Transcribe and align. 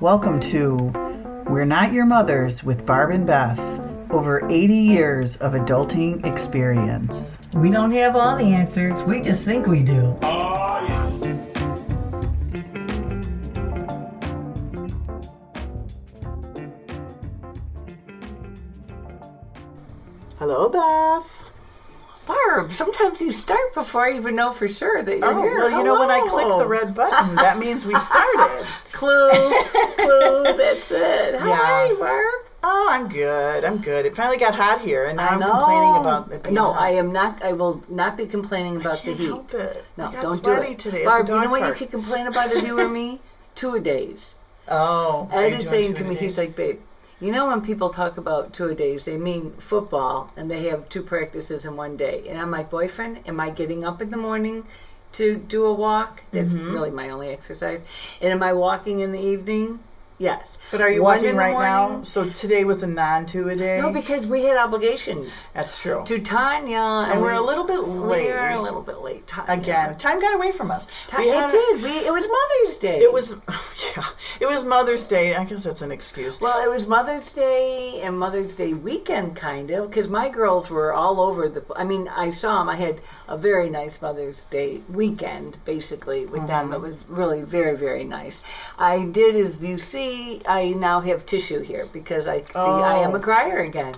Welcome 0.00 0.40
to 0.40 0.76
We're 1.48 1.64
Not 1.64 1.92
Your 1.92 2.04
Mothers 2.06 2.62
with 2.62 2.84
Barb 2.84 3.10
and 3.12 3.26
Beth. 3.26 3.58
Over 4.10 4.46
80 4.50 4.74
years 4.74 5.36
of 5.38 5.52
adulting 5.52 6.24
experience. 6.26 7.38
We 7.54 7.70
don't 7.70 7.90
have 7.92 8.14
all 8.14 8.36
the 8.36 8.44
answers, 8.44 9.02
we 9.04 9.20
just 9.20 9.42
think 9.44 9.66
we 9.66 9.82
do. 9.82 10.16
Hello, 20.38 20.68
Beth. 20.68 21.44
Barb, 22.26 22.72
sometimes 22.72 23.20
you 23.20 23.30
start 23.32 23.72
before 23.72 24.06
I 24.06 24.16
even 24.16 24.34
know 24.34 24.52
for 24.52 24.66
sure 24.66 25.02
that 25.02 25.18
you're 25.18 25.26
Oh, 25.26 25.42
here. 25.42 25.56
well, 25.58 25.70
you 25.70 25.84
know, 25.84 25.98
when 25.98 26.10
I 26.10 26.26
click 26.28 26.48
the 26.48 26.66
red 26.66 26.94
button, 26.94 27.36
that 27.36 27.58
means 27.58 27.86
we 27.86 27.94
started. 27.98 28.66
Clue, 28.96 29.52
clue, 29.96 30.54
that's 30.56 30.90
it. 30.90 31.34
Hi, 31.38 31.88
Yeah. 31.88 31.98
Barb. 31.98 32.42
Oh, 32.62 32.88
I'm 32.90 33.08
good. 33.08 33.64
I'm 33.64 33.78
good. 33.78 34.06
It 34.06 34.16
finally 34.16 34.38
got 34.38 34.54
hot 34.54 34.80
here, 34.80 35.04
and 35.04 35.18
now 35.18 35.28
I 35.30 35.32
I'm 35.34 35.40
know. 35.40 35.52
complaining 35.52 35.96
about 36.00 36.32
it 36.32 36.42
being 36.42 36.54
No, 36.54 36.72
hot. 36.72 36.82
I 36.82 36.90
am 36.92 37.12
not. 37.12 37.42
I 37.42 37.52
will 37.52 37.84
not 37.88 38.16
be 38.16 38.26
complaining 38.26 38.76
about 38.76 39.04
the 39.04 39.12
heat. 39.12 39.26
help 39.26 39.54
it. 39.54 39.84
No, 39.96 40.10
don't 40.20 40.42
do 40.42 40.52
it. 40.52 40.78
today 40.78 41.04
Barb, 41.04 41.26
the 41.26 41.34
you 41.34 41.42
know 41.42 41.50
what 41.50 41.66
you 41.68 41.74
could 41.74 41.90
complain 41.90 42.26
about 42.26 42.50
if 42.50 42.64
you 42.66 42.74
were 42.74 42.88
me? 42.88 43.20
Two 43.54 43.74
a 43.74 43.80
days. 43.80 44.34
Oh, 44.68 45.28
Ed 45.32 45.52
is 45.52 45.68
saying 45.68 45.94
to 45.94 46.04
me, 46.04 46.16
he's 46.16 46.36
like, 46.36 46.56
babe, 46.56 46.80
you 47.20 47.30
know 47.30 47.46
when 47.46 47.60
people 47.60 47.88
talk 47.88 48.18
about 48.18 48.52
two 48.52 48.68
a 48.68 48.74
days, 48.74 49.04
they 49.04 49.16
mean 49.16 49.52
football 49.58 50.30
and 50.36 50.50
they 50.50 50.64
have 50.68 50.88
two 50.88 51.02
practices 51.02 51.64
in 51.64 51.76
one 51.76 51.96
day. 51.96 52.24
And 52.28 52.36
I'm 52.38 52.50
like, 52.50 52.68
boyfriend, 52.68 53.20
am 53.26 53.38
I 53.40 53.48
getting 53.50 53.84
up 53.84 54.02
in 54.02 54.10
the 54.10 54.16
morning 54.16 54.64
to 55.16 55.36
do 55.36 55.64
a 55.66 55.72
walk? 55.72 56.24
That's 56.32 56.54
Mm-hmm. 56.54 56.72
really 56.72 56.90
my 56.90 57.10
only 57.10 57.28
exercise. 57.30 57.84
And 58.20 58.30
am 58.32 58.42
I 58.42 58.52
walking 58.52 59.00
in 59.00 59.12
the 59.12 59.20
evening? 59.20 59.80
Yes. 60.18 60.58
But 60.70 60.80
are 60.80 60.90
you 60.90 61.02
One 61.02 61.22
the 61.22 61.34
right 61.34 61.52
now? 61.52 62.02
So 62.02 62.30
today 62.30 62.64
was 62.64 62.82
a 62.82 62.86
non-two 62.86 63.50
a 63.50 63.56
day. 63.56 63.78
No, 63.80 63.92
because 63.92 64.26
we 64.26 64.44
had 64.44 64.56
obligations 64.56 65.44
that's 65.52 65.80
true. 65.80 66.04
to 66.06 66.18
Tanya. 66.20 66.78
and 67.10 67.20
we're 67.20 67.32
we- 67.32 67.36
a 67.38 67.42
little 67.42 67.64
bit 67.64 67.80
late. 67.80 68.26
We 68.26 68.32
are 68.32 68.52
a 68.52 68.62
little 68.62 68.80
bit 68.82 69.02
late, 69.02 69.26
Tanya. 69.26 69.52
Again, 69.60 69.96
time 69.98 70.20
got 70.20 70.34
away 70.34 70.52
from 70.52 70.70
us. 70.70 70.86
Ti- 71.08 71.18
We 71.18 71.24
it 71.30 71.34
had 71.34 71.48
a- 71.50 71.52
did. 71.52 71.82
We, 71.82 71.90
it 71.90 72.12
was 72.12 72.24
Mother's 72.26 72.78
Day. 72.78 73.00
It 73.00 73.12
was, 73.12 73.34
yeah, 73.96 74.06
it 74.40 74.46
was 74.46 74.64
Mother's 74.64 75.06
Day. 75.06 75.34
I 75.34 75.44
guess 75.44 75.64
that's 75.64 75.82
an 75.82 75.92
excuse. 75.92 76.40
Well, 76.40 76.64
it 76.64 76.70
was 76.74 76.86
Mother's 76.86 77.30
Day 77.34 78.00
and 78.02 78.18
Mother's 78.18 78.56
Day 78.56 78.72
weekend, 78.72 79.36
kind 79.36 79.70
of, 79.70 79.90
because 79.90 80.08
my 80.08 80.28
girls 80.30 80.70
were 80.70 80.94
all 80.94 81.20
over 81.20 81.48
the. 81.48 81.62
I 81.76 81.84
mean, 81.84 82.08
I 82.08 82.30
saw 82.30 82.58
them. 82.60 82.68
I 82.70 82.76
had 82.76 83.00
a 83.28 83.36
very 83.36 83.68
nice 83.68 84.00
Mother's 84.00 84.44
Day 84.46 84.80
weekend, 84.88 85.58
basically, 85.66 86.24
with 86.26 86.46
them. 86.46 86.66
Mm-hmm. 86.66 86.74
It 86.74 86.80
was 86.80 87.04
really 87.08 87.42
very, 87.42 87.76
very 87.76 88.04
nice. 88.04 88.42
I 88.78 89.04
did, 89.04 89.36
as 89.36 89.62
you 89.62 89.76
see, 89.78 90.05
I 90.46 90.74
now 90.76 91.00
have 91.00 91.26
tissue 91.26 91.60
here 91.60 91.86
because 91.92 92.26
I 92.28 92.38
see 92.40 92.58
I 92.58 92.98
am 92.98 93.12
Oh. 93.12 93.16
a 93.16 93.20
crier 93.20 93.58
again. 93.58 93.94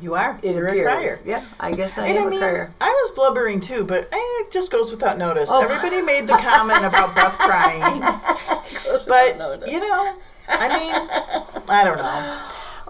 You 0.00 0.14
are. 0.14 0.38
It 0.42 0.54
You're 0.54 0.66
appears. 0.68 0.86
a 0.86 0.96
crier. 0.96 1.18
Yeah, 1.26 1.44
I 1.60 1.72
guess 1.72 1.98
I 1.98 2.06
And 2.06 2.16
am 2.18 2.24
I 2.24 2.26
a 2.26 2.30
mean, 2.30 2.40
crier. 2.40 2.72
I 2.80 2.88
was 2.88 3.10
blubbering 3.14 3.60
too, 3.60 3.84
but 3.84 4.04
eh, 4.04 4.16
it 4.16 4.50
just 4.50 4.70
goes 4.70 4.90
without 4.90 5.18
notice. 5.18 5.50
Oh. 5.52 5.60
Everybody 5.62 6.00
made 6.02 6.26
the 6.26 6.38
comment 6.38 6.84
about 6.84 7.14
Beth 7.14 7.36
crying, 7.36 8.00
but 9.06 9.68
you 9.70 9.80
know, 9.80 10.14
I 10.48 10.68
mean, 10.68 11.64
I 11.68 11.84
don't 11.84 11.98
know. 11.98 12.38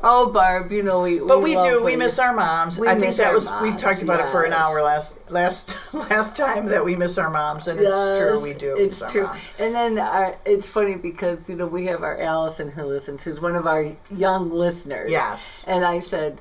Oh, 0.03 0.31
Barb, 0.31 0.73
you 0.73 0.83
know 0.83 1.03
we. 1.03 1.19
But 1.19 1.43
we, 1.43 1.55
do. 1.55 1.85
We 1.85 1.95
miss 1.95 2.19
our 2.19 2.33
moms. 2.33 2.79
We 2.79 2.89
I 2.89 2.99
think 2.99 3.17
that 3.17 3.35
was 3.35 3.51
we 3.63 3.77
talked 3.77 4.03
about 4.03 4.21
it 4.21 4.29
for 4.31 4.45
an 4.45 4.53
hour 4.53 4.83
last 4.83 5.19
last 5.31 5.71
last 5.93 6.37
time 6.37 6.67
that 6.67 6.85
we 6.85 6.97
miss 6.97 7.19
our 7.19 7.31
moms, 7.31 7.69
and 7.69 7.79
it's 7.79 7.95
true. 7.95 8.41
We 8.41 8.55
do. 8.55 8.77
It's 8.77 9.03
true. 9.11 9.25
moms. 9.25 9.51
And 9.59 9.75
then 9.75 9.99
our, 9.99 10.37
it's 10.47 10.67
funny 10.69 10.97
because 10.97 11.49
you 11.49 11.57
know 11.57 11.67
we 11.67 11.85
have 11.87 12.03
our 12.03 12.19
Allison 12.21 12.71
who 12.71 12.85
listens, 12.85 13.25
who's 13.25 13.41
one 13.41 13.57
of 13.57 13.67
our 13.67 13.93
young 14.11 14.51
listeners. 14.51 15.11
Yes. 15.11 15.65
And 15.67 15.85
I 15.85 16.01
said, 16.01 16.39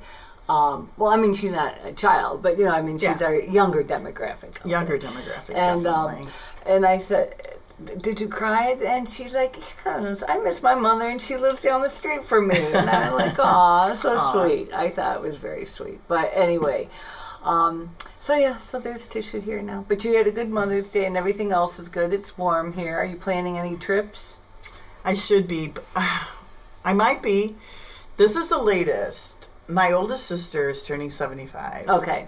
um, 0.47 0.89
well, 0.95 1.11
I 1.11 1.17
mean 1.17 1.33
she's 1.33 1.51
not 1.51 1.77
a 1.83 1.91
child, 1.91 2.41
but 2.41 2.57
you 2.57 2.63
know, 2.65 2.71
I 2.71 2.81
mean 2.81 2.97
she's 2.97 3.19
Yeah. 3.19 3.27
our 3.27 3.35
younger 3.35 3.83
demographic. 3.83 4.65
Younger 4.65 4.97
demographic, 4.97 5.55
And 5.55 5.85
um, 5.85 6.27
and 6.65 6.85
I 6.85 6.97
said. 6.97 7.55
Did 8.01 8.19
you 8.19 8.27
cry? 8.27 8.77
And 8.85 9.07
she's 9.07 9.33
like, 9.33 9.55
Yes, 9.85 10.23
I 10.27 10.37
miss 10.39 10.61
my 10.61 10.75
mother, 10.75 11.07
and 11.07 11.21
she 11.21 11.37
lives 11.37 11.61
down 11.61 11.81
the 11.81 11.89
street 11.89 12.23
from 12.23 12.47
me. 12.47 12.57
And 12.57 12.89
I'm 12.89 13.13
like, 13.13 13.39
Aw, 13.39 13.93
so 13.95 14.17
sweet. 14.31 14.73
I 14.73 14.89
thought 14.89 15.17
it 15.17 15.21
was 15.21 15.37
very 15.37 15.65
sweet. 15.65 15.99
But 16.07 16.31
anyway, 16.33 16.89
um, 17.43 17.95
so 18.19 18.35
yeah, 18.35 18.59
so 18.59 18.79
there's 18.79 19.07
tissue 19.07 19.39
here 19.39 19.61
now. 19.61 19.85
But 19.87 20.03
you 20.03 20.15
had 20.15 20.27
a 20.27 20.31
good 20.31 20.49
Mother's 20.49 20.91
Day 20.91 21.05
and 21.05 21.15
everything 21.15 21.51
else 21.51 21.79
is 21.79 21.89
good. 21.89 22.13
It's 22.13 22.37
warm 22.37 22.73
here. 22.73 22.97
Are 22.97 23.05
you 23.05 23.15
planning 23.15 23.57
any 23.57 23.77
trips? 23.77 24.37
I 25.05 25.13
should 25.13 25.47
be. 25.47 25.73
I 25.95 26.93
might 26.93 27.21
be. 27.21 27.55
This 28.17 28.35
is 28.35 28.49
the 28.49 28.57
latest. 28.57 29.49
My 29.67 29.91
oldest 29.91 30.25
sister 30.25 30.69
is 30.69 30.83
turning 30.83 31.11
seventy-five. 31.11 31.87
Okay. 31.87 32.27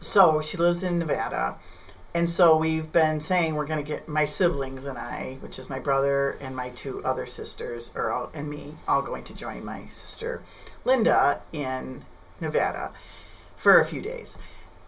So 0.00 0.42
she 0.42 0.56
lives 0.58 0.82
in 0.82 0.98
Nevada. 0.98 1.56
And 2.14 2.30
so 2.30 2.56
we've 2.56 2.92
been 2.92 3.20
saying 3.20 3.56
we're 3.56 3.66
going 3.66 3.84
to 3.84 3.88
get 3.88 4.08
my 4.08 4.24
siblings 4.24 4.86
and 4.86 4.96
I, 4.96 5.38
which 5.40 5.58
is 5.58 5.68
my 5.68 5.80
brother 5.80 6.38
and 6.40 6.54
my 6.54 6.70
two 6.70 7.04
other 7.04 7.26
sisters, 7.26 7.92
or 7.96 8.12
all, 8.12 8.30
and 8.32 8.48
me, 8.48 8.74
all 8.86 9.02
going 9.02 9.24
to 9.24 9.34
join 9.34 9.64
my 9.64 9.86
sister 9.88 10.40
Linda 10.84 11.42
in 11.52 12.04
Nevada 12.40 12.92
for 13.56 13.80
a 13.80 13.84
few 13.84 14.00
days. 14.00 14.38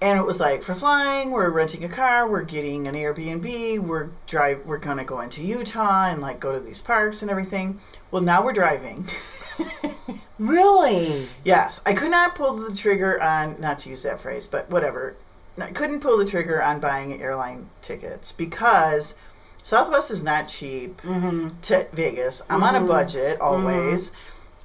And 0.01 0.21
it 0.21 0.27
was 0.27 0.39
like 0.39 0.63
for 0.63 0.75
flying, 0.75 1.33
we're 1.33 1.51
renting 1.51 1.83
a 1.83 1.89
car, 1.89 2.29
we're 2.29 2.43
getting 2.43 2.87
an 2.87 2.95
Airbnb, 2.95 3.81
we're 3.81 4.11
drive, 4.27 4.65
we're 4.65 4.79
going 4.79 4.99
to 4.99 5.05
go 5.05 5.21
into 5.21 5.43
Utah 5.43 6.09
and 6.09 6.21
like 6.21 6.39
go 6.39 6.53
to 6.53 6.61
these 6.61 6.83
parks 6.83 7.23
and 7.23 7.31
everything. 7.31 7.81
Well, 8.11 8.23
now 8.23 8.45
we're 8.45 8.53
driving. 8.53 9.09
Really? 10.39 11.29
Yes, 11.45 11.81
I 11.87 11.95
could 11.95 12.11
not 12.11 12.35
pull 12.35 12.57
the 12.57 12.75
trigger 12.75 13.23
on, 13.23 13.61
not 13.61 13.79
to 13.81 13.91
use 13.91 14.03
that 14.03 14.21
phrase, 14.21 14.49
but 14.49 14.69
whatever. 14.71 15.17
I 15.59 15.71
couldn't 15.71 16.01
pull 16.01 16.19
the 16.19 16.27
trigger 16.27 16.63
on 16.63 16.81
buying 16.81 17.21
airline 17.21 17.69
tickets 17.83 18.33
because 18.33 19.15
Southwest 19.63 20.11
is 20.11 20.23
not 20.23 20.49
cheap 20.49 21.01
mm-hmm. 21.03 21.49
to 21.63 21.87
Vegas. 21.93 22.43
I'm 22.49 22.63
on 22.63 22.75
a 22.75 22.79
mm-hmm. 22.79 22.89
budget 22.89 23.39
mm-hmm. 23.39 23.43
always. 23.43 24.13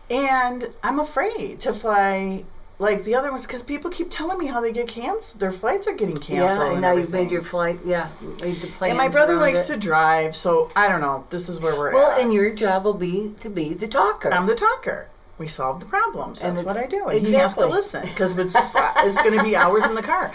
And 0.09 0.67
I'm 0.83 0.99
afraid 0.99 1.61
to 1.61 1.73
fly 1.73 2.43
like 2.81 3.03
the 3.03 3.15
other 3.15 3.31
ones 3.31 3.45
because 3.45 3.63
people 3.63 3.91
keep 3.91 4.09
telling 4.09 4.37
me 4.37 4.47
how 4.47 4.59
they 4.59 4.71
get 4.71 4.87
canceled. 4.87 5.39
Their 5.39 5.51
flights 5.51 5.87
are 5.87 5.93
getting 5.93 6.17
canceled. 6.17 6.67
Yeah, 6.67 6.71
and 6.71 6.81
know 6.81 6.93
you've 6.93 7.11
made 7.11 7.31
your 7.31 7.43
flight. 7.43 7.79
Yeah, 7.85 8.09
made 8.41 8.59
the 8.59 8.67
plans. 8.67 8.89
And 8.89 8.97
my 8.97 9.07
brother 9.07 9.35
likes 9.35 9.69
it. 9.69 9.73
to 9.73 9.79
drive, 9.79 10.35
so 10.35 10.69
I 10.75 10.89
don't 10.89 10.99
know. 10.99 11.23
This 11.29 11.47
is 11.47 11.59
where 11.59 11.77
we're 11.77 11.93
Well, 11.93 12.11
at. 12.11 12.17
Well, 12.17 12.21
and 12.25 12.33
your 12.33 12.53
job 12.53 12.83
will 12.83 12.95
be 12.95 13.35
to 13.39 13.49
be 13.49 13.73
the 13.73 13.87
talker. 13.87 14.33
I'm 14.33 14.47
the 14.47 14.55
talker. 14.55 15.07
We 15.41 15.47
solve 15.47 15.79
the 15.79 15.87
problems. 15.87 16.39
That's 16.39 16.61
what 16.61 16.77
I 16.77 16.85
do. 16.85 17.07
And 17.07 17.25
he 17.25 17.33
has 17.33 17.55
to 17.55 17.65
listen 17.65 18.03
because 18.03 18.37
it's 18.37 18.53
it's 18.55 19.21
going 19.23 19.35
to 19.35 19.43
be 19.43 19.55
hours 19.55 19.83
in 19.85 19.95
the 19.95 20.03
car. 20.03 20.31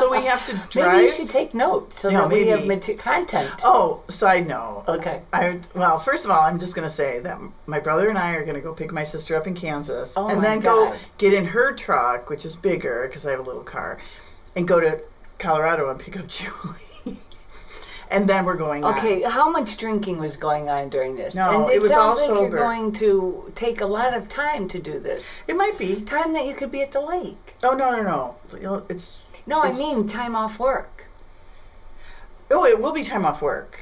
So 0.00 0.10
we 0.10 0.24
have 0.24 0.44
to 0.48 0.54
drive. 0.68 0.92
Maybe 0.94 1.04
you 1.04 1.10
should 1.12 1.30
take 1.30 1.54
notes 1.54 2.00
so 2.00 2.08
Yeah, 2.08 2.22
that 2.22 2.30
we 2.30 2.48
have 2.48 2.66
maybe. 2.66 2.94
content. 2.94 3.52
Oh, 3.62 4.02
side 4.08 4.48
note. 4.48 4.82
Okay. 4.88 5.22
I 5.32 5.60
well, 5.76 6.00
first 6.00 6.24
of 6.24 6.32
all, 6.32 6.40
I'm 6.40 6.58
just 6.58 6.74
going 6.74 6.88
to 6.88 6.92
say 6.92 7.20
that 7.20 7.38
my 7.66 7.78
brother 7.78 8.08
and 8.08 8.18
I 8.18 8.34
are 8.34 8.42
going 8.44 8.56
to 8.56 8.60
go 8.60 8.74
pick 8.74 8.90
my 8.90 9.04
sister 9.04 9.36
up 9.36 9.46
in 9.46 9.54
Kansas, 9.54 10.14
Oh 10.16 10.26
and 10.28 10.42
then 10.42 10.58
go 10.58 10.92
get 11.18 11.32
in 11.32 11.44
her 11.44 11.72
truck, 11.72 12.28
which 12.28 12.44
is 12.44 12.56
bigger 12.56 13.06
because 13.06 13.24
I 13.24 13.30
have 13.30 13.40
a 13.40 13.44
little 13.44 13.62
car, 13.62 14.00
and 14.56 14.66
go 14.66 14.80
to 14.80 15.00
Colorado 15.38 15.88
and 15.88 16.00
pick 16.00 16.18
up 16.18 16.26
Julie. 16.36 16.87
And 18.10 18.28
then 18.28 18.44
we're 18.44 18.56
going. 18.56 18.84
on. 18.84 18.96
Okay, 18.98 19.22
how 19.22 19.50
much 19.50 19.76
drinking 19.76 20.18
was 20.18 20.36
going 20.36 20.68
on 20.68 20.88
during 20.88 21.16
this? 21.16 21.34
No, 21.34 21.64
and 21.64 21.72
it 21.72 21.80
was 21.80 21.90
all 21.90 22.14
sounds 22.14 22.18
like 22.18 22.28
sober. 22.28 22.40
you're 22.56 22.58
going 22.58 22.92
to 22.92 23.52
take 23.54 23.80
a 23.80 23.86
lot 23.86 24.14
of 24.14 24.28
time 24.28 24.68
to 24.68 24.78
do 24.78 24.98
this. 24.98 25.24
It 25.46 25.56
might 25.56 25.78
be. 25.78 26.02
Time 26.02 26.32
that 26.34 26.46
you 26.46 26.54
could 26.54 26.70
be 26.72 26.82
at 26.82 26.92
the 26.92 27.00
lake. 27.00 27.54
Oh 27.62 27.74
no 27.74 27.90
no 27.90 28.36
no! 28.60 28.84
It's 28.88 29.26
No, 29.46 29.62
I 29.62 29.72
mean 29.72 30.08
time 30.08 30.34
off 30.36 30.58
work. 30.58 31.06
Oh, 32.50 32.64
it 32.64 32.80
will 32.80 32.92
be 32.92 33.04
time 33.04 33.24
off 33.24 33.42
work. 33.42 33.78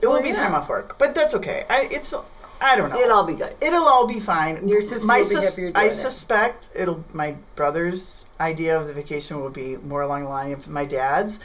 It 0.00 0.06
Well, 0.06 0.16
will 0.16 0.22
be 0.22 0.28
yeah. 0.30 0.36
time 0.44 0.54
off 0.54 0.68
work, 0.68 0.96
but 0.98 1.14
that's 1.14 1.34
okay. 1.34 1.64
I 1.68 1.88
it's 1.90 2.14
I 2.60 2.76
don't 2.76 2.90
know. 2.90 2.98
It'll 2.98 3.16
all 3.16 3.26
be 3.26 3.34
good. 3.34 3.54
It'll 3.60 3.84
all 3.84 4.06
be 4.06 4.20
fine. 4.20 4.66
Your 4.68 4.82
sister 4.82 5.06
my 5.06 5.20
will 5.22 5.28
be 5.54 5.62
you're 5.62 5.72
I 5.74 5.86
it. 5.86 5.92
suspect 5.92 6.70
it'll. 6.74 7.04
My 7.12 7.36
brother's 7.54 8.24
idea 8.40 8.78
of 8.78 8.86
the 8.86 8.92
vacation 8.94 9.40
will 9.40 9.50
be 9.50 9.76
more 9.78 10.02
along 10.02 10.22
the 10.22 10.28
line 10.28 10.52
of 10.52 10.68
my 10.68 10.84
dad's. 10.84 11.40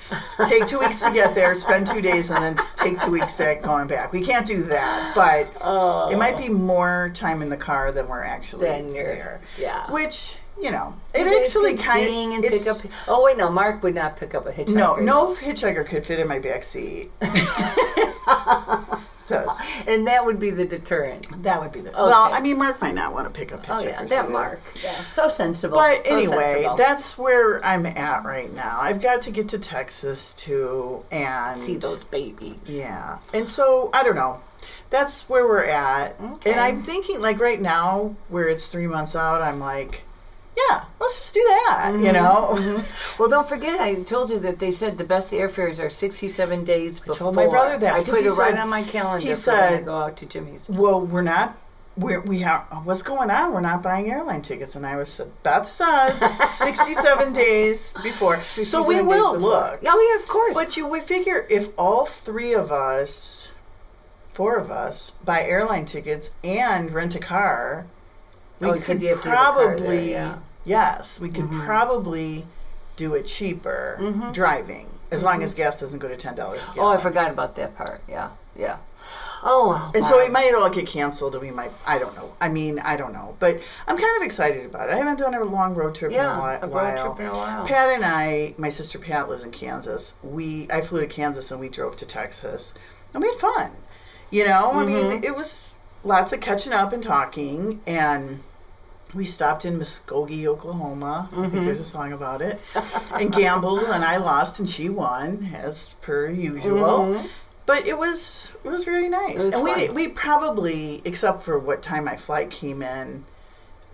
Take 0.47 0.67
two 0.67 0.79
weeks 0.79 1.01
to 1.01 1.11
get 1.11 1.35
there, 1.35 1.55
spend 1.55 1.87
two 1.87 2.01
days, 2.01 2.29
and 2.29 2.43
then 2.43 2.65
take 2.77 2.99
two 2.99 3.11
weeks 3.11 3.35
back 3.35 3.61
going 3.61 3.87
back. 3.87 4.11
We 4.11 4.23
can't 4.23 4.45
do 4.45 4.63
that, 4.63 5.13
but 5.15 5.47
it 6.11 6.17
might 6.17 6.37
be 6.37 6.49
more 6.49 7.11
time 7.13 7.41
in 7.41 7.49
the 7.49 7.57
car 7.57 7.91
than 7.91 8.07
we're 8.07 8.23
actually 8.23 8.67
there. 8.67 9.41
yeah. 9.57 9.91
Which 9.91 10.37
you 10.61 10.71
know, 10.71 10.95
it 11.13 11.27
It's 11.27 11.49
actually 11.49 11.75
kind 11.75 12.07
of 12.07 12.33
and 12.35 12.43
pick 12.43 12.67
up. 12.67 12.77
Oh 13.07 13.23
wait, 13.23 13.37
no, 13.37 13.49
Mark 13.49 13.81
would 13.83 13.95
not 13.95 14.17
pick 14.17 14.35
up 14.35 14.45
a 14.45 14.51
hitchhiker. 14.51 14.75
no, 14.75 14.95
no 14.95 15.35
hitchhiker 15.35 15.85
could 15.85 16.05
fit 16.05 16.19
in 16.19 16.27
my 16.27 16.39
back 16.39 16.63
seat. 16.63 17.11
so 19.33 19.51
and 19.91 20.07
that 20.07 20.25
would 20.25 20.39
be 20.39 20.49
the 20.49 20.65
deterrent. 20.65 21.43
that 21.43 21.61
would 21.61 21.71
be 21.71 21.81
the 21.81 21.91
well. 21.91 22.29
I 22.33 22.39
mean, 22.39 22.57
Mark 22.57 22.81
might 22.81 22.95
not 22.95 23.13
want 23.13 23.25
to 23.27 23.37
pick 23.37 23.51
up 23.53 23.61
pictures. 23.63 23.83
Oh 23.83 23.87
yeah, 23.87 24.03
that. 24.05 24.29
Mark. 24.31 24.61
Yeah, 24.83 25.05
so 25.05 25.29
sensible. 25.29 25.77
But 25.77 26.05
so 26.05 26.15
anyway, 26.15 26.53
sensible. 26.53 26.77
that's 26.77 27.17
where 27.17 27.63
I'm 27.65 27.85
at 27.85 28.23
right 28.23 28.53
now. 28.53 28.79
I've 28.79 29.01
got 29.01 29.21
to 29.23 29.31
get 29.31 29.49
to 29.49 29.59
Texas 29.59 30.33
too, 30.35 31.03
and 31.11 31.59
see 31.59 31.77
those 31.77 32.03
babies. 32.03 32.57
Yeah, 32.65 33.19
and 33.33 33.49
so 33.49 33.89
I 33.93 34.03
don't 34.03 34.15
know. 34.15 34.39
that's 34.89 35.27
where 35.29 35.47
we're 35.47 35.65
at. 35.65 36.19
Okay. 36.19 36.51
And 36.51 36.59
I'm 36.59 36.81
thinking, 36.81 37.19
like 37.21 37.39
right 37.39 37.59
now, 37.61 38.15
where 38.29 38.47
it's 38.47 38.67
three 38.67 38.87
months 38.87 39.15
out, 39.15 39.41
I'm 39.41 39.59
like, 39.59 40.03
yeah, 40.57 40.85
let's 40.99 41.19
just 41.19 41.33
do 41.33 41.41
that. 41.41 41.91
Mm-hmm. 41.93 42.05
You 42.05 42.11
know, 42.13 42.83
Well, 43.19 43.29
don't 43.29 43.47
forget, 43.47 43.79
I 43.79 43.95
told 44.03 44.29
you 44.29 44.39
that 44.39 44.59
they 44.59 44.71
said 44.71 44.97
the 44.97 45.03
best 45.03 45.31
airfares 45.33 45.79
are 45.83 45.89
67 45.89 46.63
days 46.63 46.99
before. 46.99 47.15
told 47.15 47.35
my 47.35 47.47
brother 47.47 47.77
that 47.79 47.93
I 47.95 48.03
put 48.03 48.23
it 48.23 48.31
right 48.31 48.57
on 48.57 48.69
my 48.69 48.83
calendar 48.83 49.25
he 49.25 49.31
I 49.31 49.35
said- 49.35 49.85
go 49.85 49.97
out 50.01 50.17
to 50.17 50.25
Jimmy's. 50.25 50.69
well, 50.69 51.01
we're 51.01 51.21
not. 51.21 51.57
We're, 51.95 52.21
we 52.21 52.39
have 52.39 52.61
what's 52.85 53.03
going 53.03 53.29
on? 53.29 53.53
We're 53.53 53.61
not 53.61 53.83
buying 53.83 54.09
airline 54.09 54.41
tickets, 54.41 54.75
and 54.75 54.83
I 54.83 54.97
was 54.97 55.21
Beth 55.43 55.67
said 55.67 56.17
sixty-seven 56.47 57.33
days 57.33 57.93
before, 58.01 58.41
so 58.63 58.83
we 58.83 58.99
will 59.03 59.37
look. 59.37 59.79
Oh, 59.85 60.15
yeah, 60.17 60.23
of 60.23 60.27
course. 60.27 60.55
But 60.55 60.75
you, 60.75 60.87
we 60.87 61.01
figure 61.01 61.45
if 61.51 61.69
all 61.77 62.07
three 62.07 62.55
of 62.55 62.71
us, 62.71 63.49
four 64.29 64.55
of 64.57 64.71
us, 64.71 65.11
buy 65.23 65.43
airline 65.43 65.85
tickets 65.85 66.31
and 66.43 66.89
rent 66.91 67.13
a 67.13 67.19
car, 67.19 67.85
we 68.71 68.79
Oh, 68.79 68.81
could 68.81 69.01
you 69.01 69.09
have 69.09 69.21
to 69.23 69.31
a 69.31 69.35
car 69.35 69.55
there, 69.57 69.75
probably, 69.77 70.11
yeah. 70.11 70.29
Mm-hmm. 70.31 70.39
yes, 70.65 71.19
we 71.19 71.29
could 71.29 71.49
probably 71.51 72.45
do 72.95 73.15
it 73.15 73.25
cheaper 73.25 73.99
driving, 74.33 74.87
as 75.11 75.23
long 75.23 75.41
as 75.43 75.53
gas 75.55 75.79
doesn't 75.79 75.99
go 75.99 76.07
to 76.07 76.17
ten 76.17 76.35
dollars. 76.35 76.61
oh, 76.77 76.87
I 76.87 76.97
forgot 76.97 77.31
about 77.31 77.55
that 77.55 77.75
part. 77.75 78.01
Yeah, 78.07 78.29
yeah. 78.55 78.77
Oh, 79.45 79.91
And 79.93 80.05
so 80.05 80.15
wow. 80.17 80.23
it 80.25 80.31
might 80.31 80.53
all 80.55 80.69
get 80.69 80.87
canceled, 80.87 81.33
and 81.35 81.43
we 81.43 81.51
might. 81.51 81.71
I 81.85 81.99
don't 81.99 82.15
know. 82.15 82.31
I 82.39 82.47
mean, 82.47 82.79
I 82.79 82.95
don't 82.95 83.11
know, 83.11 83.35
but 83.39 83.59
I'm 83.87 83.97
kind 83.97 84.17
of 84.17 84.23
excited 84.23 84.63
about 84.65 84.87
it. 84.89 84.93
I 84.93 84.97
haven't 84.97 85.17
done 85.19 85.33
a 85.33 85.43
long 85.43 85.75
road 85.75 85.95
trip 85.95 86.13
in 86.13 86.17
a, 86.19 86.21
Yeah, 86.23 86.37
whi- 86.39 86.55
a 86.61 86.67
road 86.67 86.71
while. 86.71 87.05
trip 87.15 87.19
in 87.19 87.25
a 87.25 87.37
while. 87.37 87.67
Pat 87.67 87.89
and 87.89 88.05
I, 88.05 88.53
my 88.57 88.69
sister 88.69 88.97
Pat 88.99 89.27
lives 89.27 89.43
in 89.43 89.51
Kansas. 89.51 90.13
We 90.23 90.67
I 90.71 90.79
flew 90.79 91.01
to 91.01 91.07
Kansas 91.07 91.51
and 91.51 91.59
we 91.59 91.67
drove 91.67 91.97
to 91.97 92.05
Texas, 92.05 92.73
and 93.13 93.21
we 93.21 93.27
had 93.27 93.37
fun. 93.37 93.71
You 94.29 94.45
know, 94.47 94.71
I 94.75 94.85
mean, 94.85 94.95
Mm-hmm. 94.95 95.23
it 95.25 95.35
was 95.35 95.75
lots 96.05 96.31
of 96.31 96.39
catching 96.39 96.71
up 96.71 96.93
and 96.93 97.03
talking, 97.03 97.81
and 97.85 98.39
we 99.13 99.25
stopped 99.25 99.65
in 99.65 99.79
Muskogee, 99.79 100.45
Oklahoma. 100.45 101.29
I 101.31 101.35
Mm-hmm. 101.35 101.49
think 101.51 101.65
there's 101.65 101.79
a 101.79 101.85
song 101.85 102.13
about 102.13 102.41
it. 102.41 102.59
and 103.13 103.31
gambled, 103.31 103.83
and 103.83 104.03
I 104.03 104.17
lost, 104.17 104.59
and 104.59 104.69
she 104.69 104.89
won, 104.89 105.51
as 105.53 105.93
per 106.01 106.27
usual. 106.29 107.23
But 107.65 107.87
it 107.87 107.97
was 107.97 108.55
it 108.63 108.69
was 108.69 108.83
very 108.85 109.07
nice, 109.09 109.35
Mm-hmm. 109.35 109.63
was 109.63 109.87
and 109.89 109.95
we 109.95 110.07
we 110.07 110.07
probably, 110.09 111.01
except 111.05 111.43
for 111.43 111.57
what 111.59 111.81
time 111.81 112.03
my 112.05 112.17
flight 112.17 112.49
came 112.49 112.81
in, 112.81 113.23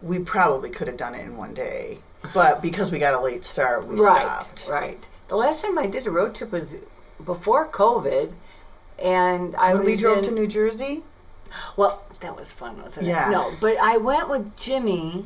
we 0.02 0.20
probably 0.20 0.70
could 0.70 0.88
have 0.88 0.98
done 0.98 1.14
it 1.16 1.26
in 1.26 1.38
one 1.38 1.54
day. 1.54 2.00
But 2.34 2.62
because 2.62 2.92
we 2.92 3.00
got 3.00 3.14
a 3.14 3.20
late 3.20 3.46
start, 3.46 3.86
we 3.88 3.96
right, 4.00 4.26
stopped. 4.26 4.68
right. 4.68 5.08
The 5.28 5.36
last 5.36 5.64
time 5.64 5.78
I 5.78 5.88
did 5.88 6.08
a 6.08 6.12
road 6.12 6.36
trip 6.36 6.52
was 6.52 6.78
before 7.24 7.68
COVID, 7.68 8.32
and 8.98 9.56
I 9.56 9.70
When 9.74 9.80
was 9.80 9.86
we 9.86 9.96
drove 9.96 10.18
in, 10.20 10.24
to 10.26 10.32
New 10.32 10.48
Jersey, 10.48 11.04
Well, 11.78 12.02
that 12.22 12.36
was 12.36 12.52
fun, 12.52 12.82
wasn't 12.82 13.08
Yeah. 13.08 13.28
it? 13.28 13.32
No, 13.32 13.52
but 13.62 13.78
I 13.78 13.98
went 13.98 14.30
with 14.30 14.56
Jimmy. 14.58 15.26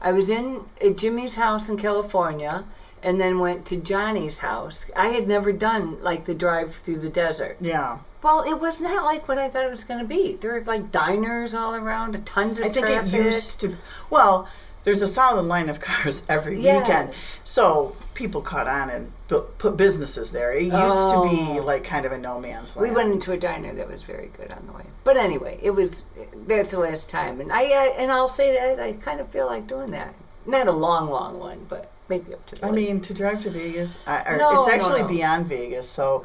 I 0.00 0.12
was 0.12 0.28
in 0.30 0.62
at 0.84 0.96
Jimmy's 0.96 1.36
house 1.36 1.68
in 1.68 1.76
California, 1.78 2.64
and 3.02 3.20
then 3.20 3.38
went 3.38 3.64
to 3.66 3.76
Johnny's 3.76 4.40
house. 4.40 4.90
I 4.96 5.08
had 5.08 5.26
never 5.28 5.52
done 5.52 6.02
like 6.02 6.24
the 6.26 6.34
drive 6.34 6.74
through 6.74 6.98
the 7.00 7.08
desert. 7.08 7.56
yeah, 7.60 7.98
Well, 8.22 8.42
it 8.42 8.60
was 8.60 8.80
not 8.80 9.04
like 9.04 9.28
what 9.28 9.38
I 9.38 9.48
thought 9.48 9.64
it 9.64 9.70
was 9.70 9.84
going 9.84 10.00
to 10.00 10.06
be. 10.06 10.36
There 10.40 10.52
were 10.52 10.60
like 10.60 10.90
diners 10.92 11.54
all 11.54 11.74
around, 11.74 12.24
tons 12.26 12.58
of 12.58 12.64
I 12.64 12.68
think 12.70 12.86
traffic. 12.86 13.12
it 13.14 13.24
used 13.24 13.60
to. 13.60 13.76
Well, 14.10 14.48
there's 14.86 15.02
a 15.02 15.08
solid 15.08 15.42
line 15.42 15.68
of 15.68 15.80
cars 15.80 16.22
every 16.28 16.56
weekend, 16.58 17.12
so 17.42 17.94
people 18.14 18.40
caught 18.40 18.68
on 18.68 18.88
and 18.88 19.12
put 19.28 19.76
businesses 19.76 20.30
there. 20.30 20.52
It 20.52 20.62
used 20.62 20.76
Oh. 20.76 21.24
to 21.24 21.28
be 21.28 21.58
oh. 21.58 21.62
like 21.64 21.82
kind 21.82 22.06
of 22.06 22.12
a 22.12 22.18
no 22.18 22.38
man's 22.40 22.74
land. 22.76 22.88
We 22.88 22.94
went 22.94 23.12
into 23.12 23.32
a 23.32 23.36
diner 23.36 23.74
that 23.74 23.90
was 23.90 24.04
very 24.04 24.30
good 24.36 24.52
on 24.52 24.64
the 24.68 24.72
way. 24.72 24.84
But 25.02 25.16
anyway, 25.16 25.58
it 25.60 25.72
was 25.72 26.04
that's 26.46 26.70
the 26.70 26.78
last 26.78 27.10
time, 27.10 27.40
and 27.40 27.52
I, 27.52 27.62
I 27.64 27.86
and 27.98 28.12
I'll 28.12 28.28
say 28.28 28.52
that 28.54 28.78
I 28.80 28.92
kind 28.92 29.20
of 29.20 29.28
feel 29.28 29.46
like 29.46 29.66
doing 29.66 29.90
that. 29.90 30.14
Not 30.46 30.68
a 30.68 30.72
long, 30.72 31.10
long 31.10 31.40
one, 31.40 31.66
but 31.68 31.90
maybe 32.08 32.32
up 32.32 32.46
to. 32.46 32.54
The 32.54 32.66
I 32.66 32.70
lake. 32.70 32.86
mean, 32.88 33.00
to 33.00 33.12
drive 33.12 33.42
to 33.42 33.50
Vegas, 33.50 33.98
I, 34.06 34.36
No, 34.36 34.60
it's 34.60 34.68
no, 34.68 34.72
actually 34.72 35.02
no. 35.02 35.08
beyond 35.08 35.46
Vegas. 35.46 35.90
So, 35.90 36.24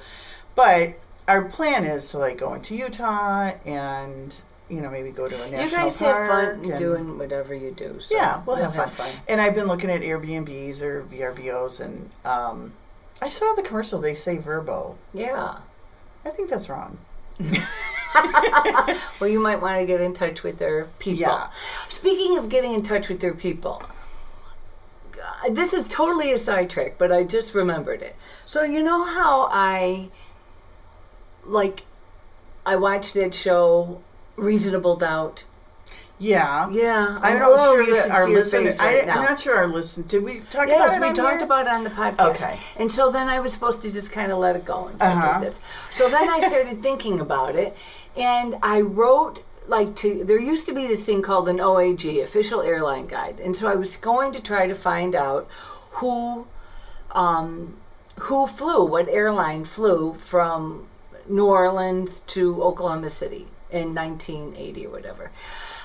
but 0.53 0.93
our 1.27 1.45
plan 1.45 1.83
is 1.85 2.09
to 2.09 2.19
like 2.19 2.37
go 2.37 2.53
into 2.53 2.75
Utah 2.75 3.53
and 3.65 4.35
you 4.71 4.81
know 4.81 4.89
maybe 4.89 5.11
go 5.11 5.27
to 5.27 5.35
a 5.35 5.49
national 5.49 5.63
you 5.63 5.69
guys 5.71 5.99
have 5.99 6.15
park 6.15 6.29
fun 6.61 6.69
and- 6.71 6.79
doing 6.79 7.17
whatever 7.17 7.53
you 7.53 7.71
do. 7.71 7.99
So 7.99 8.15
Yeah, 8.15 8.41
we'll 8.45 8.55
have, 8.55 8.73
fun. 8.73 8.89
fun. 8.89 9.11
And 9.27 9.41
I've 9.41 9.55
been 9.55 9.67
looking 9.67 9.89
at 9.91 10.01
Airbnbs 10.01 10.81
or 10.81 11.03
VRBOs, 11.03 11.81
and 11.81 12.09
um, 12.25 12.73
I 13.21 13.29
saw 13.29 13.53
the 13.55 13.61
commercial. 13.63 13.99
They 13.99 14.15
say 14.15 14.37
Verbo. 14.37 14.97
Yeah. 15.13 15.57
I 16.25 16.29
think 16.29 16.49
that's 16.49 16.69
wrong. 16.69 16.97
Well, 19.21 19.29
you 19.29 19.39
might 19.39 19.61
want 19.61 19.79
to 19.79 19.85
get 19.85 20.01
in 20.01 20.13
touch 20.13 20.43
with 20.43 20.57
their 20.59 20.85
people. 20.99 21.21
Yeah. 21.21 21.47
Speaking 21.87 22.37
of 22.37 22.49
getting 22.49 22.73
in 22.73 22.81
touch 22.83 23.07
with 23.07 23.21
their 23.21 23.33
people, 23.33 23.81
uh, 25.17 25.49
this 25.49 25.73
is 25.73 25.87
totally 25.87 26.31
a 26.33 26.39
sidetrack, 26.39 26.97
but 26.97 27.11
I 27.11 27.23
just 27.23 27.53
remembered 27.55 28.01
it. 28.01 28.15
So 28.45 28.63
you 28.63 28.83
know 28.83 29.05
how 29.05 29.47
I 29.51 30.09
like 31.45 31.83
I 32.65 32.75
watched 32.75 33.13
that 33.13 33.33
show 33.33 34.01
Reasonable 34.41 34.95
Doubt. 34.97 35.43
Yeah. 36.19 36.69
Yeah, 36.69 37.17
I'm 37.21 37.37
I 37.37 37.39
not 37.39 37.59
sure 37.63 37.95
that 37.95 38.11
our 38.11 38.29
listeners. 38.29 38.77
I, 38.79 38.93
right 38.99 39.09
I'm 39.15 39.23
not 39.23 39.39
sure 39.39 39.55
our 39.55 39.67
listen. 39.67 40.03
Did 40.07 40.23
we 40.23 40.41
talk 40.51 40.65
about 40.65 40.67
Yes, 40.67 40.99
we 40.99 41.13
talked 41.13 41.37
here? 41.37 41.45
about 41.45 41.65
it 41.65 41.71
on 41.71 41.83
the 41.83 41.89
podcast. 41.89 42.35
Okay. 42.35 42.59
And 42.77 42.91
so 42.91 43.09
then 43.11 43.27
I 43.27 43.39
was 43.39 43.53
supposed 43.53 43.81
to 43.83 43.91
just 43.91 44.11
kind 44.11 44.31
of 44.31 44.37
let 44.37 44.55
it 44.55 44.63
go 44.63 44.85
and 44.87 44.95
stuff 44.97 45.15
Uh-huh. 45.15 45.31
like 45.39 45.45
this. 45.45 45.61
So 45.91 46.09
then 46.09 46.29
I 46.29 46.47
started 46.47 46.83
thinking 46.87 47.19
about 47.19 47.55
it, 47.55 47.75
and 48.15 48.55
I 48.61 48.81
wrote 48.81 49.43
like 49.67 49.95
to. 49.97 50.23
There 50.23 50.39
used 50.39 50.67
to 50.67 50.73
be 50.73 50.85
this 50.85 51.05
thing 51.07 51.23
called 51.23 51.49
an 51.49 51.57
OAG, 51.59 52.21
Official 52.23 52.61
Airline 52.61 53.07
Guide, 53.07 53.39
and 53.39 53.55
so 53.57 53.67
I 53.67 53.75
was 53.75 53.95
going 53.95 54.31
to 54.33 54.39
try 54.41 54.67
to 54.67 54.75
find 54.75 55.15
out 55.15 55.47
who, 55.93 56.45
um, 57.13 57.77
who 58.19 58.45
flew, 58.45 58.85
what 58.85 59.07
airline 59.09 59.65
flew 59.65 60.13
from 60.15 60.87
New 61.27 61.47
Orleans 61.47 62.19
to 62.27 62.61
Oklahoma 62.61 63.09
City 63.09 63.47
in 63.71 63.93
1980 63.95 64.85
or 64.87 64.89
whatever. 64.89 65.31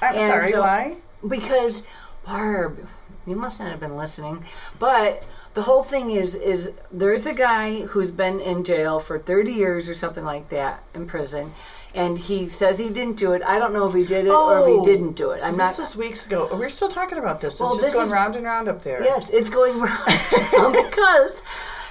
I'm 0.02 0.14
And 0.16 0.32
sorry. 0.32 0.52
so- 0.52 0.60
why? 0.60 0.96
because 1.26 1.82
Barb, 2.24 2.86
you 3.26 3.36
must 3.36 3.58
not 3.60 3.70
have 3.70 3.80
been 3.80 3.96
listening, 3.96 4.44
but 4.78 5.22
the 5.54 5.62
whole 5.62 5.82
thing 5.82 6.10
is 6.10 6.34
is 6.34 6.72
there's 6.92 7.24
a 7.26 7.32
guy 7.32 7.80
who's 7.82 8.10
been 8.10 8.40
in 8.40 8.62
jail 8.64 8.98
for 8.98 9.18
30 9.18 9.52
years 9.52 9.88
or 9.88 9.94
something 9.94 10.24
like 10.24 10.48
that 10.50 10.82
in 10.94 11.06
prison 11.06 11.54
and 11.94 12.18
he 12.18 12.46
says 12.46 12.78
he 12.78 12.90
didn't 12.90 13.16
do 13.16 13.32
it. 13.32 13.42
I 13.42 13.58
don't 13.58 13.72
know 13.72 13.88
if 13.88 13.94
he 13.94 14.04
did 14.04 14.26
it 14.26 14.30
or 14.30 14.58
if 14.58 14.64
Oh, 14.66 14.84
he 14.84 14.84
didn't 14.92 15.12
do 15.12 15.30
it. 15.30 15.40
I'm 15.42 15.52
this 15.52 15.58
not 15.58 15.68
This 15.70 15.78
was 15.78 15.96
weeks 15.96 16.26
ago. 16.26 16.46
Oh, 16.50 16.58
we're 16.58 16.68
still 16.68 16.90
talking 16.90 17.16
about 17.16 17.40
this. 17.40 17.54
It's 17.54 17.60
Well, 17.60 17.70
just 17.76 17.82
this 17.86 17.94
going 17.94 18.06
is- 18.06 18.12
round 18.12 18.36
and 18.36 18.44
round 18.44 18.68
up 18.68 18.82
there. 18.82 19.02
Yes, 19.02 19.30
it's 19.30 19.48
going 19.48 19.80
round 19.80 20.06
because 20.90 21.42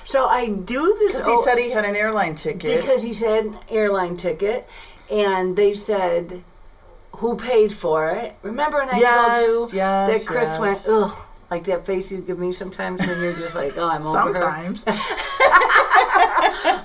so 0.03 0.27
I 0.27 0.49
do 0.49 0.95
this 0.99 1.13
Because 1.13 1.25
he 1.25 1.33
oh, 1.33 1.43
said 1.43 1.57
he 1.57 1.71
had 1.71 1.85
an 1.85 1.95
airline 1.95 2.35
ticket. 2.35 2.81
because 2.81 3.01
he 3.01 3.13
said 3.15 3.57
airline 3.69 4.15
ticket 4.17 4.67
and 5.09 5.55
they 5.55 5.73
said 5.73 6.43
who 7.17 7.37
paid 7.37 7.73
for 7.73 8.09
it? 8.11 8.35
Remember 8.41 8.81
and 8.81 8.91
i 8.91 8.99
Yes, 8.99 9.45
told 9.47 9.71
you 9.71 9.77
yes, 9.77 10.25
that 10.25 10.27
chris 10.27 10.49
yes. 10.49 10.59
went 10.59 10.81
ugh 10.87 11.25
like 11.51 11.63
that 11.65 11.85
face 11.85 12.11
you 12.11 12.19
give 12.21 12.39
me 12.39 12.51
sometimes 12.51 12.99
when 13.05 13.21
you're 13.21 13.35
just 13.35 13.55
like 13.55 13.77
oh 13.77 13.87
i'm 13.87 14.05
over 14.05 14.33
Sometimes. 14.33 14.83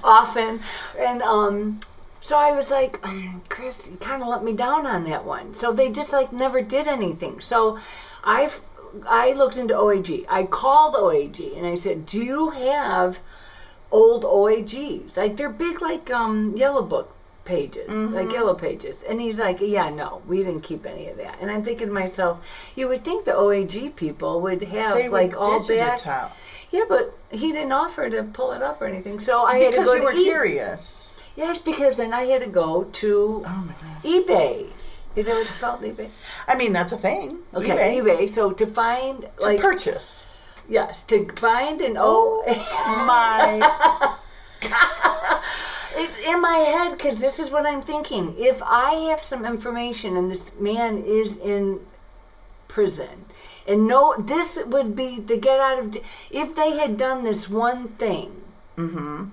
often. 0.04 0.60
And 0.98 1.22
um 1.22 1.80
so 2.20 2.36
i 2.36 2.52
was 2.52 2.70
like 2.70 3.04
um, 3.06 3.42
chris 3.48 3.88
you 3.90 3.96
kind 3.96 4.22
of 4.22 4.28
let 4.28 4.44
me 4.44 4.52
down 4.52 4.86
on 4.86 5.04
that 5.04 5.24
one. 5.24 5.54
So 5.54 5.72
they 5.72 5.90
just 5.90 6.12
like 6.12 6.32
never 6.32 6.60
did 6.62 6.86
anything. 6.86 7.40
So 7.40 7.78
i've 8.22 8.60
i 9.08 9.32
looked 9.32 9.56
into 9.56 9.74
oag 9.74 10.26
i 10.28 10.44
called 10.44 10.94
oag 10.94 11.56
and 11.56 11.64
i 11.66 11.74
said 11.76 12.04
do 12.06 12.22
you 12.22 12.50
have 12.50 13.20
old 13.92 14.24
oags 14.24 15.16
like 15.16 15.36
they're 15.36 15.48
big 15.48 15.80
like 15.80 16.10
um 16.10 16.54
yellow 16.56 16.82
book 16.82 17.14
pages 17.44 17.88
like 17.88 18.26
mm-hmm. 18.26 18.30
yellow 18.30 18.54
pages 18.54 19.02
and 19.08 19.20
he's 19.20 19.38
like 19.40 19.58
yeah 19.60 19.88
no 19.88 20.20
we 20.28 20.38
didn't 20.38 20.62
keep 20.62 20.84
any 20.86 21.08
of 21.08 21.16
that 21.16 21.36
and 21.40 21.50
i'm 21.50 21.62
thinking 21.62 21.88
to 21.88 21.92
myself 21.92 22.44
you 22.76 22.86
would 22.86 23.02
think 23.02 23.24
the 23.24 23.32
oag 23.32 23.96
people 23.96 24.40
would 24.40 24.62
have 24.62 24.94
they 24.94 25.08
like 25.08 25.30
would 25.30 25.38
all 25.38 25.60
that 25.60 26.06
out. 26.06 26.32
yeah, 26.70 26.84
but 26.88 27.16
he 27.30 27.50
didn't 27.52 27.72
offer 27.72 28.08
to 28.10 28.22
pull 28.22 28.52
it 28.52 28.62
up 28.62 28.80
or 28.80 28.86
anything. 28.86 29.18
So 29.20 29.42
I 29.44 29.58
had 29.58 29.72
to 29.72 29.78
Because 29.78 29.86
go 29.86 29.94
you 29.94 30.00
to 30.00 30.04
were 30.06 30.12
E- 30.12 30.24
curious. 30.24 31.14
Yes, 31.36 31.58
because 31.58 31.96
then 31.96 32.12
I 32.12 32.24
had 32.24 32.42
to 32.42 32.48
go 32.48 32.84
to 32.84 33.42
Oh 33.46 33.68
eBay. 34.02 34.66
Is 35.16 35.26
that 35.26 35.32
what 35.34 35.42
it's 35.42 35.58
called, 35.58 35.80
eBay? 35.82 36.08
I 36.46 36.54
mean, 36.54 36.72
that's 36.72 36.92
a 36.92 36.96
thing. 36.96 37.38
Okay, 37.54 37.98
eBay. 38.00 38.18
eBay. 38.20 38.28
So 38.30 38.52
to 38.52 38.66
find 38.66 39.22
To 39.22 39.28
like 39.42 39.60
purchase. 39.60 40.24
yes, 40.68 41.04
to 41.06 41.26
find 41.36 41.80
an 41.80 41.96
O. 41.98 42.44
Oh 42.46 43.04
my. 43.06 44.16
it's 45.94 46.16
in 46.18 46.40
my 46.40 46.56
head 46.58 46.96
because 46.96 47.18
this 47.20 47.38
is 47.38 47.50
what 47.50 47.66
I'm 47.66 47.82
thinking. 47.82 48.34
If 48.38 48.62
I 48.62 48.94
have 49.10 49.20
some 49.20 49.44
information 49.44 50.16
and 50.16 50.30
this 50.30 50.54
man 50.58 51.02
is 51.04 51.36
in 51.36 51.80
prison, 52.68 53.26
and 53.66 53.86
no, 53.86 54.14
this 54.18 54.58
would 54.66 54.96
be 54.96 55.20
the 55.20 55.38
get 55.38 55.60
out 55.60 55.78
of. 55.78 55.96
If 56.30 56.54
they 56.54 56.78
had 56.78 56.96
done 56.96 57.24
this 57.24 57.48
one 57.48 57.88
thing, 57.88 58.42
mm-hmm. 58.76 59.26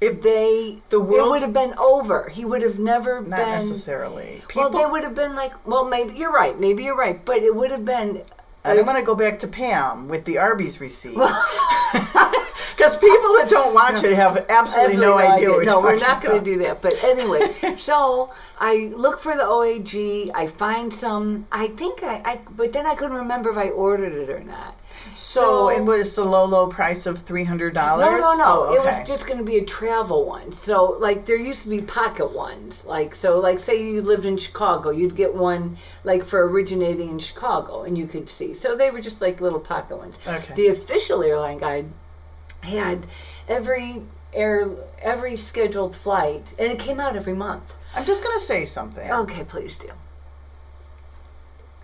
If- 0.00 0.22
they 0.22 0.82
the 0.88 1.00
world 1.00 1.28
it 1.28 1.30
would 1.30 1.42
have 1.42 1.52
been 1.52 1.74
over. 1.78 2.28
He 2.28 2.44
would 2.44 2.62
have 2.62 2.78
never 2.78 3.20
Not 3.20 3.38
been. 3.38 3.48
necessarily. 3.50 4.42
Well, 4.54 4.70
they 4.70 4.84
would 4.84 5.04
have 5.04 5.14
been 5.14 5.34
like, 5.36 5.66
well, 5.66 5.84
maybe 5.84 6.14
you're 6.14 6.32
right. 6.32 6.58
Maybe 6.58 6.84
you're 6.84 6.96
right, 6.96 7.24
but 7.24 7.38
it 7.38 7.54
would 7.54 7.70
have 7.70 7.84
been. 7.84 8.22
and 8.64 8.78
I'm 8.78 8.84
going 8.84 8.96
to 8.96 9.06
go 9.06 9.14
back 9.14 9.38
to 9.40 9.46
Pam 9.48 10.08
with 10.08 10.24
the 10.24 10.38
Arby's 10.38 10.80
receipt. 10.80 11.16
Because 12.76 12.96
people 12.96 13.32
that 13.38 13.48
don't 13.48 13.74
watch 13.74 14.02
it 14.02 14.14
have 14.14 14.46
absolutely, 14.48 14.96
no, 14.96 15.18
idea 15.18 15.48
what 15.48 15.58
we're 15.58 15.64
No, 15.64 15.80
we're 15.80 15.98
not 15.98 16.22
going 16.22 16.38
to 16.38 16.44
do 16.44 16.58
that. 16.60 16.82
But 16.82 17.02
anyway, 17.02 17.76
so 17.78 18.32
I 18.58 18.92
look 18.94 19.18
for 19.18 19.36
the 19.36 19.42
OAG. 19.42 20.30
I 20.34 20.46
find 20.46 20.92
some. 20.92 21.46
I 21.52 21.68
think 21.68 22.02
I, 22.02 22.22
I, 22.24 22.40
but 22.50 22.72
then 22.72 22.86
I 22.86 22.94
couldn't 22.94 23.16
remember 23.16 23.50
if 23.50 23.56
I 23.56 23.68
ordered 23.70 24.12
it 24.12 24.30
or 24.30 24.40
not. 24.40 24.76
So, 25.16 25.70
it 25.70 25.82
was 25.82 26.14
the 26.14 26.24
low, 26.24 26.44
low 26.44 26.68
price 26.68 27.06
of 27.06 27.24
$300? 27.24 27.74
No, 27.74 27.96
no, 27.96 28.36
no. 28.36 28.66
Oh, 28.68 28.74
It 28.74 28.84
was 28.84 29.06
just 29.06 29.26
going 29.26 29.38
to 29.38 29.44
be 29.44 29.58
a 29.58 29.64
travel 29.64 30.26
one. 30.26 30.52
So, 30.52 30.96
like, 31.00 31.24
there 31.24 31.36
used 31.36 31.62
to 31.62 31.70
be 31.70 31.80
pocket 31.80 32.36
ones. 32.36 32.84
Like, 32.84 33.14
so, 33.14 33.38
like, 33.38 33.58
say 33.58 33.82
you 33.82 34.02
lived 34.02 34.26
in 34.26 34.36
Chicago, 34.36 34.90
you'd 34.90 35.16
get 35.16 35.34
one, 35.34 35.78
like, 36.04 36.24
for 36.24 36.46
originating 36.46 37.08
in 37.08 37.18
Chicago, 37.18 37.82
and 37.82 37.96
you 37.96 38.06
could 38.06 38.28
see. 38.28 38.52
So 38.52 38.76
they 38.76 38.90
were 38.90 39.00
just 39.00 39.22
like 39.22 39.40
little 39.40 39.60
pocket 39.60 39.96
ones. 39.96 40.18
Okay. 40.26 40.54
The 40.54 40.68
official 40.68 41.22
airline 41.22 41.58
guide 41.58 41.86
had 42.62 43.06
every 43.48 44.02
air, 44.32 44.70
every 45.00 45.36
scheduled 45.36 45.94
flight, 45.94 46.54
and 46.58 46.72
it 46.72 46.78
came 46.78 47.00
out 47.00 47.16
every 47.16 47.34
month. 47.34 47.74
I'm 47.94 48.04
just 48.04 48.22
going 48.22 48.38
to 48.38 48.44
say 48.44 48.64
something. 48.66 49.10
Okay, 49.10 49.44
please 49.44 49.78
do. 49.78 49.90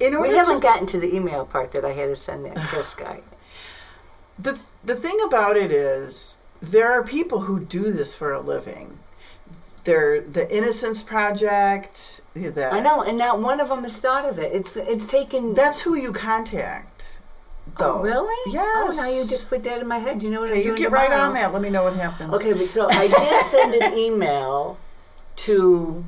In 0.00 0.14
order 0.14 0.28
We 0.28 0.36
haven't 0.36 0.56
to, 0.56 0.62
gotten 0.62 0.86
to 0.86 1.00
the 1.00 1.14
email 1.14 1.44
part 1.44 1.72
that 1.72 1.84
I 1.84 1.92
had 1.92 2.06
to 2.06 2.16
send 2.16 2.44
that 2.46 2.56
Chris 2.56 2.94
guy. 2.94 3.20
the, 4.38 4.58
the 4.84 4.94
thing 4.94 5.18
about 5.26 5.56
it 5.56 5.72
is, 5.72 6.36
there 6.60 6.90
are 6.92 7.02
people 7.02 7.40
who 7.40 7.60
do 7.60 7.92
this 7.92 8.14
for 8.14 8.32
a 8.32 8.40
living. 8.40 8.98
They're 9.84 10.20
the 10.20 10.54
Innocence 10.54 11.02
Project. 11.02 12.20
The, 12.34 12.70
I 12.70 12.80
know, 12.80 13.02
and 13.02 13.16
not 13.16 13.40
one 13.40 13.58
of 13.58 13.68
them 13.68 13.84
has 13.84 13.98
thought 14.00 14.28
of 14.28 14.38
it. 14.38 14.52
It's 14.52 14.76
it's 14.76 15.06
taken. 15.06 15.54
That's 15.54 15.80
who 15.80 15.94
you 15.94 16.12
contact. 16.12 16.97
Oh, 17.76 17.84
though. 17.84 17.98
Oh, 17.98 18.02
really? 18.02 18.52
Yes. 18.52 18.66
Oh, 18.66 18.96
now 18.96 19.08
you 19.08 19.26
just 19.26 19.48
put 19.48 19.64
that 19.64 19.80
in 19.80 19.86
my 19.86 19.98
head. 19.98 20.22
You 20.22 20.30
know 20.30 20.40
what 20.40 20.50
Okay, 20.50 20.60
I'm 20.60 20.66
you 20.66 20.70
doing 20.72 20.82
get 20.82 20.90
right 20.90 21.12
on 21.12 21.34
that. 21.34 21.52
Let 21.52 21.62
me 21.62 21.70
know 21.70 21.84
what 21.84 21.94
happens. 21.94 22.32
Okay, 22.34 22.52
but 22.52 22.70
so 22.70 22.88
I 22.90 23.08
did 23.08 23.46
send 23.46 23.74
an 23.74 23.98
email 23.98 24.78
to 25.36 26.04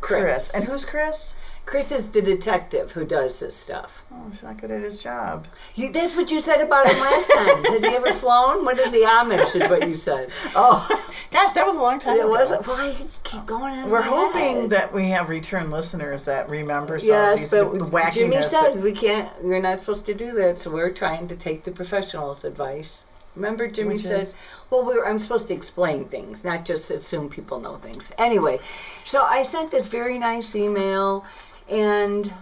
Chris. 0.00 0.22
Chris. 0.22 0.54
And 0.54 0.64
who's 0.64 0.84
Chris? 0.84 1.33
Chris 1.66 1.90
is 1.92 2.10
the 2.10 2.20
detective 2.20 2.92
who 2.92 3.04
does 3.04 3.40
this 3.40 3.56
stuff. 3.56 4.04
Oh, 4.12 4.26
he's 4.30 4.42
not 4.42 4.58
good 4.60 4.70
at 4.70 4.82
his 4.82 5.02
job. 5.02 5.46
You, 5.74 5.90
that's 5.90 6.14
what 6.14 6.30
you 6.30 6.40
said 6.40 6.60
about 6.60 6.86
him 6.86 6.98
last 7.00 7.30
time. 7.32 7.64
Has 7.64 7.82
he 7.82 7.88
ever 7.88 8.12
flown? 8.12 8.64
What 8.64 8.78
is 8.78 8.92
the 8.92 8.98
Amish? 8.98 9.60
Is 9.60 9.68
what 9.70 9.88
you 9.88 9.94
said. 9.94 10.30
Oh, 10.56 10.86
gosh, 11.32 11.52
that 11.52 11.66
was 11.66 11.76
a 11.76 11.80
long 11.80 11.98
time 11.98 12.16
It 12.16 12.20
ago. 12.20 12.28
wasn't. 12.28 12.66
Why 12.66 12.90
you 12.90 13.06
keep 13.24 13.46
going 13.46 13.74
on? 13.78 13.90
We're 13.90 14.02
hoping 14.02 14.62
head? 14.62 14.70
that 14.70 14.92
we 14.92 15.04
have 15.08 15.28
return 15.28 15.70
listeners 15.70 16.22
that 16.24 16.48
remember 16.48 16.98
some 16.98 17.32
of 17.32 17.38
these 17.40 17.50
but 17.50 17.72
the, 17.72 17.78
the 17.78 17.84
wackiness. 17.86 18.12
Jimmy 18.14 18.42
said 18.42 18.82
we 18.82 18.92
can't. 18.92 19.30
We're 19.42 19.60
not 19.60 19.80
supposed 19.80 20.06
to 20.06 20.14
do 20.14 20.32
that, 20.32 20.60
so 20.60 20.70
we're 20.70 20.92
trying 20.92 21.28
to 21.28 21.36
take 21.36 21.64
the 21.64 21.72
professional's 21.72 22.44
advice. 22.44 23.02
Remember, 23.36 23.66
Jimmy 23.66 23.98
said? 23.98 24.32
"Well, 24.70 24.84
we're, 24.84 25.04
I'm 25.04 25.18
supposed 25.18 25.48
to 25.48 25.54
explain 25.54 26.04
things, 26.04 26.44
not 26.44 26.64
just 26.64 26.88
assume 26.92 27.28
people 27.28 27.58
know 27.58 27.76
things." 27.76 28.12
Anyway, 28.16 28.60
so 29.04 29.22
I 29.22 29.42
sent 29.42 29.72
this 29.72 29.86
very 29.88 30.20
nice 30.20 30.54
email, 30.54 31.24
and 31.70 32.32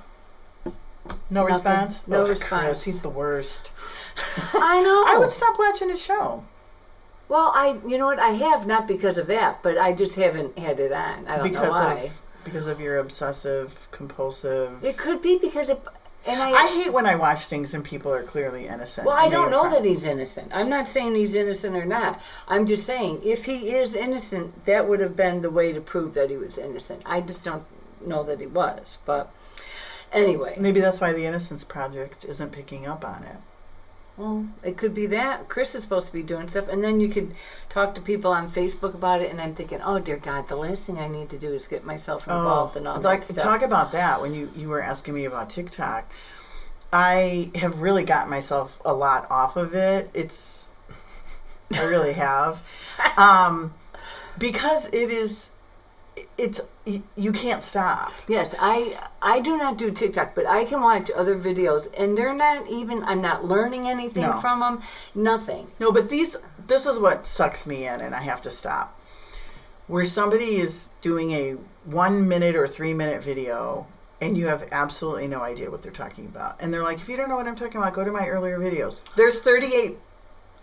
no 1.31 1.47
Nothing. 1.47 1.55
response. 1.55 2.09
No 2.09 2.29
response. 2.29 2.65
Chris, 2.65 2.85
he's 2.85 3.03
the 3.03 3.09
worst. 3.09 3.73
I 4.55 4.83
know. 4.83 5.05
I 5.07 5.19
would 5.19 5.31
stop 5.31 5.59
watching 5.59 5.89
his 5.89 6.03
show 6.03 6.45
well, 7.33 7.51
I, 7.55 7.79
you 7.89 7.97
know 7.97 8.05
what, 8.05 8.19
I 8.19 8.33
have 8.33 8.67
not 8.67 8.87
because 8.87 9.17
of 9.17 9.27
that, 9.29 9.63
but 9.63 9.79
I 9.79 9.95
just 9.95 10.17
haven't 10.17 10.59
had 10.59 10.79
it 10.79 10.93
on. 10.93 11.27
I 11.27 11.39
don't 11.39 11.39
know 11.39 11.43
because 11.45 11.71
why. 11.71 11.95
of 11.95 12.23
because 12.45 12.67
of 12.67 12.79
your 12.79 12.99
obsessive 12.99 13.89
compulsive. 13.91 14.85
It 14.85 14.99
could 14.99 15.23
be 15.23 15.39
because 15.39 15.71
it, 15.71 15.81
and 16.27 16.43
I. 16.43 16.51
I 16.51 16.67
hate 16.69 16.93
when 16.93 17.07
I 17.07 17.17
watch 17.17 17.41
things 17.47 17.73
and 17.73 17.83
people 17.83 18.13
are 18.13 18.23
clearly 18.23 18.67
innocent. 18.67 19.07
Well, 19.07 19.17
I 19.17 19.31
don't 19.31 19.51
know 19.51 19.65
are 19.65 19.71
that 19.71 19.83
he's 19.83 20.05
innocent. 20.05 20.53
I'm 20.55 20.69
not 20.69 20.89
saying 20.89 21.15
he's 21.15 21.35
innocent 21.35 21.75
or 21.75 21.87
not. 21.87 22.21
I'm 22.49 22.67
just 22.67 22.85
saying 22.85 23.23
if 23.25 23.47
he 23.47 23.71
is 23.71 23.95
innocent, 23.95 24.67
that 24.67 24.87
would 24.87 25.01
have 25.01 25.17
been 25.17 25.41
the 25.41 25.51
way 25.51 25.73
to 25.73 25.81
prove 25.81 26.13
that 26.13 26.29
he 26.29 26.37
was 26.37 26.59
innocent. 26.59 27.03
I 27.07 27.23
just 27.23 27.47
don't 27.47 27.65
know 28.07 28.23
that 28.25 28.41
he 28.41 28.47
was. 28.47 28.99
But 29.05 29.31
anyway, 30.13 30.57
Maybe 30.59 30.81
that's 30.81 31.01
why 31.01 31.13
the 31.13 31.25
Innocence 31.27 31.65
Project 31.65 32.25
isn't 32.25 32.53
picking 32.53 32.87
up 32.87 33.05
on 33.05 33.23
it. 33.25 33.37
well, 34.17 34.47
it 34.63 34.77
could 34.77 34.95
be 34.95 35.07
that 35.07 35.49
Chris 35.49 35.75
is 35.75 35.83
supposed 35.85 36.09
to 36.09 36.13
be 36.13 36.23
doing 36.23 36.47
stuff, 36.49 36.69
and 36.69 36.85
then 36.85 37.01
you 37.01 37.09
could 37.09 37.35
talk 37.71 37.95
to 37.95 38.01
people 38.01 38.31
on 38.33 38.51
Facebook 38.51 38.95
about 38.95 39.23
it. 39.23 39.31
And 39.31 39.41
I'm 39.41 39.55
thinking, 39.55 39.81
oh 39.83 39.99
dear 39.99 40.19
God, 40.19 40.49
the 40.49 40.57
last 40.57 40.87
thing 40.87 40.99
I 40.99 41.09
need 41.09 41.31
to 41.31 41.39
do 41.39 41.53
is 41.55 41.67
get 41.67 41.85
myself 41.85 42.27
involved 42.27 42.77
in 42.77 42.87
all 42.87 42.99
Oh, 42.99 43.01
like 43.01 43.21
that 43.21 43.33
stuff. 43.35 43.45
talk 43.45 43.63
about 43.63 43.93
that 43.93 44.21
when 44.21 44.35
you 44.35 44.51
you 44.55 44.69
were 44.69 44.83
asking 44.83 45.15
me 45.15 45.25
about 45.25 45.49
TikTok. 45.51 46.11
I 46.95 47.51
have 47.55 47.79
really 47.81 48.05
got 48.05 48.29
myself 48.29 48.81
a 48.85 48.93
lot 48.95 49.27
off 49.31 49.57
of 49.57 49.73
it. 49.75 50.11
It's 50.13 50.69
I 51.73 51.83
really 51.83 52.13
have. 52.13 52.63
Um 53.17 53.73
because 54.39 54.87
it 54.93 55.11
is 55.11 55.49
it's 56.37 56.61
you 56.85 57.33
can't 57.33 57.63
stop. 57.63 58.13
Yes, 58.29 58.55
I 58.59 58.99
I 59.21 59.41
do 59.41 59.57
not 59.57 59.79
do 59.79 59.91
TikTok, 59.91 60.35
but 60.35 60.47
I 60.47 60.65
can 60.65 60.81
watch 60.81 61.11
other 61.15 61.39
videos, 61.39 61.89
and 61.97 62.17
they're 62.19 62.35
not 62.35 62.69
even. 62.69 63.03
I'm 63.05 63.23
not 63.23 63.45
learning 63.45 63.89
anything 63.89 64.25
No. 64.25 64.41
from 64.41 64.61
them. 64.61 64.83
Nothing. 65.15 65.69
No, 65.79 65.93
but 65.93 66.09
these 66.09 66.37
this 66.67 66.87
is 66.87 66.99
what 66.99 67.27
sucks 67.27 67.67
me 67.67 67.87
in 67.87 68.01
and 68.01 68.15
I 68.15 68.21
have 68.23 68.43
to 68.43 68.51
stop. 68.51 68.99
Where 69.87 70.07
somebody 70.07 70.57
is 70.61 70.91
doing 71.01 71.33
a 71.33 71.57
1 71.85 72.29
minute 72.29 72.57
or 72.57 72.69
3 72.69 72.95
minute 72.95 73.23
video 73.23 73.87
and 74.21 74.37
you 74.39 74.47
have 74.47 74.69
absolutely 74.71 75.27
no 75.27 75.41
idea 75.41 75.71
what 75.71 75.83
they're 75.83 75.91
talking 75.91 76.27
about. 76.27 76.57
And 76.61 76.73
they're 76.73 76.83
like, 76.85 76.99
"If 77.01 77.09
you 77.09 77.17
don't 77.17 77.29
know 77.29 77.35
what 77.37 77.49
I'm 77.49 77.57
talking 77.57 77.79
about, 77.79 77.93
go 77.93 78.05
to 78.05 78.13
my 78.13 78.29
earlier 78.29 78.59
videos." 78.59 79.01
There's 79.17 79.41
38 79.41 79.99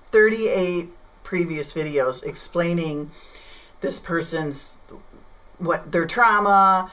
38 0.07 0.93
previous 1.23 1.73
videos 1.73 2.23
explaining 2.23 3.11
this 3.81 3.99
person's 3.99 4.75
what 5.59 5.91
their 5.91 6.05
trauma, 6.05 6.89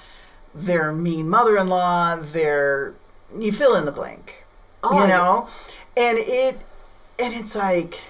their 0.55 0.93
mean 0.93 1.29
mother-in-law, 1.29 2.17
their 2.17 2.95
you 3.37 3.51
fill 3.53 3.75
in 3.75 3.85
the 3.85 3.91
blank 3.93 4.45
Oh, 4.85 5.01
you 5.03 5.09
know 5.09 5.49
and 5.97 6.17
it 6.17 6.57
and 7.19 7.33
it's 7.35 7.57
like 7.57 8.01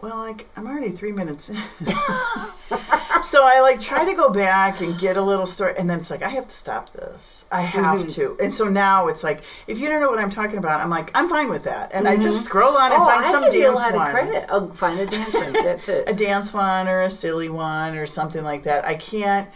well 0.00 0.16
like 0.16 0.46
i'm 0.56 0.66
already 0.66 0.90
three 0.90 1.12
minutes 1.12 1.50
in 1.50 1.56
so 3.22 3.44
i 3.44 3.60
like 3.60 3.80
try 3.80 4.04
to 4.04 4.14
go 4.14 4.30
back 4.30 4.80
and 4.80 4.98
get 4.98 5.16
a 5.18 5.22
little 5.22 5.44
story 5.44 5.74
and 5.76 5.90
then 5.90 6.00
it's 6.00 6.08
like 6.08 6.22
i 6.22 6.28
have 6.30 6.48
to 6.48 6.54
stop 6.54 6.90
this 6.94 7.44
i 7.52 7.60
have 7.60 7.98
Mm-hmm. 7.98 8.08
to 8.08 8.36
and 8.40 8.54
so 8.54 8.66
now 8.66 9.08
it's 9.08 9.22
like 9.22 9.42
if 9.66 9.78
you 9.78 9.88
don't 9.88 10.00
know 10.00 10.08
what 10.08 10.18
i'm 10.18 10.30
talking 10.30 10.56
about 10.56 10.80
i'm 10.80 10.88
like 10.88 11.10
i'm 11.14 11.28
fine 11.28 11.50
with 11.50 11.64
that 11.64 11.90
and 11.92 12.08
i 12.08 12.16
just 12.16 12.44
scroll 12.46 12.76
on 12.76 12.92
and 12.92 13.02
Oh, 13.02 13.06
find 13.06 13.26
I 13.26 13.30
some 13.30 13.50
dance 13.50 13.74
one 13.74 14.10
credit. 14.10 14.46
I'll 14.48 14.72
find 14.72 14.98
a 14.98 15.06
dance 15.06 15.34
one. 15.34 15.52
That's 15.52 15.88
it. 15.90 16.08
a 16.08 16.14
dance 16.14 16.52
one 16.54 16.88
or 16.88 17.02
a 17.02 17.10
silly 17.10 17.50
one 17.50 17.94
or 17.96 18.06
something 18.06 18.42
like 18.42 18.62
that 18.64 18.86
i 18.86 18.94
can't 18.94 19.48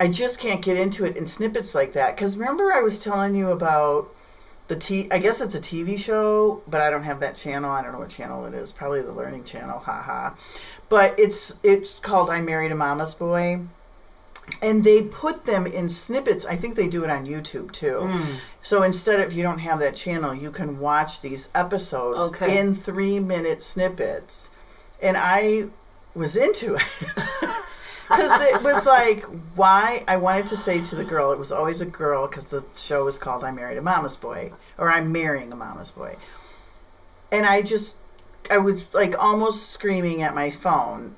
i 0.00 0.08
just 0.08 0.40
can't 0.40 0.62
get 0.62 0.76
into 0.76 1.04
it 1.04 1.16
in 1.16 1.28
snippets 1.28 1.74
like 1.74 1.92
that 1.92 2.16
because 2.16 2.36
remember 2.36 2.72
i 2.72 2.80
was 2.80 2.98
telling 2.98 3.36
you 3.36 3.50
about 3.50 4.08
the 4.68 4.76
t 4.76 5.08
i 5.12 5.18
guess 5.18 5.40
it's 5.40 5.54
a 5.54 5.60
tv 5.60 5.96
show 5.98 6.62
but 6.66 6.80
i 6.80 6.90
don't 6.90 7.04
have 7.04 7.20
that 7.20 7.36
channel. 7.36 7.70
I 7.70 7.82
don't 7.82 7.92
know 7.92 7.98
what 7.98 8.10
channel 8.10 8.46
it 8.46 8.54
is. 8.54 8.72
Probably 8.72 9.02
the 9.02 9.12
learning 9.12 9.44
channel 9.44 9.78
haha. 9.78 10.34
But 10.88 11.18
it's 11.18 11.54
it's 11.62 11.98
called 12.00 12.30
i 12.30 12.40
married 12.40 12.72
a 12.72 12.76
mama's 12.76 13.14
boy 13.14 13.60
and 14.62 14.82
they 14.82 15.02
put 15.02 15.44
them 15.46 15.66
in 15.66 15.88
snippets. 15.88 16.44
I 16.44 16.56
think 16.56 16.74
they 16.76 16.88
do 16.88 17.02
it 17.04 17.10
on 17.10 17.26
youtube 17.26 17.72
too. 17.72 17.98
Hmm. 18.00 18.34
So 18.62 18.82
instead 18.84 19.20
of 19.20 19.32
you 19.32 19.42
don't 19.42 19.58
have 19.58 19.80
that 19.80 19.96
channel 19.96 20.32
you 20.34 20.50
can 20.52 20.78
watch 20.78 21.20
these 21.20 21.48
episodes 21.54 22.18
Okay. 22.28 22.58
in 22.58 22.74
three 22.74 23.18
minute 23.18 23.62
snippets. 23.62 24.50
And 25.02 25.16
i 25.16 25.64
was 26.14 26.36
into 26.36 26.76
it 26.76 26.82
because 28.10 28.40
it 28.42 28.62
was 28.62 28.86
like 28.86 29.22
why 29.54 30.04
i 30.08 30.16
wanted 30.16 30.46
to 30.46 30.56
say 30.56 30.82
to 30.82 30.96
the 30.96 31.04
girl 31.04 31.30
it 31.32 31.38
was 31.38 31.52
always 31.52 31.80
a 31.80 31.86
girl 31.86 32.26
because 32.26 32.46
the 32.46 32.64
show 32.76 33.04
was 33.04 33.18
called 33.18 33.44
i 33.44 33.50
married 33.50 33.78
a 33.78 33.82
mama's 33.82 34.16
boy 34.16 34.50
or 34.78 34.90
i'm 34.90 35.12
marrying 35.12 35.52
a 35.52 35.56
mama's 35.56 35.90
boy 35.92 36.16
and 37.30 37.46
i 37.46 37.62
just 37.62 37.96
i 38.50 38.58
was 38.58 38.92
like 38.94 39.14
almost 39.22 39.70
screaming 39.70 40.22
at 40.22 40.34
my 40.34 40.50
phone 40.50 41.14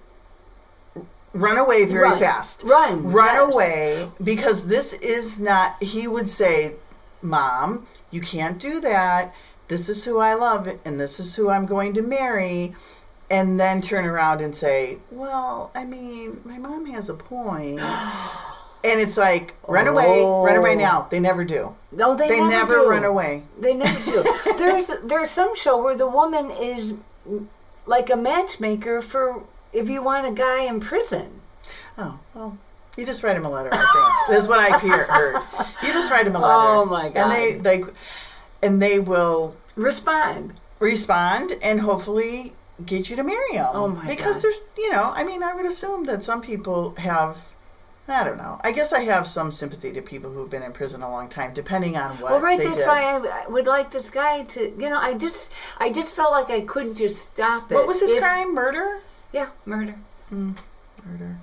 run 1.33 1.57
away 1.57 1.87
very 1.87 2.03
Run. 2.11 2.19
fast 2.19 2.63
Run. 2.63 3.11
run 3.11 3.35
yes. 3.35 3.55
away 3.55 4.11
because 4.23 4.67
this 4.67 4.93
is 4.95 5.41
not 5.41 5.83
he 5.83 6.07
would 6.07 6.29
say 6.29 6.75
mom 7.23 7.87
you 8.11 8.21
can't 8.21 8.59
do 8.59 8.81
that 8.81 9.35
this 9.69 9.89
is 9.89 10.05
who 10.05 10.19
i 10.19 10.35
love 10.35 10.69
and 10.85 11.01
this 11.01 11.19
is 11.19 11.35
who 11.37 11.49
i'm 11.49 11.65
going 11.65 11.95
to 11.95 12.03
marry 12.03 12.75
and 13.33 13.59
then 13.59 13.81
turn 13.83 14.05
around 14.07 14.41
and 14.41 14.55
say 14.55 14.99
well 15.11 15.71
i 15.75 15.85
mean 15.85 16.41
my 16.45 16.59
mom 16.59 16.87
has 16.87 17.09
a 17.09 17.15
point." 17.15 17.81
and 18.85 19.01
it's 19.01 19.17
like 19.17 19.55
run 19.69 19.87
away 19.89 20.23
run 20.23 20.57
away 20.57 20.75
Oh. 20.75 20.79
now 20.79 21.07
they 21.11 21.19
never 21.21 21.45
do 21.45 21.75
No, 21.93 22.15
they, 22.15 22.29
they 22.29 22.39
never, 22.41 22.51
never 22.51 22.75
do. 22.85 22.89
run 22.91 23.05
away 23.05 23.43
They 23.59 23.75
never 23.75 24.01
do. 24.11 24.23
there's 24.59 24.91
there's 25.05 25.31
some 25.31 25.55
show 25.57 25.83
where 25.83 25.97
the 25.97 26.09
woman 26.09 26.51
is 26.51 26.95
like 27.87 28.11
a 28.11 28.17
matchmaker 28.17 29.01
for 29.03 29.43
if 29.73 29.89
you 29.89 30.03
want 30.03 30.27
a 30.27 30.33
guy 30.33 30.63
in 30.65 30.81
prison. 30.81 31.41
Oh, 31.97 32.19
well, 32.35 32.59
you 32.97 33.07
just 33.07 33.23
write 33.23 33.37
him 33.37 33.45
a 33.47 33.51
letter. 33.51 33.71
I 33.73 33.77
think 33.79 34.29
this 34.35 34.43
is 34.45 34.49
what 34.49 34.59
I've 34.59 34.81
hear, 34.83 35.05
heard. 35.05 35.41
You 35.83 35.93
just 35.93 36.11
write 36.11 36.27
him 36.27 36.37
a 36.37 36.41
letter. 36.41 36.55
Oh, 36.55 36.85
my 36.85 37.09
god! 37.09 37.17
And 37.17 37.31
they 37.33 37.47
they 37.79 37.85
and 38.63 38.83
they 38.83 38.99
will 39.01 39.55
Respond. 39.77 40.55
respond 40.81 41.53
and 41.63 41.81
hopefully 41.81 42.53
get 42.87 43.09
you 43.11 43.17
to 43.17 43.23
marry 43.25 43.53
him. 43.53 43.67
Oh, 43.73 43.89
my 43.89 44.07
Because 44.07 44.35
God. 44.37 44.43
there's, 44.43 44.61
you 44.77 44.93
know, 44.93 45.13
I 45.15 45.25
mean, 45.25 45.43
I 45.43 45.55
would 45.55 45.67
assume 45.67 46.05
that 46.05 46.25
some 46.25 46.41
people 46.43 46.95
have. 46.97 47.49
I 48.09 48.25
don't 48.25 48.37
know. 48.37 48.61
I 48.65 48.73
guess 48.73 48.93
I 48.93 49.01
have 49.03 49.27
some 49.29 49.53
sympathy 49.53 49.93
to 49.93 50.03
people 50.03 50.31
who've 50.31 50.51
been 50.51 50.63
in 50.65 50.73
prison 50.73 51.03
a 51.03 51.11
long 51.11 51.29
time, 51.29 51.55
depending 51.55 51.97
on 51.97 52.11
what 52.19 52.33
Well, 52.33 52.41
right. 52.41 52.59
That's 52.59 52.79
did. 52.79 52.87
why 52.87 53.05
I, 53.05 53.47
would 53.49 53.67
like 53.67 53.93
this 53.93 54.11
guy 54.11 54.43
to. 54.43 54.61
You 54.77 54.91
know, 54.91 54.99
I 54.99 55.15
just, 55.15 55.53
I 55.79 55.91
just 55.91 56.13
felt 56.15 56.33
like 56.33 56.51
I 56.51 56.63
couldn't 56.67 56.97
just 56.97 57.25
stop 57.33 57.71
it. 57.71 57.75
what 57.77 57.87
was 57.87 58.01
his 58.01 58.11
If- 58.11 58.19
crime? 58.21 58.55
Murder. 58.55 59.01
Yeah, 59.33 59.49
murder. 59.67 59.95
Hmm, 60.29 60.53
murder. 61.07 61.37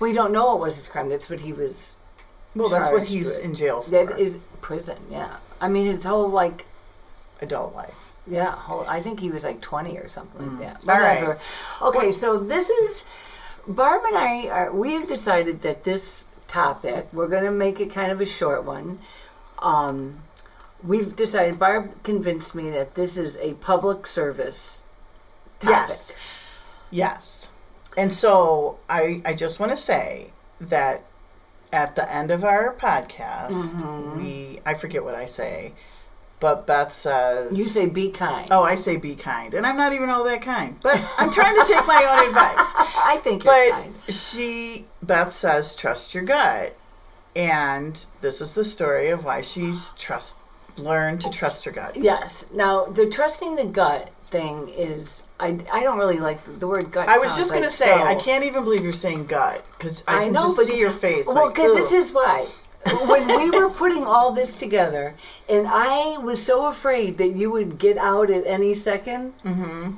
We 0.00 0.12
don't 0.12 0.32
know 0.32 0.46
what 0.48 0.60
was 0.60 0.76
his 0.76 0.88
crime. 0.88 1.08
That's 1.08 1.30
what 1.30 1.40
he 1.40 1.52
was. 1.52 1.94
Well, 2.56 2.68
that's 2.68 2.90
what 2.90 3.04
he's 3.04 3.28
with. 3.28 3.38
in 3.44 3.54
jail 3.54 3.80
for. 3.82 3.90
That 3.92 4.18
is 4.20 4.38
prison. 4.60 4.98
Yeah. 5.08 5.36
I 5.60 5.68
mean, 5.68 5.86
his 5.86 6.04
whole 6.04 6.28
like 6.28 6.66
adult 7.40 7.74
life. 7.74 8.11
Yeah, 8.26 8.52
whole, 8.52 8.84
I 8.88 9.02
think 9.02 9.18
he 9.20 9.30
was 9.30 9.42
like 9.44 9.60
20 9.60 9.98
or 9.98 10.08
something 10.08 10.58
like 10.58 10.58
that. 10.60 10.88
All 10.88 11.00
right. 11.00 11.22
Whatever. 11.22 11.40
Okay, 11.82 12.12
so 12.12 12.38
this 12.38 12.68
is 12.70 13.02
Barb 13.66 14.02
and 14.04 14.16
I 14.16 14.46
are 14.48 14.72
we 14.72 14.92
have 14.92 15.06
decided 15.06 15.62
that 15.62 15.84
this 15.84 16.24
topic 16.48 17.08
we're 17.12 17.28
going 17.28 17.44
to 17.44 17.50
make 17.50 17.80
it 17.80 17.90
kind 17.90 18.12
of 18.12 18.20
a 18.20 18.26
short 18.26 18.64
one. 18.64 18.98
Um, 19.60 20.22
we've 20.82 21.14
decided 21.16 21.58
Barb 21.58 22.02
convinced 22.02 22.54
me 22.54 22.70
that 22.70 22.94
this 22.94 23.16
is 23.16 23.36
a 23.38 23.54
public 23.54 24.06
service 24.06 24.80
topic. 25.60 25.88
Yes. 25.88 26.12
Yes. 26.90 27.48
And 27.96 28.12
so 28.12 28.78
I 28.88 29.20
I 29.24 29.34
just 29.34 29.58
want 29.60 29.72
to 29.72 29.76
say 29.76 30.32
that 30.60 31.02
at 31.72 31.96
the 31.96 32.12
end 32.12 32.30
of 32.30 32.44
our 32.44 32.72
podcast, 32.74 33.50
Mm-hmm. 33.50 34.16
we 34.18 34.60
I 34.64 34.74
forget 34.74 35.02
what 35.04 35.14
I 35.14 35.26
say, 35.26 35.72
but 36.42 36.66
Beth 36.66 36.92
says 36.92 37.56
You 37.56 37.68
say 37.68 37.86
be 37.86 38.10
kind. 38.10 38.48
Oh, 38.50 38.64
I 38.64 38.74
say 38.74 38.96
be 38.96 39.14
kind. 39.14 39.54
And 39.54 39.64
I'm 39.64 39.76
not 39.76 39.92
even 39.92 40.10
all 40.10 40.24
that 40.24 40.42
kind. 40.42 40.76
But 40.82 41.00
I'm 41.18 41.32
trying 41.32 41.54
to 41.54 41.64
take 41.72 41.86
my 41.86 42.04
own 42.04 42.28
advice. 42.28 42.66
I 42.76 43.20
think 43.22 43.44
you're 43.44 43.54
But 43.54 43.70
kind. 43.70 43.94
she 44.08 44.84
Beth 45.04 45.32
says 45.32 45.76
trust 45.76 46.14
your 46.14 46.24
gut. 46.24 46.74
And 47.36 48.04
this 48.20 48.40
is 48.40 48.54
the 48.54 48.64
story 48.64 49.08
of 49.10 49.24
why 49.24 49.40
she's 49.40 49.92
trust 49.92 50.34
learned 50.76 51.20
to 51.20 51.30
trust 51.30 51.64
her 51.64 51.70
gut. 51.70 51.96
Yes. 51.96 52.50
Now, 52.52 52.86
the 52.86 53.08
trusting 53.08 53.54
the 53.54 53.64
gut 53.64 54.10
thing 54.26 54.68
is 54.68 55.22
I, 55.38 55.58
I 55.72 55.84
don't 55.84 55.98
really 55.98 56.18
like 56.18 56.44
the, 56.44 56.50
the 56.52 56.66
word 56.66 56.90
gut. 56.90 57.08
I 57.08 57.18
was 57.18 57.36
just 57.36 57.50
going 57.50 57.62
to 57.62 57.68
like 57.68 57.76
say, 57.76 57.94
so. 57.94 58.02
I 58.02 58.16
can't 58.16 58.42
even 58.44 58.64
believe 58.64 58.82
you're 58.82 58.92
saying 58.92 59.26
gut 59.26 59.64
because 59.78 60.02
I, 60.08 60.22
I 60.22 60.24
can 60.24 60.32
know, 60.32 60.54
just 60.56 60.66
see 60.66 60.78
your 60.78 60.90
face. 60.90 61.26
Well, 61.26 61.46
like, 61.46 61.54
because 61.54 61.76
this 61.76 61.92
is 61.92 62.12
why. 62.12 62.46
When 62.90 63.28
we 63.28 63.50
were 63.50 63.70
putting 63.70 64.04
all 64.04 64.32
this 64.32 64.58
together, 64.58 65.14
and 65.48 65.66
I 65.68 66.18
was 66.18 66.44
so 66.44 66.66
afraid 66.66 67.18
that 67.18 67.36
you 67.36 67.50
would 67.50 67.78
get 67.78 67.96
out 67.96 68.30
at 68.30 68.46
any 68.46 68.72
2nd 68.72 69.32
Mm-hmm. 69.44 69.90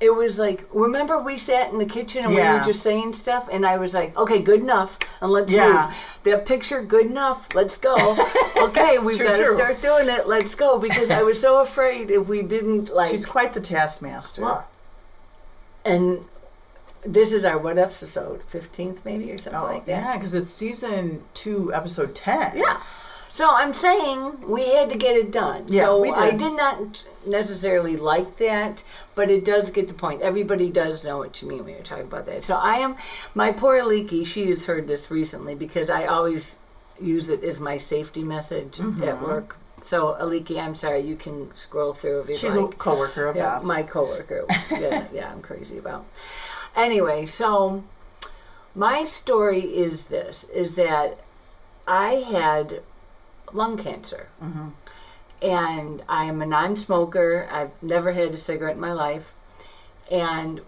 It 0.00 0.14
was 0.14 0.38
like, 0.38 0.66
remember 0.72 1.18
we 1.18 1.36
sat 1.36 1.70
in 1.72 1.78
the 1.78 1.84
kitchen 1.84 2.24
and 2.24 2.34
we 2.34 2.40
were 2.40 2.62
just 2.64 2.80
saying 2.80 3.12
stuff, 3.12 3.50
and 3.52 3.66
I 3.66 3.76
was 3.76 3.92
like, 3.92 4.16
okay, 4.16 4.40
good 4.40 4.60
enough, 4.60 4.98
and 5.20 5.30
let's 5.30 5.52
Yeah. 5.52 5.88
move. 5.88 5.94
That 6.22 6.46
picture, 6.46 6.80
good 6.80 7.04
enough, 7.04 7.54
let's 7.54 7.76
go. 7.76 8.16
okay, 8.56 8.96
we've 8.98 9.18
got 9.18 9.36
to 9.36 9.52
start 9.52 9.82
doing 9.82 10.08
it, 10.08 10.26
let's 10.26 10.54
go, 10.54 10.78
because 10.78 11.10
I 11.10 11.22
was 11.22 11.38
so 11.38 11.60
afraid 11.60 12.10
if 12.10 12.28
we 12.28 12.40
didn't, 12.40 12.88
like, 12.88 13.10
She's 13.10 13.26
quite 13.26 13.52
the 13.52 13.60
taskmaster. 13.60 14.40
Well, 14.40 14.66
and 15.84 16.24
this 17.04 17.32
is 17.32 17.44
our 17.44 17.58
what 17.58 17.78
episode? 17.78 18.42
15th 18.50 18.98
maybe, 19.04 19.30
or 19.32 19.38
something 19.38 19.60
oh, 19.60 19.64
like 19.64 19.86
that? 19.86 19.92
yeah, 20.02 20.16
because 20.16 20.34
it's 20.34 20.50
season 20.50 21.22
two, 21.34 21.72
episode 21.72 22.14
10. 22.14 22.56
Yeah. 22.58 22.82
So 23.30 23.48
I'm 23.54 23.72
saying 23.72 24.40
we 24.48 24.74
had 24.74 24.90
to 24.90 24.98
get 24.98 25.16
it 25.16 25.30
done. 25.30 25.64
Yeah, 25.68 25.84
so 25.84 26.00
we 26.00 26.10
I 26.10 26.32
did. 26.32 26.40
did 26.40 26.52
not 26.56 27.04
necessarily 27.24 27.96
like 27.96 28.38
that, 28.38 28.82
but 29.14 29.30
it 29.30 29.44
does 29.44 29.70
get 29.70 29.86
the 29.86 29.94
point. 29.94 30.20
Everybody 30.20 30.68
does 30.68 31.04
know 31.04 31.18
what 31.18 31.40
you 31.40 31.46
mean 31.48 31.64
when 31.64 31.74
you're 31.74 31.82
talking 31.84 32.04
about 32.06 32.26
that. 32.26 32.42
So 32.42 32.56
I 32.56 32.78
am 32.78 32.96
my 33.34 33.52
poor 33.52 33.82
Leaky. 33.84 34.24
She 34.24 34.48
has 34.50 34.66
heard 34.66 34.88
this 34.88 35.10
recently 35.12 35.54
because 35.54 35.88
I 35.90 36.06
always 36.06 36.58
use 37.00 37.30
it 37.30 37.44
as 37.44 37.60
my 37.60 37.76
safety 37.76 38.24
message 38.24 38.78
Mm-hmm. 38.78 39.04
at 39.04 39.22
work. 39.22 39.56
So 39.80 40.16
Aliki, 40.20 40.58
I'm 40.60 40.74
sorry. 40.74 41.00
You 41.00 41.14
can 41.16 41.54
scroll 41.54 41.94
through 41.94 42.22
if 42.22 42.28
you 42.30 42.34
She's 42.36 42.54
like. 42.56 42.74
a 42.74 42.76
coworker 42.76 43.26
of 43.28 43.36
Yeah, 43.36 43.60
my 43.62 43.82
coworker. 43.84 44.44
yeah, 44.72 45.06
yeah, 45.12 45.30
I'm 45.32 45.40
crazy 45.40 45.78
about. 45.78 46.04
Anyway, 46.76 47.26
so 47.26 47.84
my 48.74 49.04
story 49.04 49.60
is 49.60 50.06
this: 50.06 50.44
is 50.44 50.76
that 50.76 51.18
I 51.86 52.14
had 52.30 52.82
lung 53.52 53.76
cancer, 53.76 54.28
mm-hmm. 54.42 54.68
and 55.42 56.02
I 56.08 56.24
am 56.24 56.40
a 56.40 56.46
non-smoker. 56.46 57.48
I've 57.50 57.72
never 57.82 58.12
had 58.12 58.30
a 58.30 58.36
cigarette 58.36 58.76
in 58.76 58.80
my 58.80 58.92
life, 58.92 59.34
and 60.10 60.60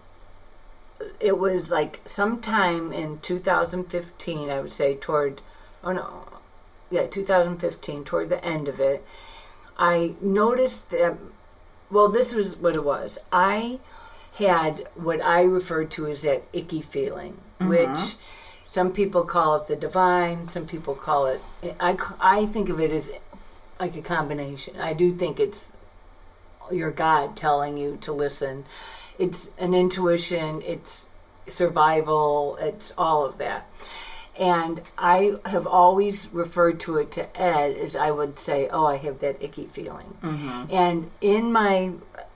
it 1.19 1.37
was 1.37 1.71
like 1.71 2.01
sometime 2.05 2.91
in 2.91 3.19
2015. 3.19 4.49
I 4.49 4.59
would 4.59 4.71
say 4.71 4.95
toward, 4.95 5.41
oh 5.83 5.93
no, 5.93 6.25
yeah, 6.91 7.07
2015, 7.07 8.03
toward 8.03 8.29
the 8.29 8.43
end 8.43 8.67
of 8.67 8.79
it. 8.79 9.05
I 9.77 10.13
noticed 10.21 10.91
that 10.91 11.17
well, 11.93 12.09
this 12.09 12.33
was 12.33 12.57
what 12.57 12.75
it 12.75 12.83
was. 12.83 13.19
I 13.31 13.79
had 14.35 14.87
what 14.95 15.21
I 15.21 15.43
refer 15.43 15.85
to 15.85 16.07
as 16.07 16.23
that 16.23 16.43
icky 16.53 16.81
feeling, 16.81 17.37
mm-hmm. 17.59 17.69
which 17.69 18.15
some 18.65 18.91
people 18.91 19.23
call 19.23 19.55
it 19.57 19.67
the 19.67 19.75
divine, 19.75 20.49
some 20.49 20.65
people 20.65 20.95
call 20.95 21.27
it. 21.27 21.41
I, 21.79 21.97
I 22.19 22.45
think 22.47 22.69
of 22.69 22.81
it 22.81 22.91
as 22.91 23.11
like 23.79 23.95
a 23.95 24.01
combination. 24.01 24.79
I 24.79 24.93
do 24.93 25.11
think 25.11 25.39
it's 25.39 25.73
your 26.71 26.91
God 26.91 27.35
telling 27.35 27.77
you 27.77 27.97
to 28.01 28.11
listen. 28.11 28.65
It's 29.19 29.51
an 29.59 29.73
intuition, 29.73 30.63
it's 30.63 31.07
survival, 31.47 32.57
it's 32.59 32.93
all 32.97 33.25
of 33.25 33.37
that. 33.37 33.69
And 34.39 34.81
I 34.97 35.35
have 35.45 35.67
always 35.67 36.29
referred 36.33 36.79
to 36.81 36.97
it 36.97 37.11
to 37.11 37.39
Ed 37.39 37.77
as 37.77 37.95
I 37.95 38.09
would 38.09 38.39
say, 38.39 38.67
Oh, 38.69 38.87
I 38.87 38.97
have 38.97 39.19
that 39.19 39.43
icky 39.43 39.67
feeling. 39.67 40.15
Mm-hmm. 40.23 40.73
And 40.73 41.11
in 41.21 41.51
my 41.51 41.91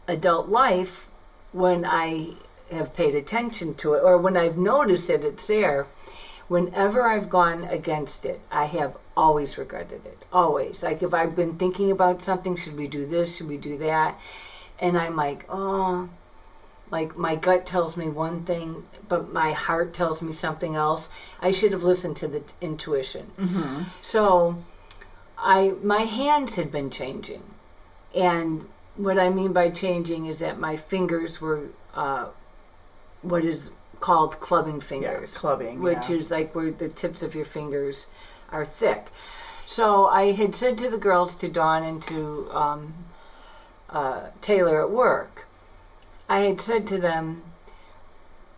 adult 0.08 0.50
life, 0.50 1.10
when 1.52 1.86
I 1.86 2.34
have 2.72 2.94
paid 2.96 3.16
attention 3.16 3.76
to 3.76 3.94
it, 3.94 4.04
or 4.04 4.18
when 4.18 4.36
I've 4.36 4.58
noticed 4.58 5.08
that 5.08 5.24
it's 5.24 5.48
there, 5.48 5.88
whenever 6.48 7.08
I've 7.08 7.30
gone 7.30 7.64
against 7.66 8.26
it, 8.26 8.42
I 8.52 8.66
have 8.66 8.98
always 9.16 9.58
regretted 9.58 10.06
it. 10.06 10.26
Always. 10.32 10.84
Like 10.84 11.02
if 11.02 11.14
I've 11.14 11.36
been 11.36 11.58
thinking 11.58 11.92
about 11.92 12.22
something, 12.24 12.56
should 12.56 12.78
we 12.78 12.88
do 12.88 13.06
this? 13.06 13.38
Should 13.38 13.48
we 13.48 13.58
do 13.58 13.78
that? 13.80 14.20
And 14.80 14.98
I'm 14.98 15.16
like, 15.16 15.46
oh, 15.50 16.10
like 16.92 17.18
my 17.18 17.36
gut 17.36 17.66
tells 17.66 17.98
me 17.98 18.08
one 18.10 18.44
thing, 18.44 18.86
but 19.10 19.32
my 19.32 19.52
heart 19.54 19.94
tells 19.94 20.22
me 20.22 20.32
something 20.32 20.76
else. 20.76 21.10
I 21.42 21.52
should 21.52 21.72
have 21.72 21.84
listened 21.84 22.18
to 22.18 22.28
the 22.28 22.40
t- 22.42 22.54
intuition. 22.62 23.32
Mm-hmm. 23.40 23.84
So, 24.02 24.58
I 25.38 25.74
my 25.82 26.04
hands 26.04 26.56
had 26.56 26.72
been 26.72 26.90
changing, 26.90 27.44
and 28.16 28.68
what 28.98 29.18
I 29.20 29.30
mean 29.30 29.54
by 29.54 29.70
changing 29.70 30.26
is 30.26 30.40
that 30.40 30.60
my 30.60 30.76
fingers 30.76 31.40
were 31.40 31.70
uh, 31.94 32.28
what 33.22 33.46
is 33.46 33.72
called 34.00 34.40
clubbing 34.40 34.82
fingers, 34.82 35.34
Yeah, 35.34 35.40
clubbing, 35.40 35.82
which 35.82 36.10
yeah. 36.10 36.18
is 36.18 36.32
like 36.32 36.54
where 36.54 36.72
the 36.72 36.90
tips 36.90 37.24
of 37.24 37.36
your 37.36 37.46
fingers 37.46 38.08
are 38.52 38.66
thick. 38.66 39.08
So 39.66 40.08
I 40.08 40.32
had 40.32 40.56
said 40.56 40.78
to 40.80 40.90
the 40.90 40.98
girls, 40.98 41.36
to 41.38 41.50
Dawn 41.50 41.84
and 41.84 42.02
to 42.04 42.50
um, 42.52 42.94
uh, 43.90 44.28
Taylor 44.42 44.82
at 44.82 44.92
work, 44.92 45.48
I 46.30 46.40
had 46.40 46.62
said 46.62 46.88
to 46.88 46.98
them, 46.98 47.44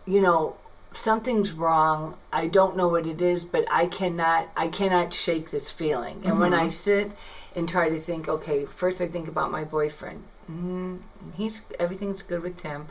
you 0.06 0.20
know, 0.20 0.56
something's 0.92 1.52
wrong. 1.52 2.14
I 2.32 2.46
don't 2.46 2.76
know 2.76 2.88
what 2.88 3.06
it 3.06 3.20
is, 3.22 3.44
but 3.44 3.64
I 3.70 3.86
cannot 3.86 4.48
I 4.56 4.68
cannot 4.68 5.12
shake 5.12 5.50
this 5.50 5.70
feeling. 5.70 6.22
And 6.24 6.38
when 6.40 6.54
I 6.54 6.68
sit 6.68 7.12
and 7.54 7.68
try 7.68 7.88
to 7.88 7.98
think, 7.98 8.28
okay, 8.28 8.64
first 8.64 9.00
I 9.00 9.08
think 9.08 9.28
about 9.28 9.50
my 9.50 9.64
boyfriend. 9.64 10.22
Mm, 10.50 11.00
he's 11.34 11.62
everything's 11.78 12.22
good 12.22 12.42
with 12.42 12.60
him. 12.60 12.86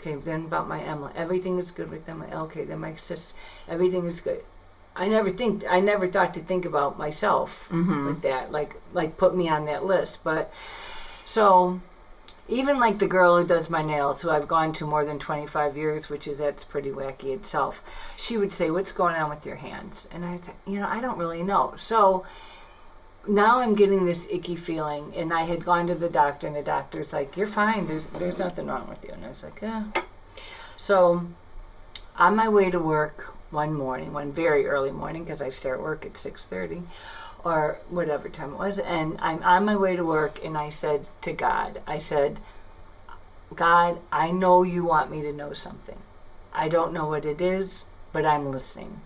Okay, 0.00 0.14
then 0.14 0.44
about 0.44 0.68
my 0.68 0.80
Emma, 0.80 1.12
everything 1.16 1.58
is 1.58 1.70
good 1.70 1.90
with 1.90 2.06
them. 2.06 2.24
Okay, 2.32 2.64
then 2.64 2.80
my 2.80 2.94
sis, 2.94 3.34
everything 3.68 4.06
is 4.06 4.20
good. 4.20 4.42
I 4.94 5.08
never 5.08 5.30
think 5.30 5.64
I 5.68 5.80
never 5.80 6.06
thought 6.06 6.34
to 6.34 6.40
think 6.40 6.64
about 6.64 6.98
myself 6.98 7.70
with 7.70 8.22
that, 8.22 8.50
like 8.50 8.80
like 8.92 9.16
put 9.16 9.36
me 9.36 9.48
on 9.48 9.66
that 9.66 9.84
list. 9.84 10.24
But 10.24 10.52
so 11.24 11.80
even 12.48 12.78
like 12.78 12.98
the 12.98 13.06
girl 13.06 13.38
who 13.38 13.46
does 13.46 13.68
my 13.68 13.82
nails, 13.82 14.22
who 14.22 14.30
I've 14.30 14.48
gone 14.48 14.72
to 14.74 14.86
more 14.86 15.04
than 15.04 15.18
25 15.18 15.76
years, 15.76 16.08
which 16.08 16.26
is 16.26 16.38
that's 16.38 16.64
pretty 16.64 16.90
wacky 16.90 17.34
itself, 17.34 17.82
she 18.16 18.38
would 18.38 18.52
say, 18.52 18.70
"What's 18.70 18.92
going 18.92 19.16
on 19.16 19.28
with 19.28 19.44
your 19.44 19.56
hands?" 19.56 20.08
And 20.12 20.24
I'd 20.24 20.44
say, 20.44 20.52
"You 20.66 20.80
know, 20.80 20.88
I 20.88 21.00
don't 21.00 21.18
really 21.18 21.42
know." 21.42 21.74
So 21.76 22.24
now 23.28 23.60
I'm 23.60 23.74
getting 23.74 24.04
this 24.04 24.26
icky 24.30 24.56
feeling, 24.56 25.12
and 25.16 25.32
I 25.32 25.42
had 25.42 25.64
gone 25.64 25.86
to 25.88 25.94
the 25.94 26.08
doctor, 26.08 26.46
and 26.46 26.56
the 26.56 26.62
doctor's 26.62 27.12
like, 27.12 27.36
"You're 27.36 27.46
fine. 27.46 27.86
There's 27.86 28.06
there's 28.06 28.38
nothing 28.38 28.66
wrong 28.66 28.88
with 28.88 29.04
you." 29.04 29.10
And 29.12 29.24
I 29.24 29.28
was 29.28 29.42
like, 29.42 29.60
"Yeah." 29.62 29.84
So 30.76 31.26
on 32.18 32.36
my 32.36 32.48
way 32.48 32.70
to 32.70 32.78
work 32.78 33.34
one 33.50 33.74
morning, 33.74 34.12
one 34.12 34.32
very 34.32 34.66
early 34.66 34.90
morning, 34.90 35.24
because 35.24 35.42
I 35.42 35.50
start 35.50 35.80
work 35.80 36.04
at 36.06 36.16
six 36.16 36.46
thirty, 36.46 36.82
or 37.44 37.78
whatever 37.90 38.28
time 38.28 38.52
it 38.52 38.58
was, 38.58 38.78
and 38.78 39.18
I'm 39.20 39.42
on 39.42 39.64
my 39.64 39.76
way 39.76 39.96
to 39.96 40.04
work, 40.04 40.44
and 40.44 40.56
I 40.58 40.68
said 40.70 41.06
to 41.22 41.32
God, 41.32 41.80
I 41.86 41.98
said, 41.98 42.40
God, 43.54 44.00
I 44.10 44.30
know 44.30 44.62
you 44.62 44.84
want 44.84 45.10
me 45.10 45.22
to 45.22 45.32
know 45.32 45.52
something. 45.52 45.98
I 46.52 46.68
don't 46.68 46.92
know 46.92 47.06
what 47.06 47.24
it 47.24 47.40
is, 47.40 47.84
but 48.12 48.24
I'm 48.26 48.50
listening. 48.50 49.00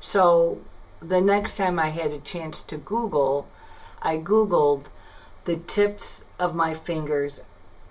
So 0.00 0.58
the 1.02 1.20
next 1.20 1.56
time 1.56 1.78
I 1.78 1.90
had 1.90 2.12
a 2.12 2.18
chance 2.18 2.62
to 2.62 2.76
Google, 2.76 3.48
I 4.00 4.18
Googled 4.18 4.86
the 5.44 5.56
tips 5.56 6.24
of 6.38 6.54
my 6.54 6.74
fingers 6.74 7.42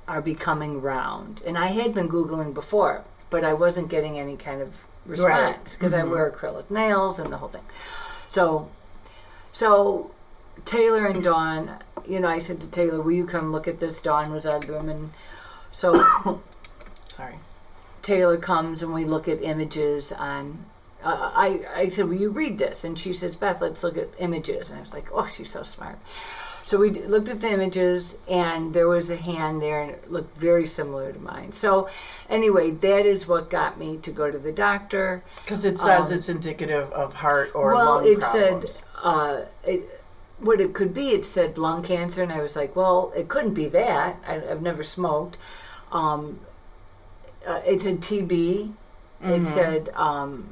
are 0.07 0.21
becoming 0.21 0.81
round. 0.81 1.41
And 1.45 1.57
I 1.57 1.67
had 1.67 1.93
been 1.93 2.09
Googling 2.09 2.53
before, 2.53 3.03
but 3.29 3.43
I 3.43 3.53
wasn't 3.53 3.89
getting 3.89 4.17
any 4.17 4.37
kind 4.37 4.61
of 4.61 4.73
response 5.05 5.75
because 5.75 5.93
I 5.93 6.01
mm-hmm. 6.01 6.11
wear 6.11 6.31
acrylic 6.31 6.69
nails 6.69 7.19
and 7.19 7.31
the 7.31 7.37
whole 7.37 7.49
thing. 7.49 7.65
So, 8.27 8.69
so 9.51 10.11
Taylor 10.65 11.05
and 11.07 11.23
Dawn, 11.23 11.79
you 12.07 12.19
know, 12.19 12.27
I 12.27 12.39
said 12.39 12.61
to 12.61 12.71
Taylor, 12.71 13.01
"Will 13.01 13.11
you 13.11 13.25
come 13.25 13.51
look 13.51 13.67
at 13.67 13.79
this?" 13.79 14.01
Dawn 14.01 14.31
was 14.31 14.45
out 14.45 14.63
of 14.63 14.67
the 14.67 14.73
room, 14.73 14.89
and 14.89 15.13
so 15.71 15.93
Sorry. 17.05 17.35
Taylor 18.01 18.37
comes 18.37 18.81
and 18.81 18.93
we 18.93 19.05
look 19.05 19.27
at 19.27 19.41
images 19.41 20.11
on. 20.11 20.65
Uh, 21.03 21.31
I 21.33 21.59
I 21.75 21.87
said, 21.87 22.07
"Will 22.07 22.15
you 22.15 22.31
read 22.31 22.57
this?" 22.57 22.83
And 22.83 22.97
she 22.97 23.13
says, 23.13 23.35
"Beth, 23.35 23.61
let's 23.61 23.83
look 23.83 23.97
at 23.97 24.09
images." 24.19 24.69
And 24.69 24.79
I 24.79 24.81
was 24.81 24.93
like, 24.93 25.07
"Oh, 25.13 25.25
she's 25.25 25.51
so 25.51 25.63
smart." 25.63 25.97
So 26.63 26.77
we 26.77 26.91
d- 26.91 27.01
looked 27.01 27.27
at 27.27 27.41
the 27.41 27.49
images, 27.49 28.17
and 28.29 28.73
there 28.73 28.87
was 28.87 29.09
a 29.09 29.15
hand 29.17 29.61
there, 29.61 29.81
and 29.81 29.91
it 29.91 30.11
looked 30.11 30.37
very 30.37 30.65
similar 30.67 31.11
to 31.11 31.19
mine. 31.19 31.51
So, 31.51 31.89
anyway, 32.29 32.71
that 32.71 33.05
is 33.05 33.27
what 33.27 33.49
got 33.49 33.77
me 33.77 33.97
to 33.97 34.11
go 34.11 34.31
to 34.31 34.37
the 34.37 34.53
doctor. 34.53 35.21
Because 35.43 35.65
it 35.65 35.79
says 35.79 36.11
Um, 36.11 36.17
it's 36.17 36.29
indicative 36.29 36.89
of 36.93 37.15
heart 37.15 37.51
or 37.55 37.73
well, 37.73 37.95
lung 37.95 38.07
it 38.07 38.19
problems. 38.21 38.71
said 38.71 38.83
uh, 39.03 39.41
it, 39.65 40.01
what 40.39 40.61
it 40.61 40.73
could 40.73 40.93
be. 40.93 41.09
It 41.09 41.25
said 41.25 41.57
lung 41.57 41.83
cancer, 41.83 42.23
and 42.23 42.31
I 42.31 42.41
was 42.41 42.55
like, 42.55 42.73
well, 42.75 43.11
it 43.17 43.27
couldn't 43.27 43.53
be 43.55 43.67
that. 43.67 44.17
I, 44.25 44.35
I've 44.35 44.61
never 44.61 44.83
smoked. 44.83 45.37
Um, 45.91 46.39
uh, 47.45 47.61
it 47.65 47.81
said 47.81 47.99
TB. 48.01 48.29
Mm-hmm. 48.29 49.29
It 49.29 49.43
said 49.43 49.89
um, 49.95 50.47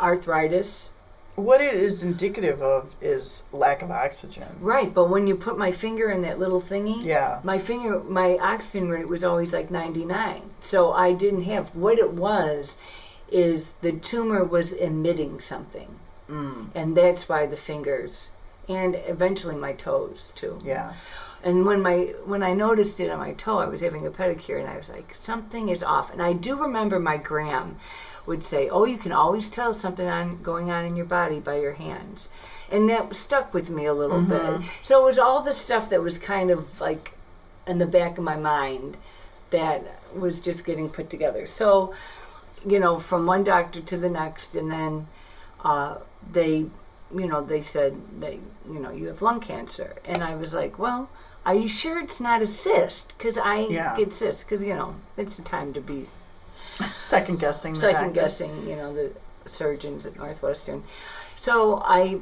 arthritis. 0.00 0.90
what 1.34 1.60
it 1.60 1.74
is 1.74 2.02
indicative 2.02 2.60
of 2.60 2.96
is 3.00 3.44
lack 3.52 3.80
of 3.82 3.92
oxygen. 3.92 4.48
Right, 4.60 4.92
but 4.92 5.08
when 5.08 5.28
you 5.28 5.36
put 5.36 5.56
my 5.56 5.70
finger 5.70 6.10
in 6.10 6.22
that 6.22 6.40
little 6.40 6.60
thingy, 6.60 7.00
Yeah. 7.04 7.38
my 7.44 7.58
finger, 7.58 8.00
my 8.00 8.36
oxygen 8.38 8.88
rate 8.88 9.06
was 9.08 9.22
always 9.22 9.52
like 9.52 9.70
99. 9.70 10.42
So 10.60 10.90
I 10.92 11.12
didn't 11.12 11.44
have, 11.44 11.68
what 11.76 11.98
it 12.00 12.12
was 12.12 12.76
is 13.30 13.74
the 13.82 13.92
tumor 13.92 14.42
was 14.44 14.72
emitting 14.72 15.40
something. 15.40 16.00
Mm. 16.28 16.70
And 16.74 16.96
that's 16.96 17.28
why 17.28 17.46
the 17.46 17.56
fingers 17.56 18.30
and 18.68 18.96
eventually 19.06 19.54
my 19.56 19.74
toes 19.74 20.32
too. 20.34 20.58
Yeah. 20.64 20.94
And 21.44 21.64
when 21.64 21.80
my 21.80 22.14
when 22.26 22.42
I 22.42 22.52
noticed 22.52 22.98
it 22.98 23.10
on 23.10 23.20
my 23.20 23.32
toe, 23.32 23.58
I 23.58 23.66
was 23.66 23.80
having 23.80 24.04
a 24.06 24.10
pedicure 24.10 24.58
and 24.58 24.68
I 24.68 24.76
was 24.76 24.90
like, 24.90 25.14
something 25.14 25.68
is 25.68 25.84
off. 25.84 26.12
And 26.12 26.20
I 26.20 26.32
do 26.32 26.56
remember 26.56 26.98
my 26.98 27.16
gram 27.16 27.76
would 28.28 28.44
say, 28.44 28.68
"Oh, 28.68 28.84
you 28.84 28.98
can 28.98 29.10
always 29.10 29.48
tell 29.50 29.74
something 29.74 30.06
on 30.06 30.36
going 30.42 30.70
on 30.70 30.84
in 30.84 30.94
your 30.94 31.06
body 31.06 31.40
by 31.40 31.56
your 31.56 31.72
hands." 31.72 32.28
And 32.70 32.88
that 32.90 33.16
stuck 33.16 33.52
with 33.54 33.70
me 33.70 33.86
a 33.86 33.94
little 33.94 34.20
bit. 34.20 34.60
So 34.82 35.00
it 35.02 35.04
was 35.06 35.18
all 35.18 35.40
the 35.40 35.54
stuff 35.54 35.88
that 35.88 36.02
was 36.02 36.18
kind 36.18 36.50
of 36.50 36.80
like 36.80 37.12
in 37.66 37.78
the 37.78 37.86
back 37.86 38.18
of 38.18 38.24
my 38.24 38.36
mind 38.36 38.96
that 39.50 40.00
was 40.14 40.40
just 40.40 40.64
getting 40.64 40.88
put 40.90 41.08
together. 41.08 41.46
So, 41.46 41.90
you 42.66 42.78
know, 42.78 42.98
from 42.98 43.24
one 43.26 43.42
doctor 43.44 43.80
to 43.80 43.96
the 43.96 44.08
next, 44.10 44.54
and 44.54 44.70
then 44.70 45.06
uh, 45.64 45.96
they, 46.30 46.66
you 47.14 47.26
know, 47.26 47.40
they 47.40 47.62
said 47.62 48.20
they, 48.20 48.40
you 48.70 48.78
know, 48.78 48.90
you 48.90 49.06
have 49.06 49.22
lung 49.22 49.40
cancer, 49.40 49.94
and 50.04 50.22
I 50.22 50.34
was 50.34 50.52
like, 50.52 50.78
well, 50.78 51.08
are 51.46 51.54
you 51.54 51.68
sure 51.68 51.98
it's 51.98 52.20
not 52.20 52.42
a 52.42 52.46
cyst? 52.46 53.16
Because 53.16 53.38
I 53.38 53.60
Yeah. 53.70 53.94
get 53.96 54.12
cysts. 54.12 54.42
Because 54.44 54.62
you 54.62 54.74
know, 54.74 54.96
it's 55.16 55.36
the 55.36 55.42
time 55.42 55.72
to 55.72 55.80
be 55.80 56.06
Second 56.98 57.40
guessing. 57.40 57.74
the 57.74 57.80
second 57.80 58.08
doctor. 58.08 58.20
guessing, 58.20 58.68
you 58.68 58.76
know, 58.76 58.94
the 58.94 59.12
surgeons 59.46 60.06
at 60.06 60.16
Northwestern. 60.16 60.84
So 61.36 61.82
I, 61.84 62.18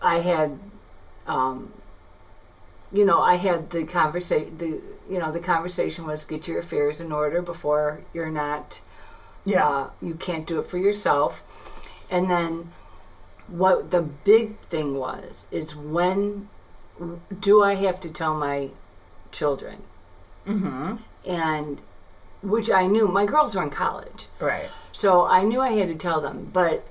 I 0.00 0.20
had, 0.20 0.58
um, 1.26 1.72
you 2.92 3.04
know, 3.04 3.20
I 3.20 3.36
had 3.36 3.70
the 3.70 3.84
conversation. 3.84 4.58
The 4.58 4.80
you 5.08 5.18
know, 5.18 5.32
the 5.32 5.40
conversation 5.40 6.06
was 6.06 6.24
get 6.24 6.46
your 6.46 6.58
affairs 6.58 7.00
in 7.00 7.12
order 7.12 7.42
before 7.42 8.02
you're 8.12 8.30
not. 8.30 8.80
Yeah. 9.44 9.68
Uh, 9.68 9.90
you 10.00 10.14
can't 10.14 10.46
do 10.46 10.60
it 10.60 10.66
for 10.66 10.78
yourself, 10.78 11.42
and 12.10 12.30
then 12.30 12.72
what 13.48 13.90
the 13.90 14.02
big 14.02 14.58
thing 14.60 14.94
was 14.94 15.46
is 15.50 15.74
when 15.74 16.48
do 17.40 17.62
I 17.62 17.74
have 17.74 18.00
to 18.00 18.10
tell 18.10 18.34
my 18.34 18.70
children? 19.30 19.82
mm-hmm. 20.46 20.96
And 21.24 21.80
which 22.42 22.70
I 22.70 22.86
knew 22.86 23.08
my 23.08 23.24
girls 23.24 23.54
were 23.54 23.62
in 23.62 23.70
college. 23.70 24.26
Right. 24.40 24.68
So 24.92 25.26
I 25.26 25.42
knew 25.42 25.60
I 25.60 25.72
had 25.72 25.88
to 25.88 25.94
tell 25.94 26.20
them, 26.20 26.50
but 26.52 26.86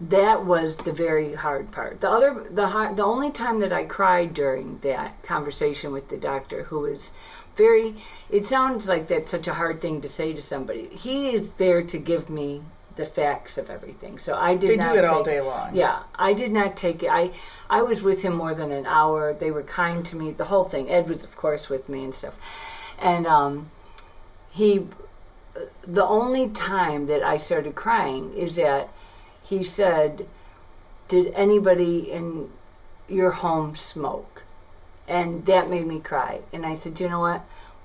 that 0.00 0.46
was 0.46 0.78
the 0.78 0.92
very 0.92 1.34
hard 1.34 1.70
part. 1.72 2.00
The 2.00 2.08
other, 2.08 2.46
the 2.50 2.68
hard, 2.68 2.96
the 2.96 3.04
only 3.04 3.30
time 3.30 3.60
that 3.60 3.72
I 3.72 3.84
cried 3.84 4.32
during 4.32 4.78
that 4.78 5.22
conversation 5.22 5.92
with 5.92 6.08
the 6.08 6.16
doctor, 6.16 6.64
who 6.64 6.80
was 6.80 7.12
very, 7.56 7.96
it 8.30 8.46
sounds 8.46 8.88
like 8.88 9.08
that's 9.08 9.30
such 9.30 9.46
a 9.46 9.54
hard 9.54 9.80
thing 9.80 10.00
to 10.00 10.08
say 10.08 10.32
to 10.32 10.40
somebody. 10.40 10.86
He 10.88 11.34
is 11.34 11.52
there 11.52 11.82
to 11.82 11.98
give 11.98 12.30
me 12.30 12.62
the 12.96 13.04
facts 13.04 13.58
of 13.58 13.68
everything. 13.68 14.18
So 14.18 14.36
I 14.36 14.56
did 14.56 14.70
They 14.70 14.76
not 14.76 14.92
do 14.92 14.98
it 14.98 15.04
all 15.04 15.22
day 15.22 15.40
long. 15.40 15.74
Yeah, 15.74 16.00
I 16.14 16.32
did 16.32 16.52
not 16.52 16.76
take 16.76 17.02
it. 17.02 17.10
I 17.10 17.30
I 17.68 17.82
was 17.82 18.02
with 18.02 18.22
him 18.22 18.34
more 18.34 18.54
than 18.54 18.72
an 18.72 18.86
hour. 18.86 19.32
They 19.32 19.50
were 19.50 19.62
kind 19.62 20.04
to 20.06 20.16
me. 20.16 20.32
The 20.32 20.44
whole 20.44 20.64
thing. 20.64 20.90
Ed 20.90 21.08
was, 21.08 21.24
of 21.24 21.36
course, 21.36 21.68
with 21.68 21.88
me 21.88 22.04
and 22.04 22.14
stuff. 22.14 22.34
And 23.00 23.26
um, 23.26 23.70
he, 24.50 24.86
the 25.86 26.04
only 26.04 26.48
time 26.48 27.06
that 27.06 27.22
I 27.22 27.36
started 27.36 27.74
crying 27.74 28.32
is 28.34 28.56
that 28.56 28.88
he 29.42 29.62
said, 29.64 30.26
"Did 31.08 31.32
anybody 31.34 32.10
in 32.10 32.50
your 33.08 33.30
home 33.30 33.74
smoke?" 33.76 34.42
And 35.08 35.44
that 35.46 35.68
made 35.68 35.86
me 35.86 35.98
cry. 35.98 36.40
And 36.52 36.64
I 36.66 36.74
said, 36.74 37.00
"You 37.00 37.08
know 37.08 37.20
what? 37.20 37.42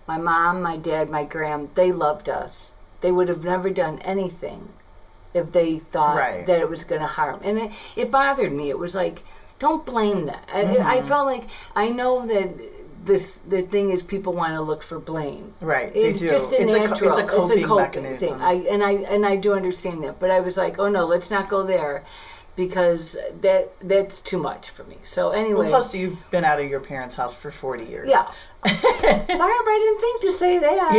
My 0.08 0.18
mom, 0.18 0.62
my 0.62 0.78
dad, 0.78 1.10
my 1.10 1.24
gram, 1.24 1.70
they 1.76 1.92
loved 1.92 2.30
us. 2.30 2.74
They 3.02 3.12
would 3.12 3.28
have 3.30 3.44
never 3.44 3.70
done 3.72 4.00
anything 4.00 4.74
if 5.34 5.52
they 5.52 5.80
thought 5.80 6.18
Right. 6.18 6.46
that 6.46 6.60
it 6.60 6.70
was 6.70 6.84
going 6.84 7.02
to 7.02 7.08
harm." 7.08 7.40
And 7.44 7.58
it, 7.58 7.72
it 7.96 8.12
bothered 8.12 8.52
me. 8.52 8.70
It 8.70 8.78
was 8.80 8.94
like, 8.96 9.24
don't 9.58 9.86
blame 9.86 10.26
that. 10.26 10.44
I, 10.54 10.62
I 10.62 10.66
Mm-hmm. 10.66 11.08
felt 11.08 11.26
like 11.28 11.48
I 11.76 11.90
know 11.90 12.26
that 12.26 12.50
this 13.06 13.38
the 13.48 13.62
thing 13.62 13.90
is 13.92 14.04
people 14.04 14.34
want 14.34 14.54
to 14.56 14.62
look 14.62 14.84
for 14.84 15.00
blame. 15.00 15.54
Right. 15.62 15.94
They 15.94 16.06
It's 16.06 16.20
do. 16.20 16.30
just 16.32 16.52
a 16.52 16.62
it's, 16.62 16.74
a, 16.74 16.78
co- 16.80 16.86
natural. 16.86 17.18
it's 17.18 17.20
a 17.20 17.28
coping, 17.28 17.64
coping 17.64 18.04
mechanism. 18.04 18.20
thing. 18.20 18.42
I 18.42 18.54
and 18.72 18.84
I 18.84 18.92
and 19.14 19.26
I 19.26 19.36
do 19.38 19.54
understand 19.54 20.04
that, 20.04 20.20
but 20.20 20.30
I 20.32 20.40
was 20.40 20.58
like, 20.58 20.80
oh 20.80 20.90
no, 20.90 21.06
let's 21.06 21.30
not 21.32 21.48
go 21.50 21.64
there, 21.64 22.04
because 22.56 23.16
that 23.42 23.72
that's 23.82 24.22
too 24.22 24.38
much 24.40 24.70
for 24.70 24.84
me. 24.86 24.98
So 25.04 25.32
anyway, 25.32 25.62
well, 25.62 25.70
plus 25.70 25.94
you've 25.96 26.18
been 26.32 26.44
out 26.44 26.60
of 26.60 26.70
your 26.70 26.80
parents' 26.82 27.16
house 27.16 27.36
for 27.36 27.52
40 27.52 27.86
years. 27.86 28.10
yeah. 28.10 28.26
Barb, 28.66 28.74
I 28.78 29.80
didn't 29.84 30.02
think 30.02 30.22
to 30.22 30.32
say 30.32 30.58
that. 30.60 30.92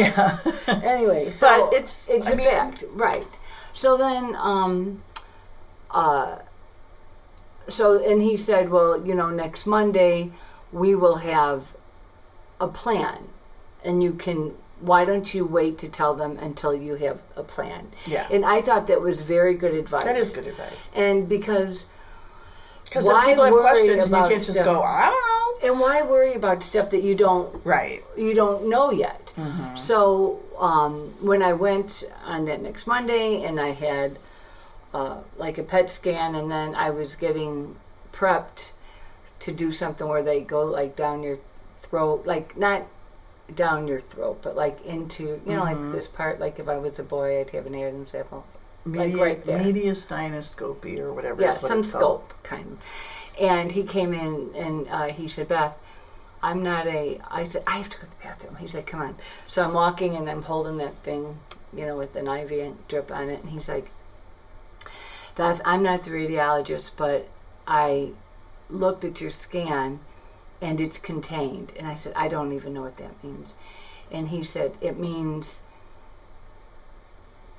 Yeah. 0.67 0.83
Anyway, 0.85 1.31
so 1.33 1.47
But 1.47 1.75
it's- 1.75 2.07
it's 2.09 2.27
I 2.29 2.33
a 2.33 2.37
mean- 2.37 2.47
fact, 2.47 2.85
right? 2.93 3.27
So 3.73 3.97
then, 3.97 4.37
um, 4.39 5.03
uh, 5.91 6.37
so 7.69 8.03
and 8.09 8.23
he 8.23 8.37
said, 8.37 8.71
well, 8.71 9.05
you 9.05 9.15
know, 9.15 9.31
next 9.31 9.67
Monday 9.67 10.31
we 10.73 10.95
will 10.95 11.17
have 11.17 11.76
a 12.61 12.69
plan, 12.69 13.29
and 13.85 14.03
you 14.03 14.13
can. 14.13 14.55
Why 14.81 15.07
don't 15.07 15.33
you 15.33 15.47
wait 15.47 15.79
to 15.79 15.89
tell 15.89 16.15
them 16.15 16.37
until 16.39 16.75
you 16.75 16.97
have 16.97 17.21
a 17.35 17.43
plan? 17.43 17.89
Yeah. 18.07 18.27
And 18.31 18.45
I 18.45 18.61
thought 18.61 18.87
that 18.89 19.01
was 19.01 19.23
very 19.23 19.55
good 19.55 19.73
advice. 19.73 20.05
that 20.05 20.17
is 20.19 20.35
good 20.37 20.47
advice. 20.49 20.91
And 20.95 21.27
because 21.29 21.87
Because 22.85 23.07
Why 23.07 23.25
people 23.27 23.45
have 23.47 23.55
questions 23.55 23.89
and 23.89 24.01
you 24.01 24.07
about 24.17 24.31
can't 24.31 24.43
just 24.45 24.53
stuff? 24.53 24.67
go, 24.67 24.83
I 24.83 25.07
don't 25.07 25.63
know. 25.63 25.71
and 25.73 25.81
why 25.81 26.03
worry 26.03 26.35
about 26.35 26.63
stuff 26.63 26.91
that 26.91 27.03
you 27.03 27.15
don't 27.15 27.49
Right. 27.65 28.05
you 28.19 28.35
don't 28.35 28.69
know 28.69 28.91
yet. 28.91 29.33
So 29.77 30.41
um, 30.59 31.15
when 31.21 31.43
I 31.43 31.53
went 31.55 32.05
on 32.27 32.45
that 32.45 32.61
next 32.63 32.87
Monday 32.87 33.45
and 33.45 33.59
I 33.59 33.71
had 33.73 34.19
uh, 34.95 35.19
like 35.39 35.57
a 35.59 35.63
PET 35.63 35.91
scan, 35.91 36.35
and 36.35 36.51
then 36.51 36.75
I 36.75 36.91
was 36.91 37.17
getting 37.17 37.77
prepped 38.13 38.71
to 39.41 39.53
do 39.53 39.71
something 39.73 40.07
where 40.07 40.23
they 40.23 40.41
go 40.43 40.65
like 40.65 40.97
down 40.97 41.23
your 41.23 41.39
throat, 41.89 42.27
like 42.27 42.57
not 42.57 42.87
down 43.55 43.87
your 43.87 44.01
throat, 44.01 44.41
but 44.43 44.57
like 44.57 44.85
into 44.85 45.41
you 45.47 45.55
know 45.55 45.63
like 45.63 45.93
this 45.93 46.09
part. 46.09 46.41
Like 46.41 46.59
if 46.59 46.69
I 46.69 46.77
was 46.79 46.99
a 46.99 47.05
boy, 47.05 47.41
I'd 47.41 47.51
have 47.51 47.67
an 47.67 47.75
Adam's 47.75 48.15
apple. 48.15 48.45
Like 48.85 49.17
right 49.17 49.45
there. 49.45 49.59
mediastinoscopy 49.59 51.01
or 51.01 51.13
whatever. 51.13 51.43
Yeah, 51.43 51.53
what 51.53 51.61
some 51.61 51.83
scope 51.83 52.33
kind. 52.43 52.73
Of. 52.73 52.79
And 53.41 53.73
he 53.73 53.83
came 53.83 54.15
in 54.15 54.53
and 54.55 54.89
uh, 54.89 55.09
he 55.09 55.29
said, 55.29 55.49
Beth, 55.49 55.77
I'm 56.43 56.63
not 56.63 56.87
a. 56.87 57.21
I 57.29 57.45
said, 57.45 57.65
I 57.67 57.79
have 57.79 57.89
to 57.91 57.99
go 57.99 58.05
to 58.05 58.11
the 58.11 58.17
bathroom. 58.23 58.57
He's 58.57 58.75
like, 58.75 58.87
come 58.87 59.03
on. 59.03 59.17
So 59.49 59.65
I'm 59.65 59.75
walking 59.75 60.15
and 60.17 60.31
I'm 60.31 60.43
holding 60.43 60.79
that 60.79 60.95
thing, 61.03 61.39
you 61.75 61.85
know, 61.85 61.97
with 61.97 62.15
an 62.17 62.29
IV 62.29 62.75
drip 62.89 63.11
on 63.11 63.29
it. 63.29 63.43
And 63.43 63.51
he's 63.51 63.69
like, 63.69 63.91
Beth, 65.35 65.61
I'm 65.65 65.83
not 65.83 66.05
the 66.05 66.11
radiologist, 66.11 66.93
but 66.97 67.29
I 67.67 68.11
looked 68.71 69.05
at 69.05 69.21
your 69.21 69.31
scan 69.31 70.01
and 70.61 70.81
it's 70.81 70.99
contained. 70.99 71.73
And 71.79 71.87
I 71.87 71.95
said, 71.95 72.13
I 72.17 72.29
don't 72.29 72.53
even 72.53 72.73
know 72.73 72.83
what 72.83 72.97
that 72.99 73.23
means. 73.23 73.57
And 74.11 74.29
he 74.29 74.43
said, 74.43 74.73
it 74.81 74.99
means. 74.99 75.63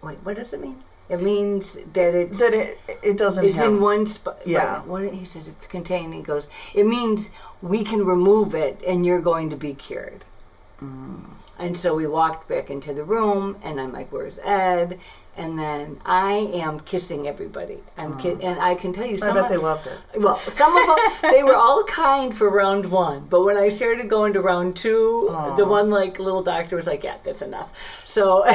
Wait, 0.01 0.17
what 0.23 0.36
does 0.36 0.53
it 0.53 0.62
mean? 0.62 0.83
It 1.10 1.21
means 1.21 1.77
that 1.93 2.13
it's 2.13 2.39
That 2.39 2.53
it 2.53 2.79
it 3.01 3.17
doesn't 3.17 3.45
it's 3.45 3.57
have 3.57 3.73
in 3.73 3.81
one 3.81 4.05
spot. 4.05 4.39
Yeah. 4.45 4.77
Right. 4.77 4.88
What 4.88 5.13
he 5.13 5.25
said, 5.25 5.43
it's 5.47 5.65
contained. 5.65 6.13
He 6.13 6.21
goes, 6.21 6.49
it 6.73 6.86
means 6.86 7.29
we 7.62 7.83
can 7.83 8.05
remove 8.05 8.53
it 8.53 8.81
and 8.86 9.05
you're 9.05 9.21
going 9.21 9.49
to 9.49 9.55
be 9.55 9.73
cured. 9.73 10.25
Mm. 10.81 11.23
And 11.60 11.75
so 11.75 11.95
we 11.95 12.05
walked 12.05 12.47
back 12.47 12.69
into 12.69 12.93
the 12.93 13.03
room, 13.03 13.57
and 13.63 13.81
I'm 13.81 13.91
like, 13.91 14.12
"Where's 14.12 14.38
Ed?" 14.39 14.99
And 15.38 15.58
then 15.60 16.02
I 16.04 16.34
am 16.34 16.80
kissing 16.80 17.28
everybody. 17.28 17.78
I'm 17.95 18.17
ki- 18.19 18.38
and 18.41 18.60
I 18.60 18.73
can 18.73 18.91
tell 18.91 19.06
you, 19.06 19.17
Mm. 19.17 19.23
I 19.23 19.26
some 19.28 19.36
bet 19.36 19.43
of- 19.45 19.50
they 19.52 19.58
loved 19.58 19.86
it. 19.88 19.97
well, 20.19 20.39
some 20.52 20.76
of 20.76 20.88
them 20.88 20.97
they 21.32 21.43
were 21.43 21.56
all 21.56 21.84
kind 21.84 22.36
for 22.36 22.50
round 22.50 22.88
one, 22.91 23.28
but 23.30 23.43
when 23.43 23.56
I 23.56 23.69
started 23.69 24.10
going 24.10 24.34
to 24.34 24.41
round 24.41 24.76
two, 24.76 25.28
the 25.56 25.65
one 25.65 25.91
like 25.91 26.17
little 26.17 26.41
doctor 26.41 26.76
was 26.76 26.88
like, 26.88 27.04
"Yeah, 27.04 27.17
that's 27.23 27.43
enough." 27.43 27.71
So, 28.06 28.43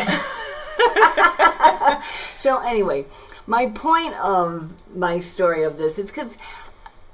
so 2.38 2.59
anyway, 2.66 3.07
my 3.47 3.71
point 3.71 4.14
of 4.21 4.73
my 4.97 5.21
story 5.21 5.62
of 5.62 5.77
this 5.79 5.99
is 5.99 6.11
because 6.11 6.37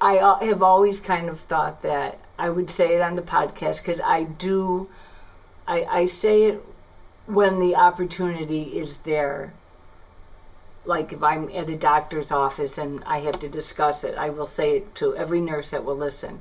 I 0.01 0.19
uh, 0.19 0.39
have 0.47 0.63
always 0.63 1.01
kind 1.01 1.29
of 1.29 1.41
thought 1.41 1.83
that 1.83 2.19
I 2.39 2.51
would 2.51 2.71
say 2.71 2.95
it 2.97 3.01
on 3.03 3.17
the 3.17 3.23
podcast 3.23 3.83
because 3.85 4.01
I 4.01 4.25
do, 4.25 4.89
I, 5.67 5.85
I 5.85 6.07
say 6.07 6.45
it 6.45 6.65
when 7.27 7.59
the 7.59 7.75
opportunity 7.77 8.63
is 8.79 8.99
there 8.99 9.53
like 10.89 11.13
if 11.13 11.23
I'm 11.23 11.51
at 11.51 11.69
a 11.69 11.77
doctor's 11.77 12.33
office 12.33 12.79
and 12.79 13.05
I 13.05 13.19
have 13.21 13.39
to 13.41 13.49
discuss 13.49 14.03
it, 14.05 14.17
I 14.17 14.31
will 14.31 14.47
say 14.47 14.79
it 14.79 14.95
to 14.97 15.15
every 15.15 15.41
nurse 15.41 15.71
that 15.71 15.85
will 15.85 15.97
listen. 15.97 16.41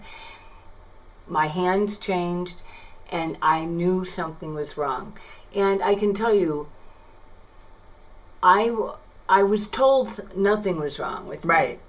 My 1.27 1.47
hands 1.47 1.97
changed 1.97 2.63
and 3.11 3.37
I 3.41 3.65
knew 3.65 4.05
something 4.05 4.55
was 4.55 4.77
wrong. 4.77 5.17
And 5.53 5.83
I 5.83 5.95
can 5.95 6.13
tell 6.13 6.33
you, 6.33 6.69
I, 8.41 8.73
I 9.27 9.43
was 9.43 9.67
told 9.67 10.19
nothing 10.35 10.79
was 10.79 10.97
wrong 10.99 11.27
with 11.27 11.43
me, 11.43 11.53
Right. 11.53 11.79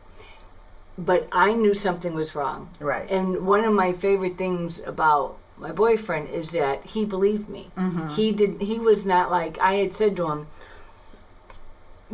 but 0.97 1.29
I 1.31 1.53
knew 1.53 1.75
something 1.75 2.15
was 2.15 2.35
wrong. 2.35 2.71
Right. 2.81 3.09
And 3.11 3.47
one 3.47 3.65
of 3.65 3.73
my 3.73 3.93
favorite 3.93 4.37
things 4.37 4.81
about 4.81 5.37
my 5.57 5.71
boyfriend 5.73 6.31
is 6.31 6.53
that 6.53 6.85
he 6.87 7.05
believed 7.05 7.49
me. 7.49 7.71
Mm-hmm. 7.77 8.09
He 8.11 8.33
did. 8.33 8.63
He 8.63 8.79
was 8.79 9.05
not 9.07 9.31
like 9.31 9.59
I 9.59 9.75
had 9.75 9.93
said 9.93 10.17
to 10.17 10.31
him. 10.31 10.47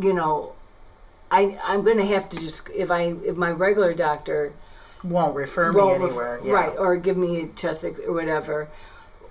You 0.01 0.13
know, 0.13 0.53
I 1.31 1.59
I'm 1.65 1.83
going 1.85 1.99
to 1.99 2.07
have 2.07 2.29
to 2.31 2.37
just 2.39 2.69
if 2.71 2.91
I 2.91 3.15
if 3.25 3.37
my 3.37 3.51
regular 3.51 3.95
doctor 3.95 4.53
Won't 5.03 5.37
refer 5.37 5.73
me 5.73 5.81
won't 5.81 6.01
ref- 6.01 6.11
anywhere. 6.11 6.41
yeah. 6.45 6.53
right 6.53 6.75
or 6.79 6.97
give 6.97 7.17
me 7.17 7.43
a 7.43 7.47
chest 7.49 7.85
or 7.85 8.13
whatever. 8.13 8.69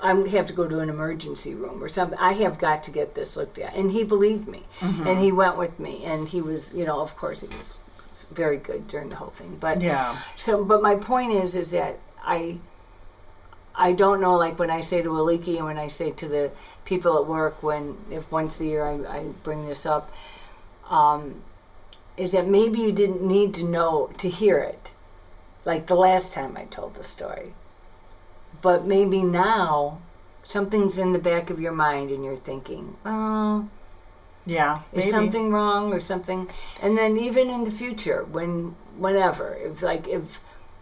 I'm 0.01 0.19
gonna 0.25 0.31
have 0.31 0.47
to 0.47 0.53
go 0.53 0.67
to 0.67 0.79
an 0.79 0.89
emergency 0.89 1.53
room 1.55 1.81
or 1.81 1.87
something. 1.87 2.19
I 2.19 2.33
have 2.33 2.57
got 2.59 2.83
to 2.83 2.91
get 2.91 3.15
this 3.15 3.37
looked 3.37 3.57
at, 3.57 3.73
and 3.73 3.89
he 3.91 4.03
believed 4.03 4.49
me, 4.49 4.63
Mm-hmm. 4.81 5.07
and 5.07 5.17
he 5.19 5.31
went 5.31 5.57
with 5.57 5.79
me, 5.79 6.03
and 6.03 6.27
he 6.27 6.41
was, 6.41 6.73
you 6.73 6.83
know, 6.83 6.99
of 6.99 7.15
course, 7.15 7.39
he 7.39 7.47
was 7.47 7.77
very 8.33 8.57
good 8.57 8.85
during 8.89 9.07
the 9.09 9.15
whole 9.15 9.29
thing. 9.29 9.55
But 9.61 9.79
Yeah. 9.81 10.17
so, 10.35 10.65
but 10.65 10.81
my 10.81 10.95
point 10.97 11.31
is, 11.31 11.55
is 11.55 11.71
that 11.71 11.99
I, 12.21 12.57
I 13.73 13.93
don't 13.93 14.19
know. 14.19 14.35
Like 14.35 14.59
when 14.59 14.69
I 14.69 14.81
say 14.81 15.01
to 15.01 15.09
Aliki 15.09 15.55
and 15.55 15.65
when 15.65 15.77
I 15.77 15.87
say 15.87 16.11
to 16.11 16.27
the 16.27 16.51
people 16.83 17.17
at 17.17 17.25
work, 17.25 17.63
when 17.63 17.95
if 18.11 18.29
once 18.29 18.59
a 18.59 18.65
year 18.65 18.85
I, 18.85 19.19
I 19.19 19.23
bring 19.43 19.67
this 19.67 19.85
up, 19.85 20.11
um, 20.89 21.41
is 22.17 22.31
that 22.31 22.45
maybe 22.45 22.79
you 22.79 22.91
didn't 22.91 23.21
need 23.21 23.53
to 23.55 23.63
know 23.63 24.09
to 24.17 24.29
hear 24.29 24.59
it, 24.59 24.93
like 25.65 25.87
the 25.87 25.95
last 25.95 26.33
time 26.33 26.57
I 26.57 26.65
told 26.65 26.95
the 26.95 27.03
story, 27.03 27.53
but 28.61 28.83
maybe 28.83 29.23
now 29.23 29.99
something's 30.43 30.97
in 30.97 31.11
the 31.13 31.19
back 31.19 31.49
of 31.49 31.59
your 31.59 31.71
mind 31.71 32.11
and 32.11 32.23
you're 32.23 32.35
thinking, 32.37 32.95
oh, 33.05 33.65
Yeah. 34.45 34.79
is 34.91 35.05
Maybe. 35.05 35.09
something 35.11 35.51
wrong 35.51 35.93
or 35.93 35.99
something 35.99 36.49
and 36.81 36.97
then 36.97 37.17
even 37.17 37.49
in 37.49 37.63
the 37.63 37.71
future 37.71 38.23
when 38.23 38.73
whenever 38.97 39.55
if 39.55 39.81
like 39.81 40.07
if 40.07 40.39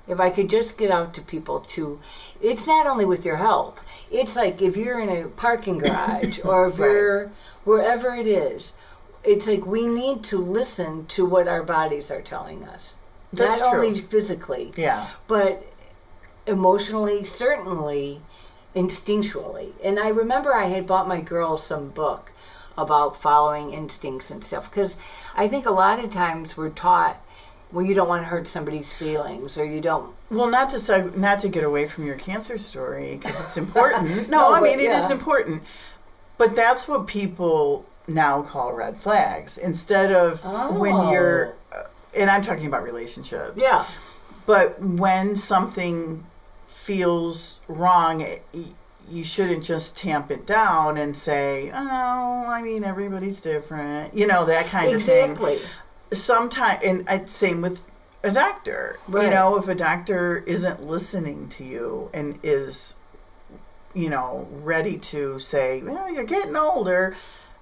if 0.07 0.19
i 0.19 0.29
could 0.29 0.49
just 0.49 0.77
get 0.77 0.91
out 0.91 1.13
to 1.13 1.21
people 1.21 1.59
to 1.59 1.99
it's 2.41 2.67
not 2.67 2.85
only 2.87 3.05
with 3.05 3.25
your 3.25 3.37
health 3.37 3.81
it's 4.11 4.35
like 4.35 4.61
if 4.61 4.75
you're 4.75 4.99
in 4.99 5.09
a 5.09 5.27
parking 5.29 5.77
garage 5.77 6.39
or 6.45 6.65
if 6.67 6.79
Right. 6.79 6.91
you're 6.91 7.29
wherever 7.63 8.15
it 8.15 8.27
is 8.27 8.73
it's 9.23 9.47
like 9.47 9.65
we 9.65 9.85
need 9.85 10.23
to 10.25 10.37
listen 10.37 11.05
to 11.07 11.25
what 11.25 11.47
our 11.47 11.63
bodies 11.63 12.09
are 12.11 12.21
telling 12.21 12.63
us 12.65 12.95
That's 13.33 13.61
not 13.61 13.71
true. 13.71 13.85
only 13.87 13.99
physically 13.99 14.73
Yeah. 14.75 15.07
but 15.27 15.65
emotionally, 16.47 17.23
certainly 17.23 18.21
instinctually. 18.75 19.73
And 19.83 19.99
I 19.99 20.07
remember 20.09 20.53
I 20.53 20.65
had 20.65 20.87
bought 20.87 21.07
my 21.07 21.21
girls 21.21 21.63
some 21.65 21.89
book 21.89 22.31
about 22.77 23.21
following 23.21 23.73
instincts 23.73 24.31
and 24.31 24.43
stuff 24.43 24.69
because 24.69 24.97
I 25.35 25.47
think 25.47 25.65
a 25.65 25.71
lot 25.71 26.03
of 26.03 26.09
times 26.09 26.55
we're 26.57 26.69
taught, 26.69 27.17
well, 27.71 27.85
you 27.85 27.93
don't 27.93 28.07
want 28.09 28.23
to 28.23 28.27
hurt 28.27 28.47
somebody's 28.47 28.91
feelings 28.91 29.57
or 29.57 29.65
you 29.65 29.81
don't. 29.81 30.13
Well, 30.29 30.49
not 30.49 30.69
to 30.71 30.77
seg- 30.77 31.15
not 31.15 31.39
to 31.41 31.49
get 31.49 31.63
away 31.63 31.87
from 31.87 32.05
your 32.05 32.15
cancer 32.15 32.57
story 32.57 33.17
because 33.17 33.39
it's 33.39 33.57
important. 33.65 34.29
No, 34.29 34.49
no, 34.49 34.53
I 34.55 34.61
mean 34.61 34.79
it 34.79 34.89
is 34.91 35.11
important, 35.11 35.63
but 36.37 36.55
that's 36.55 36.87
what 36.87 37.07
people 37.07 37.85
now 38.13 38.41
call 38.43 38.73
red 38.73 38.97
flags 38.97 39.57
instead 39.57 40.11
of 40.11 40.43
when 40.77 41.09
you're. 41.11 41.55
Uh, 41.71 41.83
and 42.15 42.29
I'm 42.29 42.41
talking 42.41 42.65
about 42.65 42.83
relationships. 42.83 43.53
Yeah. 43.55 43.85
But 44.45 44.79
when 44.81 45.35
something 45.35 46.25
feels 46.67 47.59
wrong, 47.67 48.21
it, 48.21 48.43
you 49.09 49.23
shouldn't 49.23 49.63
just 49.63 49.95
tamp 49.97 50.31
it 50.31 50.45
down 50.45 50.97
and 50.97 51.15
say, 51.15 51.71
"Oh, 51.73 52.45
I 52.47 52.61
mean, 52.61 52.83
everybody's 52.83 53.39
different," 53.41 54.13
you 54.13 54.27
know, 54.27 54.45
that 54.45 54.67
kind 54.67 54.93
of 54.93 55.01
thing 55.01 55.31
Exactly. 55.31 55.61
sometimes 56.11 56.83
and 56.83 57.07
uh, 57.07 57.25
same 57.27 57.61
with 57.61 57.85
a 58.23 58.31
doctor 58.31 58.99
Right. 59.07 59.23
you 59.25 59.29
know 59.31 59.55
if 59.57 59.67
a 59.67 59.73
doctor 59.73 60.43
isn't 60.45 60.83
listening 60.83 61.47
to 61.49 61.63
you 61.63 62.09
and 62.13 62.37
is 62.43 62.93
you 63.95 64.09
know 64.09 64.47
ready 64.51 64.97
to 64.97 65.39
say 65.39 65.81
well 65.81 66.13
you're 66.13 66.23
getting 66.23 66.55
older 66.55 67.15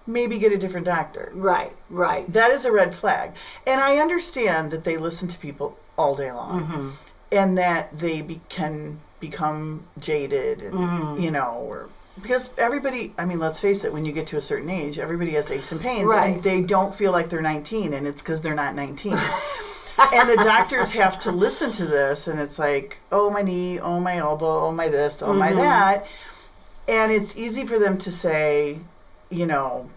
maybe 0.09 0.37
get 0.39 0.51
a 0.51 0.57
different 0.57 0.85
doctor 0.85 1.31
Right, 1.33 1.71
right. 1.89 2.31
that 2.33 2.51
is 2.51 2.65
a 2.65 2.71
red 2.71 2.93
flag 2.95 3.31
and 3.67 3.79
i 3.79 3.97
understand 3.97 4.71
that 4.71 4.83
they 4.83 4.97
listen 4.97 5.27
to 5.29 5.37
people 5.39 5.77
all 5.97 6.15
day 6.15 6.31
long 6.31 6.61
Mm-hmm. 6.63 6.89
and 7.31 7.57
that 7.57 7.97
they 7.97 8.21
be, 8.21 8.41
can 8.49 8.99
become 9.19 9.85
jaded 9.99 10.61
and 10.61 10.73
Mm-hmm. 10.73 11.21
you 11.23 11.31
know 11.31 11.65
or 11.67 11.89
because 12.21 12.49
everybody 12.57 13.13
i 13.17 13.23
mean 13.25 13.39
let's 13.39 13.59
face 13.59 13.83
it 13.85 13.93
when 13.93 14.03
you 14.05 14.11
get 14.11 14.27
to 14.27 14.37
a 14.37 14.41
certain 14.41 14.69
age 14.69 14.97
everybody 14.99 15.31
has 15.31 15.49
aches 15.51 15.71
and 15.71 15.79
pains 15.79 16.07
Right. 16.09 16.35
and 16.35 16.43
they 16.43 16.61
don't 16.61 16.93
feel 16.93 17.11
like 17.11 17.29
they're 17.29 17.41
19 17.41 17.93
and 17.93 18.07
it's 18.07 18.21
because 18.21 18.41
they're 18.41 18.55
not 18.55 18.75
19 18.75 19.13
and 20.13 20.29
the 20.29 20.37
doctors 20.37 20.91
have 20.91 21.19
to 21.21 21.31
listen 21.31 21.71
to 21.73 21.85
this 21.85 22.27
and 22.27 22.39
it's 22.39 22.57
like 22.57 22.97
oh 23.11 23.29
my 23.29 23.41
knee 23.41 23.79
oh 23.79 23.99
my 23.99 24.17
elbow 24.17 24.65
oh 24.67 24.71
my 24.71 24.87
this 24.89 25.21
oh 25.21 25.33
my 25.33 25.53
that 25.53 26.05
and 26.87 27.11
it's 27.11 27.37
easy 27.37 27.65
for 27.67 27.77
them 27.79 27.97
to 27.97 28.09
say 28.11 28.79
you 29.29 29.45
know 29.45 29.89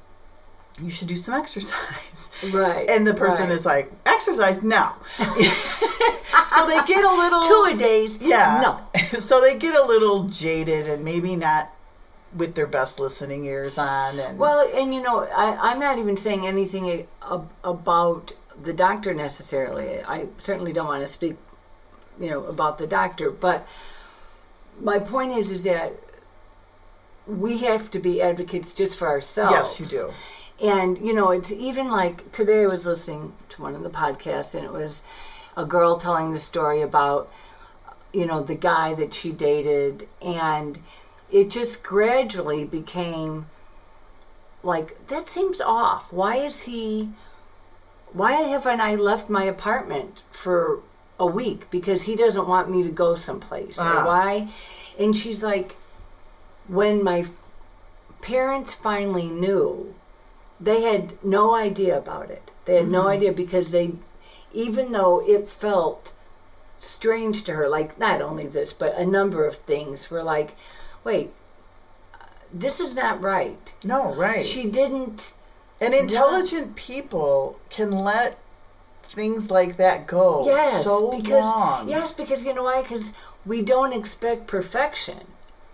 you 0.80 0.90
should 0.90 1.08
do 1.08 1.16
some 1.16 1.34
exercise 1.34 2.30
Right. 2.52 2.88
and 2.88 3.06
the 3.06 3.14
person 3.14 3.48
right. 3.48 3.52
is 3.52 3.66
like 3.66 3.92
exercise 4.06 4.62
no 4.62 4.92
so 5.18 6.66
they 6.66 6.80
get 6.86 7.04
a 7.04 7.14
little 7.14 7.42
two 7.42 7.74
a 7.74 7.76
days. 7.76 8.20
yeah 8.20 8.60
No. 8.62 9.00
so 9.20 9.40
they 9.40 9.58
get 9.58 9.74
a 9.74 9.84
little 9.84 10.24
jaded 10.28 10.86
and 10.88 11.04
maybe 11.04 11.36
not 11.36 11.70
with 12.34 12.54
their 12.54 12.66
best 12.66 12.98
listening 12.98 13.44
ears 13.44 13.76
on 13.76 14.18
and 14.18 14.38
Well, 14.38 14.66
and 14.74 14.94
you 14.94 15.02
know, 15.02 15.24
I, 15.24 15.70
I'm 15.70 15.78
not 15.78 15.98
even 15.98 16.16
saying 16.16 16.46
anything 16.46 17.06
about 17.62 18.32
the 18.64 18.72
doctor 18.72 19.12
necessarily. 19.12 20.00
I 20.02 20.28
certainly 20.38 20.72
don't 20.72 20.86
want 20.86 21.06
to 21.06 21.12
speak, 21.12 21.36
you 22.18 22.30
know, 22.30 22.44
about 22.44 22.78
the 22.78 22.86
doctor. 22.86 23.30
But 23.30 23.66
my 24.80 24.98
point 24.98 25.32
is, 25.36 25.50
is 25.50 25.64
that 25.64 25.92
we 27.26 27.58
have 27.58 27.90
to 27.90 27.98
be 27.98 28.22
advocates 28.22 28.72
just 28.72 28.96
for 28.98 29.08
ourselves. 29.08 29.78
yes 29.78 29.80
you 29.80 29.86
do 29.86 30.12
And 30.62 31.04
you 31.04 31.12
know, 31.12 31.32
it's 31.32 31.50
even 31.50 31.90
like 31.90 32.30
today 32.30 32.62
I 32.62 32.66
was 32.66 32.86
listening 32.86 33.32
to 33.50 33.62
one 33.62 33.74
of 33.74 33.82
the 33.82 33.90
podcasts, 33.90 34.54
and 34.54 34.64
it 34.64 34.72
was 34.72 35.02
a 35.56 35.64
girl 35.64 35.98
telling 35.98 36.32
the 36.32 36.38
story 36.38 36.80
about 36.80 37.28
you 38.12 38.24
know 38.24 38.40
the 38.40 38.54
guy 38.54 38.94
that 38.94 39.12
she 39.12 39.32
dated, 39.32 40.06
and 40.22 40.78
it 41.30 41.50
just 41.50 41.82
gradually 41.82 42.64
became 42.64 43.46
like 44.62 45.08
that 45.08 45.24
seems 45.24 45.60
off. 45.60 46.12
Why 46.12 46.36
is 46.36 46.62
he? 46.62 47.10
Why 48.12 48.32
haven't 48.32 48.80
I 48.80 48.94
left 48.94 49.28
my 49.28 49.44
apartment 49.44 50.22
for 50.30 50.80
a 51.18 51.26
week 51.26 51.70
because 51.70 52.02
he 52.02 52.14
doesn't 52.14 52.46
want 52.46 52.70
me 52.70 52.84
to 52.84 52.90
go 52.90 53.16
someplace? 53.16 53.78
Ah. 53.80 54.04
Why? 54.06 54.48
And 54.98 55.16
she's 55.16 55.42
like, 55.42 55.76
when 56.68 57.02
my 57.02 57.26
parents 58.20 58.74
finally 58.74 59.26
knew, 59.26 59.94
they 60.62 60.82
had 60.82 61.22
no 61.24 61.54
idea 61.54 61.98
about 61.98 62.30
it. 62.30 62.52
They 62.64 62.76
had 62.76 62.88
no 62.88 63.00
mm-hmm. 63.00 63.08
idea 63.08 63.32
because 63.32 63.72
they, 63.72 63.92
even 64.52 64.92
though 64.92 65.22
it 65.26 65.48
felt 65.48 66.12
strange 66.78 67.44
to 67.44 67.54
her, 67.54 67.68
like 67.68 67.98
not 67.98 68.22
only 68.22 68.46
this, 68.46 68.72
but 68.72 68.96
a 68.96 69.04
number 69.04 69.44
of 69.44 69.56
things 69.56 70.10
were 70.10 70.22
like, 70.22 70.54
wait, 71.02 71.32
this 72.52 72.78
is 72.78 72.94
not 72.94 73.20
right. 73.20 73.72
No, 73.84 74.14
right. 74.14 74.44
She 74.46 74.70
didn't. 74.70 75.34
and 75.80 75.94
intelligent 75.94 76.76
people 76.76 77.58
can 77.70 77.90
let 77.90 78.38
things 79.02 79.50
like 79.50 79.76
that 79.76 80.06
go 80.06 80.46
Yes, 80.46 80.84
so 80.84 81.10
because 81.16 81.44
long. 81.44 81.88
yes, 81.88 82.12
because 82.12 82.44
you 82.44 82.54
know 82.54 82.64
why? 82.64 82.82
Because 82.82 83.14
we 83.44 83.62
don't 83.62 83.92
expect 83.92 84.46
perfection. 84.46 85.18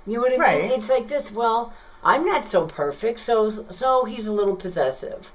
You 0.07 0.15
know 0.15 0.21
what 0.21 0.29
I 0.29 0.33
mean? 0.33 0.41
Right. 0.41 0.71
It's 0.71 0.89
like 0.89 1.09
this. 1.09 1.31
Well, 1.31 1.75
I'm 2.09 2.25
not 2.25 2.47
so 2.47 2.67
perfect, 2.67 3.21
so 3.21 3.51
so 3.71 4.07
he's 4.07 4.27
a 4.27 4.33
little 4.33 4.57
possessive. 4.57 5.31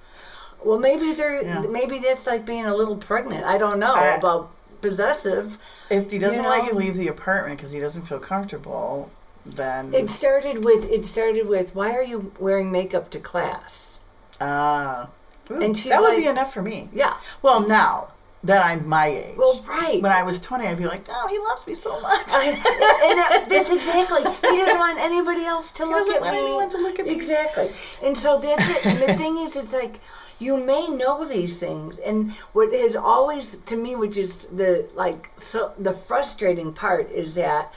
Well, 0.63 0.79
maybe 0.79 1.13
they're 1.13 1.43
Yeah. 1.43 1.59
maybe 1.61 1.99
that's 1.99 2.25
like 2.25 2.45
being 2.47 2.65
a 2.65 2.75
little 2.75 2.95
pregnant. 2.97 3.45
I 3.45 3.59
don't 3.59 3.77
know 3.77 3.93
I- 3.93 4.15
about 4.15 4.49
possessive. 4.81 5.59
If 5.91 6.09
he 6.09 6.17
doesn't 6.17 6.43
You 6.43 6.49
let 6.49 6.65
you 6.65 6.73
leave 6.73 6.97
the 6.97 7.07
apartment 7.09 7.57
because 7.57 7.71
he 7.71 7.79
doesn't 7.79 8.03
feel 8.03 8.17
comfortable, 8.19 9.11
then 9.45 9.93
It 9.93 10.09
started 10.09 10.63
with 10.65 10.89
it 10.89 11.05
started 11.05 11.47
with 11.47 11.75
why 11.75 11.93
are 11.93 12.01
you 12.01 12.31
wearing 12.39 12.71
makeup 12.71 13.11
to 13.11 13.19
class? 13.19 13.99
ah, 14.41 15.09
Ooh, 15.51 15.61
And 15.61 15.75
that 15.75 16.01
would 16.01 16.15
be 16.15 16.25
enough 16.25 16.51
for 16.53 16.63
me. 16.63 16.89
Yeah. 16.91 17.13
Well, 17.43 17.59
now 17.59 18.07
that 18.43 18.65
I'm 18.65 18.87
my 18.89 19.07
age, 19.07 19.37
Well, 19.37 19.63
right. 19.67 20.01
when 20.01 20.11
I 20.11 20.23
was 20.23 20.41
20, 20.41 20.67
I'd 20.67 20.77
be 20.77 20.85
like, 20.85 21.05
"Oh, 21.09 21.27
he 21.29 21.39
loves 21.39 21.65
me 21.65 21.73
so 21.75 21.99
much." 22.09 22.25
I- 22.29 22.49
and 22.49 23.17
that, 23.19 23.45
that's 23.49 23.71
exactly. 23.71 24.21
He 24.51 24.57
doesn't 24.57 24.77
want 24.77 24.99
anybody 24.99 25.45
else 25.45 25.71
to 25.73 25.85
look 25.85 25.99
doesn't 25.99 26.15
at 26.15 26.21
want 26.21 26.33
me. 26.35 26.43
anyone 26.43 26.69
to 26.71 26.77
look 26.77 26.99
at 26.99 27.05
me. 27.05 27.13
Exactly. 27.15 27.69
And 28.03 28.17
so 28.17 28.39
that's 28.39 28.67
it. 28.69 28.85
And 28.85 28.97
the 29.01 29.13
thing 29.21 29.37
is, 29.37 29.55
it's 29.55 29.73
like 29.73 29.99
you 30.39 30.57
may 30.57 30.87
know 30.87 31.23
these 31.25 31.59
things, 31.59 31.99
and 31.99 32.33
what 32.51 32.73
has 32.73 32.95
always 32.97 33.55
to 33.65 33.75
me, 33.77 33.95
which 33.95 34.17
is 34.17 34.45
the 34.47 34.87
like 34.93 35.29
so 35.37 35.71
the 35.79 35.93
frustrating 35.93 36.73
part, 36.73 37.09
is 37.11 37.35
that 37.35 37.71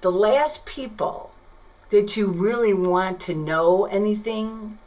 the 0.00 0.10
last 0.12 0.64
people 0.64 1.32
that 1.90 2.16
you 2.16 2.26
really 2.28 2.74
want 2.74 3.20
to 3.20 3.34
know 3.34 3.86
anything 3.86 4.78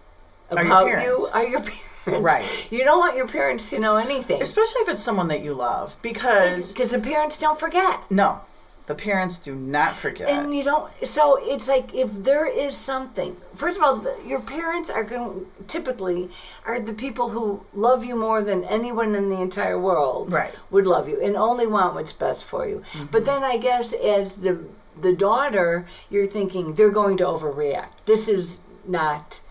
Are 0.52 0.66
about 0.66 1.04
you 1.04 1.28
are 1.34 1.44
your 1.46 1.60
parents. 1.70 1.82
Right. 2.08 2.46
You 2.72 2.84
don't 2.84 3.00
want 3.00 3.16
your 3.16 3.28
parents 3.28 3.70
to 3.72 3.80
know 3.80 3.98
anything 3.98 4.42
Especially 4.42 4.82
if 4.82 4.90
it's 4.90 5.04
someone 5.04 5.28
that 5.28 5.44
you 5.44 5.54
love, 5.54 5.98
because 6.02 6.72
because 6.74 6.92
the 6.92 7.00
parents 7.00 7.40
don't 7.40 7.60
forget. 7.60 8.00
no, 8.10 8.42
the 8.88 8.96
parents 8.96 9.38
do 9.38 9.54
not 9.54 9.96
forget. 9.98 10.30
And 10.30 10.56
you 10.56 10.64
don't. 10.64 10.90
So 11.06 11.38
it's 11.42 11.68
like 11.68 11.94
if 11.94 12.24
there 12.24 12.46
is 12.46 12.76
something. 12.76 13.36
First 13.54 13.78
of 13.78 13.84
all, 13.84 13.98
the, 13.98 14.16
your 14.26 14.40
parents 14.40 14.90
are 14.90 15.04
going 15.04 15.46
typically 15.68 16.30
are 16.66 16.80
the 16.80 16.94
people 16.94 17.30
who 17.30 17.66
love 17.74 18.06
you 18.06 18.16
more 18.16 18.42
than 18.44 18.64
anyone 18.64 19.14
in 19.14 19.30
the 19.30 19.42
entire 19.42 19.78
world. 19.80 20.32
Right. 20.32 20.54
Would 20.72 20.86
love 20.86 21.10
you 21.10 21.22
and 21.22 21.36
only 21.36 21.68
want 21.68 21.96
what's 21.96 22.14
best 22.14 22.46
for 22.46 22.68
you. 22.68 22.78
Mm-hmm. 22.94 23.06
But 23.12 23.26
then 23.26 23.44
I 23.44 23.58
guess 23.58 23.92
as 23.92 24.38
the 24.38 24.64
the 25.00 25.14
daughter, 25.14 25.86
you're 26.10 26.26
thinking 26.26 26.74
they're 26.76 26.90
going 26.90 27.18
to 27.18 27.26
overreact. 27.26 27.90
This 28.06 28.28
is 28.30 28.62
not. 28.88 29.42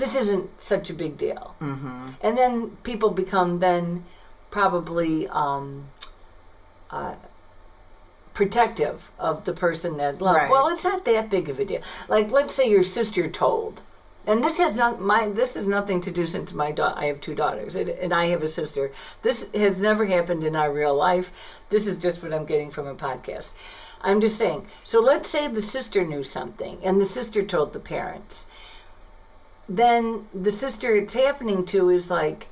This 0.00 0.16
isn't 0.16 0.60
such 0.60 0.90
a 0.90 0.94
big 0.94 1.16
deal. 1.16 1.54
Mm-hmm. 1.60 2.08
And 2.20 2.36
then 2.36 2.76
people 2.82 3.10
become 3.10 3.60
then 3.60 4.04
probably. 4.50 5.28
Um, 5.28 5.88
uh, 6.90 7.14
protective 8.34 9.10
of 9.18 9.44
the 9.44 9.52
person 9.52 9.96
that 9.98 10.22
love. 10.22 10.34
Right. 10.34 10.50
Well, 10.50 10.68
it's 10.68 10.84
not 10.84 11.04
that 11.04 11.30
big 11.30 11.48
of 11.48 11.60
a 11.60 11.64
deal. 11.64 11.82
Like, 12.08 12.30
let's 12.30 12.54
say 12.54 12.68
your 12.70 12.84
sister 12.84 13.28
told, 13.28 13.82
and 14.26 14.42
this 14.42 14.58
has 14.58 14.76
not 14.76 15.00
my 15.00 15.28
this 15.28 15.54
has 15.54 15.66
nothing 15.66 16.00
to 16.02 16.10
do 16.10 16.26
since 16.26 16.52
my 16.52 16.72
da- 16.72 16.94
I 16.96 17.06
have 17.06 17.20
two 17.20 17.34
daughters 17.34 17.74
and, 17.74 17.88
and 17.88 18.12
I 18.14 18.26
have 18.26 18.42
a 18.42 18.48
sister. 18.48 18.92
This 19.22 19.50
has 19.52 19.80
never 19.80 20.06
happened 20.06 20.44
in 20.44 20.56
our 20.56 20.72
real 20.72 20.94
life. 20.94 21.32
This 21.70 21.86
is 21.86 21.98
just 21.98 22.22
what 22.22 22.32
I'm 22.32 22.46
getting 22.46 22.70
from 22.70 22.86
a 22.86 22.94
podcast. 22.94 23.54
I'm 24.02 24.20
just 24.20 24.38
saying. 24.38 24.66
So 24.84 25.00
let's 25.00 25.28
say 25.28 25.46
the 25.46 25.62
sister 25.62 26.04
knew 26.06 26.22
something, 26.22 26.78
and 26.82 27.00
the 27.00 27.06
sister 27.06 27.42
told 27.42 27.72
the 27.72 27.80
parents. 27.80 28.46
Then 29.70 30.26
the 30.34 30.50
sister 30.50 30.96
it's 30.96 31.14
happening 31.14 31.64
to 31.66 31.90
is 31.90 32.10
like, 32.10 32.48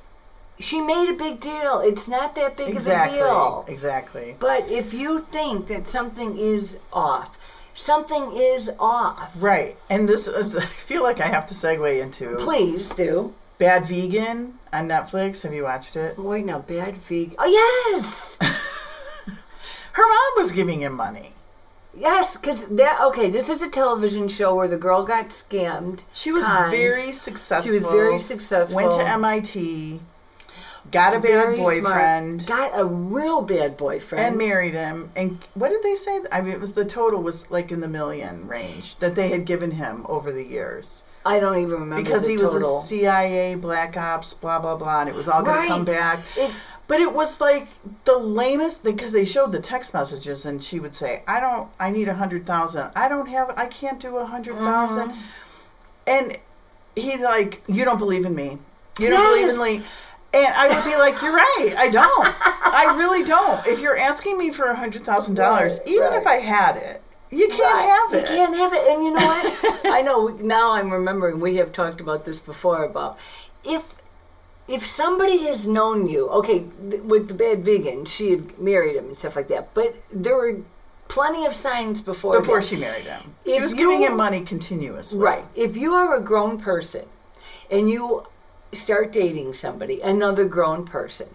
she 0.57 0.79
made 0.79 1.09
a 1.09 1.13
big 1.13 1.41
deal. 1.41 1.81
It's 1.81 2.07
not 2.07 2.33
that 2.35 2.55
big 2.55 2.69
exactly, 2.69 3.19
of 3.19 3.25
a 3.25 3.29
deal. 3.29 3.65
exactly. 3.67 4.35
But 4.39 4.71
if 4.71 4.93
you 4.93 5.19
think 5.19 5.67
that 5.67 5.85
something 5.85 6.37
is 6.37 6.79
off, 6.93 7.37
something 7.75 8.31
is 8.33 8.71
off. 8.79 9.33
Right, 9.37 9.75
and 9.89 10.07
this 10.07 10.29
is, 10.29 10.55
I 10.55 10.65
feel 10.65 11.03
like 11.03 11.19
I 11.19 11.27
have 11.27 11.45
to 11.49 11.53
segue 11.53 12.01
into 12.01 12.37
Please 12.37 12.89
do. 12.89 13.33
Bad 13.57 13.85
Vegan 13.85 14.57
on 14.71 14.87
Netflix. 14.87 15.43
Have 15.43 15.53
you 15.53 15.63
watched 15.63 15.97
it? 15.97 16.17
Wait, 16.17 16.45
now, 16.45 16.59
bad 16.59 16.95
vegan. 16.95 17.35
Oh, 17.37 17.91
yes! 17.91 18.37
Her 19.91 20.07
mom 20.07 20.43
was 20.43 20.53
giving 20.53 20.79
him 20.79 20.93
money. 20.93 21.33
Yes, 21.99 22.37
because 22.37 22.67
that, 22.69 23.01
okay, 23.01 23.29
this 23.29 23.49
is 23.49 23.61
a 23.61 23.69
television 23.69 24.27
show 24.27 24.55
where 24.55 24.67
the 24.67 24.77
girl 24.77 25.03
got 25.03 25.29
scammed. 25.29 26.03
She 26.13 26.31
was 26.31 26.45
Kind. 26.45 26.71
very 26.71 27.11
successful. 27.11 27.71
She 27.71 27.79
was 27.79 27.87
very 27.91 28.19
successful. 28.19 28.75
Went 28.75 28.91
to 28.91 28.99
MIT, 29.07 30.01
got 30.91 31.13
a 31.13 31.19
bad 31.19 31.27
Very 31.27 31.57
boyfriend, 31.57 32.41
smart. 32.43 32.71
Got 32.71 32.79
a 32.79 32.85
real 32.85 33.41
bad 33.41 33.77
boyfriend. 33.77 34.25
and 34.25 34.37
married 34.37 34.73
him. 34.73 35.11
And 35.15 35.39
what 35.53 35.69
did 35.69 35.83
they 35.83 35.95
say? 35.95 36.21
I 36.31 36.41
mean, 36.41 36.53
it 36.53 36.59
was 36.59 36.73
the 36.73 36.85
total 36.85 37.21
was 37.21 37.49
like 37.51 37.71
in 37.71 37.81
the 37.81 37.87
million 37.87 38.47
range 38.47 38.97
that 38.99 39.15
they 39.15 39.29
had 39.29 39.45
given 39.45 39.71
him 39.71 40.05
over 40.09 40.31
the 40.31 40.43
years 40.43 41.03
I 41.25 41.39
don't 41.39 41.57
even 41.59 41.81
remember 41.81 42.01
because 42.01 42.25
he 42.25 42.37
was 42.37 42.55
a 42.55 42.87
CIA 42.87 43.55
black 43.55 43.97
ops, 43.97 44.33
blah 44.33 44.57
blah 44.59 44.77
blah, 44.77 45.01
and 45.01 45.09
it 45.09 45.15
was 45.15 45.27
all 45.27 45.43
going 45.43 45.57
Right. 45.57 45.63
to 45.63 45.67
come 45.67 45.85
back. 45.85 46.19
It- 46.37 46.51
But 46.89 46.99
it 46.99 47.13
was 47.13 47.39
like 47.39 47.67
the 48.05 48.17
lamest 48.17 48.83
because 48.83 49.11
they 49.11 49.23
showed 49.23 49.51
the 49.51 49.59
text 49.61 49.93
messages, 49.93 50.43
and 50.43 50.61
she 50.63 50.79
would 50.79 50.95
say, 50.95 51.21
"I 51.27 51.39
don't. 51.39 51.69
I 51.79 51.91
need 51.91 52.07
a 52.07 52.15
hundred 52.15 52.47
thousand. 52.47 52.91
I 52.95 53.07
don't 53.07 53.27
have. 53.27 53.53
I 53.55 53.67
can't 53.67 53.99
do 53.99 54.17
a 54.17 54.25
hundred 54.25 54.55
thousand. 54.55 55.11
Mm-hmm. 55.11 55.21
And 56.07 56.37
he's 56.95 57.21
like, 57.21 57.61
"You 57.67 57.85
don't 57.85 57.99
believe 57.99 58.25
in 58.25 58.33
me. 58.33 58.57
You 58.99 59.11
don't 59.11 59.23
believe 59.23 59.49
in 59.49 59.55
Yes. 59.55 59.81
me." 59.81 59.85
And 60.33 60.51
I 60.55 60.67
would 60.73 60.83
be 60.83 60.95
like, 60.97 61.21
"You're 61.21 61.35
right. 61.35 61.75
I 61.77 61.89
don't. 61.89 62.33
I 62.73 62.95
really 62.97 63.23
don't. 63.23 63.65
If 63.67 63.79
you're 63.81 63.97
asking 63.97 64.39
me 64.39 64.49
for 64.51 64.65
a 64.65 64.75
hundred 64.75 65.03
thousand 65.05 65.35
dollars, 65.35 65.77
Right, 65.77 65.87
even 65.87 66.09
right. 66.09 66.21
if 66.21 66.25
I 66.25 66.37
had 66.37 66.75
it, 66.75 67.03
you 67.29 67.49
can't 67.49 67.59
Right. 67.59 67.87
have 67.87 68.13
it. 68.15 68.29
You 68.31 68.35
can't 68.35 68.55
have 68.55 68.73
it. 68.73 68.87
And 68.87 69.03
you 69.03 69.11
know 69.13 69.25
what? 69.25 69.85
I 69.93 70.01
know 70.01 70.29
now 70.41 70.71
I'm 70.71 70.89
remembering 70.89 71.39
we 71.39 71.57
have 71.57 71.71
talked 71.71 72.01
about 72.01 72.25
this 72.25 72.39
before 72.39 72.83
about 72.83 73.19
if 73.63 73.93
if 74.69 74.85
somebody 74.87 75.39
has 75.45 75.67
known 75.67 76.07
you, 76.07 76.29
okay, 76.29 76.63
th- 76.89 77.01
with 77.03 77.27
the 77.27 77.33
bad 77.33 77.65
vegan, 77.65 78.05
she 78.05 78.31
had 78.31 78.59
married 78.59 78.95
him 78.95 79.05
and 79.05 79.17
stuff 79.17 79.35
like 79.35 79.47
that, 79.49 79.73
but 79.73 79.95
there 80.11 80.35
were 80.35 80.57
plenty 81.07 81.45
of 81.45 81.55
signs 81.55 82.01
before 82.01 82.39
Before 82.39 82.59
that. 82.59 82.67
she 82.67 82.75
married 82.75 83.05
him, 83.05 83.21
she 83.45 83.53
If 83.53 83.63
was 83.63 83.73
giving 83.73 84.01
you- 84.01 84.07
him 84.09 84.17
money 84.17 84.41
continuously. 84.41 85.17
Right. 85.19 85.43
If 85.55 85.75
you 85.75 85.93
are 85.95 86.15
a 86.15 86.21
grown 86.21 86.59
person 86.59 87.05
and 87.71 87.89
you 87.89 88.25
start 88.73 89.11
dating 89.11 89.55
somebody, 89.55 89.99
another 90.01 90.45
grown 90.45 90.85
person, 90.85 91.27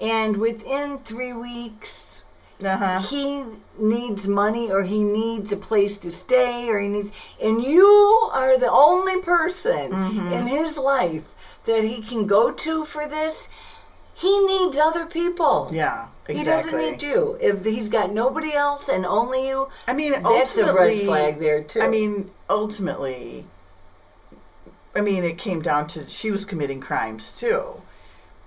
and 0.00 0.38
within 0.38 0.98
three 1.00 1.34
weeks 1.34 2.22
Uh 2.64 2.76
huh. 2.76 3.00
he 3.00 3.44
needs 3.78 4.26
money 4.26 4.70
or 4.72 4.82
he 4.84 5.02
needs 5.04 5.52
a 5.52 5.56
place 5.56 5.98
to 5.98 6.10
stay 6.10 6.68
or 6.70 6.78
he 6.80 6.88
needs 6.88 7.12
and 7.40 7.62
you 7.62 7.86
are 8.32 8.56
the 8.58 8.70
only 8.70 9.20
person 9.20 9.92
Mm-hmm. 9.92 10.32
in 10.32 10.46
his 10.46 10.78
life 10.78 11.34
that 11.68 11.84
he 11.84 12.02
can 12.02 12.26
go 12.26 12.50
to 12.50 12.84
for 12.84 13.06
this 13.08 13.48
he 14.14 14.44
needs 14.46 14.76
other 14.76 15.06
people 15.06 15.68
Yeah. 15.72 16.08
Exactly. 16.26 16.34
he 16.38 16.44
doesn't 16.44 16.76
need 16.92 17.02
you 17.02 17.38
if 17.40 17.64
he's 17.64 17.88
got 17.88 18.12
nobody 18.12 18.52
else 18.52 18.88
and 18.88 19.06
only 19.06 19.48
you 19.48 19.68
I 19.86 19.92
mean, 19.94 20.12
That's 20.22 20.56
a 20.58 20.74
red 20.74 21.00
flag 21.02 21.38
there, 21.40 21.62
too. 21.62 21.80
I 21.80 21.88
mean, 21.88 22.30
ultimately, 22.50 23.44
I 24.94 25.00
mean, 25.00 25.24
it 25.24 25.38
came 25.38 25.62
down 25.62 25.86
to 25.88 26.06
she 26.08 26.30
was 26.30 26.44
committing 26.44 26.80
crimes 26.80 27.34
too. 27.34 27.62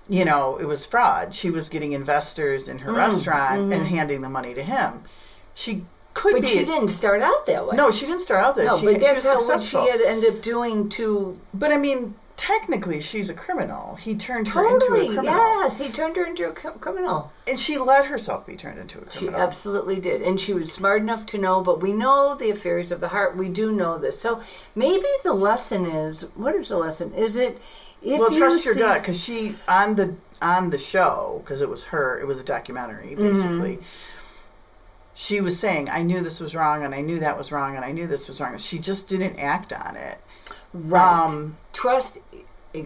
You 0.08 0.24
know, 0.24 0.58
it 0.58 0.66
was 0.66 0.84
fraud. 0.84 1.34
She 1.34 1.50
was 1.50 1.68
getting 1.68 1.92
investors 1.92 2.68
in 2.68 2.80
her 2.80 2.92
Mm, 2.92 2.96
restaurant 2.96 3.72
and 3.72 3.86
handing 3.86 4.20
the 4.20 4.28
money 4.28 4.52
to 4.54 4.62
him. 4.62 5.02
She 5.54 5.84
could 6.14 6.34
mm-hmm. 6.34 6.42
but 6.42 6.50
be. 6.50 6.58
she 6.58 6.64
didn't 6.64 6.88
start 6.88 7.22
out 7.22 7.46
that 7.46 7.66
way 7.66 7.76
No, 7.76 7.90
she 7.90 8.06
didn't 8.06 8.20
start 8.20 8.44
out 8.44 8.54
there. 8.56 8.66
no 8.66 8.78
she, 8.78 8.86
but 8.86 8.94
she 8.94 9.00
that's 9.00 9.24
was 9.24 9.34
how 9.34 9.46
what 9.48 9.60
she 9.62 9.76
had 9.90 10.00
ended 10.02 10.34
up 10.36 10.42
doing 10.42 10.88
to 10.90 11.38
But 11.54 11.72
I 11.72 11.78
mean, 11.78 12.14
technically, 12.36 13.00
she's 13.00 13.30
a 13.30 13.34
criminal. 13.34 13.96
He 13.96 14.16
turned 14.16 14.48
her 14.48 14.64
into 14.64 14.76
a 14.76 14.80
totally 14.80 15.06
criminal, 15.06 15.24
yes 15.24 15.78
he 15.78 15.90
turned 15.90 16.16
her 16.16 16.24
into 16.24 16.48
a 16.48 16.52
cr- 16.52 16.68
criminal 16.70 17.32
and 17.46 17.58
she 17.58 17.78
let 17.78 18.06
herself 18.06 18.46
be 18.46 18.56
turned 18.56 18.78
into 18.78 18.98
a 18.98 19.04
criminal. 19.04 19.38
She 19.38 19.42
absolutely 19.42 20.00
did. 20.00 20.22
And 20.22 20.40
she 20.40 20.52
was 20.52 20.72
smart 20.72 21.02
enough 21.02 21.26
to 21.26 21.38
know, 21.38 21.60
but 21.60 21.80
we 21.80 21.92
know 21.92 22.34
the 22.34 22.50
affairs 22.50 22.92
of 22.92 23.00
the 23.00 23.08
heart. 23.08 23.36
We 23.36 23.48
do 23.48 23.72
know 23.72 23.98
this. 23.98 24.20
So 24.20 24.42
maybe 24.74 25.06
the 25.22 25.34
lesson 25.34 25.86
is 25.86 26.22
what 26.34 26.54
is 26.54 26.68
the 26.68 26.78
lesson? 26.78 27.12
Is 27.14 27.36
it 27.36 27.60
if 28.02 28.18
well, 28.18 28.32
you 28.32 28.38
trust 28.38 28.64
your 28.64 28.74
gut 28.74 29.02
because 29.02 29.22
she 29.22 29.54
on 29.68 29.96
the 29.96 30.14
on 30.40 30.70
the 30.70 30.78
show 30.78 31.40
because 31.44 31.62
it 31.62 31.68
was 31.68 31.86
her. 31.86 32.18
It 32.18 32.26
was 32.26 32.40
a 32.40 32.44
documentary 32.44 33.14
basically. 33.14 33.78
She 35.14 35.40
was 35.40 35.58
saying, 35.58 35.90
"I 35.90 36.02
knew 36.02 36.20
this 36.20 36.40
was 36.40 36.54
wrong, 36.54 36.84
and 36.84 36.94
I 36.94 37.00
knew 37.00 37.20
that 37.20 37.36
was 37.36 37.52
wrong, 37.52 37.76
and 37.76 37.84
I 37.84 37.92
knew 37.92 38.06
this 38.06 38.28
was 38.28 38.40
wrong." 38.40 38.56
She 38.58 38.78
just 38.78 39.08
didn't 39.08 39.38
act 39.38 39.72
on 39.72 39.94
it. 39.94 40.18
Right. 40.72 41.26
Um, 41.26 41.56
Trust 41.72 42.18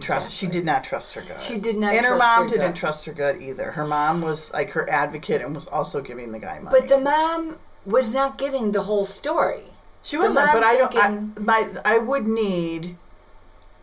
trust. 0.01 0.31
She 0.31 0.47
did 0.47 0.65
not 0.65 0.83
trust 0.83 1.13
her 1.15 1.21
gut. 1.21 1.39
She 1.39 1.57
did 1.57 1.77
not 1.77 1.93
and 1.93 2.05
her 2.05 2.17
trust 2.17 2.19
mom 2.19 2.35
her 2.35 2.39
mom 2.41 2.47
didn't 2.49 2.67
gut. 2.67 2.75
trust 2.75 3.05
her 3.05 3.13
gut 3.13 3.41
either. 3.41 3.71
Her 3.71 3.85
mom 3.85 4.21
was 4.21 4.51
like 4.51 4.71
her 4.71 4.89
advocate 4.89 5.41
and 5.41 5.55
was 5.55 5.67
also 5.67 6.01
giving 6.01 6.31
the 6.31 6.39
guy 6.39 6.59
money. 6.59 6.79
But 6.79 6.89
the 6.89 6.99
mom 6.99 7.57
was 7.85 8.13
not 8.13 8.37
getting 8.37 8.73
the 8.73 8.81
whole 8.81 9.05
story. 9.05 9.63
she 10.03 10.17
wasn't. 10.17 10.51
But 10.51 10.63
I 10.63 10.77
don't. 10.77 10.91
thinking- 10.91 11.33
I, 11.37 11.41
my 11.41 11.69
I 11.85 11.97
would 11.99 12.27
need 12.27 12.97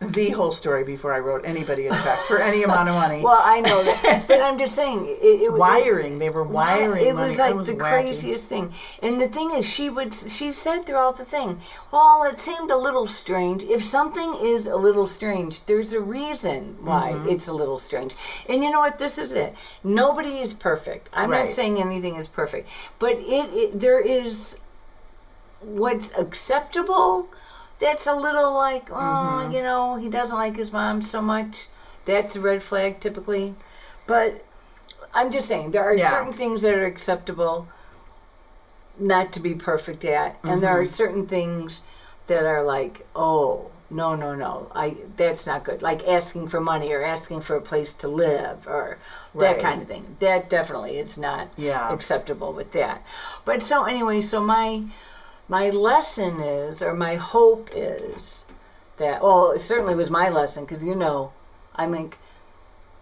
the 0.01 0.29
whole 0.31 0.51
story 0.51 0.83
before 0.83 1.13
I 1.13 1.19
wrote 1.19 1.45
anybody 1.45 1.87
a 1.87 1.91
check 1.91 2.19
for 2.27 2.39
any 2.39 2.63
amount 2.63 2.89
of 2.89 2.95
money. 2.95 3.21
Well, 3.23 3.39
I 3.41 3.61
know 3.61 3.81
that, 3.83 4.25
but 4.27 4.41
I'm 4.41 4.57
just 4.59 4.75
saying 4.75 5.05
it, 5.05 5.41
it 5.43 5.51
was 5.51 5.59
wiring. 5.59 6.19
They 6.19 6.29
were 6.29 6.43
wiring. 6.43 7.05
It 7.07 7.15
money. 7.15 7.29
was 7.29 7.37
like 7.39 7.51
it 7.51 7.55
was 7.55 7.67
the 7.67 7.73
wacky. 7.75 7.79
craziest 8.03 8.49
thing. 8.49 8.73
And 9.01 9.21
the 9.21 9.29
thing 9.29 9.51
is, 9.51 9.65
she 9.65 9.89
would 9.89 10.13
she 10.13 10.51
said 10.51 10.85
throughout 10.85 11.17
the 11.17 11.23
thing, 11.25 11.61
well, 11.91 12.23
it 12.23 12.39
seemed 12.39 12.71
a 12.71 12.77
little 12.77 13.07
strange. 13.07 13.63
If 13.63 13.85
something 13.85 14.35
is 14.41 14.67
a 14.67 14.75
little 14.75 15.07
strange, 15.07 15.65
there's 15.65 15.93
a 15.93 16.01
reason 16.01 16.77
why 16.81 17.13
Mm-hmm. 17.13 17.29
it's 17.29 17.47
a 17.47 17.53
little 17.53 17.77
strange. 17.77 18.15
And 18.49 18.63
you 18.63 18.71
know 18.71 18.79
what? 18.79 18.99
This 18.99 19.17
is 19.17 19.31
it. 19.31 19.55
Nobody 19.83 20.39
is 20.39 20.53
perfect. 20.53 21.09
I'm 21.13 21.29
Right. 21.31 21.45
not 21.45 21.49
saying 21.49 21.79
anything 21.81 22.15
is 22.15 22.27
perfect, 22.27 22.67
but 22.99 23.13
it, 23.13 23.49
it 23.53 23.79
there 23.79 23.99
is 24.01 24.59
what's 25.61 26.11
acceptable. 26.17 27.29
That's 27.79 28.07
a 28.07 28.15
little 28.15 28.53
like, 28.53 28.89
oh, 28.91 28.95
Mm-hmm. 28.95 29.51
you 29.51 29.61
know, 29.61 29.95
he 29.95 30.09
doesn't 30.09 30.35
like 30.35 30.55
his 30.55 30.71
mom 30.71 31.01
so 31.01 31.21
much. 31.21 31.67
That's 32.05 32.35
a 32.35 32.39
red 32.39 32.63
flag 32.63 32.99
typically. 32.99 33.55
But 34.07 34.43
I'm 35.13 35.31
just 35.31 35.47
saying 35.47 35.71
there 35.71 35.83
are 35.83 35.97
Yeah. 35.97 36.09
certain 36.09 36.31
things 36.33 36.61
that 36.61 36.73
are 36.73 36.85
acceptable 36.85 37.67
not 38.97 39.33
to 39.33 39.39
be 39.41 39.55
perfect 39.55 40.05
at, 40.05 40.37
and 40.43 40.63
there 40.63 40.71
Mm-hmm. 40.71 40.81
are 40.83 40.85
certain 40.85 41.27
things 41.27 41.81
that 42.27 42.45
are 42.45 42.63
like, 42.63 43.05
oh, 43.15 43.69
no, 43.89 44.15
no, 44.15 44.33
no, 44.33 44.71
I 44.73 44.95
that's 45.17 45.45
not 45.45 45.63
good. 45.63 45.81
Like 45.81 46.07
asking 46.07 46.47
for 46.47 46.59
money 46.59 46.91
or 46.91 47.03
asking 47.03 47.41
for 47.41 47.55
a 47.55 47.61
place 47.61 47.93
to 47.95 48.07
live 48.07 48.65
or 48.67 48.97
that 49.35 49.61
kind 49.61 49.81
of 49.81 49.87
thing. 49.87 50.15
That 50.19 50.49
definitely 50.49 50.97
is 50.97 51.17
not 51.17 51.49
Yeah. 51.57 51.91
acceptable 51.91 52.51
with 52.53 52.71
that. 52.71 53.03
But 53.43 53.61
so 53.61 53.83
anyway, 53.83 54.21
so 54.21 54.41
my 54.41 54.85
my 55.47 55.69
lesson 55.69 56.39
is, 56.41 56.81
or 56.81 56.93
my 56.93 57.15
hope 57.15 57.69
is, 57.73 58.45
that 58.97 59.21
well, 59.21 59.51
it 59.51 59.59
certainly 59.59 59.95
was 59.95 60.09
my 60.09 60.29
lesson 60.29 60.65
because 60.65 60.83
you 60.83 60.95
know, 60.95 61.31
I 61.75 61.85
make. 61.85 62.17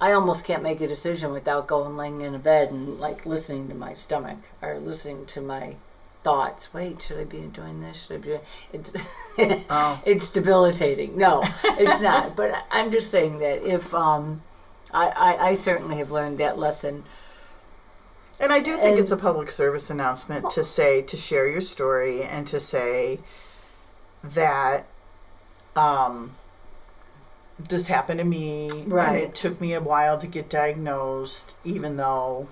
I 0.01 0.11
almost 0.11 0.43
can't 0.43 0.63
make 0.63 0.81
a 0.81 0.87
decision 0.87 1.31
without 1.31 1.67
going 1.67 1.95
laying 1.95 2.21
in 2.21 2.35
a 2.35 2.39
bed 2.39 2.71
and 2.71 2.99
like 2.99 3.25
listening 3.25 3.69
to 3.69 3.75
my 3.75 3.93
stomach 3.93 4.37
or 4.61 4.77
listening 4.77 5.25
to 5.27 5.41
my 5.41 5.75
thoughts. 6.23 6.73
Wait, 6.73 7.01
should 7.01 7.19
I 7.19 7.23
be 7.23 7.41
doing 7.41 7.79
this? 7.79 8.07
Should 8.07 8.15
I 8.15 8.17
be? 8.17 8.27
Doing... 8.29 8.41
It's 8.73 8.91
Oh. 9.69 10.01
it's 10.05 10.29
debilitating. 10.29 11.17
No, 11.17 11.43
it's 11.63 12.01
not. 12.01 12.35
But 12.35 12.65
I'm 12.71 12.91
just 12.91 13.11
saying 13.11 13.39
that 13.39 13.65
if 13.65 13.93
um, 13.93 14.41
I, 14.93 15.07
I 15.09 15.47
I 15.49 15.55
certainly 15.55 15.97
have 15.97 16.11
learned 16.11 16.39
that 16.39 16.57
lesson. 16.57 17.03
And 18.39 18.51
I 18.51 18.59
do 18.59 18.75
think 18.77 18.91
And- 18.91 18.99
it's 18.99 19.11
a 19.11 19.17
public 19.17 19.51
service 19.51 19.89
announcement 19.89 20.49
to 20.51 20.63
say 20.63 21.01
to 21.03 21.15
share 21.17 21.47
your 21.47 21.61
story 21.61 22.23
and 22.23 22.47
to 22.47 22.59
say 22.59 23.19
that 24.23 24.85
um, 25.75 26.35
this 27.59 27.87
happened 27.87 28.19
to 28.19 28.25
me, 28.25 28.69
and 28.69 29.15
it 29.15 29.35
took 29.35 29.59
me 29.59 29.73
a 29.73 29.81
while 29.81 30.17
to 30.19 30.27
get 30.27 30.49
diagnosed, 30.49 31.55
even 31.63 31.97
though 31.97 32.47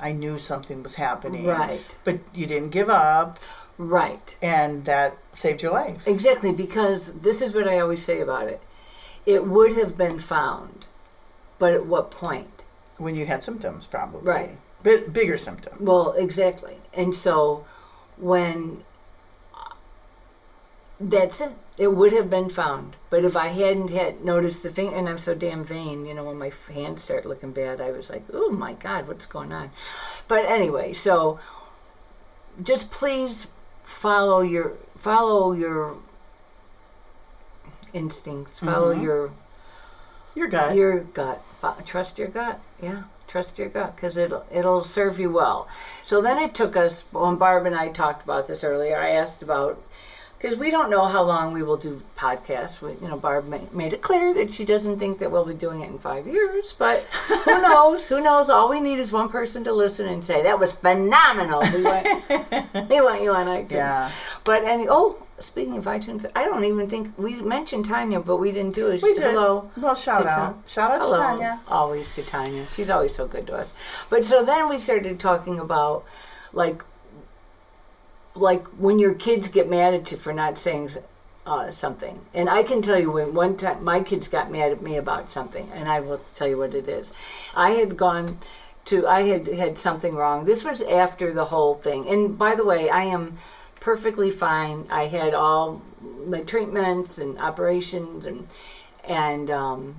I 0.00 0.12
knew 0.12 0.38
something 0.38 0.82
was 0.82 0.94
happening. 0.96 1.46
Right. 1.46 1.96
But 2.04 2.20
you 2.34 2.46
didn't 2.46 2.70
give 2.70 2.88
up, 2.90 3.38
Right. 3.78 4.36
and 4.42 4.84
that 4.86 5.16
saved 5.34 5.62
your 5.62 5.72
life. 5.72 6.06
Exactly, 6.06 6.52
because 6.52 7.12
this 7.20 7.42
is 7.42 7.54
what 7.54 7.68
I 7.68 7.78
always 7.80 8.02
say 8.04 8.20
about 8.20 8.48
it. 8.48 8.62
It 9.26 9.46
would 9.46 9.76
have 9.76 9.96
been 9.96 10.18
found, 10.18 10.86
but 11.58 11.72
at 11.74 11.86
what 11.86 12.10
point? 12.10 12.64
When 12.98 13.14
you 13.14 13.26
had 13.26 13.42
symptoms, 13.44 13.86
probably. 13.86 14.22
Right. 14.22 14.58
But 14.84 15.12
bigger 15.12 15.36
symptoms. 15.38 15.80
Well, 15.80 16.12
exactly. 16.12 16.76
And 16.92 17.12
so 17.14 17.66
when 18.16 18.84
that's 21.00 21.40
it. 21.40 21.52
It 21.76 21.88
would 21.88 22.12
have 22.12 22.30
been 22.30 22.48
found. 22.48 22.94
But 23.10 23.24
if 23.24 23.36
I 23.36 23.48
hadn't 23.48 23.90
had 23.90 24.24
noticed 24.24 24.62
the 24.62 24.70
thing, 24.70 24.94
and 24.94 25.08
I'm 25.08 25.18
so 25.18 25.34
damn 25.34 25.64
vain, 25.64 26.06
you 26.06 26.14
know, 26.14 26.24
when 26.24 26.38
my 26.38 26.52
hands 26.72 27.02
start 27.02 27.26
looking 27.26 27.52
bad, 27.52 27.80
I 27.80 27.90
was 27.90 28.10
like, 28.10 28.24
oh 28.32 28.50
my 28.50 28.74
God, 28.74 29.08
what's 29.08 29.26
going 29.26 29.52
on? 29.52 29.70
But 30.28 30.44
anyway, 30.44 30.92
so 30.92 31.40
just 32.62 32.92
please 32.92 33.48
follow 33.82 34.40
your 34.40 34.76
follow 34.96 35.52
your 35.52 35.96
instincts 37.92 38.58
follow 38.58 38.94
mm-hmm. 38.94 39.04
your 39.04 39.32
your 40.34 40.48
gut. 40.48 40.74
your 40.74 41.00
gut. 41.00 41.42
Trust 41.84 42.18
your 42.18 42.28
gut. 42.28 42.60
Yeah, 42.82 43.02
trust 43.34 43.58
your 43.58 43.68
gut 43.68 43.96
because 43.96 44.16
it'll 44.16 44.46
it'll 44.48 44.84
serve 44.84 45.18
you 45.18 45.28
well. 45.28 45.66
So 46.04 46.22
then 46.22 46.38
it 46.38 46.54
took 46.54 46.76
us 46.76 47.02
when 47.12 47.34
Barb 47.34 47.66
and 47.66 47.74
I 47.74 47.88
talked 47.88 48.22
about 48.22 48.46
this 48.46 48.62
earlier. 48.62 48.96
I 48.96 49.10
asked 49.10 49.42
about 49.42 49.82
because 50.38 50.56
we 50.56 50.70
don't 50.70 50.88
know 50.88 51.06
how 51.06 51.24
long 51.24 51.52
we 51.52 51.64
will 51.64 51.76
do 51.76 52.00
podcasts. 52.16 52.80
We, 52.80 52.92
you 52.92 53.08
know, 53.08 53.16
Barb 53.16 53.48
ma- 53.48 53.58
made 53.72 53.92
it 53.92 54.02
clear 54.02 54.32
that 54.34 54.52
she 54.52 54.64
doesn't 54.64 55.00
think 55.00 55.18
that 55.18 55.32
we'll 55.32 55.44
be 55.44 55.54
doing 55.54 55.80
it 55.80 55.88
in 55.88 55.98
five 55.98 56.28
years. 56.28 56.76
But 56.78 57.00
who 57.44 57.60
knows? 57.68 58.08
Who 58.08 58.20
knows? 58.20 58.48
All 58.48 58.68
we 58.68 58.78
need 58.78 59.00
is 59.00 59.10
one 59.10 59.28
person 59.28 59.64
to 59.64 59.72
listen 59.72 60.06
and 60.06 60.24
say 60.24 60.44
that 60.44 60.60
was 60.60 60.70
phenomenal. 60.70 61.60
We 61.60 61.82
want, 61.82 62.06
we 62.88 63.00
want 63.00 63.20
you 63.20 63.32
on 63.32 63.46
iTunes. 63.46 63.72
Yeah. 63.72 64.12
But 64.44 64.62
any 64.62 64.86
oh. 64.88 65.23
Speaking 65.40 65.76
of 65.76 65.84
iTunes, 65.84 66.24
I 66.36 66.44
don't 66.44 66.64
even 66.64 66.88
think 66.88 67.18
we 67.18 67.42
mentioned 67.42 67.86
Tanya, 67.86 68.20
but 68.20 68.36
we 68.36 68.52
didn't 68.52 68.74
do 68.74 68.88
it. 68.92 69.02
we 69.02 69.14
did. 69.14 69.22
Hello. 69.24 69.70
Well, 69.76 69.94
shout 69.96 70.26
out. 70.26 70.28
Ta- 70.28 70.54
Shout 70.66 70.90
out 70.92 71.00
Hello. 71.02 71.16
to 71.16 71.22
Tanya. 71.22 71.60
Always 71.68 72.14
to 72.14 72.22
Tanya. 72.22 72.66
She's 72.68 72.88
always 72.88 73.14
so 73.14 73.26
good 73.26 73.46
to 73.48 73.56
us. 73.56 73.74
But 74.10 74.24
so 74.24 74.44
then 74.44 74.68
we 74.68 74.78
started 74.78 75.18
talking 75.18 75.58
about 75.58 76.04
like 76.52 76.84
like 78.34 78.66
when 78.78 78.98
your 78.98 79.14
kids 79.14 79.48
get 79.48 79.68
mad 79.68 79.94
at 79.94 80.10
you 80.10 80.16
for 80.16 80.32
not 80.32 80.58
saying 80.58 80.90
uh, 81.46 81.70
something. 81.70 82.20
And 82.32 82.48
I 82.48 82.62
can 82.62 82.82
tell 82.82 82.98
you 82.98 83.12
when 83.12 83.34
one 83.34 83.56
time 83.56 83.84
my 83.84 84.00
kids 84.00 84.28
got 84.28 84.50
mad 84.50 84.72
at 84.72 84.82
me 84.82 84.96
about 84.96 85.30
something, 85.30 85.68
and 85.74 85.88
I 85.88 86.00
will 86.00 86.20
tell 86.34 86.48
you 86.48 86.58
what 86.58 86.74
it 86.74 86.88
is. 86.88 87.12
I 87.54 87.70
had 87.72 87.96
gone 87.96 88.38
to 88.86 89.06
I 89.06 89.22
had 89.22 89.46
had 89.48 89.78
something 89.78 90.14
wrong. 90.14 90.44
This 90.44 90.64
was 90.64 90.80
after 90.82 91.32
the 91.32 91.46
whole 91.46 91.74
thing. 91.74 92.08
And 92.08 92.38
by 92.38 92.54
the 92.54 92.64
way, 92.64 92.88
I 92.90 93.04
am 93.04 93.36
perfectly 93.84 94.30
fine. 94.30 94.86
I 94.90 95.08
had 95.08 95.34
all 95.34 95.82
my 96.26 96.40
treatments 96.42 97.18
and 97.18 97.38
operations 97.38 98.24
and 98.24 98.48
and 99.04 99.50
um, 99.50 99.96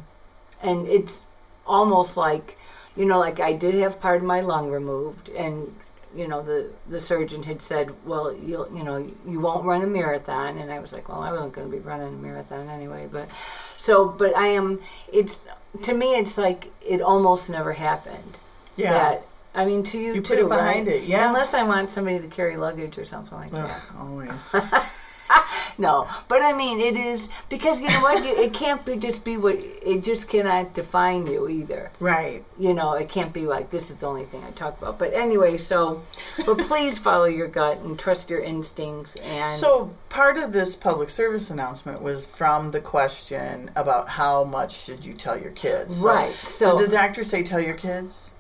and 0.60 0.88
it's 0.88 1.22
almost 1.68 2.18
like 2.18 2.58
you 2.96 3.06
know 3.06 3.20
like 3.20 3.40
I 3.40 3.54
did 3.54 3.76
have 3.76 4.02
part 4.02 4.22
of 4.22 4.26
my 4.26 4.40
lung 4.42 4.72
removed 4.72 5.30
and 5.30 5.76
you 6.16 6.28
know 6.28 6.42
the 6.42 6.72
the 6.88 7.00
surgeon 7.00 7.44
had 7.44 7.62
said 7.62 7.94
well 8.06 8.34
you 8.34 8.68
you 8.74 8.84
know 8.84 8.98
you 9.28 9.40
won't 9.40 9.66
run 9.66 9.84
a 9.84 9.88
marathon 9.88 10.58
and 10.58 10.72
I 10.72 10.80
was 10.80 10.92
like 10.92 11.08
well 11.08 11.22
I 11.22 11.32
wasn't 11.32 11.54
going 11.54 11.70
to 11.70 11.78
be 11.78 11.84
running 11.84 12.08
a 12.08 12.18
marathon 12.18 12.68
anyway 12.70 13.08
but 13.12 13.30
so 13.78 14.08
but 14.08 14.36
I 14.36 14.48
am 14.48 14.82
it's 15.12 15.46
to 15.84 15.94
me 15.94 16.16
it's 16.18 16.40
like 16.40 16.72
it 16.82 17.02
almost 17.02 17.52
never 17.52 17.74
happened 17.74 18.38
Yeah. 18.78 18.94
that 18.94 19.26
I 19.56 19.66
mean 19.66 19.84
to 19.84 19.98
you, 19.98 20.14
You 20.16 20.22
too 20.22 20.36
put 20.36 20.40
it 20.40 20.50
behind 20.50 20.88
right? 20.88 20.98
it, 20.98 21.04
yeah. 21.04 21.28
unless 21.28 21.54
I 21.54 21.64
want 21.64 21.90
somebody 21.90 22.20
to 22.20 22.28
carry 22.28 22.58
luggage 22.58 22.98
or 22.98 23.06
something 23.06 23.38
like 23.38 23.52
that 23.52 23.70
Ugh, 23.72 23.82
always. 24.00 24.54
no, 25.78 26.08
but 26.28 26.42
I 26.44 26.54
mean, 26.54 26.80
it 26.80 26.96
is 26.96 27.30
because 27.50 27.82
you 27.82 27.88
know 27.90 28.02
what? 28.02 28.24
It 28.24 28.54
can't 28.54 28.86
be 28.86 28.96
just 28.98 29.26
be 29.26 29.38
what 29.38 29.56
it 29.56 30.04
just 30.04 30.30
cannot 30.30 30.74
define 30.74 31.26
you 31.28 31.50
either. 31.50 31.92
right. 32.00 32.44
You 32.60 32.74
know, 32.74 32.94
it 32.94 33.10
can't 33.10 33.34
be 33.34 33.46
like 33.46 33.72
this 33.72 33.90
is 33.90 33.98
the 34.02 34.08
only 34.08 34.26
thing 34.26 34.44
I 34.48 34.52
talk 34.52 34.80
about. 34.80 35.00
But 35.00 35.14
anyway, 35.14 35.58
so, 35.58 36.04
but 36.46 36.60
please 36.60 36.98
follow 36.98 37.26
your 37.26 37.48
gut 37.48 37.80
and 37.80 37.98
trust 37.98 38.30
your 38.30 38.42
instincts. 38.42 39.16
And 39.18 39.52
So 39.52 39.92
part 40.10 40.38
of 40.38 40.54
this 40.54 40.76
public 40.76 41.10
service 41.10 41.50
announcement 41.50 42.02
was 42.02 42.28
from 42.28 42.72
the 42.72 42.80
question 42.80 43.72
about 43.76 44.08
how 44.10 44.44
much 44.44 44.76
should 44.84 45.06
you 45.06 45.14
tell 45.14 45.38
your 45.38 45.52
kids. 45.52 45.98
So 45.98 46.06
right, 46.08 46.36
so 46.46 46.78
did 46.78 46.88
the 46.92 46.96
doctor 46.96 47.24
say 47.24 47.42
tell 47.44 47.60
your 47.60 47.74
kids? 47.76 48.32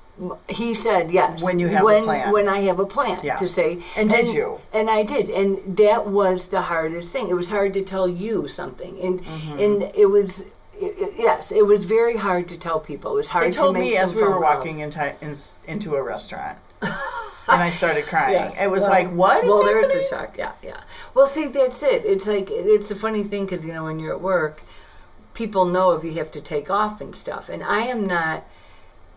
He 0.47 0.74
said 0.74 1.11
yes 1.11 1.43
When 1.43 1.59
you 1.59 1.68
have 1.68 1.82
a 1.82 1.86
when, 1.86 2.03
plan. 2.05 2.32
when 2.32 2.47
I 2.47 2.61
have 2.61 2.80
a 2.80 2.86
plan 2.86 3.20
Yeah. 3.24 3.36
to 3.36 3.47
say. 3.49 3.84
And 3.97 4.09
did 4.09 4.30
you? 4.30 4.61
And 4.74 4.89
I 4.89 5.03
did, 5.03 5.30
and 5.30 5.78
that 5.78 6.07
was 6.07 6.47
the 6.49 6.61
hardest 6.61 7.11
thing. 7.11 7.28
It 7.30 7.34
was 7.34 7.49
hard 7.49 7.74
to 7.74 7.82
tell 7.84 8.07
you 8.07 8.47
something, 8.47 8.97
and 9.01 9.20
Mm-hmm. 9.26 9.59
and 9.59 9.91
it 9.95 10.05
was. 10.09 10.45
i- 10.82 10.86
i- 10.86 11.11
Yes, 11.18 11.51
it 11.51 11.66
was 11.66 11.84
very 11.86 12.18
hard 12.18 12.47
to 12.49 12.57
tell 12.57 12.80
people. 12.80 13.11
It 13.11 13.16
was 13.16 13.28
hard 13.28 13.45
They 13.45 13.51
told 13.51 13.76
to 13.76 13.80
make 13.82 13.91
me 13.91 13.97
as 13.97 14.13
we 14.13 14.22
were 14.22 14.28
phone 14.32 14.41
calls. 14.43 14.55
walking 14.55 14.80
into 14.80 15.13
in, 15.22 15.36
into 15.68 15.95
a 15.95 16.01
restaurant, 16.01 16.57
and 16.82 16.91
I 17.47 17.70
started 17.72 18.05
crying. 18.13 18.34
Yes. 18.34 18.57
It 18.61 18.70
was 18.72 18.82
Well- 18.84 18.91
like, 18.91 19.09
what 19.11 19.43
is 19.43 19.49
well, 19.49 19.63
happening? 19.63 19.88
there's 19.89 20.05
a 20.05 20.09
shock. 20.09 20.38
Yeah, 20.38 20.51
yeah. 20.63 20.80
Well, 21.13 21.28
see, 21.28 21.47
that's 21.47 21.82
it. 21.84 22.05
It's 22.05 22.28
like 22.28 22.47
it's 22.51 22.89
a 22.91 22.95
funny 22.95 23.24
thing 23.24 23.45
because 23.45 23.66
you 23.66 23.74
know 23.74 23.84
when 23.84 23.99
you're 23.99 24.13
at 24.13 24.22
work, 24.22 24.61
people 25.34 25.66
know 25.66 25.91
if 25.91 26.03
you 26.05 26.13
have 26.13 26.32
to 26.32 26.41
take 26.41 26.70
off 26.70 27.01
and 27.01 27.13
stuff. 27.16 27.49
And 27.49 27.61
I 27.63 27.82
am 27.82 28.05
not 28.07 28.43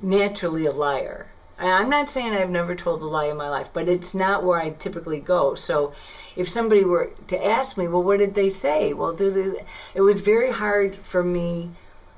naturally 0.00 0.64
a 0.64 0.70
liar. 0.70 1.26
I'm 1.58 1.90
not 1.90 2.08
saying 2.08 2.34
I've 2.34 2.50
never 2.50 2.76
told 2.76 3.02
a 3.02 3.06
lie 3.06 3.26
in 3.26 3.36
my 3.36 3.48
life, 3.48 3.70
but 3.72 3.88
it's 3.88 4.14
not 4.14 4.44
where 4.44 4.60
I 4.60 4.70
typically 4.70 5.18
go. 5.18 5.56
So, 5.56 5.92
if 6.36 6.48
somebody 6.48 6.84
were 6.84 7.10
to 7.26 7.44
ask 7.44 7.76
me, 7.76 7.88
well, 7.88 8.02
what 8.02 8.18
did 8.18 8.36
they 8.36 8.48
say? 8.48 8.92
Well, 8.92 9.12
did 9.12 9.36
it, 9.36 9.66
it 9.94 10.02
was 10.02 10.20
very 10.20 10.52
hard 10.52 10.94
for 10.96 11.24
me 11.24 11.70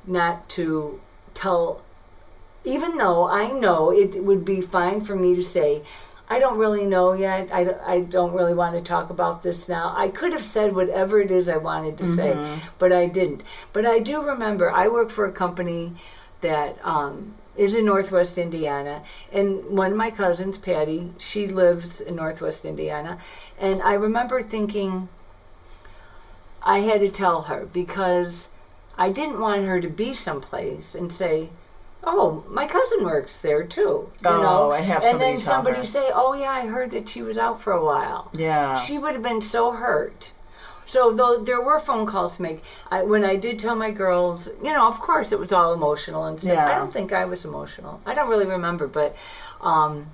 not 0.06 0.48
to 0.50 1.00
tell, 1.32 1.82
even 2.64 2.98
though 2.98 3.28
I 3.28 3.50
know 3.50 3.90
it 3.90 4.22
would 4.22 4.44
be 4.44 4.60
fine 4.60 5.00
for 5.00 5.16
me 5.16 5.34
to 5.36 5.42
say, 5.42 5.82
I 6.28 6.38
don't 6.38 6.58
really 6.58 6.84
know 6.84 7.12
yet. 7.14 7.48
I, 7.50 7.74
I 7.84 8.00
don't 8.02 8.32
really 8.34 8.54
want 8.54 8.76
to 8.76 8.82
talk 8.82 9.10
about 9.10 9.42
this 9.42 9.68
now. 9.68 9.94
I 9.96 10.08
could 10.08 10.32
have 10.32 10.44
said 10.44 10.74
whatever 10.76 11.20
it 11.20 11.30
is 11.30 11.48
I 11.48 11.56
wanted 11.56 11.96
to 11.98 12.14
say, 12.14 12.60
but 12.78 12.92
I 12.92 13.06
didn't. 13.06 13.42
But 13.72 13.84
I 13.86 13.98
do 13.98 14.22
remember 14.22 14.70
I 14.70 14.86
work 14.86 15.10
for 15.10 15.24
a 15.24 15.32
company 15.32 15.94
that 16.40 16.78
um, 16.84 17.34
is 17.60 17.74
in 17.74 17.84
Northwest 17.84 18.38
Indiana, 18.38 19.02
and 19.30 19.62
one 19.66 19.90
of 19.90 19.96
my 19.98 20.10
cousins, 20.10 20.56
Patty, 20.56 21.12
she 21.18 21.46
lives 21.46 22.00
in 22.00 22.16
Northwest 22.16 22.64
Indiana, 22.64 23.18
and 23.58 23.82
I 23.82 23.92
remember 23.92 24.40
thinking 24.40 25.10
I 26.62 26.78
had 26.78 27.00
to 27.02 27.10
tell 27.10 27.42
her 27.42 27.66
because 27.70 28.48
I 28.96 29.10
didn't 29.10 29.40
want 29.40 29.66
her 29.66 29.78
to 29.78 29.88
be 29.88 30.14
someplace 30.14 30.94
and 30.94 31.12
say, 31.12 31.50
"Oh, 32.02 32.44
my 32.48 32.66
cousin 32.66 33.04
works 33.04 33.42
there 33.42 33.62
too." 33.62 34.08
You 34.22 34.30
Oh, 34.30 34.40
know, 34.42 34.72
and 34.72 34.86
have 34.86 35.04
and 35.04 35.20
then 35.20 35.38
somebody 35.38 35.80
her. 35.80 35.84
say, 35.84 36.10
"Oh 36.14 36.32
yeah, 36.32 36.52
I 36.52 36.64
heard 36.64 36.92
that 36.92 37.10
she 37.10 37.20
was 37.20 37.36
out 37.36 37.60
for 37.60 37.74
a 37.74 37.84
while." 37.84 38.30
Yeah. 38.32 38.78
She 38.80 38.96
would 38.96 39.12
have 39.12 39.22
been 39.22 39.42
so 39.42 39.72
hurt. 39.72 40.32
So 40.90 41.12
though 41.12 41.38
there 41.38 41.62
were 41.62 41.78
phone 41.78 42.04
calls 42.04 42.36
to 42.36 42.42
make, 42.42 42.64
I, 42.90 43.04
when 43.04 43.24
I 43.24 43.36
did 43.36 43.60
tell 43.60 43.76
my 43.76 43.92
girls, 43.92 44.48
you 44.60 44.72
know, 44.72 44.88
of 44.88 44.98
course 44.98 45.30
it 45.30 45.38
was 45.38 45.52
all 45.52 45.72
emotional 45.72 46.24
and 46.24 46.40
stuff. 46.40 46.58
I 46.58 46.78
don't 46.78 46.92
think 46.92 47.12
I 47.12 47.26
was 47.26 47.44
emotional. 47.44 48.00
I 48.04 48.12
don't 48.12 48.28
really 48.28 48.46
remember, 48.46 48.88
but 48.88 49.14
um, 49.60 50.10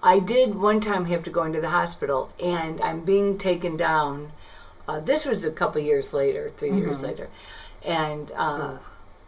I 0.00 0.20
did 0.20 0.54
one 0.54 0.78
time 0.80 1.06
have 1.06 1.24
to 1.24 1.30
go 1.30 1.42
into 1.42 1.60
the 1.60 1.70
hospital, 1.70 2.32
and 2.38 2.80
I'm 2.80 3.00
being 3.00 3.38
taken 3.38 3.76
down. 3.76 4.30
Uh, 4.86 5.00
this 5.00 5.24
was 5.24 5.44
a 5.44 5.50
couple 5.50 5.82
years 5.82 6.14
later, 6.14 6.52
3 6.56 6.76
years 6.76 7.02
later, 7.02 7.28
and 7.84 8.30
uh, 8.36 8.76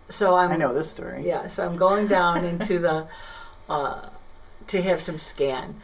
so 0.08 0.36
I'm. 0.36 0.50
Mm-hmm. 0.50 0.54
I 0.54 0.56
know 0.56 0.72
this 0.72 0.88
story. 0.88 1.26
Yeah, 1.26 1.48
so 1.48 1.66
I'm 1.66 1.76
going 1.76 2.06
down 2.06 2.44
into 2.44 2.78
the 2.78 3.08
uh, 3.68 4.08
to 4.68 4.82
have 4.82 5.02
some 5.02 5.18
scan, 5.18 5.80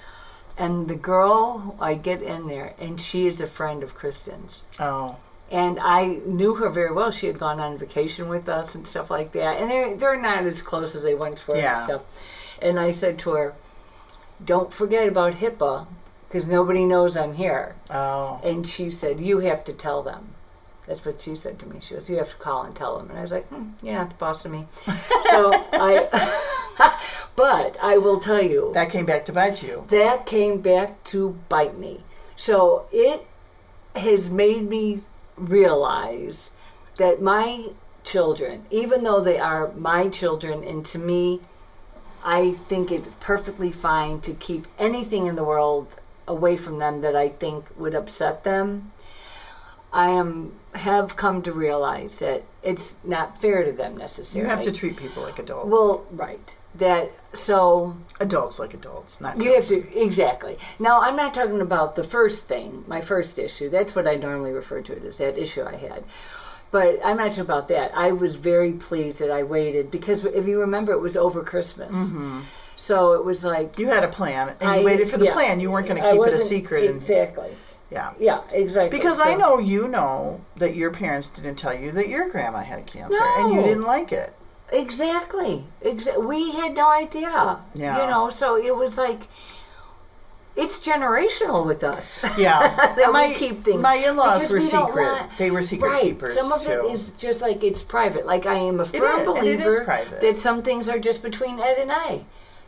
and 0.59 0.88
the 0.88 0.96
girl 0.96 1.76
I 1.80 1.94
get 1.94 2.22
in 2.22 2.46
there, 2.48 2.74
and 2.78 3.00
she 3.00 3.26
is 3.26 3.40
a 3.40 3.46
friend 3.46 3.82
of 3.82 3.94
Kristen's, 3.94 4.62
Oh. 4.80 5.16
and 5.50 5.78
I 5.80 6.18
knew 6.24 6.54
her 6.57 6.68
very 6.68 6.92
well. 6.92 7.11
She 7.11 7.26
had 7.26 7.38
gone 7.38 7.61
on 7.61 7.76
vacation 7.78 8.28
with 8.28 8.48
us 8.48 8.74
and 8.74 8.86
stuff 8.86 9.11
like 9.11 9.32
that, 9.32 9.59
and 9.61 9.70
they're 9.70 9.96
they're 9.96 10.20
not 10.20 10.44
as 10.44 10.62
close 10.62 10.94
as 10.94 11.02
they 11.02 11.14
once 11.14 11.46
were 11.46 11.57
Yeah. 11.57 11.76
and 11.78 11.84
stuff. 11.84 12.02
And 12.62 12.80
I 12.80 12.90
said 12.90 13.18
to 13.20 13.30
her, 13.32 13.54
"Don't 14.44 14.72
forget 14.72 15.07
about 15.07 15.34
HIPAA, 15.34 15.86
because 16.28 16.46
nobody 16.48 16.84
knows 16.84 17.16
I'm 17.16 17.34
here." 17.34 17.74
Oh. 17.90 18.40
And 18.42 18.66
she 18.66 18.90
said, 18.90 19.20
"You 19.20 19.40
have 19.40 19.62
to 19.64 19.72
tell 19.72 20.02
them." 20.02 20.34
That's 20.87 21.05
what 21.05 21.20
she 21.20 21.34
said 21.34 21.59
to 21.61 21.66
me. 21.66 21.80
She 21.80 21.95
goes, 21.95 22.09
"You 22.09 22.18
have 22.18 22.30
to 22.30 22.37
call 22.37 22.62
and 22.62 22.74
tell 22.76 22.97
them." 22.99 23.11
And 23.11 23.18
I 23.18 23.22
was 23.22 23.32
like, 23.32 23.47
hmm, 23.49 23.70
"You're 23.82 23.95
not 23.97 24.11
the 24.11 24.16
boss 24.16 24.45
of 24.45 24.53
me." 24.53 24.66
so 25.30 25.53
I, 25.72 26.09
but 27.37 27.76
I 27.82 27.99
will 27.99 28.20
tell 28.20 28.43
you 28.43 28.70
That 28.74 28.91
came 28.91 29.05
back 29.07 29.24
to 29.26 29.32
bite 29.32 29.62
you. 29.62 29.84
that 29.89 30.26
came 30.26 30.61
back 30.61 31.03
to 31.05 31.39
bite 31.49 31.76
me. 31.78 32.03
So 32.37 32.87
it 32.93 33.26
has 33.95 34.30
made 34.30 34.68
me 34.68 35.01
realize 35.37 36.51
that 36.97 37.20
my 37.20 37.70
children, 38.05 38.64
even 38.70 39.03
though 39.03 39.20
they 39.20 39.39
are 39.39 39.72
my 39.72 40.09
children, 40.09 40.62
and 40.62 40.84
to 40.87 40.99
me, 40.99 41.41
I 42.24 42.53
think 42.68 42.91
it's 42.93 43.09
perfectly 43.20 43.72
fine 43.72 44.20
to 44.20 44.32
keep 44.32 44.66
anything 44.78 45.26
in 45.26 45.37
the 45.37 45.45
world 45.45 45.97
away 46.28 46.57
from 46.57 46.78
them 46.78 47.01
that 47.01 47.16
I 47.16 47.28
think 47.28 47.66
would 47.76 47.95
upset 47.95 48.45
them. 48.45 48.93
I 49.93 50.11
am 50.11 50.59
have 50.77 51.16
come 51.16 51.43
to 51.43 51.53
realize 51.53 52.18
that 52.18 52.43
it's 52.62 52.97
not 53.05 53.41
fair 53.41 53.64
to 53.64 53.72
them 53.72 53.97
necessarily. 53.97 54.49
You 54.49 54.55
have 54.55 54.64
to 54.64 54.72
treat 54.72 54.97
people 54.97 55.22
like 55.22 55.39
adults. 55.39 55.68
well, 55.68 56.05
right. 56.11 56.57
That 56.74 57.11
so 57.33 57.97
adults 58.20 58.59
like 58.59 58.74
adults, 58.74 59.18
not 59.20 59.43
you 59.43 59.55
have 59.55 59.66
to 59.68 59.99
exactly. 59.99 60.59
Now 60.79 61.01
I'm 61.01 61.16
not 61.16 61.33
talking 61.33 61.62
about 61.62 61.97
the 61.97 62.05
first 62.05 62.49
thing, 62.49 62.85
my 62.87 63.01
first 63.01 63.39
issue. 63.39 63.70
That's 63.70 63.95
what 63.95 64.07
I 64.07 64.16
normally 64.16 64.53
refer 64.53 64.83
to 64.83 64.93
it 64.93 65.05
as 65.05 65.16
that 65.18 65.39
issue 65.39 65.64
I 65.64 65.77
had. 65.77 66.05
But 66.70 66.99
I'm 67.03 67.16
not 67.16 67.31
talking 67.31 67.43
about 67.43 67.68
that. 67.68 67.93
I 67.97 68.12
was 68.12 68.35
very 68.37 68.72
pleased 68.72 69.20
that 69.20 69.31
I 69.31 69.43
waited 69.43 69.91
because 69.91 70.24
if 70.27 70.47
you 70.47 70.61
remember, 70.61 70.93
it 70.93 71.01
was 71.01 71.16
over 71.16 71.43
Christmas, 71.43 71.97
mm-hmm. 71.97 72.41
so 72.74 73.14
it 73.14 73.24
was 73.24 73.45
like 73.45 73.79
You 73.79 73.87
had 73.87 74.05
a 74.05 74.09
plan, 74.09 74.55
and 74.61 74.74
you 74.74 74.81
I- 74.81 74.85
waited 74.85 75.09
for 75.09 75.16
the 75.16 75.27
yeah. 75.27 75.33
plan. 75.33 75.61
You 75.61 75.70
weren't 75.70 75.89
going 75.89 76.03
to 76.03 76.12
keep 76.12 76.20
it 76.27 76.35
a 76.35 76.45
secret. 76.45 76.85
And, 76.85 76.97
Exactly. 76.97 77.57
Yeah. 77.91 78.12
Yeah. 78.18 78.43
Exactly. 78.51 78.97
Because 78.99 79.20
I 79.20 79.34
know 79.34 79.59
you 79.59 79.89
know 79.89 80.41
that 80.57 80.74
your 80.74 80.91
parents 80.91 81.28
didn't 81.28 81.57
tell 81.57 81.74
you 81.74 81.93
that 81.93 82.09
your 82.09 82.28
grandma 82.28 82.61
had 82.61 82.87
cancer, 82.87 83.18
and 83.20 83.55
you 83.55 83.62
didn't 83.62 83.84
like 83.84 84.12
it. 84.12 84.34
Exactly. 84.72 85.64
Exa- 85.84 86.24
we 86.24 86.53
had 86.53 86.74
no 86.74 86.91
idea. 86.91 87.61
Yeah. 87.74 88.03
You 88.03 88.11
know, 88.11 88.30
so 88.30 88.57
it 88.57 88.74
was 88.74 88.99
like 88.99 89.28
it's 90.57 90.78
generational 90.80 91.66
with 91.66 91.84
us. 91.84 92.18
Yeah, 92.39 92.74
that 92.97 93.11
my 93.12 93.28
we 93.28 93.34
keep 93.34 93.62
things. 93.64 93.80
my 93.80 93.97
in-laws 93.97 94.51
were 94.51 94.59
we 94.59 94.64
secret. 94.64 94.95
want- 94.97 95.30
they 95.39 95.51
were 95.51 95.62
secret 95.62 95.89
right. 95.89 96.03
keepers 96.03 96.34
Some 96.34 96.51
of 96.51 96.62
too. 96.62 96.70
it 96.89 96.95
is 96.95 97.11
just 97.12 97.43
like 97.43 97.62
it's 97.62 97.82
private. 97.82 98.26
Like 98.26 98.47
I 98.47 98.55
am 98.57 98.80
a 98.80 98.84
firm 98.87 99.20
is, 99.20 99.26
and 99.28 99.47
it 99.47 99.61
is 99.61 99.66
believer 99.78 100.05
that 100.20 100.37
some 100.37 100.62
things 100.62 100.89
are 100.89 100.99
just 100.99 101.22
between 101.22 101.61
Ed 101.61 101.76
and 101.78 101.93
I. 101.93 102.24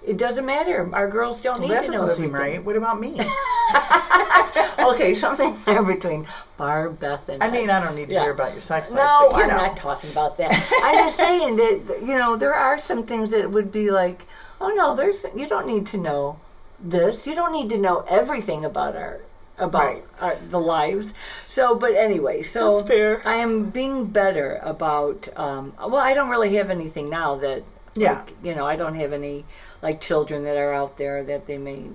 It 0.08 0.16
doesn't 0.16 0.46
matter. 0.46 0.88
Our 0.94 1.06
girls 1.06 1.42
don't 1.42 1.60
well, 1.60 1.68
need 1.68 1.86
to 1.86 1.92
know 1.92 2.00
That 2.06 2.12
doesn't 2.12 2.24
seem 2.24 2.34
right. 2.34 2.64
What 2.64 2.76
about 2.76 2.98
me? 2.98 3.20
okay, 4.78 5.14
something 5.14 5.54
there 5.66 5.82
between 5.82 6.26
Barb, 6.56 6.98
Beth, 6.98 7.28
and 7.28 7.42
I 7.42 7.50
mean, 7.50 7.68
I 7.68 7.84
don't 7.84 7.94
need 7.94 8.08
to 8.08 8.14
Yeah. 8.14 8.22
hear 8.22 8.32
about 8.32 8.52
your 8.52 8.62
sex 8.62 8.90
life. 8.90 8.96
No, 8.96 9.28
but, 9.30 9.42
I'm 9.42 9.48
know. 9.48 9.56
not 9.56 9.76
talking 9.76 10.10
about 10.10 10.38
that. 10.38 10.50
I'm 10.82 10.94
just 10.96 11.16
saying 11.26 11.56
that 11.56 11.98
you 12.00 12.16
know 12.16 12.36
there 12.36 12.54
are 12.54 12.78
some 12.78 13.04
things 13.04 13.30
that 13.32 13.50
would 13.50 13.70
be 13.70 13.90
like, 13.90 14.24
oh 14.62 14.68
no, 14.68 14.96
there's 14.96 15.26
you 15.36 15.46
don't 15.46 15.66
need 15.66 15.86
to 15.88 15.98
know 15.98 16.40
this. 16.80 17.26
You 17.26 17.34
don't 17.34 17.52
need 17.52 17.68
to 17.68 17.76
know 17.76 18.06
everything 18.08 18.64
about 18.64 18.96
our 18.96 19.20
about 19.58 19.82
Right. 19.84 20.04
our, 20.20 20.36
the 20.48 20.58
lives. 20.60 21.12
So, 21.44 21.74
but 21.74 21.92
anyway, 21.94 22.42
so. 22.42 22.80
I 23.26 23.34
am 23.34 23.68
being 23.68 24.06
better 24.06 24.58
about. 24.62 25.28
Um, 25.36 25.74
well, 25.78 25.96
I 25.96 26.14
don't 26.14 26.30
really 26.30 26.56
have 26.56 26.70
anything 26.70 27.10
now 27.10 27.36
that. 27.36 27.62
Yeah. 27.94 28.18
like, 28.20 28.34
you 28.44 28.54
know, 28.54 28.64
I 28.64 28.76
don't 28.76 28.94
have 28.94 29.12
any 29.12 29.44
like 29.82 30.00
children 30.00 30.44
that 30.44 30.56
are 30.56 30.72
out 30.72 30.96
there 30.98 31.22
that 31.24 31.46
they 31.46 31.58
may 31.58 31.86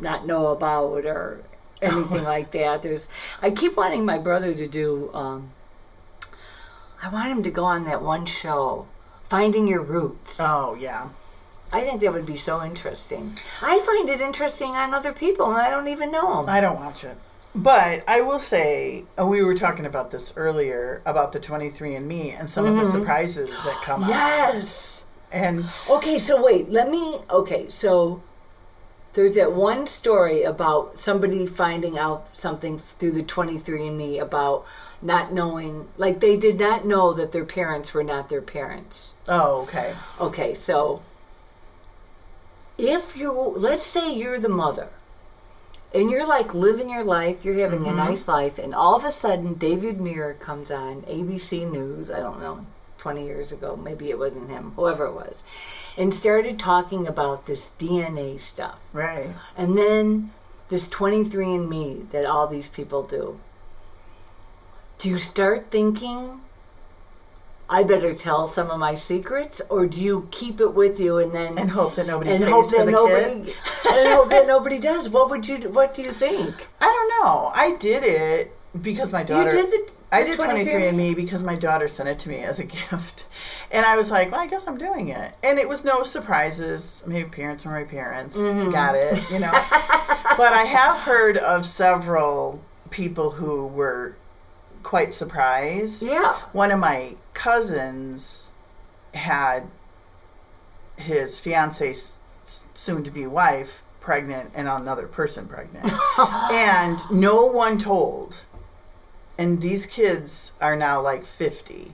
not 0.00 0.26
know 0.26 0.48
about 0.48 1.04
or 1.04 1.42
anything 1.82 2.24
like 2.34 2.50
that. 2.52 2.82
There's 2.82 3.08
I 3.42 3.50
keep 3.50 3.76
wanting 3.76 4.04
my 4.04 4.18
brother 4.18 4.54
to 4.54 4.66
do 4.66 5.10
um 5.14 5.50
I 7.02 7.08
want 7.08 7.30
him 7.30 7.42
to 7.44 7.50
go 7.50 7.64
on 7.64 7.84
that 7.84 8.02
one 8.02 8.26
show, 8.26 8.86
Finding 9.28 9.68
Your 9.68 9.82
Roots. 9.82 10.38
Oh 10.40 10.76
yeah. 10.78 11.10
I 11.70 11.82
think 11.82 12.00
that 12.00 12.12
would 12.12 12.26
be 12.26 12.38
so 12.38 12.64
interesting. 12.64 13.36
I 13.60 13.78
find 13.80 14.08
it 14.08 14.22
interesting 14.22 14.70
on 14.70 14.94
other 14.94 15.12
people 15.12 15.50
and 15.50 15.60
I 15.60 15.68
don't 15.70 15.88
even 15.88 16.10
know 16.10 16.36
them. 16.42 16.48
I 16.48 16.60
don't 16.62 16.80
watch 16.80 17.04
it. 17.04 17.18
But 17.54 18.04
I 18.06 18.20
will 18.20 18.38
say, 18.38 19.04
uh, 19.20 19.26
we 19.26 19.42
were 19.42 19.54
talking 19.54 19.84
about 19.84 20.10
this 20.10 20.36
earlier 20.36 21.02
about 21.04 21.32
the 21.32 21.40
23andMe 21.40 22.38
and 22.38 22.48
some 22.48 22.66
of 22.66 22.76
the 22.76 22.86
surprises 22.86 23.50
that 23.50 23.82
come 23.82 24.04
out. 24.04 24.10
Mm-hmm. 24.10 24.56
Yes. 24.58 24.97
And 25.30 25.68
Okay, 25.88 26.18
so 26.18 26.42
wait, 26.42 26.70
let 26.70 26.90
me. 26.90 27.18
Okay, 27.30 27.68
so 27.68 28.22
there's 29.14 29.34
that 29.34 29.52
one 29.52 29.86
story 29.86 30.42
about 30.42 30.98
somebody 30.98 31.46
finding 31.46 31.98
out 31.98 32.36
something 32.36 32.78
through 32.78 33.12
the 33.12 33.24
23andMe 33.24 34.20
about 34.20 34.64
not 35.00 35.32
knowing, 35.32 35.88
like 35.96 36.20
they 36.20 36.36
did 36.36 36.58
not 36.58 36.84
know 36.84 37.12
that 37.12 37.32
their 37.32 37.44
parents 37.44 37.92
were 37.94 38.04
not 38.04 38.28
their 38.28 38.42
parents. 38.42 39.14
oh, 39.28 39.62
okay. 39.62 39.94
Okay, 40.20 40.54
so 40.54 41.02
if 42.76 43.16
you, 43.16 43.32
let's 43.32 43.84
say 43.84 44.12
you're 44.12 44.38
the 44.38 44.48
mother, 44.48 44.88
and 45.94 46.10
you're 46.10 46.26
like 46.26 46.54
living 46.54 46.90
your 46.90 47.04
life, 47.04 47.44
you're 47.44 47.58
having 47.58 47.84
a 47.84 47.88
mm-hmm. 47.88 47.96
nice 47.96 48.28
life, 48.28 48.58
and 48.58 48.74
all 48.74 48.94
of 48.94 49.04
a 49.04 49.12
sudden 49.12 49.54
David 49.54 50.00
Muir 50.00 50.34
comes 50.34 50.70
on 50.70 51.02
ABC 51.02 51.70
News, 51.70 52.10
I 52.10 52.20
don't 52.20 52.40
know, 52.40 52.66
20 52.98 53.24
years 53.24 53.52
ago, 53.52 53.76
maybe 53.76 54.10
it 54.10 54.18
wasn't 54.18 54.50
him, 54.50 54.72
whoever 54.76 55.06
it 55.06 55.14
was, 55.14 55.44
and 55.96 56.14
started 56.14 56.58
talking 56.58 57.06
about 57.06 57.46
this 57.46 57.72
DNA 57.78 58.40
stuff. 58.40 58.82
Right. 58.92 59.28
And 59.56 59.76
then 59.78 60.32
this 60.68 60.88
23andMe 60.88 62.10
that 62.10 62.26
all 62.26 62.46
these 62.46 62.68
people 62.68 63.02
do. 63.02 63.40
Do 64.98 65.08
you 65.08 65.18
start 65.18 65.70
thinking, 65.70 66.40
I 67.70 67.84
better 67.84 68.14
tell 68.14 68.48
some 68.48 68.70
of 68.70 68.78
my 68.78 68.94
secrets, 68.94 69.60
or 69.70 69.86
do 69.86 70.00
you 70.00 70.28
keep 70.30 70.60
it 70.60 70.74
with 70.74 70.98
you 70.98 71.18
and 71.18 71.32
then 71.32 71.56
And 71.58 71.70
hope 71.70 71.94
that 71.94 72.06
nobody 72.06 72.32
and 72.32 72.44
pays 72.44 72.52
hope 72.52 72.70
for 72.70 72.78
that 72.78 72.86
the 72.86 72.90
nobody 72.90 73.24
and 73.90 74.08
hope 74.08 74.28
that 74.30 74.46
nobody 74.46 74.78
does? 74.78 75.08
What 75.08 75.30
would 75.30 75.46
you? 75.46 75.68
What 75.70 75.94
do 75.94 76.02
you 76.02 76.12
think? 76.12 76.66
I 76.80 76.86
don't 76.86 77.24
know. 77.24 77.52
I 77.54 77.76
did 77.76 78.02
it 78.02 78.56
because 78.80 79.12
my 79.12 79.22
daughter. 79.22 79.54
you 79.54 79.62
did 79.62 79.70
the. 79.70 79.92
I 80.10 80.22
did 80.24 80.38
23andMe 80.38 81.14
because 81.14 81.44
my 81.44 81.54
daughter 81.54 81.86
sent 81.88 82.08
it 82.08 82.18
to 82.20 82.28
me 82.28 82.36
as 82.38 82.58
a 82.58 82.64
gift. 82.90 83.26
And 83.70 83.84
I 83.84 83.96
was 83.96 84.10
like, 84.10 84.30
well, 84.32 84.40
I 84.40 84.46
guess 84.46 84.66
I'm 84.66 84.78
doing 84.78 85.08
it. 85.08 85.32
And 85.42 85.58
it 85.58 85.68
was 85.68 85.84
no 85.84 86.02
surprises. 86.02 87.02
Maybe 87.06 87.28
parents 87.28 87.66
are 87.66 87.70
my 87.70 87.84
parents. 87.84 88.36
Mm-hmm. 88.36 88.70
Got 88.70 88.94
it, 88.94 89.22
you 89.30 89.38
know. 89.38 89.50
but 90.36 90.52
I 90.52 90.64
have 90.64 90.98
heard 90.98 91.36
of 91.36 91.66
several 91.66 92.62
people 92.90 93.30
who 93.30 93.66
were 93.66 94.16
quite 94.82 95.12
surprised. 95.12 96.02
Yeah. 96.02 96.36
One 96.52 96.70
of 96.70 96.78
my 96.78 97.16
cousins 97.34 98.52
had 99.12 99.64
his 100.96 101.38
fiance, 101.38 101.94
soon 102.74 103.04
to 103.04 103.10
be 103.10 103.26
wife, 103.26 103.84
pregnant 104.00 104.50
and 104.54 104.66
another 104.68 105.06
person 105.06 105.46
pregnant. 105.46 105.92
and 106.50 106.98
no 107.10 107.44
one 107.46 107.78
told. 107.78 108.34
And 109.38 109.62
these 109.62 109.86
kids 109.86 110.52
are 110.60 110.76
now 110.76 111.00
like 111.00 111.24
50. 111.24 111.92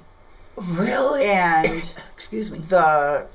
Really? 0.57 1.27
And 1.27 1.95
Excuse 2.15 2.51
me. 2.51 2.59
the 2.59 3.27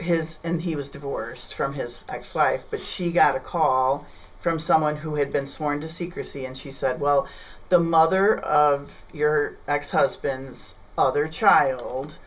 his 0.00 0.38
and 0.44 0.62
he 0.62 0.76
was 0.76 0.90
divorced 0.90 1.54
from 1.54 1.74
his 1.74 2.04
ex-wife 2.08 2.64
but 2.70 2.78
she 2.78 3.10
got 3.10 3.34
a 3.34 3.40
call 3.40 4.06
from 4.40 4.58
someone 4.60 4.96
who 4.96 5.16
had 5.16 5.32
been 5.32 5.48
sworn 5.48 5.80
to 5.80 5.88
secrecy 5.88 6.44
and 6.44 6.56
she 6.56 6.70
said 6.70 7.00
well 7.00 7.26
the 7.68 7.80
mother 7.80 8.38
of 8.38 9.02
your 9.12 9.56
ex-husband's 9.66 10.76
other 10.96 11.26
child 11.28 12.18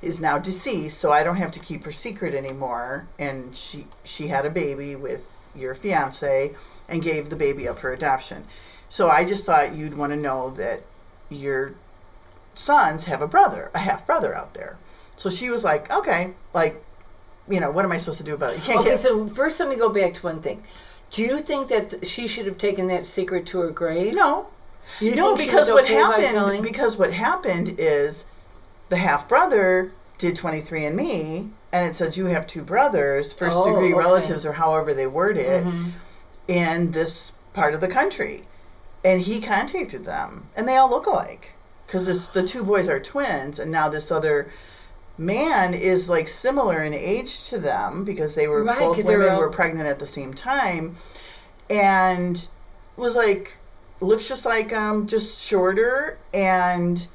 is 0.00 0.20
now 0.20 0.38
deceased 0.38 0.98
so 0.98 1.12
i 1.12 1.22
don't 1.22 1.36
have 1.36 1.52
to 1.52 1.60
keep 1.60 1.84
her 1.84 1.92
secret 1.92 2.34
anymore 2.34 3.06
and 3.18 3.54
she 3.54 3.86
she 4.02 4.28
had 4.28 4.46
a 4.46 4.50
baby 4.50 4.96
with 4.96 5.26
your 5.54 5.74
fiance 5.74 6.54
and 6.88 7.02
gave 7.02 7.28
the 7.28 7.36
baby 7.36 7.68
up 7.68 7.78
for 7.78 7.92
adoption 7.92 8.44
so 8.94 9.08
i 9.08 9.24
just 9.24 9.44
thought 9.44 9.74
you'd 9.74 9.96
want 9.96 10.12
to 10.12 10.16
know 10.16 10.50
that 10.50 10.80
your 11.28 11.72
sons 12.54 13.04
have 13.06 13.20
a 13.20 13.26
brother 13.26 13.68
a 13.74 13.78
half 13.80 14.06
brother 14.06 14.32
out 14.36 14.54
there 14.54 14.78
so 15.16 15.28
she 15.28 15.50
was 15.50 15.64
like 15.64 15.90
okay 15.90 16.30
like 16.52 16.80
you 17.46 17.60
know, 17.60 17.70
what 17.70 17.84
am 17.84 17.92
I 17.92 17.98
supposed 17.98 18.16
to 18.16 18.24
do 18.24 18.32
about 18.32 18.54
it? 18.54 18.56
You 18.56 18.62
can't 18.62 18.80
Okay, 18.80 18.90
get. 18.92 19.00
so 19.00 19.28
first 19.28 19.60
let 19.60 19.68
me 19.68 19.76
go 19.76 19.90
back 19.90 20.14
to 20.14 20.22
one 20.22 20.40
thing. 20.40 20.62
Do 21.10 21.20
you 21.22 21.38
think 21.38 21.68
that 21.68 21.90
th- 21.90 22.06
she 22.06 22.26
should 22.26 22.46
have 22.46 22.56
taken 22.56 22.86
that 22.86 23.04
secret 23.04 23.44
to 23.48 23.58
her 23.58 23.70
grave? 23.70 24.14
no, 24.14 24.46
You 24.98 25.14
no, 25.14 25.36
because 25.36 25.68
what 25.70 25.84
okay 25.84 25.92
happened? 25.94 26.62
Because 26.62 26.96
what 26.96 27.12
happened 27.12 27.74
is 27.76 28.24
the 28.88 28.96
half 28.96 29.28
brother 29.28 29.92
did 30.16 30.36
23andMe, 30.36 31.50
and 31.70 31.90
it 31.90 31.96
says 31.96 32.16
you 32.16 32.26
have 32.26 32.46
two 32.46 32.62
brothers, 32.62 33.34
first 33.34 33.54
Oh, 33.58 33.66
degree 33.66 33.92
okay. 33.92 33.98
relatives, 33.98 34.46
or 34.46 34.54
however 34.54 34.94
they 34.94 35.06
word 35.06 35.36
it, 35.36 35.64
Mhm. 35.66 35.90
in 36.48 36.92
this 36.92 37.32
part 37.52 37.74
of 37.74 37.82
the 37.82 37.88
country, 37.88 38.44
and 39.04 39.20
he 39.20 39.40
contacted 39.40 40.04
them, 40.04 40.48
and 40.56 40.66
they 40.66 40.76
all 40.76 40.88
look 40.90 41.06
alike. 41.06 41.52
Because 41.86 42.28
the 42.30 42.46
two 42.46 42.64
boys 42.64 42.88
are 42.88 42.98
twins, 42.98 43.58
and 43.58 43.70
now 43.70 43.88
this 43.88 44.10
other 44.10 44.50
man 45.18 45.74
is 45.74 46.08
like 46.08 46.26
similar 46.26 46.82
in 46.82 46.92
age 46.94 47.44
to 47.50 47.58
them 47.58 48.04
because 48.04 48.34
they 48.34 48.48
were 48.48 48.64
Right, 48.64 48.78
both 48.80 48.96
they 48.96 49.02
were 49.04 49.10
women 49.18 49.28
all- 49.34 49.38
were 49.40 49.50
pregnant 49.50 49.86
at 49.88 50.00
the 50.00 50.06
same 50.08 50.34
time 50.34 50.96
and 51.70 52.48
was 52.96 53.14
like 53.14 53.56
looks 54.00 54.26
just 54.26 54.44
like 54.44 54.72
um 54.72 55.06
just 55.06 55.40
shorter 55.40 56.18
and 56.32 57.06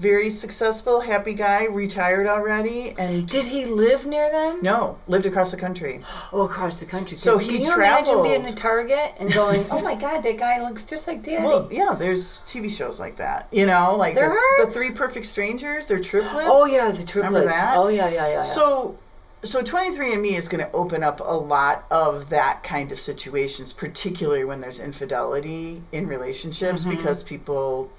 very 0.00 0.30
successful 0.30 1.00
happy 1.00 1.34
guy 1.34 1.66
retired 1.66 2.26
already 2.26 2.94
and 2.98 3.28
Did 3.28 3.44
he 3.44 3.66
live 3.66 4.06
near 4.06 4.30
them? 4.30 4.58
no 4.62 4.98
lived 5.08 5.26
across 5.26 5.50
the 5.50 5.56
country 5.58 6.00
Oh, 6.32 6.46
across 6.46 6.80
the 6.80 6.86
country. 6.86 7.18
So 7.18 7.36
he 7.38 7.48
can 7.50 7.60
you 7.62 7.74
imagine 7.74 8.22
being 8.22 8.40
traveled. 8.42 8.58
a 8.58 8.60
Target 8.60 9.14
and 9.18 9.32
going, 9.32 9.66
"Oh 9.70 9.82
my 9.82 9.94
God, 9.94 10.22
that 10.22 10.38
guy 10.38 10.60
looks 10.66 10.86
just 10.86 11.06
like 11.06 11.22
Daddy." 11.22 11.44
well 11.44 11.68
yeah 11.70 11.94
there's 11.98 12.40
tv 12.46 12.70
shows 12.70 12.98
like 12.98 13.16
that 13.16 13.46
you 13.52 13.66
know 13.66 13.94
like 13.96 14.14
There 14.14 14.28
the, 14.30 14.34
are? 14.62 14.66
the 14.66 14.72
three 14.72 14.90
perfect 14.92 15.26
strangers 15.26 15.86
they're 15.86 15.98
triplets 16.00 16.48
oh 16.48 16.64
yeah, 16.64 16.90
the 16.90 17.04
triplets. 17.04 17.16
Remember 17.16 17.44
that? 17.46 17.76
Oh 17.76 17.88
yeah, 17.88 18.08
yeah, 18.08 18.26
yeah. 18.26 18.32
yeah. 18.32 18.42
So, 18.42 18.96
so 19.42 19.62
23andMe 19.62 20.36
is 20.36 20.48
going 20.48 20.64
to 20.64 20.70
open 20.72 21.02
up 21.02 21.20
a 21.20 21.36
lot 21.36 21.84
of 21.90 22.28
that 22.30 22.62
kind 22.62 22.92
of 22.92 23.00
situations, 23.00 23.72
particularly 23.72 24.44
when 24.44 24.60
there's 24.60 24.80
infidelity 24.80 25.82
in 25.92 26.06
relationships, 26.06 26.82
Mm-hmm. 26.82 26.90
because 26.96 27.22
people 27.22 27.90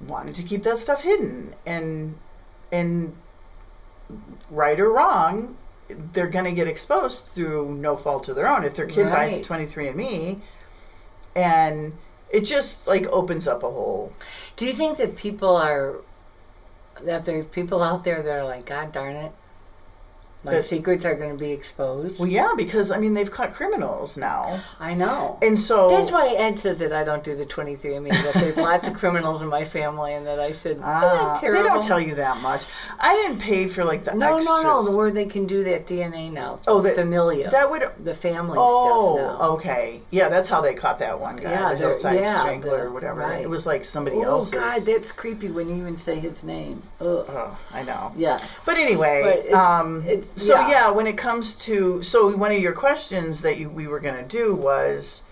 wanted 0.00 0.34
to 0.36 0.42
keep 0.42 0.62
that 0.64 0.78
stuff 0.78 1.02
hidden, 1.02 1.54
and 1.66 2.16
and 2.72 3.16
right 4.50 4.78
or 4.80 4.90
wrong, 4.92 5.56
they're 6.12 6.26
going 6.28 6.44
to 6.44 6.52
get 6.52 6.66
exposed 6.66 7.24
through 7.26 7.74
no 7.74 7.96
fault 7.96 8.28
of 8.28 8.36
their 8.36 8.46
own 8.48 8.64
if 8.64 8.74
their 8.74 8.86
kid 8.86 9.04
Right. 9.04 9.42
buys 9.44 9.46
23andMe, 9.46 10.40
and 11.36 11.92
it 12.30 12.40
just 12.42 12.86
like 12.86 13.06
opens 13.08 13.46
up 13.46 13.62
a 13.62 13.70
hole 13.70 14.12
Do 14.56 14.66
you 14.66 14.72
think 14.72 14.98
that 14.98 15.16
people 15.16 15.56
are 15.56 15.96
that 17.02 17.24
there's 17.24 17.46
people 17.46 17.82
out 17.82 18.04
there 18.04 18.22
that 18.22 18.30
are 18.30 18.44
like, 18.44 18.66
God 18.66 18.92
darn 18.92 19.16
it, 19.16 19.32
my 20.44 20.52
That- 20.54 20.64
secrets 20.64 21.04
are 21.04 21.14
going 21.14 21.30
to 21.30 21.36
be 21.42 21.50
exposed? 21.52 22.18
Well, 22.20 22.28
yeah, 22.28 22.52
because 22.56 22.90
I 22.90 22.98
mean 22.98 23.14
they've 23.14 23.30
caught 23.30 23.54
criminals 23.54 24.16
now, 24.16 24.60
I 24.78 24.94
know. 24.94 25.38
and 25.42 25.58
so 25.58 25.88
That's 25.90 26.10
why 26.12 26.28
Ed 26.36 26.58
says 26.58 26.78
that 26.80 26.92
I 26.92 27.02
don't 27.04 27.24
do 27.24 27.34
the 27.34 27.46
23andMe, 27.46 28.10
that 28.10 28.34
there's 28.34 28.56
lots 28.56 28.86
of 28.86 28.94
criminals 28.94 29.42
in 29.42 29.48
my 29.48 29.64
family, 29.64 30.14
and 30.14 30.26
that 30.26 30.38
I 30.40 30.52
should. 30.52 30.80
Ah, 30.82 31.34
Ah, 31.36 31.40
they 31.40 31.62
don't 31.62 31.82
tell 31.82 32.00
you 32.00 32.14
that 32.16 32.40
much. 32.40 32.64
I 33.00 33.14
didn't 33.16 33.38
pay 33.40 33.68
for 33.68 33.84
like 33.84 34.04
the 34.04 34.14
No, 34.14 34.36
extras. 34.36 34.44
no, 34.46 34.62
no. 34.62 34.84
The 34.84 34.96
word 34.96 35.14
they 35.14 35.26
can 35.26 35.46
do 35.46 35.64
that 35.64 35.86
DNA 35.86 36.30
now. 36.32 36.58
Oh, 36.66 36.80
the 36.80 36.90
familia. 36.92 37.50
that 37.50 37.70
would. 37.70 37.84
the 38.02 38.14
family 38.14 38.56
Oh, 38.58 39.16
stuff 39.16 39.40
now. 39.40 39.46
okay. 39.54 40.00
Yeah, 40.10 40.28
that's 40.28 40.48
how 40.48 40.60
they 40.60 40.74
caught 40.74 40.98
that 40.98 41.18
one 41.18 41.36
guy, 41.36 41.50
Yeah, 41.52 41.70
the 41.70 41.76
hillside 41.76 42.20
yeah, 42.20 42.40
strangler 42.40 42.78
the- 42.78 42.82
or 42.84 42.90
whatever. 42.90 43.20
right. 43.20 43.40
It 43.42 43.48
was 43.48 43.66
like 43.66 43.84
somebody 43.84 44.20
else. 44.20 44.52
Oh 44.52 44.58
else's. 44.58 44.84
God, 44.86 44.92
that's 44.94 45.12
creepy 45.12 45.48
when 45.48 45.68
you 45.68 45.76
even 45.76 45.96
say 45.96 46.16
his 46.18 46.44
name. 46.44 46.82
Ugh. 47.00 47.24
oh, 47.28 47.58
I 47.72 47.82
know. 47.82 48.12
Yes. 48.16 48.60
But 48.64 48.76
anyway, 48.76 49.20
But 49.22 49.38
it's- 49.46 49.54
um, 49.54 50.02
it's- 50.06 50.33
so 50.36 50.54
yeah. 50.60 50.68
yeah. 50.68 50.90
when 50.90 51.06
it 51.06 51.16
comes 51.16 51.56
to 51.58 52.02
so 52.02 52.36
one 52.36 52.52
of 52.52 52.58
your 52.58 52.72
questions 52.72 53.40
that 53.42 53.58
you, 53.58 53.68
we 53.68 53.86
were 53.86 54.00
going 54.00 54.16
to 54.16 54.28
do 54.28 54.54
was, 54.54 55.22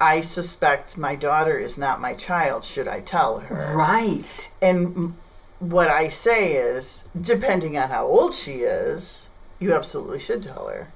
I 0.00 0.20
suspect 0.20 0.96
my 0.98 1.14
daughter 1.14 1.58
is 1.58 1.78
not 1.78 2.00
my 2.00 2.14
child. 2.14 2.64
Should 2.64 2.88
I 2.88 3.00
tell 3.00 3.40
her? 3.40 3.76
Right. 3.76 4.24
And 4.62 5.14
what 5.58 5.88
I 5.88 6.08
say 6.08 6.54
is, 6.54 7.04
depending 7.20 7.76
on 7.76 7.88
how 7.90 8.06
old 8.06 8.34
she 8.34 8.62
is, 8.62 9.28
you 9.58 9.74
absolutely 9.74 10.20
should 10.20 10.42
tell 10.42 10.68
her. 10.68 10.88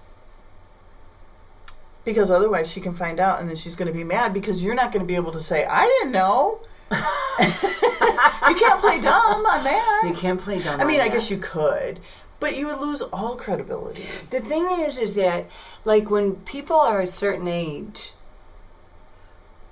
Because 2.04 2.30
otherwise 2.30 2.70
she 2.70 2.80
can 2.80 2.94
find 2.94 3.20
out 3.20 3.40
and 3.40 3.48
then 3.48 3.56
she's 3.56 3.76
going 3.76 3.90
to 3.90 3.96
be 3.96 4.04
mad 4.04 4.34
because 4.34 4.62
you're 4.62 4.74
not 4.74 4.92
going 4.92 5.04
to 5.04 5.06
be 5.06 5.14
able 5.14 5.32
to 5.32 5.40
say, 5.40 5.64
I 5.64 5.86
didn't 5.86 6.12
know. 6.12 6.60
you 6.92 8.56
can't 8.56 8.80
play 8.80 9.00
dumb 9.00 9.46
on 9.46 9.64
that. 9.64 10.02
You 10.04 10.14
can't 10.14 10.40
play 10.40 10.62
dumb. 10.62 10.80
I 10.80 10.84
mean, 10.84 11.00
I 11.00 11.08
that. 11.08 11.14
guess 11.14 11.30
you 11.30 11.38
could, 11.38 12.00
but 12.42 12.56
you 12.56 12.66
would 12.66 12.78
lose 12.80 13.00
all 13.00 13.36
credibility. 13.36 14.04
The 14.30 14.40
thing 14.40 14.66
is, 14.70 14.98
is 14.98 15.14
that 15.14 15.46
like 15.86 16.10
when 16.10 16.34
people 16.36 16.76
are 16.78 17.00
a 17.00 17.06
certain 17.06 17.48
age, 17.48 18.12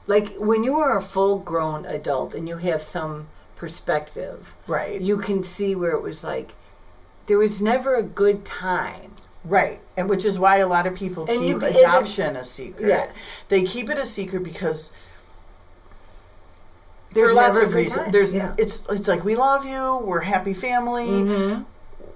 like 0.07 0.35
when 0.37 0.64
you 0.64 0.79
are 0.79 0.97
a 0.97 1.03
full-grown 1.03 1.85
adult 1.85 2.35
and 2.35 2.49
you 2.49 2.57
have 2.57 2.83
some 2.83 3.29
perspective, 3.57 4.55
Right. 4.66 5.01
you 5.01 5.18
can 5.18 5.43
see 5.43 5.75
where 5.75 5.91
it 5.93 6.03
was 6.03 6.25
like 6.25 6.53
there 7.27 7.39
was 7.39 7.61
never 7.61 7.95
a 7.97 8.03
good 8.03 8.45
time. 8.45 9.12
Right. 9.45 9.81
And 9.97 10.09
which 10.09 10.25
is 10.25 10.39
why 10.39 10.59
a 10.59 10.66
lot 10.66 10.87
of 10.87 10.95
people 10.95 11.27
And 11.29 11.41
keep 11.41 11.61
c- 11.61 11.66
and 11.66 11.77
it- 11.77 11.81
adoption 11.83 12.37
a 12.37 12.45
secret. 12.45 12.89
Yes. 12.89 13.18
They 13.49 13.64
keep 13.64 13.91
it 13.91 13.99
a 13.99 14.07
secret 14.07 14.43
because 14.45 14.93
There's 17.12 17.33
lots 17.33 17.55
never 17.55 17.66
of 17.66 17.75
reasons. 17.75 18.01
time. 18.03 18.11
There's 18.12 18.35
Yeah. 18.35 18.55
it's 18.59 18.83
it's 18.89 19.09
like 19.09 19.25
we 19.25 19.35
love 19.37 19.64
you, 19.66 19.99
we're 20.03 20.21
happy 20.21 20.55
family. 20.55 21.07
Mm-hmm. 21.09 21.62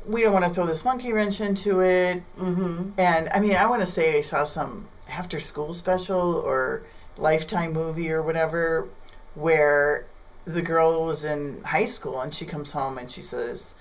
We 0.07 0.23
don't 0.23 0.33
want 0.33 0.45
to 0.47 0.51
throw 0.53 0.67
this 0.67 0.85
monkey 0.85 1.13
wrench 1.13 1.41
into 1.41 1.81
it. 1.81 2.23
Mm-hmm. 2.39 2.91
And 2.99 3.29
I 3.31 3.41
mean, 3.41 3.55
I 3.57 3.67
want 3.67 3.81
to 3.83 3.87
say 3.87 4.19
I 4.19 4.23
saw 4.23 4.45
some 4.45 4.89
after 5.11 5.41
school 5.41 5.73
special 5.75 6.35
or 6.45 6.83
Lifetime 7.17 7.73
movie 7.73 8.11
or 8.11 8.23
whatever 8.23 8.89
where 9.35 10.05
the 10.45 10.63
girl 10.63 11.05
was 11.07 11.25
in 11.25 11.63
high 11.65 11.85
school 11.87 12.21
and 12.21 12.35
she 12.35 12.45
comes 12.45 12.73
home 12.73 12.99
and 12.99 13.11
she 13.11 13.23
says, 13.23 13.75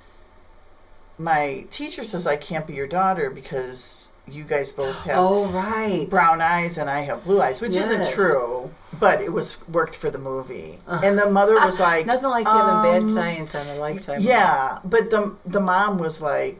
"My 1.17 1.65
teacher 1.71 2.03
says 2.03 2.25
I 2.25 2.35
can't 2.37 2.67
be 2.67 2.73
your 2.73 2.87
daughter 2.87 3.29
because 3.29 4.09
you 4.27 4.43
guys 4.45 4.71
both 4.71 4.95
have 5.01 5.17
Oh 5.17 5.45
right. 5.47 6.09
brown 6.09 6.39
eyes 6.41 6.77
and 6.77 6.89
I 6.89 7.01
have 7.01 7.23
blue 7.25 7.41
eyes," 7.41 7.59
which 7.61 7.75
Yes. 7.75 7.89
isn't 7.89 8.13
true, 8.13 8.71
but 9.03 9.19
it 9.21 9.33
was 9.33 9.47
worked 9.67 9.95
for 9.97 10.09
the 10.09 10.17
movie. 10.17 10.79
Uh. 10.87 11.01
and 11.03 11.19
the 11.19 11.29
mother 11.29 11.55
was 11.55 11.77
like, 11.77 12.05
Nothing 12.05 12.29
like 12.37 12.47
having 12.47 12.81
bad 12.91 13.01
um, 13.03 13.07
science 13.09 13.53
on 13.53 13.67
a 13.67 13.75
lifetime. 13.75 14.21
yeah, 14.21 14.79
but 14.85 15.09
the 15.09 15.35
the 15.45 15.59
mom 15.59 15.97
was 15.97 16.21
like, 16.21 16.59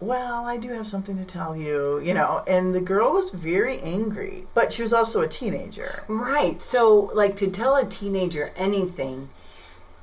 "Well, 0.00 0.44
I 0.44 0.56
do 0.56 0.68
have 0.78 0.86
something 0.94 1.16
to 1.18 1.24
tell 1.24 1.52
you," 1.56 2.00
you 2.00 2.14
know, 2.14 2.42
and 2.48 2.74
the 2.74 2.80
girl 2.80 3.12
was 3.12 3.30
very 3.30 3.78
angry, 3.80 4.46
but 4.54 4.72
she 4.72 4.82
was 4.82 4.92
also 4.92 5.20
a 5.20 5.28
teenager. 5.28 6.02
Right. 6.08 6.60
So, 6.74 7.10
like, 7.14 7.36
to 7.36 7.48
tell 7.60 7.76
a 7.76 7.86
teenager 7.86 8.44
anything 8.56 9.30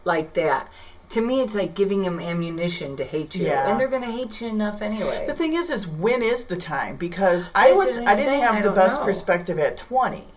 like 0.06 0.34
that, 0.36 0.64
to 1.10 1.20
me, 1.22 1.42
it's 1.42 1.56
like 1.56 1.74
giving 1.76 2.04
them 2.04 2.20
ammunition 2.22 2.96
to 2.98 3.04
hate 3.04 3.36
you, 3.36 3.48
Yeah. 3.48 3.68
and 3.70 3.78
they're 3.78 3.94
going 3.96 4.04
to 4.10 4.12
hate 4.20 4.40
you 4.40 4.48
enough 4.48 4.82
anyway. 4.82 5.26
The 5.28 5.34
thing 5.42 5.54
is, 5.56 5.70
is 5.70 5.84
when 6.06 6.22
is 6.24 6.46
the 6.46 6.56
time? 6.56 6.96
Because 6.96 7.50
I 7.54 7.74
was 7.74 7.90
I 8.12 8.16
didn't 8.16 8.42
have 8.48 8.56
I 8.56 8.62
the 8.62 8.72
best 8.72 9.02
know. 9.02 9.06
perspective 9.08 9.60
at 9.60 9.76
twenty. 9.78 10.28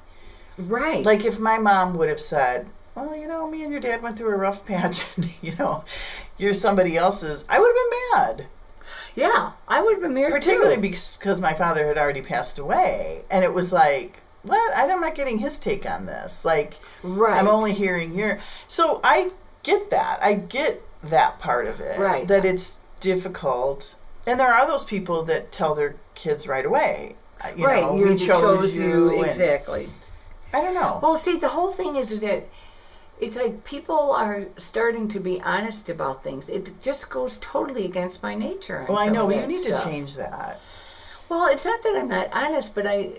Right. 0.59 1.05
Like 1.05 1.24
if 1.24 1.38
my 1.38 1.59
mom 1.59 1.94
would 1.94 2.09
have 2.09 2.20
said, 2.20 2.66
"Well, 2.94 3.14
you 3.16 3.26
know, 3.26 3.48
me 3.50 3.62
and 3.62 3.72
your 3.72 3.80
dad 3.80 4.03
went 4.03 4.18
through 4.18 4.32
a 4.34 4.36
rough 4.36 4.64
patch, 4.66 5.05
and 5.16 5.28
you 5.40 5.55
know, 5.59 5.84
you're 6.38 6.55
somebody 6.55 6.96
else's," 6.96 7.44
I 7.48 7.59
would 7.59 7.66
have 7.68 7.76
been 7.76 8.38
mad. 8.38 8.46
yeah, 9.14 9.53
I 9.68 9.82
would 9.82 9.92
have 9.94 10.03
been 10.03 10.14
married. 10.14 10.32
particularly 10.32 10.76
too. 10.76 10.80
because 10.82 11.40
my 11.40 11.53
father 11.55 11.86
had 11.86 11.98
already 11.98 12.22
passed 12.22 12.59
away 12.59 13.22
and 13.30 13.44
it 13.44 13.53
was 13.53 13.72
like 13.72 14.18
what 14.42 14.72
i'm 14.76 15.00
not 15.00 15.14
getting 15.14 15.38
his 15.38 15.59
take 15.59 15.88
on 15.88 16.05
this 16.07 16.44
like 16.44 16.74
right. 17.05 17.38
i'm 17.38 17.46
only 17.46 17.72
hearing 17.72 18.12
your 18.18 18.40
so 18.66 19.00
i 19.05 19.30
get 19.62 19.90
that 19.90 20.18
i 20.20 20.32
get 20.34 20.82
that 21.05 21.38
part 21.38 21.66
of 21.68 21.78
it 21.80 21.96
Right. 21.98 22.26
that 22.28 22.44
it's 22.44 22.78
difficult. 23.00 23.96
And 24.26 24.38
there 24.40 24.53
are 24.53 24.66
those 24.66 24.84
people 24.84 25.24
that 25.24 25.50
tell 25.53 25.74
their 25.74 25.96
kids 26.14 26.46
right 26.46 26.64
away. 26.64 27.16
uh, 27.40 27.48
You 27.57 27.66
right, 27.66 27.82
know, 27.82 27.94
we 27.94 28.16
chose, 28.16 28.76
you. 28.76 29.14
and- 29.16 29.24
exactly. 29.26 29.88
I 30.53 30.61
don't 30.61 30.74
know. 30.74 31.00
Well, 31.03 31.16
see, 31.16 31.36
the 31.38 31.48
whole 31.48 31.72
thing 31.72 31.96
is, 31.96 32.12
is 32.12 32.20
that 32.22 32.46
it's 33.20 33.36
like 33.36 33.64
people 33.64 34.12
are 34.12 34.46
starting 34.59 35.09
to 35.09 35.20
be 35.20 35.40
honest 35.42 35.88
about 35.88 36.22
things. 36.24 36.50
It 36.50 36.72
just 36.82 37.09
goes 37.11 37.38
totally 37.38 37.84
against 37.84 38.22
my 38.22 38.34
nature. 38.34 38.84
Well, 38.88 38.98
I 38.98 39.09
know, 39.09 39.26
but 39.26 39.36
you 39.40 39.46
need 39.46 39.64
stuff. 39.64 39.82
to 39.84 39.88
change 39.88 40.16
that. 40.16 40.61
Well, 41.28 41.46
it's 41.46 41.64
not 41.64 41.82
that 41.82 41.96
I'm 41.96 42.09
not 42.09 42.28
honest, 42.32 42.74
but 42.74 42.86
I, 42.86 43.12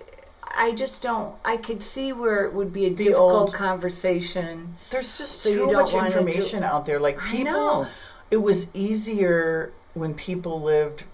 I 0.44 0.74
just 0.74 1.02
don't. 1.02 1.34
I 1.44 1.58
could 1.58 1.82
see 1.82 2.14
where 2.14 2.46
it 2.46 2.54
would 2.54 2.72
be 2.72 2.86
a 2.86 2.90
The 2.90 2.96
difficult 3.06 3.32
old- 3.34 3.54
conversation. 3.54 4.74
There's 4.92 5.18
just 5.18 5.42
So 5.42 5.52
too 5.54 5.72
much 5.72 5.94
wanna 5.94 6.12
do- 6.12 6.18
information 6.20 6.64
out 6.64 6.86
there. 6.86 7.00
Like 7.00 7.18
people, 7.20 7.88
it 8.30 8.38
was 8.38 8.68
easier 8.76 9.72
when 9.96 10.14
people 10.14 10.62
lived 10.62 11.06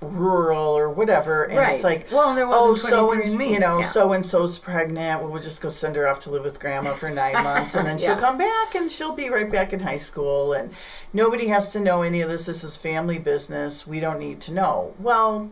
rural 0.00 0.76
or 0.76 0.90
whatever, 0.90 1.44
and 1.44 1.58
right. 1.58 1.74
it's 1.74 1.84
like, 1.84 2.06
well, 2.10 2.34
there 2.34 2.46
oh, 2.46 2.72
wasn't 2.72 2.90
so 2.90 3.12
and 3.12 3.40
you 3.40 3.58
know, 3.58 3.80
yeah. 3.80 3.86
so 3.86 4.12
and 4.12 4.24
so's 4.24 4.58
pregnant. 4.58 5.20
Well, 5.20 5.30
we'll 5.30 5.42
just 5.42 5.60
go 5.60 5.68
send 5.68 5.96
her 5.96 6.08
off 6.08 6.20
to 6.20 6.30
live 6.30 6.44
with 6.44 6.60
grandma 6.60 6.94
for 6.94 7.10
nine 7.10 7.32
months, 7.44 7.74
and 7.74 7.86
then 7.86 7.98
she'll 7.98 8.16
come 8.16 8.38
back, 8.38 8.74
and 8.74 8.90
she'll 8.90 9.14
be 9.14 9.28
right 9.28 9.50
back 9.50 9.72
in 9.72 9.80
high 9.80 9.96
school, 9.96 10.52
and 10.52 10.72
nobody 11.12 11.48
has 11.48 11.72
to 11.72 11.80
know 11.80 12.02
any 12.02 12.20
of 12.20 12.28
this. 12.28 12.46
This 12.46 12.62
is 12.62 12.76
family 12.76 13.18
business. 13.18 13.86
We 13.86 14.00
don't 14.00 14.20
need 14.20 14.40
to 14.42 14.52
know. 14.52 14.94
Well, 14.98 15.50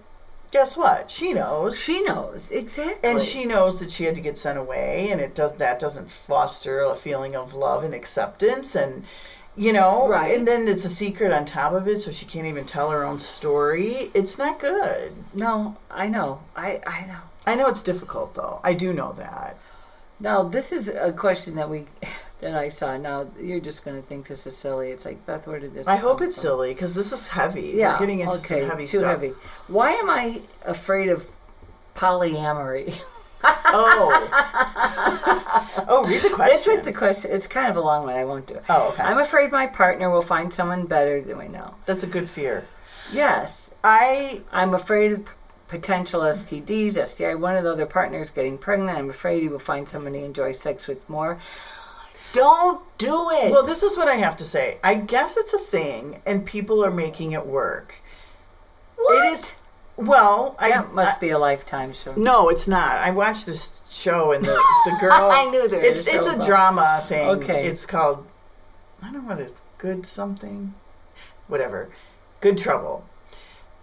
guess 0.52 0.76
what? 0.76 1.10
She 1.10 1.32
knows. 1.32 1.78
she 1.78 2.02
knows 2.02 2.50
exactly. 2.52 3.08
And 3.08 3.20
she 3.20 3.44
knows 3.44 3.78
that 3.80 3.90
she 3.90 4.04
had 4.04 4.14
to 4.14 4.20
get 4.20 4.38
sent 4.38 4.58
away, 4.58 5.10
and 5.10 5.20
it 5.20 5.34
does 5.34 5.56
that 5.56 5.80
doesn't 5.80 6.10
foster 6.10 6.80
a 6.80 6.94
feeling 6.94 7.34
of 7.34 7.54
love 7.54 7.82
and 7.82 7.94
acceptance, 7.94 8.74
and 8.74 9.04
you 9.56 9.72
know, 9.72 10.08
Right. 10.08 10.36
and 10.36 10.46
then 10.46 10.68
it's 10.68 10.84
a 10.84 10.88
secret 10.90 11.32
on 11.32 11.44
top 11.46 11.72
of 11.72 11.88
it, 11.88 12.00
so 12.02 12.10
she 12.10 12.26
can't 12.26 12.46
even 12.46 12.64
tell 12.66 12.90
her 12.90 13.04
own 13.04 13.18
story. 13.18 14.10
It's 14.14 14.36
not 14.38 14.58
good. 14.58 15.12
No, 15.34 15.76
I 15.90 16.08
know. 16.08 16.40
I 16.54 16.80
I 16.86 17.06
know. 17.06 17.20
I 17.46 17.54
know 17.54 17.68
it's 17.68 17.82
difficult, 17.82 18.34
though. 18.34 18.60
I 18.64 18.74
do 18.74 18.92
know 18.92 19.12
that. 19.18 19.56
Now, 20.20 20.42
this 20.42 20.72
is 20.72 20.88
a 20.88 21.12
question 21.12 21.54
that 21.56 21.70
we 21.70 21.86
that 22.40 22.54
I 22.54 22.68
saw. 22.68 22.96
Now, 22.98 23.28
you're 23.40 23.60
just 23.60 23.84
going 23.84 24.00
to 24.00 24.06
think 24.06 24.26
this 24.26 24.46
is 24.46 24.54
silly. 24.56 24.90
It's 24.90 25.04
like 25.06 25.24
Beth, 25.26 25.46
where 25.46 25.58
did 25.58 25.72
this? 25.74 25.86
I 25.86 25.96
hope 25.96 26.20
it's 26.20 26.36
from? 26.36 26.42
silly 26.42 26.74
because 26.74 26.94
this 26.94 27.12
is 27.12 27.26
heavy. 27.28 27.72
Yeah, 27.76 27.94
We're 27.94 28.00
getting 28.00 28.20
into 28.20 28.34
okay, 28.38 28.60
some 28.60 28.70
heavy 28.70 28.86
too 28.86 28.98
stuff. 28.98 29.10
heavy. 29.12 29.32
Why 29.68 29.92
am 29.92 30.10
I 30.10 30.40
afraid 30.64 31.08
of 31.08 31.26
polyamory? 31.94 32.94
Oh, 33.68 34.28
oh, 35.88 36.04
read 36.06 36.22
the 36.22 36.30
question. 36.30 36.74
what 36.74 36.84
the 36.84 36.92
question. 36.92 37.30
It's 37.32 37.46
kind 37.46 37.68
of 37.70 37.76
a 37.76 37.80
long 37.80 38.04
one. 38.04 38.16
I 38.16 38.24
won't 38.24 38.46
do 38.46 38.54
it. 38.54 38.64
Oh, 38.68 38.88
okay. 38.90 39.02
I'm 39.02 39.18
afraid 39.18 39.52
my 39.52 39.66
partner 39.66 40.10
will 40.10 40.22
find 40.22 40.52
someone 40.52 40.86
better 40.86 41.20
than 41.20 41.38
we 41.38 41.48
know. 41.48 41.74
That's 41.84 42.02
a 42.02 42.06
good 42.06 42.28
fear. 42.28 42.64
Yes, 43.12 43.72
I 43.84 44.42
I'm 44.52 44.74
afraid 44.74 45.12
of 45.12 45.28
potential 45.68 46.22
STDs, 46.22 47.06
STI. 47.06 47.34
One 47.34 47.56
of 47.56 47.64
the 47.64 47.72
other 47.72 47.86
partners 47.86 48.30
getting 48.30 48.58
pregnant. 48.58 48.96
I'm 48.98 49.10
afraid 49.10 49.42
he 49.42 49.48
will 49.48 49.58
find 49.58 49.88
someone 49.88 50.14
he 50.14 50.22
enjoys 50.24 50.58
sex 50.58 50.86
with 50.86 51.08
more. 51.08 51.38
Don't 52.32 52.82
do 52.98 53.30
it. 53.30 53.50
well, 53.50 53.64
this 53.64 53.82
is 53.82 53.96
what 53.96 54.08
I 54.08 54.16
have 54.16 54.36
to 54.38 54.44
say. 54.44 54.78
I 54.84 54.96
guess 54.96 55.36
it's 55.36 55.54
a 55.54 55.58
thing, 55.58 56.20
and 56.26 56.44
people 56.44 56.84
are 56.84 56.90
making 56.90 57.32
it 57.32 57.46
work. 57.46 57.94
What? 58.96 59.26
It 59.26 59.32
is. 59.34 59.54
Well, 59.96 60.56
I 60.58 60.70
That 60.70 60.92
must 60.92 61.16
I- 61.16 61.20
be 61.20 61.30
a 61.30 61.38
lifetime 61.38 61.92
show. 61.94 62.12
No, 62.16 62.48
it's 62.50 62.68
not. 62.68 62.92
I 62.98 63.10
watched 63.12 63.46
this 63.46 63.80
show 63.90 64.32
and 64.32 64.44
the 64.44 64.60
the 64.84 64.96
girl. 65.00 65.12
I 65.30 65.46
knew 65.46 65.66
there 65.68 65.80
was 65.80 66.06
It's 66.06 66.08
a 66.08 66.10
show 66.22 66.30
a 66.30 66.34
about- 66.34 66.46
drama 66.46 67.04
thing. 67.08 67.28
Okay. 67.42 67.66
It's 67.66 67.86
called 67.86 68.26
I 69.02 69.10
don't 69.12 69.22
know 69.24 69.28
what 69.30 69.40
it's 69.40 69.62
good 69.78 70.04
something, 70.06 70.74
whatever, 71.48 71.88
good 72.40 72.58
trouble, 72.58 73.04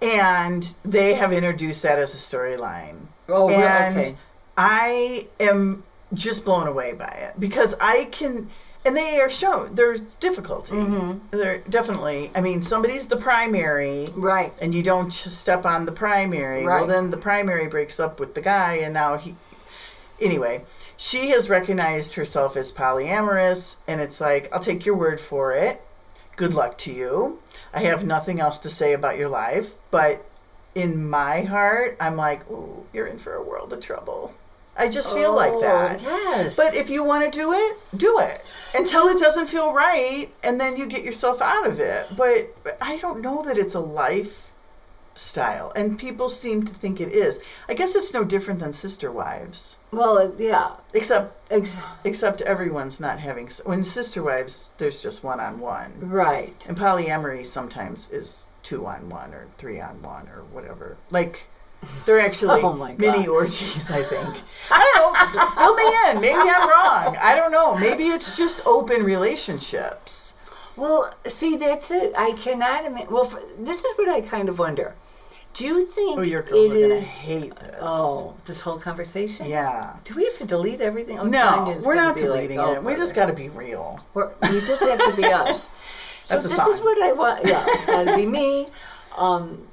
and 0.02 0.74
they 0.84 1.14
have 1.16 1.32
introduced 1.34 1.82
that 1.84 1.98
as 2.00 2.14
a 2.14 2.18
storyline. 2.18 3.08
Oh, 3.30 3.50
and 3.50 3.98
okay. 3.98 4.18
I 4.58 5.28
am 5.40 5.84
just 6.14 6.46
blown 6.46 6.68
away 6.68 6.94
by 6.94 7.08
it 7.08 7.40
because 7.40 7.74
I 7.82 8.06
can. 8.06 8.50
And 8.86 8.98
they 8.98 9.22
are 9.22 9.30
shown 9.30 9.76
there's 9.76 10.02
difficulty. 10.02 10.74
Mm-hmm. 10.74 11.38
There 11.38 11.60
definitely. 11.70 12.32
I 12.36 12.42
mean, 12.42 12.64
somebody's 12.64 13.08
the 13.08 13.18
primary, 13.18 14.08
Right. 14.16 14.52
and 14.62 14.76
you 14.76 14.84
don't 14.84 15.14
step 15.14 15.66
on 15.66 15.86
the 15.86 15.92
primary. 15.94 16.66
Right. 16.66 16.80
Well, 16.80 16.88
then 16.88 17.10
the 17.12 17.18
primary 17.18 17.68
breaks 17.68 18.00
up 18.00 18.20
with 18.20 18.36
the 18.36 18.42
guy, 18.42 18.76
and 18.76 18.94
now 18.94 19.18
he. 19.18 19.36
Anyway, 20.20 20.64
she 20.98 21.30
has 21.30 21.50
recognized 21.50 22.16
herself 22.16 22.56
as 22.58 22.72
polyamorous, 22.72 23.78
and 23.88 24.00
it's 24.02 24.20
like, 24.22 24.50
I'll 24.54 24.60
take 24.60 24.86
your 24.86 24.96
word 24.96 25.20
for 25.20 25.54
it. 25.54 25.82
Good 26.36 26.54
luck 26.54 26.78
to 26.80 26.92
you. 26.92 27.40
I 27.74 27.82
have 27.82 28.06
nothing 28.06 28.40
else 28.40 28.60
to 28.60 28.70
say 28.70 28.94
about 28.94 29.18
your 29.18 29.30
life, 29.30 29.74
but 29.92 30.26
in 30.76 31.10
my 31.10 31.42
heart, 31.42 31.98
I'm 32.00 32.16
like, 32.16 32.50
ooh, 32.50 32.86
you're 32.94 33.08
in 33.08 33.20
for 33.20 33.34
a 33.34 33.44
world 33.44 33.72
of 33.74 33.80
trouble. 33.82 34.34
I 34.76 34.90
just 34.90 35.14
feel 35.14 35.32
oh, 35.32 35.36
like 35.36 35.54
Oh, 35.54 35.62
that. 35.62 36.02
Yes. 36.02 36.56
But 36.56 36.74
if 36.74 36.90
you 36.90 37.04
want 37.04 37.32
to 37.32 37.40
do 37.40 37.54
it, 37.54 37.78
do 37.96 38.20
it 38.20 38.44
until 38.74 39.08
it 39.08 39.12
mm-hmm. 39.12 39.20
doesn't 39.24 39.48
feel 39.48 39.74
right, 39.74 40.30
and 40.44 40.60
then 40.60 40.78
you 40.78 40.88
get 40.88 41.04
yourself 41.04 41.42
out 41.42 41.68
of 41.68 41.80
it. 41.80 42.08
But 42.16 42.56
I 42.82 42.98
don't 42.98 43.22
know 43.22 43.44
that 43.44 43.58
it's 43.58 43.76
a 43.76 43.80
lifestyle, 43.80 45.72
and 45.76 46.00
people 46.00 46.30
seem 46.30 46.66
to 46.66 46.74
think 46.74 47.00
it 47.00 47.12
is. 47.12 47.40
I 47.70 47.74
guess 47.76 47.96
it's 47.96 48.14
no 48.14 48.24
different 48.24 48.60
than 48.60 48.74
sister 48.74 49.12
wives, 49.12 49.78
well, 49.92 50.34
yeah. 50.38 50.72
except 50.94 51.52
Ex- 51.52 51.80
except 52.04 52.42
everyone's 52.42 53.00
not 53.00 53.20
having. 53.20 53.50
When 53.64 53.84
sister 53.84 54.24
wives, 54.24 54.72
there's 54.80 55.02
just 55.02 55.24
one 55.24 55.40
on 55.40 55.60
one, 55.60 55.94
right. 56.02 56.66
and 56.68 56.78
polyamory 56.78 57.46
sometimes 57.46 58.10
is 58.10 58.48
two 58.64 58.88
on 58.88 59.10
one 59.10 59.34
or 59.34 59.48
three 59.58 59.80
on 59.80 60.02
one 60.02 60.28
or 60.30 60.44
whatever. 60.52 60.98
Like. 61.12 61.48
They're 62.06 62.20
actually 62.20 62.62
Oh 62.62 62.74
mini 62.98 63.28
orgies, 63.28 63.90
I 63.90 64.04
think. 64.04 64.42
I 64.72 64.80
don't 64.96 65.36
know. 65.36 65.50
Fill 65.58 65.76
me 65.76 66.12
in. 66.12 66.22
Maybe 66.22 66.50
I'm 66.50 66.70
wrong. 66.70 67.18
I 67.22 67.36
don't 67.36 67.52
know. 67.52 67.78
Maybe 67.78 68.06
it's 68.06 68.36
just 68.38 68.62
open 68.66 69.04
relationships. 69.04 70.34
Well, 70.76 71.14
see, 71.28 71.58
that's 71.58 71.92
it. 71.92 72.14
I 72.18 72.32
cannot 72.34 72.86
admit. 72.86 73.12
Well, 73.12 73.26
f 73.26 73.36
this 73.60 73.84
is 73.84 73.98
what 73.98 74.10
I 74.10 74.22
kind 74.22 74.50
of 74.50 74.58
wonder. 74.60 74.96
Do 75.54 75.66
you 75.66 75.86
think 75.86 76.18
Oh, 76.20 76.24
your 76.24 76.42
girls 76.42 76.72
it 76.72 76.76
are 76.78 76.82
gonna 76.90 77.02
is- 77.02 77.10
hate 77.12 77.56
this. 77.58 77.76
Oh, 77.80 78.34
this 78.48 78.62
whole 78.62 78.80
conversation. 78.80 79.46
yeah. 79.48 79.94
Do 80.04 80.16
we 80.16 80.26
have 80.26 80.36
to 80.38 80.46
delete 80.46 80.82
everything? 80.82 81.20
Oh, 81.20 81.26
No, 81.26 81.80
we're 81.86 81.94
not 81.94 82.16
be 82.16 82.22
like, 82.24 82.32
deleting 82.50 82.60
oh, 82.60 82.74
it. 82.74 82.84
We 82.84 82.96
just 82.96 83.14
got 83.14 83.28
to 83.28 83.34
be 83.34 83.50
real. 83.50 84.04
We're, 84.16 84.32
we 84.42 84.62
just 84.62 84.82
have 84.82 84.98
to 85.00 85.14
be 85.16 85.26
us. 85.42 85.70
So 86.26 86.36
That's 86.36 86.46
a 86.46 86.48
this 86.48 86.58
song. 86.58 86.74
is 86.74 86.80
what 86.80 87.00
I 87.04 87.12
want. 87.14 87.46
Yeah, 87.46 87.64
that'd 87.86 88.16
be 88.16 88.26
me. 88.26 88.66
Um, 89.16 89.68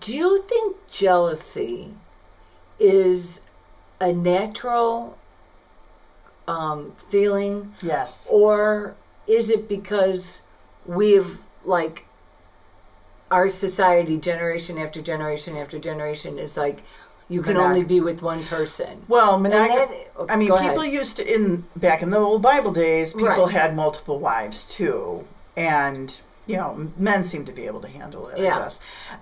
do 0.00 0.16
you 0.16 0.42
think 0.42 0.76
jealousy 0.90 1.94
is 2.78 3.42
a 4.00 4.12
natural 4.12 5.16
um, 6.48 6.92
feeling, 7.08 7.72
Yes. 7.82 8.26
or 8.30 8.94
is 9.26 9.50
it 9.50 9.68
because 9.68 10.42
we've 10.86 11.38
like 11.64 12.04
our 13.30 13.48
society, 13.48 14.18
generation 14.18 14.78
after 14.78 15.00
generation 15.00 15.56
after 15.56 15.78
generation, 15.78 16.38
is 16.38 16.56
like 16.56 16.82
you 17.28 17.40
can 17.40 17.56
Monog- 17.56 17.68
only 17.68 17.84
be 17.84 18.00
with 18.00 18.20
one 18.20 18.44
person? 18.44 19.02
Well, 19.08 19.38
then- 19.40 19.88
I 20.28 20.36
mean, 20.36 20.48
people 20.48 20.80
ahead. 20.80 20.92
used 20.92 21.16
to 21.16 21.34
in 21.34 21.64
back 21.74 22.02
in 22.02 22.10
the 22.10 22.18
old 22.18 22.42
Bible 22.42 22.72
days. 22.72 23.14
People 23.14 23.28
Right. 23.46 23.50
had 23.54 23.74
multiple 23.74 24.18
wives 24.18 24.64
too, 24.70 25.26
and 25.56 26.12
you 26.46 26.56
know, 26.56 26.90
men 26.96 27.24
seem 27.24 27.44
to 27.46 27.52
be 27.52 27.66
able 27.66 27.80
to 27.80 27.88
handle 27.88 28.28
it. 28.28 28.38
Yeah. 28.38 28.56
I 28.56 28.58
guess. 28.60 28.80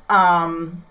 Um, 0.08 0.84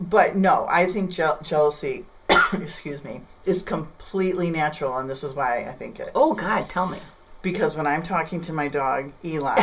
but 0.00 0.36
no, 0.36 0.66
I 0.68 0.86
think 0.86 1.10
je- 1.10 1.38
jealousy. 1.42 2.04
excuse 2.54 3.04
me, 3.04 3.20
is 3.44 3.62
completely 3.62 4.50
natural, 4.50 4.96
and 4.98 5.08
this 5.10 5.22
is 5.22 5.34
why 5.34 5.66
I 5.66 5.72
think 5.72 6.00
it. 6.00 6.10
Oh 6.14 6.32
God, 6.34 6.68
tell 6.70 6.86
me. 6.86 6.98
because 7.42 7.76
when 7.76 7.86
I'm 7.86 8.02
talking 8.02 8.40
to 8.42 8.52
my 8.52 8.68
dog 8.68 9.12
Eli, 9.24 9.60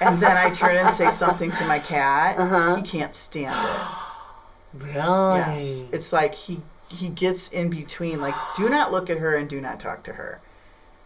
and 0.00 0.20
then 0.20 0.36
I 0.36 0.52
turn 0.52 0.76
and 0.76 0.94
say 0.96 1.10
something 1.12 1.52
to 1.52 1.64
my 1.66 1.78
cat, 1.78 2.36
Uh-huh. 2.38 2.76
he 2.76 2.82
can't 2.82 3.14
stand 3.14 3.54
it. 3.68 3.86
Really? 4.74 4.94
Yes, 5.38 5.84
it's 5.92 6.12
like 6.12 6.34
he 6.34 6.60
he 6.88 7.08
gets 7.08 7.48
in 7.50 7.70
between. 7.70 8.20
Like, 8.20 8.34
do 8.56 8.68
not 8.68 8.90
look 8.90 9.08
at 9.08 9.18
her 9.18 9.36
and 9.36 9.48
do 9.48 9.60
not 9.60 9.78
talk 9.78 10.02
to 10.04 10.12
her. 10.14 10.40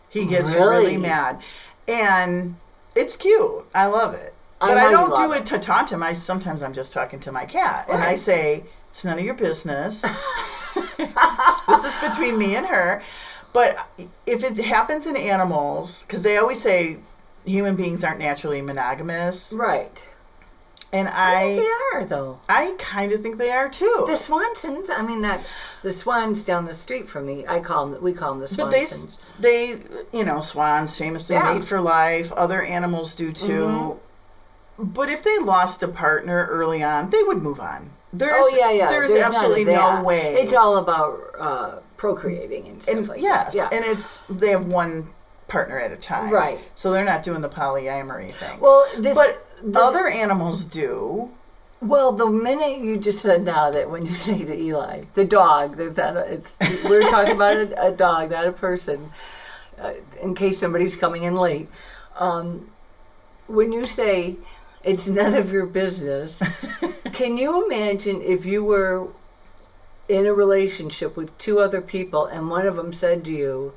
He 0.09 0.25
gets 0.27 0.49
Really? 0.49 0.59
really 0.87 0.97
mad, 0.97 1.41
and 1.87 2.57
it's 2.99 3.17
cute. 3.17 3.65
I 3.75 3.87
love 3.87 4.15
it, 4.15 4.35
I 4.61 4.69
but 4.69 4.79
I, 4.79 4.91
don't 4.91 5.15
do 5.17 5.33
it. 5.33 5.41
it 5.41 5.47
to 5.47 5.59
taunt 5.59 5.91
him. 5.93 6.03
I 6.03 6.13
sometimes 6.15 6.63
I'm 6.63 6.73
just 6.73 6.93
talking 6.93 7.21
to 7.21 7.33
my 7.33 7.45
cat, 7.47 7.87
and 7.91 8.03
I 8.03 8.17
say 8.17 8.65
it's 8.91 9.05
none 9.05 9.19
of 9.19 9.25
your 9.25 9.35
business. 9.35 10.03
this 10.97 11.85
is 11.85 11.97
between 12.09 12.39
me 12.39 12.57
and 12.57 12.67
her. 12.67 13.03
But 13.53 13.77
if 14.27 14.45
it 14.45 14.57
happens 14.59 15.07
in 15.07 15.17
animals, 15.17 16.03
because 16.03 16.23
they 16.23 16.37
always 16.37 16.61
say 16.61 16.99
human 17.45 17.77
beings 17.77 18.05
aren't 18.05 18.19
naturally 18.21 18.61
monogamous, 18.61 19.53
Right. 19.53 20.07
and 20.93 21.09
I 21.09 21.57
think 21.57 21.61
I 21.61 21.63
they 21.63 21.99
are 21.99 22.05
though. 22.07 22.41
I 22.49 22.75
kind 22.79 23.13
of 23.13 23.23
think 23.23 23.39
they 23.39 23.51
are 23.51 23.69
too. 23.69 24.05
The 24.07 24.17
Swansons. 24.17 24.91
I 24.91 25.03
mean 25.03 25.23
that 25.23 25.41
the 25.83 25.93
Swans 25.93 26.45
down 26.45 26.67
the 26.67 26.75
street 26.75 27.09
from 27.09 27.27
me. 27.27 27.47
I 27.47 27.61
call 27.61 27.87
them. 27.89 28.03
We 28.03 28.13
call 28.13 28.35
them 28.35 28.41
the 28.47 28.55
but 28.57 28.71
they 28.71 28.85
Swansons. 28.85 29.17
They 29.39 29.79
you 30.13 30.25
know 30.25 30.41
swans 30.41 30.97
famously 30.97 31.37
Yeah. 31.37 31.55
mate 31.55 31.65
for 31.65 31.81
life. 31.81 32.33
Other 32.33 32.63
animals 32.63 33.15
do 33.15 33.33
too. 33.33 34.01
but 34.79 35.09
if 35.09 35.23
they 35.23 35.39
lost 35.39 35.83
a 35.83 35.89
partner 35.89 36.47
early 36.51 36.83
on, 36.83 37.11
they 37.11 37.23
would 37.25 37.43
move 37.43 37.61
on. 37.61 37.91
There's, 38.13 38.33
oh 38.37 38.57
yeah, 38.57 38.71
yeah. 38.71 38.89
There's, 38.89 39.11
of 39.11 39.19
absolutely 39.19 39.65
no 39.67 40.03
way. 40.03 40.35
It's 40.37 40.55
all 40.55 40.79
about 40.79 41.21
uh, 41.39 41.81
procreating 41.97 42.69
and 42.69 42.83
stuff 42.83 42.97
and 42.97 43.09
like 43.09 43.21
yes, 43.21 43.55
that. 43.55 43.71
Yeah. 43.73 43.77
and 43.77 43.85
it's 43.85 44.21
they 44.31 44.51
have 44.51 44.67
one 44.67 45.09
partner 45.47 45.79
at 45.79 45.93
a 45.93 45.97
time, 45.97 46.31
Right. 46.33 46.59
So 46.75 46.91
they're 46.93 47.05
not 47.05 47.23
doing 47.23 47.41
the 47.41 47.49
polyamory 47.49 48.35
thing. 48.35 48.61
well, 48.61 48.87
this, 48.99 49.15
but 49.17 49.47
this- 49.63 49.77
other 49.77 50.07
animals 50.07 50.65
do. 50.65 51.31
Well, 51.81 52.11
the 52.13 52.27
minute 52.27 52.79
you 52.79 52.97
just 52.97 53.23
said 53.23 53.45
now 53.45 53.71
that 53.71 53.91
when 53.91 54.05
you 54.05 54.13
say 54.27 54.45
to 54.45 54.55
Eli, 54.55 55.05
the 55.15 55.25
dog, 55.25 55.77
there's 55.77 55.97
that. 55.97 56.17
It's 56.17 56.59
we're 56.85 57.09
talking 57.09 57.35
about 57.35 57.57
a, 57.57 57.87
a 57.89 57.93
dog, 57.93 58.31
not 58.31 58.47
a 58.47 58.53
person. 58.53 59.13
Uh, 59.79 59.93
in 60.21 60.35
case 60.35 60.59
somebody's 60.59 60.97
coming 60.97 61.23
in 61.23 61.37
late, 61.37 61.69
um, 62.17 62.69
when 63.47 63.73
you 63.73 63.87
say 63.87 64.37
it's 64.83 65.07
none 65.07 65.35
of 65.35 65.53
your 65.53 65.67
business, 65.67 66.43
can 67.13 67.37
you 67.37 67.65
imagine 67.65 68.21
if 68.23 68.45
you 68.45 68.65
were 68.65 69.09
in 70.09 70.27
a 70.27 70.33
relationship 70.33 71.17
with 71.17 71.37
two 71.39 71.61
other 71.61 71.81
people 71.81 72.27
and 72.27 72.51
one 72.51 72.67
of 72.67 72.75
them 72.75 72.93
said 72.93 73.25
to 73.25 73.33
you, 73.33 73.73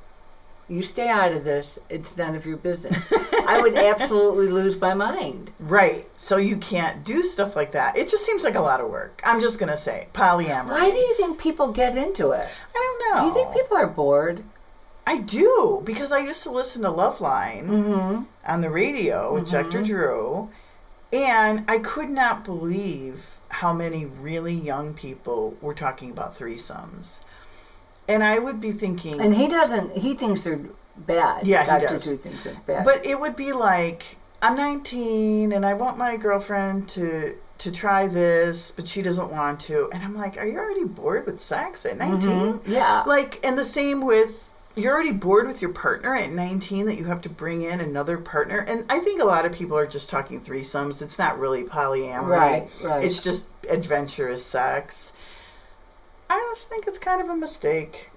"You 0.71 0.81
stay 0.81 1.09
out 1.09 1.31
of 1.33 1.43
this. 1.43 1.77
It's 1.89 2.17
none 2.17 2.35
of 2.35 2.45
your 2.45 2.57
business." 2.57 3.11
I 3.47 3.59
would 3.61 3.75
absolutely 3.75 4.47
lose 4.47 4.79
my 4.79 4.93
mind. 4.93 5.51
Right. 5.59 6.07
So 6.17 6.37
you 6.37 6.57
can't 6.57 7.03
do 7.03 7.23
stuff 7.23 7.55
like 7.55 7.71
that. 7.73 7.97
It 7.97 8.09
just 8.09 8.25
seems 8.25 8.43
like 8.43 8.55
a 8.55 8.61
lot 8.61 8.79
of 8.81 8.89
work. 8.89 9.21
I'm 9.25 9.41
just 9.41 9.59
gonna 9.59 9.77
say 9.77 10.07
polyamory. 10.13 10.69
Why 10.69 10.89
do 10.91 10.97
you 10.97 11.13
think 11.15 11.39
people 11.39 11.71
get 11.71 11.97
into 11.97 12.31
it? 12.31 12.47
I 12.75 12.97
don't 12.99 13.15
know. 13.15 13.21
Do 13.21 13.27
you 13.27 13.33
think 13.33 13.53
people 13.53 13.77
are 13.77 13.87
bored? 13.87 14.43
I 15.05 15.17
do 15.17 15.81
because 15.83 16.11
I 16.11 16.19
used 16.19 16.43
to 16.43 16.51
listen 16.51 16.83
to 16.83 16.89
Loveline 16.89 17.65
Mm-hmm. 17.67 18.23
on 18.47 18.61
the 18.61 18.69
radio 18.69 19.33
with 19.33 19.49
Dr. 19.49 19.81
Drew, 19.83 20.49
and 21.11 21.65
I 21.67 21.79
could 21.79 22.09
not 22.09 22.45
believe 22.45 23.25
how 23.49 23.73
many 23.73 24.05
really 24.05 24.53
young 24.53 24.93
people 24.93 25.55
were 25.59 25.73
talking 25.73 26.11
about 26.11 26.37
threesomes. 26.37 27.19
And 28.11 28.23
I 28.23 28.39
would 28.39 28.59
be 28.59 28.71
thinking, 28.71 29.19
And 29.19 29.33
he 29.33 29.47
doesn't. 29.47 29.97
He 29.97 30.13
thinks 30.13 30.43
they're 30.43 30.59
bad. 30.97 31.45
Yeah, 31.45 31.79
he 31.79 31.85
does. 31.85 32.03
Drew 32.03 32.17
thinks 32.17 32.43
they're 32.43 32.55
bad. 32.65 32.85
but 32.85 33.05
it 33.05 33.19
would 33.19 33.35
be 33.35 33.53
like, 33.53 34.17
I'm 34.41 34.55
19 34.55 35.51
and 35.51 35.65
I 35.65 35.73
want 35.73 35.97
my 35.97 36.17
girlfriend 36.17 36.89
to 36.89 37.35
to 37.59 37.71
try 37.71 38.07
this, 38.07 38.71
but 38.71 38.87
she 38.87 39.03
doesn't 39.03 39.31
want 39.31 39.59
to. 39.59 39.87
And 39.93 40.03
I'm 40.03 40.15
like, 40.15 40.35
are 40.37 40.47
you 40.47 40.57
already 40.57 40.83
bored 40.83 41.27
with 41.27 41.43
sex 41.43 41.85
at 41.85 41.95
19? 41.95 42.19
Mm-hmm. 42.29 42.71
yeah, 42.71 43.03
Like, 43.05 43.39
and 43.43 43.55
the 43.55 43.63
same 43.65 44.03
with 44.03 44.49
you're 44.75 44.93
already 44.93 45.11
bored 45.11 45.47
with 45.47 45.61
your 45.61 45.71
partner 45.71 46.15
at 46.15 46.31
19 46.31 46.85
that 46.85 46.95
you 46.95 47.05
have 47.05 47.21
to 47.21 47.29
bring 47.29 47.63
in 47.63 47.81
another 47.81 48.17
partner. 48.17 48.59
And 48.59 48.85
I 48.89 48.99
think 48.99 49.21
a 49.21 49.25
lot 49.25 49.45
of 49.45 49.51
people 49.51 49.77
are 49.77 49.85
just 49.85 50.09
talking 50.09 50.39
threesomes. 50.39 51.01
It's 51.01 51.19
not 51.19 51.39
really 51.39 51.63
polyamory. 51.63 52.27
Right, 52.27 52.69
right. 52.81 53.03
It's 53.03 53.21
just 53.23 53.45
adventurous 53.69 54.45
sex. 54.45 55.11
I 56.31 56.39
just 56.53 56.69
think 56.69 56.87
it's 56.87 56.97
kind 56.99 57.21
of 57.21 57.29
a 57.29 57.35
mistake. 57.35 58.09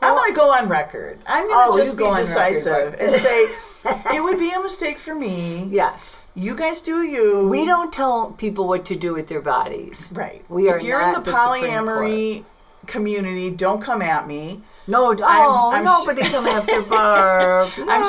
I'm 0.00 0.14
going 0.16 0.30
to 0.32 0.36
go 0.36 0.50
on 0.52 0.68
record. 0.68 1.18
I'm 1.26 1.46
Oh, 1.50 1.70
going 1.70 1.72
to 1.72 1.78
you 1.78 1.84
just 1.86 1.96
be 1.98 2.04
on 2.04 2.12
record, 2.12 2.26
decisive 2.26 2.92
right. 2.92 3.00
and 3.00 3.16
say 3.22 4.16
it 4.16 4.22
would 4.22 4.38
be 4.38 4.50
a 4.52 4.60
mistake 4.60 4.98
for 4.98 5.14
me. 5.14 5.64
yes. 5.64 6.20
You 6.38 6.54
guys 6.54 6.82
do 6.82 7.02
you. 7.02 7.48
We 7.48 7.64
don't 7.64 7.90
tell 7.92 8.32
people 8.32 8.68
what 8.68 8.84
to 8.86 8.94
do 8.96 9.14
with 9.14 9.26
their 9.28 9.40
bodies. 9.40 10.12
Right. 10.14 10.44
We 10.50 10.68
are 10.68 10.76
if 10.76 10.82
you're 10.84 11.00
not 11.00 11.16
in 11.16 11.22
the, 11.24 11.30
the 11.30 11.36
polyamory 11.36 12.44
community, 12.86 13.48
don't 13.50 13.80
come 13.80 14.02
at 14.02 14.28
me. 14.28 14.60
No, 14.86 15.16
oh, 15.18 15.70
I'm 15.72 15.82
sh- 15.82 15.86
nobody 15.86 16.22
come 16.30 16.46
after 16.46 16.82
Barb. 16.82 17.70
No. 17.78 17.86
I'm, 17.88 18.02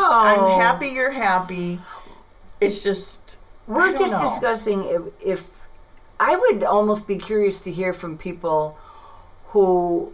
I'm 0.43 0.59
happy 0.61 0.89
you're 0.89 1.09
happy. 1.11 1.79
It's 2.59 2.83
just 2.83 3.37
We're 3.65 3.95
just 3.97 4.13
know. 4.13 4.21
discussing 4.23 4.83
if, 4.83 5.01
if 5.25 5.67
I 6.19 6.35
would 6.35 6.63
almost 6.63 7.07
be 7.07 7.15
curious 7.17 7.61
to 7.61 7.71
hear 7.71 7.93
from 7.93 8.17
people 8.17 8.77
who 9.49 10.13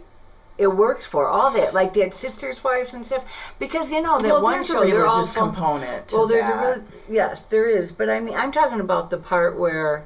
it 0.56 0.68
works 0.68 1.04
for 1.04 1.26
all 1.28 1.50
that, 1.50 1.74
like 1.74 1.94
that 1.94 2.14
sisters' 2.14 2.62
wives 2.62 2.94
and 2.94 3.04
stuff, 3.04 3.24
because 3.58 3.90
you 3.90 4.00
know 4.00 4.18
that 4.18 4.28
Well, 4.28 4.42
one 4.42 4.52
there's 4.54 4.66
show 4.68 4.82
a 4.82 4.86
they're 4.86 5.06
all 5.06 5.26
from- 5.26 5.48
component. 5.52 6.12
Well, 6.12 6.26
there's 6.28 6.46
that. 6.46 6.64
a 6.64 6.78
real 6.78 6.84
yes, 7.08 7.42
there 7.44 7.68
is, 7.68 7.90
but 7.90 8.08
I 8.08 8.20
mean, 8.20 8.34
I'm 8.34 8.52
talking 8.52 8.78
about 8.80 9.10
the 9.10 9.16
part 9.16 9.58
where, 9.58 10.04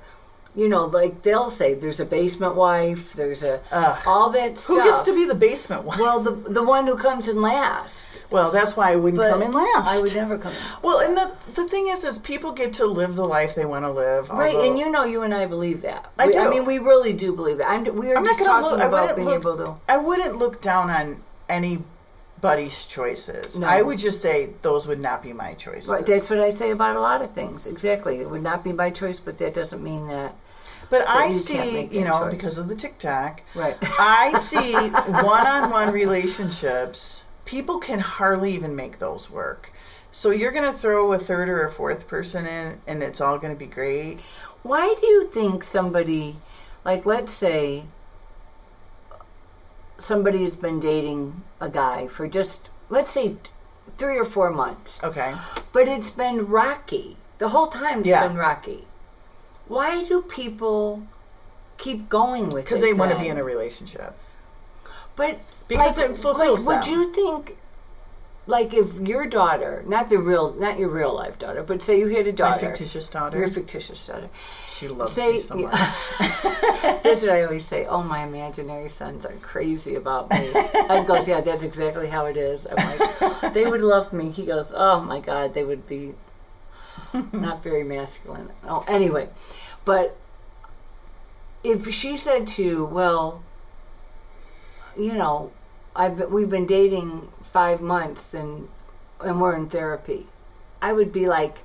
you 0.57 0.67
know, 0.71 0.87
like 0.87 1.23
they'll 1.23 1.51
say 1.51 1.75
there's 1.75 2.01
a 2.01 2.07
basement 2.07 2.55
wife, 2.55 3.13
there's 3.13 3.43
a 3.43 3.61
Ugh. 3.71 3.99
all 4.07 4.31
that 4.31 4.57
stuff. 4.57 4.77
Who 4.79 4.85
gets 4.85 5.03
to 5.03 5.15
be 5.15 5.27
the 5.27 5.35
basement 5.35 5.85
one? 5.85 5.99
well, 5.99 6.19
the 6.21 6.31
the 6.31 6.63
one 6.63 6.87
who 6.87 6.97
comes 6.97 7.29
in 7.29 7.43
last. 7.43 8.08
Well, 8.31 8.51
that's 8.51 8.77
why 8.77 8.93
I 8.93 8.97
wouldn't 8.97 9.23
But 9.23 9.31
come 9.33 9.43
in 9.43 9.53
last. 9.53 9.89
I 9.89 9.99
would 10.01 10.15
never 10.15 10.37
come 10.37 10.53
in. 10.53 10.59
Well, 10.83 10.99
and 11.01 11.17
the 11.17 11.33
the 11.55 11.67
thing 11.67 11.89
is, 11.89 12.05
is 12.05 12.19
people 12.19 12.53
get 12.53 12.75
to 12.75 12.87
live 12.87 13.15
the 13.15 13.25
life 13.27 13.55
they 13.55 13.65
want 13.65 13.85
to 13.87 13.91
live. 13.91 14.29
Right, 14.29 14.55
although- 14.55 14.69
and 14.69 14.79
you 14.79 14.91
know, 14.91 15.05
you 15.05 15.23
and 15.23 15.33
I 15.33 15.47
believe 15.47 15.81
that. 15.83 16.11
I 16.19 16.27
We- 16.27 16.33
do. 16.35 16.39
I 16.41 16.51
mean, 16.51 16.67
we 16.67 16.79
really 16.79 17.13
do 17.15 17.35
believe 17.35 17.59
that. 17.59 17.71
I'm, 17.71 17.85
we 17.97 18.11
are 18.13 18.17
I'm 18.19 18.25
not 18.25 18.37
just 18.37 18.41
going 18.45 18.63
to 18.63 18.69
talking 18.69 18.79
look. 18.79 18.87
About 18.89 19.17
being 19.17 19.29
look. 19.29 19.41
able 19.41 19.57
to. 19.57 19.75
I 19.89 19.97
wouldn't 19.97 20.37
look 20.37 20.61
down 20.61 20.91
on 20.91 21.23
anybody's 21.49 22.85
choices. 22.87 23.57
No. 23.57 23.67
I 23.67 23.83
would 23.83 23.99
just 23.99 24.21
say 24.21 24.51
those 24.63 24.87
would 24.87 25.01
not 25.01 25.23
be 25.23 25.33
my 25.33 25.55
choices. 25.55 25.89
Right, 25.89 26.05
that's 26.05 26.29
what 26.29 26.39
I 26.39 26.51
say 26.51 26.71
about 26.71 26.97
a 26.97 27.01
lot 27.01 27.23
of 27.23 27.33
things. 27.33 27.67
Exactly, 27.67 28.21
it 28.21 28.29
would 28.31 28.43
not 28.43 28.63
be 28.63 28.73
my 28.73 28.91
choice, 28.91 29.19
but 29.21 29.39
that 29.39 29.55
doesn't 29.55 29.83
mean 29.83 30.07
that. 30.09 30.35
but 30.91 31.07
I 31.09 31.27
you 31.29 31.35
see, 31.35 31.83
you 31.87 32.05
know, 32.05 32.21
choice. 32.25 32.31
because 32.33 32.59
of 32.59 32.69
the 32.69 32.75
TikTok, 32.77 33.43
Right. 33.55 33.77
I 33.83 34.39
see 34.43 34.73
one-on-one 34.75 35.93
relationships. 35.93 37.23
People 37.49 37.79
can 37.79 37.99
hardly 37.99 38.55
even 38.55 38.77
make 38.77 38.99
those 38.99 39.31
work. 39.31 39.73
So 40.13 40.29
you're 40.33 40.53
going 40.53 40.71
to 40.71 40.79
throw 40.79 41.15
a 41.15 41.19
third 41.19 41.49
or 41.49 41.67
a 41.67 41.73
fourth 41.73 42.07
person 42.07 42.45
in, 42.47 42.79
and 42.87 43.03
it's 43.03 43.23
all 43.23 43.39
going 43.39 43.55
to 43.55 43.59
be 43.59 43.67
great. 43.67 44.21
Why 44.63 44.95
do 45.01 45.07
you 45.07 45.25
think 45.25 45.65
somebody, 45.65 46.37
like, 46.85 47.07
let's 47.07 47.33
say, 47.33 47.87
somebody 49.97 50.45
has 50.45 50.57
been 50.57 50.79
dating 50.79 51.41
a 51.59 51.71
guy 51.71 52.07
for 52.07 52.29
just, 52.29 52.69
let's 52.91 53.11
say, 53.11 53.37
three 53.97 54.19
or 54.19 54.27
four 54.27 54.51
months, 54.51 55.03
Okay. 55.03 55.35
but 55.73 55.89
it's 55.89 56.11
been 56.11 56.49
rocky. 56.49 57.17
The 57.39 57.49
whole 57.49 57.69
time 57.69 58.01
it's 58.01 58.09
Yeah. 58.09 58.29
been 58.29 58.37
rocky. 58.37 58.85
Why 59.69 60.05
do 60.05 60.21
people 60.21 61.03
keep 61.79 62.11
going 62.11 62.51
with 62.51 62.57
it? 62.59 62.65
Because 62.67 62.83
they 62.83 62.93
want 62.93 63.11
to 63.13 63.19
be 63.19 63.29
in 63.29 63.39
a 63.39 63.43
relationship. 63.43 64.13
But 65.17 65.39
Because 65.69 65.99
like, 65.99 66.11
it 66.11 66.17
fulfills 66.17 66.65
like, 66.65 66.81
Would 66.81 66.91
you 66.91 67.13
think, 67.13 67.59
like, 68.47 68.73
if 68.73 68.99
your 69.01 69.27
daughter, 69.27 69.85
not 69.87 70.09
the 70.09 70.19
real, 70.19 70.55
not 70.55 70.79
your 70.79 70.89
real 70.89 71.15
life 71.15 71.39
daughter, 71.39 71.63
but 71.63 71.83
say 71.83 71.99
you 71.99 72.09
had 72.09 72.27
a 72.27 72.33
daughter, 72.33 72.67
My 72.67 72.69
fictitious 72.69 73.11
daughter. 73.11 73.39
your 73.39 73.49
fictitious 73.49 74.07
daughter, 74.07 74.31
she 74.67 74.89
loves 74.89 75.13
say, 75.13 75.33
me 75.33 75.39
so 75.41 75.55
much. 75.57 75.73
that's 77.03 77.21
what 77.21 77.29
I 77.29 77.45
always 77.45 77.67
say. 77.67 77.85
Oh, 77.85 78.03
my 78.03 78.25
imaginary 78.25 78.89
sons 78.89 79.27
are 79.27 79.33
crazy 79.43 79.97
about 79.97 80.31
me. 80.31 80.51
I 80.55 81.05
goes, 81.07 81.29
yeah, 81.29 81.43
that's 81.43 81.63
exactly 81.63 82.09
how 82.09 82.25
it 82.25 82.39
is. 82.39 82.67
I'm 82.67 82.99
like, 82.99 83.53
they 83.55 83.67
would 83.67 83.83
love 83.83 84.13
me. 84.13 84.31
He 84.31 84.47
goes, 84.47 84.73
oh 84.75 85.01
my 85.01 85.21
God, 85.21 85.53
they 85.53 85.65
would 85.65 85.87
be 85.87 86.15
not 87.33 87.63
very 87.63 87.85
masculine. 87.85 88.51
Oh, 88.65 88.85
anyway, 88.89 89.29
but 89.85 90.17
if 91.63 91.93
she 91.93 92.17
said 92.17 92.47
to 92.49 92.65
you, 92.65 92.85
well, 92.85 93.43
you 94.97 95.15
know, 95.15 95.53
I've 95.99 96.31
we've 96.31 96.49
been 96.49 96.65
dating 96.67 97.29
five 97.43 97.81
months 97.83 98.33
and 98.33 98.69
and 99.21 99.41
we're 99.41 99.57
in 99.57 99.69
therapy, 99.69 100.27
I 100.81 100.93
would 100.93 101.13
be 101.13 101.27
like, 101.27 101.59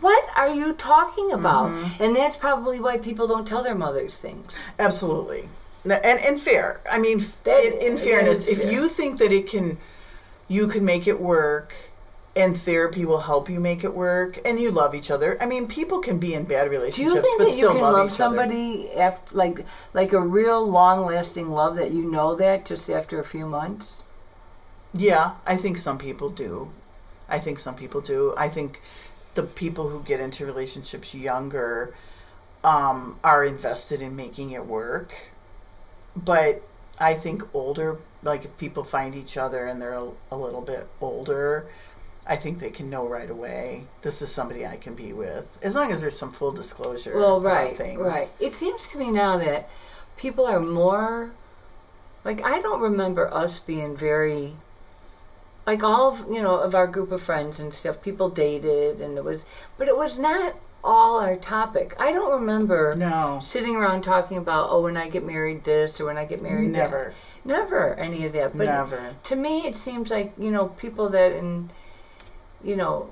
what 0.00 0.24
are 0.34 0.48
you 0.48 0.72
talking 0.72 1.32
about? 1.32 1.68
Mm-hmm. 1.68 2.02
And 2.02 2.16
that's 2.16 2.36
probably 2.36 2.80
why 2.80 2.96
people 2.96 3.26
don't 3.28 3.46
tell 3.46 3.62
their 3.62 3.74
mothers 3.74 4.18
things. 4.18 4.52
Absolutely. 4.78 5.48
No, 5.84 5.96
And 5.96 6.18
and 6.20 6.40
fair. 6.40 6.80
I 6.90 6.98
mean, 6.98 7.24
That- 7.44 7.62
in, 7.62 7.92
in 7.92 7.98
fairness, 7.98 8.48
is 8.48 8.58
if 8.58 8.72
you 8.72 8.88
think 8.88 9.18
that 9.18 9.30
it 9.32 9.46
can, 9.48 9.76
you 10.48 10.66
can 10.66 10.84
make 10.84 11.06
it 11.06 11.20
work, 11.20 11.74
and 12.36 12.56
therapy 12.56 13.06
will 13.06 13.20
help 13.20 13.48
you 13.48 13.58
make 13.58 13.82
it 13.82 13.94
work, 13.94 14.38
and 14.44 14.60
you 14.60 14.70
love 14.70 14.94
each 14.94 15.10
other. 15.10 15.42
I 15.42 15.46
mean, 15.46 15.66
people 15.66 16.00
can 16.00 16.18
be 16.18 16.34
in 16.34 16.44
bad 16.44 16.68
relationships. 16.70 16.98
Do 16.98 17.14
you 17.14 17.22
think 17.22 17.38
that 17.38 17.56
you 17.56 17.68
can 17.68 17.80
love, 17.80 17.94
love 17.94 18.06
each 18.06 18.20
other. 18.20 18.36
somebody 18.36 18.92
after 18.92 19.34
like 19.34 19.64
like 19.94 20.12
a 20.12 20.20
real 20.20 20.64
long 20.64 21.06
lasting 21.06 21.50
love 21.50 21.76
that 21.76 21.92
you 21.92 22.10
know 22.10 22.34
that 22.34 22.66
just 22.66 22.90
after 22.90 23.18
a 23.18 23.24
few 23.24 23.46
months? 23.46 24.04
Yeah, 24.92 25.32
I 25.46 25.56
think 25.56 25.78
some 25.78 25.98
people 25.98 26.28
do. 26.28 26.70
I 27.28 27.38
think 27.38 27.58
some 27.58 27.74
people 27.74 28.02
do. 28.02 28.34
I 28.36 28.48
think 28.48 28.82
the 29.34 29.42
people 29.42 29.88
who 29.88 30.02
get 30.02 30.20
into 30.20 30.44
relationships 30.44 31.14
younger 31.14 31.94
um, 32.62 33.18
are 33.24 33.44
invested 33.44 34.02
in 34.02 34.14
making 34.14 34.50
it 34.50 34.66
work. 34.66 35.32
But 36.14 36.62
I 36.98 37.14
think 37.14 37.42
older, 37.54 37.98
like 38.22 38.44
if 38.44 38.56
people 38.58 38.84
find 38.84 39.14
each 39.14 39.36
other 39.36 39.64
and 39.66 39.80
they're 39.80 39.94
a, 39.94 40.10
a 40.30 40.36
little 40.36 40.62
bit 40.62 40.86
older, 41.00 41.66
I 42.28 42.36
think 42.36 42.58
they 42.58 42.70
can 42.70 42.90
know 42.90 43.06
right 43.06 43.30
away 43.30 43.84
this 44.02 44.20
is 44.20 44.32
somebody 44.32 44.66
I 44.66 44.76
can 44.76 44.94
be 44.94 45.12
with, 45.12 45.46
as 45.62 45.74
long 45.74 45.92
as 45.92 46.00
there's 46.00 46.18
some 46.18 46.32
full 46.32 46.52
disclosure. 46.52 47.16
Well, 47.16 47.40
right, 47.40 47.76
things. 47.76 48.00
right. 48.00 48.30
It 48.40 48.54
seems 48.54 48.90
to 48.90 48.98
me 48.98 49.10
now 49.10 49.38
that 49.38 49.68
people 50.16 50.46
are 50.46 50.60
more 50.60 51.30
like 52.24 52.42
I 52.44 52.60
don't 52.60 52.80
remember 52.80 53.32
us 53.32 53.58
being 53.60 53.96
very 53.96 54.54
like 55.66 55.82
all 55.82 56.12
of, 56.12 56.32
you 56.32 56.42
know 56.42 56.56
of 56.56 56.74
our 56.74 56.86
group 56.86 57.12
of 57.12 57.22
friends 57.22 57.60
and 57.60 57.72
stuff. 57.72 58.02
People 58.02 58.28
dated, 58.28 59.00
and 59.00 59.16
it 59.16 59.24
was, 59.24 59.46
but 59.78 59.88
it 59.88 59.96
was 59.96 60.18
not 60.18 60.56
all 60.82 61.18
our 61.20 61.36
topic. 61.36 61.96
I 61.98 62.12
don't 62.12 62.32
remember 62.40 62.94
No. 62.96 63.40
sitting 63.42 63.74
around 63.76 64.02
talking 64.02 64.38
about 64.38 64.68
oh 64.70 64.82
when 64.82 64.96
I 64.96 65.08
get 65.08 65.24
married 65.24 65.64
this 65.64 66.00
or 66.00 66.06
when 66.06 66.16
I 66.16 66.24
get 66.24 66.42
married 66.42 66.74
that. 66.74 66.90
Never. 66.90 67.14
never 67.44 67.94
any 67.94 68.24
of 68.26 68.32
that. 68.34 68.56
But 68.56 68.66
Never. 68.66 69.14
to 69.24 69.36
me, 69.36 69.66
it 69.66 69.76
seems 69.76 70.10
like 70.10 70.32
you 70.38 70.50
know 70.50 70.66
people 70.68 71.08
that 71.10 71.32
in 71.32 71.70
you 72.66 72.76
know 72.76 73.08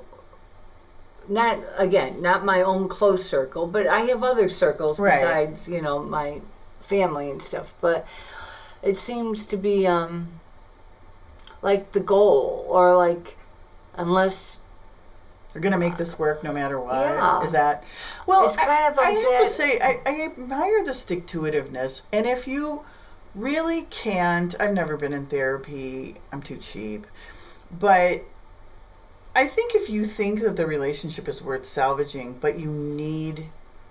not 1.28 1.58
again 1.78 2.20
not 2.20 2.44
my 2.44 2.60
own 2.62 2.88
close 2.88 3.24
circle, 3.24 3.66
but 3.66 3.86
I 3.86 4.00
have 4.10 4.22
other 4.22 4.50
circles 4.50 4.98
Right. 4.98 5.20
besides 5.20 5.68
you 5.68 5.80
know 5.80 6.02
my 6.02 6.40
family 6.80 7.30
and 7.30 7.42
stuff. 7.42 7.72
But 7.80 8.06
it 8.82 8.98
seems 8.98 9.46
to 9.46 9.56
be 9.56 9.86
um 9.86 10.28
like 11.62 11.92
the 11.92 12.00
goal 12.00 12.66
or 12.68 12.94
like 12.96 13.38
unless 13.96 14.58
We're 15.54 15.62
gonna 15.62 15.78
make 15.78 15.96
this 15.96 16.18
work 16.18 16.42
no 16.44 16.52
matter 16.52 16.78
what. 16.78 16.96
Yeah. 16.96 17.42
Is 17.44 17.52
that 17.52 17.84
well? 18.26 18.44
It's 18.46 18.56
kind 18.56 18.70
I, 18.70 18.90
of 18.90 18.98
I 18.98 19.12
like 19.14 19.40
have 19.40 19.48
to 19.48 19.48
say, 19.48 19.78
I, 19.80 20.00
I 20.04 20.22
admire 20.30 20.84
the 20.84 20.92
stick 20.94 21.26
to 21.28 21.42
itiveness, 21.42 22.02
and 22.12 22.26
if 22.26 22.46
you 22.48 22.84
really 23.34 23.82
can't, 23.88 24.54
I've 24.60 24.74
never 24.74 24.96
been 24.96 25.12
in 25.14 25.26
therapy. 25.26 26.16
I'm 26.32 26.42
too 26.42 26.56
cheap, 26.58 27.06
but 27.70 28.22
I 29.34 29.46
think 29.46 29.74
if 29.74 29.90
you 29.90 30.04
think 30.04 30.40
that 30.40 30.56
the 30.56 30.66
relationship 30.66 31.28
is 31.28 31.42
worth 31.42 31.66
salvaging, 31.66 32.38
but 32.40 32.58
you 32.58 32.68
need 32.68 33.46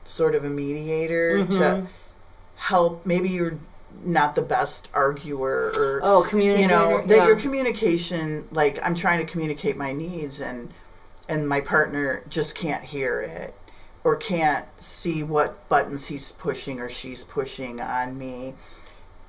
sort 0.05 0.35
of 0.35 0.45
a 0.45 0.49
mediator 0.49 1.39
Mm-hmm. 1.39 1.51
to 1.59 1.87
help, 2.55 3.05
maybe 3.05 3.29
you're 3.29 3.59
not 4.03 4.35
the 4.35 4.41
best 4.41 4.89
arguer 4.93 5.71
or 5.77 5.99
oh 6.03 6.23
communicator 6.23 6.61
you 6.61 6.67
know 6.67 7.05
that 7.05 7.15
yeah. 7.15 7.27
your 7.27 7.35
communication 7.35 8.47
like 8.51 8.79
i'm 8.83 8.95
trying 8.95 9.23
to 9.23 9.31
communicate 9.31 9.77
my 9.77 9.93
needs 9.93 10.41
and 10.41 10.73
and 11.29 11.47
my 11.47 11.61
partner 11.61 12.23
just 12.27 12.55
can't 12.55 12.83
hear 12.83 13.21
it 13.21 13.53
or 14.03 14.15
can't 14.15 14.65
see 14.81 15.23
what 15.23 15.69
buttons 15.69 16.07
he's 16.07 16.31
pushing 16.33 16.79
or 16.79 16.89
she's 16.89 17.23
pushing 17.23 17.79
on 17.79 18.17
me 18.17 18.55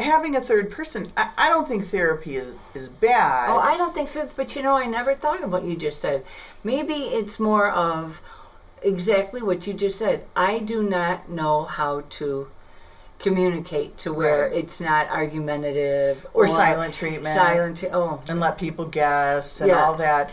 having 0.05 0.37
a 0.37 0.41
third 0.41 0.71
person 0.71 1.09
i, 1.17 1.29
I 1.37 1.49
don't 1.49 1.67
think 1.69 1.89
therapy 1.89 2.37
is 2.37 2.57
is 2.75 2.89
bad 2.89 3.51
Oh, 3.51 3.59
I 3.59 3.77
don't 3.77 3.95
think 3.95 4.09
so. 4.09 4.29
But 4.37 4.55
you 4.57 4.63
know, 4.63 4.77
I 4.77 4.87
never 4.87 5.15
thought 5.15 5.43
of 5.43 5.53
what 5.53 5.65
you 5.65 5.77
just 5.77 6.01
said. 6.01 6.25
Maybe 6.63 6.95
it's 6.95 7.39
more 7.39 7.71
of 7.71 8.21
exactly 8.83 9.43
what 9.43 9.67
you 9.67 9.75
just 9.75 9.99
said. 9.99 10.25
I 10.35 10.59
do 10.59 10.83
not 10.83 11.29
know 11.29 11.65
how 11.65 12.03
to 12.19 12.49
communicate 13.19 13.97
to 13.99 14.13
where 14.13 14.43
Right. 14.49 14.53
it's 14.59 14.81
not 14.81 15.09
argumentative 15.09 16.27
or 16.35 16.49
silent 16.49 16.95
treatment 16.95 17.35
Silent. 17.35 17.85
Oh, 17.93 18.21
and 18.29 18.41
let 18.41 18.59
people 18.59 18.87
guess 18.87 19.61
and 19.61 19.71
all 19.71 19.95
that 19.95 20.31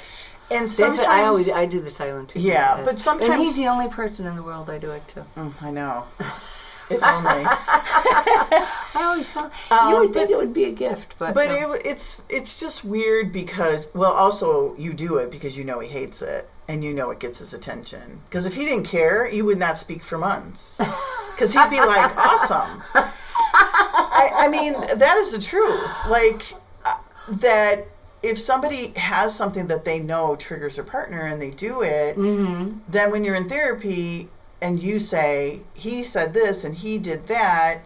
and 0.50 0.66
that's 0.66 0.76
sometimes 0.76 0.98
what 0.98 1.08
I 1.08 1.24
always. 1.24 1.50
I 1.50 1.66
do 1.66 1.80
the 1.80 1.90
silent 1.90 2.30
treatment. 2.30 2.54
Yeah, 2.54 2.82
but 2.84 3.00
sometimes- 3.00 3.32
and 3.34 3.42
he's 3.42 3.56
the 3.56 3.68
only 3.68 3.88
person 3.88 4.26
in 4.26 4.36
the 4.36 4.44
world 4.44 4.70
I 4.70 4.78
do 4.78 4.92
it 4.92 5.08
to. 5.10 5.26
Mm, 5.38 5.54
i 5.62 5.72
know 5.72 6.06
if 6.92 7.04
only 7.04 7.44
I 7.46 8.68
always 8.96 9.30
thought 9.32 9.52
you 9.72 9.78
Um, 9.78 9.94
would 10.00 10.14
think 10.14 10.30
but- 10.30 10.34
it 10.34 10.38
would 10.38 10.54
be 10.54 10.66
a 10.66 10.72
gift, 10.72 11.16
but 11.18 11.34
But 11.34 11.48
no. 11.50 11.74
it, 11.74 11.82
it's 11.86 12.22
it's 12.30 12.60
just 12.60 12.84
weird 12.84 13.32
because 13.32 13.88
well, 13.94 14.12
also 14.12 14.76
you 14.78 14.94
do 14.94 15.18
it 15.18 15.32
because 15.32 15.58
you 15.58 15.64
know 15.64 15.80
he 15.80 15.88
hates 15.88 16.22
it 16.22 16.50
and 16.68 16.84
you 16.84 16.94
know 16.94 17.10
it 17.12 17.20
gets 17.20 17.40
his 17.40 17.54
attention. 17.54 18.22
Because 18.30 18.46
if 18.46 18.54
he 18.56 18.66
didn't 18.66 18.86
care, 18.86 19.28
you 19.30 19.44
would 19.46 19.58
not 19.60 19.78
speak 19.78 20.04
for 20.04 20.18
months. 20.18 20.80
Because 21.32 21.54
he'd 21.54 21.72
be 21.72 21.80
like, 21.80 22.16
"Awesome." 22.18 22.84
I, 22.94 24.32
I 24.42 24.48
mean, 24.48 24.74
that 24.74 25.18
is 25.18 25.32
the 25.32 25.40
truth. 25.40 25.92
Like 26.08 26.44
uh, 26.86 26.98
that. 27.30 27.86
If 28.22 28.38
somebody 28.38 28.90
has 28.90 29.34
something 29.34 29.66
that 29.66 29.84
they 29.84 29.98
know 29.98 30.36
triggers 30.36 30.76
their 30.76 30.84
partner 30.84 31.22
and 31.26 31.42
they 31.42 31.50
do 31.50 31.82
it, 31.82 32.16
Mm-hmm. 32.16 32.78
then 32.90 33.12
when 33.12 33.24
you're 33.24 33.34
in 33.34 33.50
therapy 33.50 34.30
and 34.62 34.82
you 34.82 35.00
say 35.00 35.62
he 35.74 36.04
said 36.04 36.34
this 36.34 36.64
and 36.64 36.76
he 36.76 36.98
did 36.98 37.28
that 37.28 37.80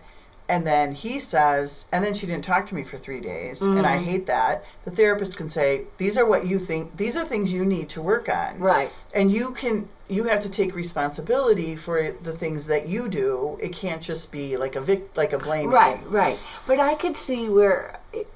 and 0.47 0.67
then 0.67 0.93
he 0.93 1.19
says 1.19 1.85
and 1.91 2.03
then 2.03 2.13
she 2.13 2.27
didn't 2.27 2.45
talk 2.45 2.65
to 2.67 2.75
me 2.75 2.83
for 2.83 2.97
three 2.97 3.19
days 3.21 3.61
and 3.61 3.75
Mm-hmm. 3.77 3.85
i 3.85 3.97
hate 3.97 4.27
that 4.27 4.63
the 4.83 4.91
therapist 4.91 5.37
can 5.37 5.49
say 5.49 5.85
these 5.97 6.17
are 6.17 6.25
what 6.25 6.45
you 6.45 6.59
think 6.59 6.95
these 6.97 7.15
are 7.15 7.25
things 7.25 7.51
you 7.53 7.65
need 7.65 7.89
to 7.89 8.01
work 8.01 8.29
on 8.29 8.59
right. 8.59 8.91
and 9.15 9.31
you 9.31 9.51
can 9.53 9.87
you 10.07 10.25
have 10.25 10.41
to 10.43 10.51
take 10.51 10.75
responsibility 10.75 11.75
for 11.75 12.11
the 12.21 12.35
things 12.37 12.67
that 12.67 12.87
you 12.87 13.09
do 13.09 13.57
it 13.61 13.73
can't 13.73 14.03
just 14.03 14.31
be 14.31 14.55
like 14.57 14.75
a 14.75 14.81
vic 14.81 15.15
like 15.17 15.33
a 15.33 15.37
blame 15.39 15.71
Right, 15.71 15.99
game. 15.99 16.11
right. 16.11 16.39
But 16.67 16.79
I 16.79 16.93
could 16.93 17.17
see 17.17 17.49
where 17.49 17.99
it, 18.13 18.29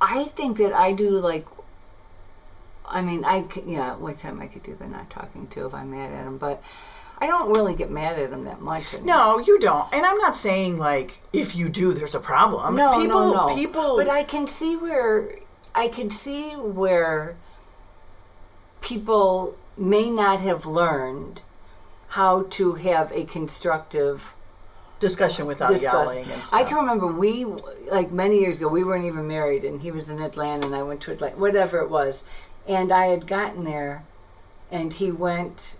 I 0.00 0.24
think 0.36 0.58
that 0.58 0.72
I 0.72 0.92
do 0.92 1.10
like. 1.10 1.46
I 2.86 3.00
mean, 3.02 3.24
I, 3.24 3.44
yeah. 3.66 3.96
With 3.96 4.20
him, 4.22 4.40
I 4.40 4.46
could 4.46 4.62
do 4.62 4.74
the 4.76 4.86
not 4.86 5.08
talking 5.10 5.46
to 5.48 5.66
if 5.66 5.74
I'm 5.74 5.90
mad 5.90 6.12
at 6.12 6.26
him, 6.26 6.36
but 6.38 6.62
I 7.24 7.26
don't 7.26 7.54
really 7.56 7.74
get 7.74 7.90
mad 7.90 8.18
at 8.18 8.30
him 8.30 8.44
that 8.44 8.60
much. 8.60 8.92
anymore. 8.92 9.06
no 9.16 9.38
you 9.38 9.58
don't 9.58 9.90
and 9.94 10.04
i'm 10.04 10.18
not 10.18 10.36
saying 10.36 10.76
like 10.76 11.20
if 11.32 11.56
you 11.56 11.70
do 11.70 11.94
there's 11.94 12.14
a 12.14 12.20
problem 12.20 12.76
no, 12.76 13.00
people 13.00 13.32
no, 13.32 13.46
no. 13.48 13.54
people 13.54 13.96
But 13.96 14.10
I 14.10 14.24
can 14.24 14.46
see 14.46 14.76
where 14.76 15.30
I 15.74 15.88
can 15.88 16.10
see 16.10 16.50
where 16.50 17.36
people 18.82 19.56
may 19.78 20.10
not 20.10 20.40
have 20.40 20.66
learned 20.66 21.40
how 22.08 22.42
to 22.50 22.74
have 22.74 23.10
a 23.12 23.24
constructive 23.24 24.34
discussion 25.00 25.46
without 25.46 25.70
discuss. 25.70 26.14
yelling 26.14 26.30
and 26.30 26.42
stuff. 26.42 26.52
I 26.52 26.64
can 26.64 26.76
remember 26.76 27.06
we 27.06 27.46
like 27.90 28.12
many 28.12 28.38
years 28.38 28.58
ago 28.58 28.68
we 28.68 28.84
weren't 28.84 29.06
even 29.06 29.26
married 29.26 29.64
and 29.64 29.80
he 29.80 29.90
was 29.90 30.10
in 30.10 30.20
Atlanta 30.20 30.66
and 30.66 30.76
I 30.76 30.82
went 30.82 31.00
to 31.02 31.12
Atlanta 31.12 31.38
whatever 31.38 31.78
it 31.78 31.88
was 31.88 32.24
and 32.68 32.92
I 32.92 33.06
had 33.06 33.26
gotten 33.26 33.64
there 33.64 34.04
and 34.70 34.92
he 34.92 35.10
went 35.10 35.76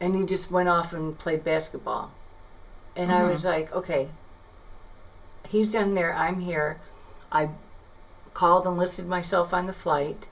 and 0.00 0.16
he 0.16 0.24
just 0.24 0.50
went 0.50 0.68
off 0.68 0.92
and 0.92 1.18
played 1.18 1.44
basketball 1.44 2.12
and 2.96 3.12
I 3.12 3.28
was 3.30 3.44
uh-huh. 3.44 3.54
like 3.54 3.72
okay 3.72 4.08
he's 5.48 5.72
down 5.72 5.94
there 5.94 6.14
I'm 6.14 6.40
here 6.40 6.80
I 7.30 7.50
called 8.34 8.66
and 8.66 8.76
listed 8.76 9.06
myself 9.06 9.52
on 9.52 9.66
the 9.66 9.72
flight 9.72 10.26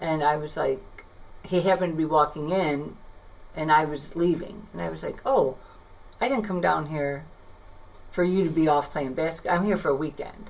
and 0.00 0.22
I 0.22 0.36
was 0.36 0.56
like 0.56 1.04
he 1.44 1.62
happened 1.62 1.94
to 1.94 1.96
be 1.96 2.04
walking 2.04 2.50
in 2.50 2.96
and 3.56 3.72
I 3.72 3.84
was 3.84 4.14
leaving 4.14 4.68
and 4.72 4.82
I 4.82 4.90
was 4.90 5.02
like 5.02 5.20
oh 5.24 5.56
I 6.20 6.28
didn't 6.28 6.44
come 6.44 6.60
down 6.60 6.86
here 6.86 7.24
for 8.10 8.24
you 8.24 8.44
to 8.44 8.50
be 8.50 8.68
off 8.68 8.90
playing 8.90 9.14
basketball. 9.14 9.58
I'm 9.58 9.64
here 9.64 9.76
for 9.76 9.88
a 9.88 9.94
weekend. 9.94 10.49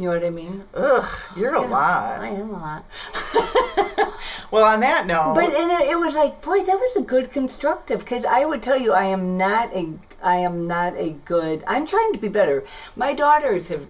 You 0.00 0.08
know 0.08 0.14
what 0.14 0.24
I 0.24 0.30
mean? 0.30 0.64
Ugh, 0.72 1.18
you're 1.36 1.54
a 1.54 1.60
lot. 1.60 2.20
I 2.20 2.28
am 2.28 2.48
a 2.50 2.52
lot. 2.52 2.84
Well, 4.50 4.64
on 4.64 4.80
that 4.80 5.06
note, 5.06 5.34
But 5.36 5.54
and 5.54 5.70
it, 5.70 5.90
it 5.90 5.98
was 5.98 6.14
like, 6.14 6.42
boy, 6.42 6.58
that 6.64 6.74
was 6.74 6.96
a 6.96 7.02
good 7.02 7.30
constructive. 7.30 8.00
Because 8.00 8.24
I 8.24 8.44
would 8.44 8.62
tell 8.62 8.76
you, 8.76 8.92
I 8.92 9.04
am 9.04 9.36
not 9.36 9.72
a, 9.72 9.92
I 10.22 10.36
am 10.38 10.66
not 10.66 10.94
a 10.96 11.10
good. 11.24 11.62
I'm 11.68 11.86
trying 11.86 12.12
to 12.14 12.18
be 12.18 12.26
better. 12.28 12.64
My 12.96 13.12
daughters 13.12 13.68
have 13.68 13.86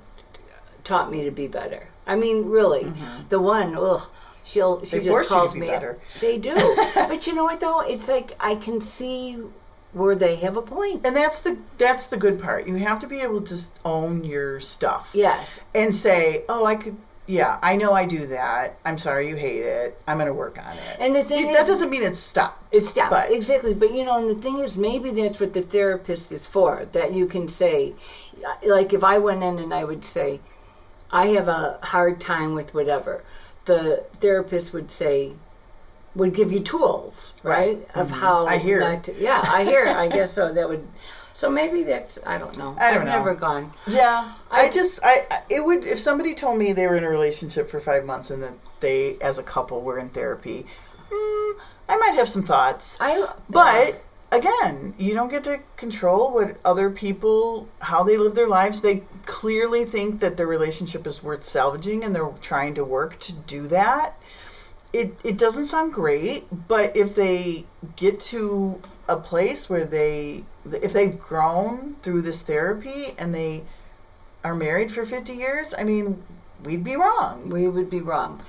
taught 0.85 1.11
me 1.11 1.25
to 1.25 1.31
be 1.31 1.47
better. 1.47 1.89
I 2.07 2.17
mean, 2.17 2.47
really, 2.51 2.93
the 3.31 3.41
one, 3.41 3.75
ugh, 3.75 4.03
she'll 4.45 4.85
she 4.85 4.97
Mm-hmm. 4.99 5.07
They 5.07 5.13
just 5.13 5.29
calls 5.31 5.55
be 5.55 5.61
me. 5.61 5.67
better. 5.69 5.99
They 6.21 6.37
do. 6.37 6.55
but 6.95 7.27
you 7.27 7.35
know 7.35 7.45
what 7.45 7.61
though? 7.61 7.81
It's 7.81 8.09
like 8.09 8.37
I 8.39 8.57
can 8.57 8.83
see 8.83 9.39
where 9.93 10.15
they 10.15 10.37
have 10.37 10.57
a 10.57 10.63
point. 10.63 11.05
and 11.05 11.17
that's 11.17 11.43
the 11.43 11.59
that's 11.79 12.07
the 12.09 12.17
good 12.17 12.41
part. 12.41 12.67
You 12.67 12.77
have 12.77 13.01
to 13.01 13.07
be 13.07 13.21
able 13.21 13.41
to 13.43 13.59
own 13.85 14.25
your 14.25 14.61
stuff. 14.61 15.11
Yes. 15.15 15.61
And 15.75 15.95
say, 15.95 16.45
"Oh, 16.49 16.65
I 16.65 16.77
could 16.77 16.97
yeah, 17.27 17.59
I 17.63 17.77
know 17.77 17.93
I 17.93 18.07
do 18.07 18.27
that. 18.27 18.77
I'm 18.85 18.99
sorry 18.99 19.29
you 19.29 19.37
hate 19.37 19.63
it. 19.63 20.01
I'm 20.09 20.17
going 20.17 20.27
to 20.27 20.35
work 20.35 20.59
on 20.59 20.77
it." 20.77 20.97
And 20.99 21.15
the 21.15 21.23
thing 21.25 21.53
that 21.53 21.63
is- 21.63 21.69
doesn't 21.69 21.91
mean 21.91 22.03
it 22.03 22.17
stops. 22.17 22.59
It 22.73 22.83
stops 22.83 23.11
But 23.11 23.31
exactly, 23.33 23.75
but 23.75 23.93
you 23.93 24.05
know, 24.05 24.17
and 24.17 24.29
the 24.29 24.41
thing 24.41 24.59
is, 24.59 24.77
maybe 24.77 25.11
that's 25.11 25.39
what 25.41 25.55
the 25.55 25.63
therapist 25.63 26.33
is 26.33 26.47
for. 26.47 26.87
That 26.93 27.13
you 27.15 27.27
can 27.27 27.49
say, 27.49 27.95
like, 28.65 28.93
if 28.93 29.05
I 29.05 29.19
went 29.19 29.43
in 29.43 29.59
and 29.59 29.73
I 29.75 29.85
would 29.85 30.05
say, 30.05 30.41
I 31.13 31.27
have 31.29 31.49
a 31.49 31.79
hard 31.83 32.21
time 32.21 32.55
with 32.55 32.75
whatever, 32.75 33.23
the 33.65 34.05
therapist 34.21 34.73
would 34.73 34.91
say, 34.91 35.33
would 36.15 36.35
give 36.35 36.51
you 36.53 36.61
tools, 36.61 37.33
right, 37.43 37.79
of 37.95 38.11
how 38.11 38.41
Mm-hmm. 38.41 38.49
I 38.49 38.59
hear. 38.59 38.81
Not 38.81 39.05
to, 39.05 39.15
yeah, 39.21 39.43
I 39.47 39.65
hear. 39.65 39.87
I 39.87 40.09
guess 40.09 40.33
so. 40.33 40.53
That 40.53 40.69
would. 40.69 40.87
So 41.35 41.49
maybe 41.49 41.85
that's 41.85 42.19
I 42.27 42.37
don't 42.39 42.57
know. 42.59 42.77
I 42.79 42.93
don't 42.93 43.03
have 43.03 43.05
know. 43.07 43.13
never 43.19 43.35
gone. 43.35 43.73
Yeah, 43.87 44.33
I, 44.51 44.67
I- 44.67 44.71
just 44.71 45.01
I 45.03 45.27
it 45.49 45.65
would 45.65 45.85
if 45.85 45.99
somebody 45.99 46.35
told 46.35 46.59
me 46.59 46.73
they 46.73 46.87
were 46.87 46.97
in 46.97 47.05
a 47.05 47.09
relationship 47.11 47.71
for 47.71 47.81
five 47.81 48.05
months 48.05 48.31
and 48.31 48.43
that 48.43 48.55
they 48.81 49.17
as 49.21 49.39
a 49.39 49.43
couple 49.43 49.81
were 49.81 49.99
in 49.99 50.11
therapy, 50.11 50.67
mm, 51.11 51.53
I 51.89 51.97
might 51.97 52.15
have 52.15 52.29
some 52.29 52.43
thoughts. 52.43 52.97
I 53.01 53.27
But 53.49 54.03
again, 54.33 54.95
you 54.99 55.15
don't 55.15 55.31
get 55.31 55.45
to 55.45 55.61
control 55.77 56.33
what 56.33 56.57
other 56.65 56.91
people 56.91 57.69
how 57.81 58.03
they 58.03 58.17
live 58.19 58.35
their 58.35 58.49
lives. 58.49 58.83
They 58.83 59.05
clearly 59.25 59.85
think 59.87 60.21
that 60.21 60.37
their 60.37 60.47
relationship 60.47 61.07
is 61.07 61.23
worth 61.23 61.45
salvaging 61.45 62.05
and 62.05 62.15
they're 62.15 62.29
trying 62.43 62.75
to 62.75 62.85
work 62.85 63.19
to 63.21 63.33
do 63.33 63.67
that. 63.69 64.15
It 64.93 65.15
it 65.23 65.37
doesn't 65.39 65.67
sound 65.69 65.93
great, 65.93 66.47
but 66.69 66.97
if 66.97 67.15
they 67.15 67.67
get 67.97 68.21
to 68.33 68.81
a 69.09 69.17
place 69.17 69.71
where 69.71 69.85
they 69.85 70.45
if 70.73 70.93
they've 70.93 71.19
grown 71.19 71.97
through 72.03 72.23
this 72.23 72.43
therapy 72.43 73.15
and 73.19 73.35
they 73.35 73.65
are 74.45 74.55
married 74.55 74.91
for 74.91 75.05
50 75.07 75.33
years, 75.33 75.75
I 75.79 75.85
mean, 75.85 76.23
we'd 76.65 76.83
be 76.85 76.97
wrong. 76.97 77.51
we 77.51 77.69
would 77.69 77.91
be 77.91 78.01
wrong. 78.01 78.43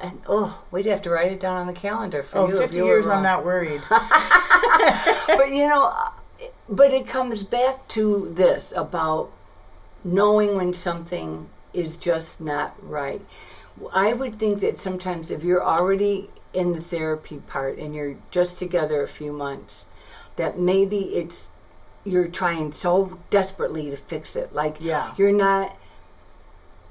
And, 0.00 0.20
oh, 0.28 0.62
we'd 0.70 0.86
have 0.86 1.02
to 1.02 1.10
write 1.10 1.30
it 1.32 1.38
down 1.40 1.56
on 1.56 1.66
the 1.66 1.72
calendar 1.72 2.22
for 2.22 2.38
Oh, 2.38 2.48
you. 2.48 2.54
if 2.56 2.62
50 2.62 2.76
you 2.78 2.86
years, 2.86 3.06
I'm 3.06 3.22
not 3.22 3.44
worried. 3.44 3.80
but 3.90 5.50
you 5.50 5.68
know, 5.68 5.94
but 6.68 6.92
it 6.92 7.06
comes 7.06 7.44
back 7.44 7.86
to 7.88 8.32
this 8.34 8.72
about 8.76 9.30
knowing 10.02 10.56
when 10.56 10.74
something 10.74 11.48
is 11.72 11.96
just 11.96 12.40
not 12.40 12.74
right. 12.82 13.22
I 13.92 14.12
would 14.12 14.36
think 14.36 14.60
that 14.60 14.78
sometimes 14.78 15.30
if 15.30 15.42
you're 15.42 15.64
already 15.64 16.30
in 16.52 16.72
the 16.72 16.80
therapy 16.80 17.38
part 17.38 17.78
and 17.78 17.94
you're 17.94 18.16
just 18.30 18.58
together 18.58 19.02
a 19.02 19.08
few 19.08 19.32
months, 19.32 19.86
that 20.36 20.58
maybe 20.58 21.16
it's 21.16 21.50
you're 22.04 22.28
trying 22.28 22.70
so 22.70 23.18
desperately 23.30 23.90
to 23.90 23.96
fix 23.96 24.36
it. 24.36 24.54
Like 24.54 24.76
Yeah. 24.80 25.12
you're 25.16 25.32
not 25.32 25.76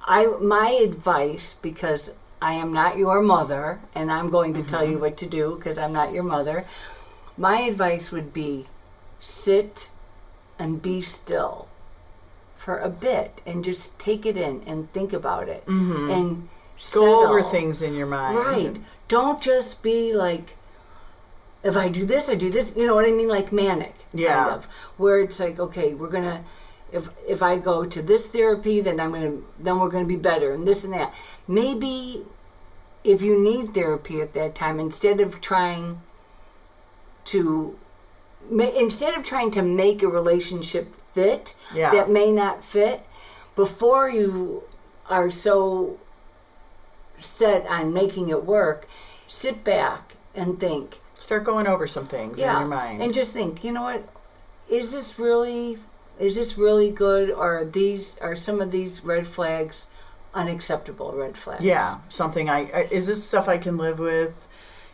I 0.05 0.25
my 0.25 0.69
advice 0.69 1.55
because 1.61 2.13
I 2.41 2.53
am 2.53 2.73
not 2.73 2.97
your 2.97 3.21
mother 3.21 3.79
and 3.95 4.11
I'm 4.11 4.29
going 4.29 4.53
to 4.55 4.63
tell 4.63 4.83
you 4.83 4.93
mm-hmm. 4.93 5.01
what 5.01 5.17
to 5.17 5.25
do 5.25 5.55
because 5.55 5.77
I'm 5.77 5.93
not 5.93 6.11
your 6.11 6.23
mother. 6.23 6.65
My 7.37 7.61
advice 7.61 8.11
would 8.11 8.33
be 8.33 8.65
sit 9.21 9.89
and 10.59 10.81
be 10.81 11.01
still 11.01 11.69
for 12.57 12.77
a 12.79 12.89
bit 12.89 13.41
and 13.45 13.63
just 13.63 13.97
take 13.97 14.25
it 14.25 14.35
in 14.35 14.61
and 14.65 14.91
think 14.91 15.13
about 15.13 15.47
it 15.47 15.65
mm-hmm. 15.65 16.09
and 16.09 16.49
Go 16.91 17.25
over 17.27 17.41
things 17.43 17.81
in 17.81 17.93
your 17.95 18.07
mind. 18.07 18.37
Right. 18.37 18.75
Don't 19.07 19.41
just 19.41 19.81
be 19.83 20.13
like, 20.13 20.57
if 21.63 21.77
I 21.77 21.87
do 21.87 22.05
this, 22.05 22.29
I 22.29 22.35
do 22.35 22.49
this. 22.49 22.75
You 22.75 22.85
know 22.85 22.95
what 22.95 23.05
I 23.07 23.11
mean? 23.11 23.27
Like 23.29 23.51
manic. 23.51 23.95
Yeah. 24.13 24.35
Kind 24.43 24.55
of. 24.55 24.65
Where 24.97 25.19
it's 25.21 25.39
like, 25.39 25.59
okay, 25.59 25.93
we're 25.93 26.09
gonna. 26.09 26.43
If 26.91 27.09
if 27.27 27.41
I 27.41 27.57
go 27.57 27.85
to 27.85 28.01
this 28.01 28.29
therapy, 28.29 28.81
then 28.81 28.99
I'm 28.99 29.11
gonna 29.11 29.37
then 29.59 29.79
we're 29.79 29.89
gonna 29.89 30.05
be 30.05 30.15
better 30.15 30.51
and 30.51 30.67
this 30.67 30.83
and 30.83 30.93
that. 30.93 31.13
Maybe 31.47 32.25
if 33.03 33.21
you 33.21 33.39
need 33.39 33.73
therapy 33.73 34.21
at 34.21 34.33
that 34.33 34.53
time, 34.55 34.79
instead 34.79 35.19
of 35.19 35.41
trying 35.41 36.01
to 37.25 37.77
ma- 38.49 38.63
instead 38.77 39.15
of 39.15 39.23
trying 39.23 39.51
to 39.51 39.61
make 39.61 40.03
a 40.03 40.07
relationship 40.07 40.93
fit 41.13 41.55
Yeah. 41.73 41.91
that 41.91 42.09
may 42.09 42.31
not 42.31 42.63
fit, 42.63 43.01
before 43.55 44.09
you 44.09 44.63
are 45.09 45.31
so 45.31 45.97
set 47.23 47.65
on 47.67 47.93
making 47.93 48.29
it 48.29 48.45
work, 48.45 48.87
sit 49.27 49.63
back 49.63 50.15
and 50.35 50.59
think. 50.59 50.99
Start 51.13 51.43
going 51.43 51.67
over 51.67 51.87
some 51.87 52.05
things 52.05 52.37
in 52.37 52.45
your 52.45 52.65
mind. 52.65 53.01
And 53.01 53.13
just 53.13 53.33
think, 53.33 53.63
you 53.63 53.71
know 53.71 53.83
what? 53.83 54.07
Is 54.69 54.91
this 54.91 55.17
really 55.19 55.77
is 56.19 56.35
this 56.35 56.57
really 56.57 56.89
good 56.91 57.31
or 57.31 57.59
are 57.59 57.65
these 57.65 58.17
are 58.19 58.35
some 58.35 58.61
of 58.61 58.71
these 58.71 59.03
red 59.03 59.27
flags 59.27 59.87
unacceptable 60.33 61.11
red 61.11 61.37
flags? 61.37 61.63
yeah, 61.63 61.99
something 62.09 62.49
I, 62.49 62.69
I 62.71 62.87
is 62.91 63.07
this 63.07 63.23
stuff 63.23 63.47
I 63.47 63.57
can 63.57 63.77
live 63.77 63.99
with? 63.99 64.33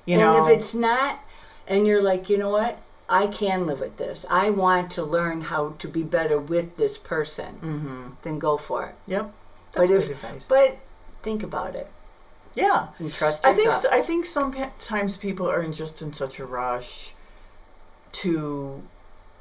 You 0.06 0.16
and 0.16 0.22
know, 0.22 0.48
if 0.48 0.58
it's 0.58 0.74
not 0.74 1.20
and 1.68 1.86
you're 1.86 2.02
like, 2.02 2.30
you 2.30 2.38
know 2.38 2.50
what? 2.50 2.82
I 3.08 3.28
can 3.28 3.66
live 3.66 3.80
with 3.80 3.98
this. 3.98 4.26
I 4.30 4.52
want 4.52 4.92
to 4.92 5.04
learn 5.04 5.42
how 5.42 5.76
to 5.80 5.88
be 5.88 6.04
better 6.04 6.38
with 6.38 6.78
this 6.78 6.98
person. 6.98 7.56
Mm-hmm. 7.56 8.08
Then 8.22 8.38
go 8.38 8.56
for 8.58 8.86
it. 8.88 8.96
yep, 9.08 9.32
But 9.74 9.88
that's 9.88 9.92
if 9.92 10.02
good 10.04 10.12
advice. 10.12 10.46
but 10.48 10.78
think 11.24 11.44
about 11.44 11.76
it 11.76 11.90
yeah, 12.56 12.88
and 13.00 13.14
trust 13.14 13.46
I 13.46 13.54
think 13.54 13.70
gut. 13.70 13.86
I 13.92 14.02
think 14.02 14.26
sometimes 14.26 15.18
people 15.18 15.50
are 15.50 15.62
in 15.62 15.72
just 15.74 16.02
in 16.02 16.14
such 16.14 16.40
a 16.40 16.46
rush 16.46 17.14
to 18.12 18.84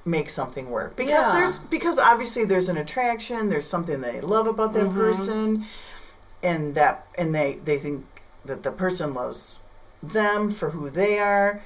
make 0.04 0.30
something 0.30 0.70
work 0.70 0.96
because 0.96 1.10
Yeah. 1.26 1.32
there's 1.32 1.58
because 1.58 1.98
obviously 1.98 2.44
there's 2.44 2.68
an 2.68 2.76
attraction 2.78 3.50
there's 3.50 3.66
something 3.66 4.00
they 4.00 4.20
love 4.20 4.46
about 4.46 4.72
that 4.74 4.86
Mm-hmm. 4.88 4.98
person 4.98 5.64
and 6.42 6.74
that 6.74 7.06
and 7.18 7.34
they 7.34 7.54
they 7.64 7.78
think 7.78 8.06
that 8.44 8.62
the 8.62 8.70
person 8.70 9.12
loves 9.12 9.60
them 10.02 10.50
for 10.50 10.70
who 10.70 10.88
they 10.88 11.18
are 11.18 11.60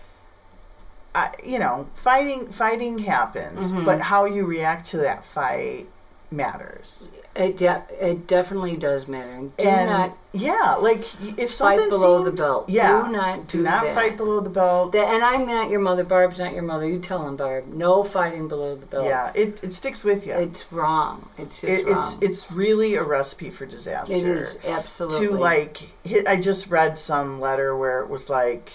I, 1.15 1.35
you 1.45 1.59
know 1.59 1.89
fighting 1.95 2.51
fighting 2.51 2.99
happens 3.01 3.71
Mm-hmm. 3.71 3.85
but 3.85 4.01
how 4.01 4.25
you 4.25 4.45
react 4.47 4.87
to 4.87 4.97
that 4.99 5.25
fight 5.25 5.87
matters 6.31 7.11
It 7.35 7.57
de- 7.57 7.83
it 7.99 8.27
definitely 8.27 8.77
does 8.77 9.09
matter. 9.09 9.49
Do 9.57 9.65
and 9.67 9.89
not 9.91 10.19
yeah 10.35 10.75
like 10.81 11.01
if 11.39 11.51
Fight 11.51 11.79
something 11.79 11.89
below 11.89 12.23
the 12.25 12.31
belt. 12.33 12.69
yeah 12.69 13.07
Do 13.07 13.13
not 13.13 13.47
do 13.49 13.59
do 13.59 13.65
not 13.65 13.85
that. 13.85 13.95
fight 13.95 14.17
below 14.19 14.41
the 14.41 14.51
belt 14.51 14.93
that, 14.93 15.07
and 15.15 15.25
I'm 15.25 15.47
not 15.47 15.71
your 15.71 15.81
mother. 15.81 16.05
Barb's 16.05 16.39
not 16.39 16.53
your 16.53 16.63
mother. 16.63 16.87
You 16.87 16.99
tell 17.01 17.27
him, 17.27 17.37
Barb. 17.37 17.69
No 17.69 18.05
fighting 18.05 18.49
below 18.49 18.77
the 18.77 18.85
belt. 18.85 19.07
yeah 19.07 19.33
it, 19.35 19.65
it 19.65 19.73
sticks 19.73 20.05
with 20.05 20.27
you 20.27 20.35
It's 20.35 20.71
wrong. 20.71 21.27
It's 21.39 21.61
just 21.63 21.73
it, 21.73 21.87
wrong. 21.87 21.97
it's 21.97 22.23
it's 22.23 22.53
really 22.53 22.97
a 22.97 23.03
recipe 23.03 23.49
for 23.49 23.65
disaster. 23.65 24.13
It 24.15 24.25
is 24.25 24.59
absolutely 24.67 25.29
To 25.29 25.33
like, 25.35 25.79
hit, 26.05 26.27
I 26.27 26.39
just 26.39 26.71
read 26.71 26.99
some 26.99 27.41
letter 27.41 27.75
where 27.75 28.01
it 28.01 28.11
was 28.11 28.29
like, 28.29 28.71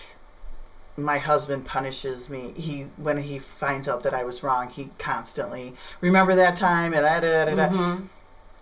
my 0.96 1.20
husband 1.20 1.64
punishes 1.66 2.28
me. 2.28 2.54
He 2.58 2.88
when 2.98 3.18
he 3.22 3.38
finds 3.38 3.88
out 3.88 4.02
that 4.02 4.16
I 4.16 4.24
was 4.24 4.42
wrong, 4.42 4.70
he 4.70 4.90
constantly 4.98 5.76
remember 6.02 6.34
that 6.36 6.56
time 6.56 6.94
and 6.94 7.04
da 7.04 7.20
da 7.20 7.46
da 7.46 7.56
da. 7.56 7.68
Mm-hmm. 7.68 8.06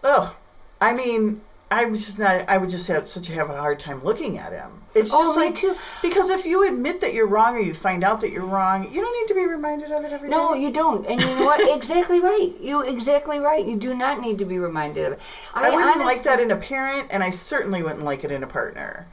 Oh, 0.07 0.35
I 0.79 0.93
mean, 0.93 1.41
I 1.71 1.85
was 1.85 2.05
just 2.05 2.19
not. 2.19 2.47
I 2.47 2.57
would 2.59 2.69
just 2.69 2.87
have 2.87 3.07
such 3.07 3.27
a 3.29 3.33
have 3.33 3.49
a 3.49 3.59
hard 3.59 3.79
time 3.79 4.03
looking 4.03 4.37
at 4.37 4.53
him. 4.53 4.83
It's 4.93 5.09
Oh, 5.11 5.23
just 5.23 5.37
me 5.37 5.45
like 5.45 5.55
too. 5.55 5.75
because 6.03 6.29
if 6.29 6.45
you 6.45 6.65
admit 6.67 7.01
that 7.01 7.13
you're 7.15 7.25
wrong 7.27 7.55
or 7.55 7.59
you 7.59 7.73
find 7.73 8.03
out 8.03 8.21
that 8.21 8.31
you're 8.31 8.45
wrong, 8.45 8.83
you 8.93 9.01
don't 9.01 9.19
need 9.19 9.27
to 9.27 9.33
be 9.33 9.45
reminded 9.47 9.91
of 9.91 10.05
it 10.05 10.13
every 10.13 10.29
day. 10.29 10.35
No, 10.35 10.53
you 10.53 10.71
don't. 10.71 11.05
And 11.07 11.19
you 11.19 11.25
know 11.27 11.43
what? 11.45 11.75
exactly 11.75 12.19
right. 12.19 12.53
You 12.61 12.81
exactly 12.83 13.39
right. 13.39 13.65
You 13.65 13.77
do 13.77 13.95
not 13.95 14.21
need 14.21 14.37
to 14.39 14.45
be 14.45 14.59
reminded 14.59 15.05
of 15.07 15.13
it. 15.13 15.19
I 15.55 15.71
wouldn't 15.71 16.05
like 16.05 16.21
that 16.23 16.39
in 16.39 16.51
a 16.51 16.55
parent, 16.55 17.07
and 17.09 17.23
I 17.23 17.31
certainly 17.31 17.81
wouldn't 17.81 18.03
like 18.03 18.23
it 18.23 18.31
in 18.31 18.43
a 18.43 18.47
partner. 18.47 19.07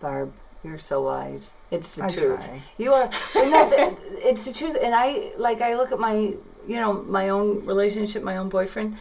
Barb, 0.00 0.32
you're 0.62 0.78
so 0.78 1.02
wise. 1.02 1.54
It's 1.70 1.94
the 1.94 2.04
I 2.04 2.08
truth. 2.10 2.44
try. 2.44 2.62
You 2.76 2.92
are. 2.92 3.08
it's 3.34 4.44
the 4.44 4.52
truth. 4.52 4.76
And 4.80 4.94
I 4.94 5.32
like. 5.38 5.62
I 5.62 5.74
look 5.76 5.92
at 5.92 5.98
my, 5.98 6.14
you 6.14 6.76
know, 6.76 6.92
my 7.04 7.30
own 7.30 7.64
relationship, 7.64 8.22
my 8.22 8.36
own 8.36 8.48
boyfriend. 8.50 8.98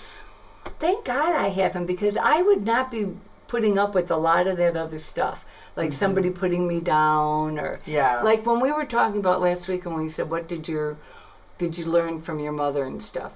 Thank 0.84 1.06
God 1.06 1.34
I 1.34 1.48
have 1.48 1.76
him 1.76 1.86
because 1.86 2.18
I 2.18 2.42
would 2.42 2.66
not 2.66 2.92
be 2.92 3.16
putting 3.48 3.78
up 3.78 3.96
with 3.96 4.12
a 4.12 4.18
lot 4.18 4.48
of 4.48 4.58
that 4.58 4.76
other 4.76 5.00
stuff, 5.00 5.46
like 5.78 5.94
somebody 5.94 6.30
putting 6.30 6.68
me 6.68 6.82
down 6.82 7.58
or 7.58 7.76
Mm-hmm. 7.76 7.92
Yeah. 7.92 8.22
like 8.22 8.46
when 8.46 8.60
we 8.60 8.70
were 8.70 8.84
talking 8.84 9.18
about 9.18 9.40
last 9.40 9.70
week 9.70 9.86
and 9.86 9.96
when 9.96 10.04
we 10.04 10.10
said, 10.10 10.30
"What 10.30 10.46
did 10.46 10.68
your, 10.68 10.98
did 11.58 11.78
you 11.78 11.86
learn 11.86 12.20
from 12.20 12.40
your 12.40 12.52
mother 12.52 12.84
and 12.84 13.02
stuff?" 13.02 13.34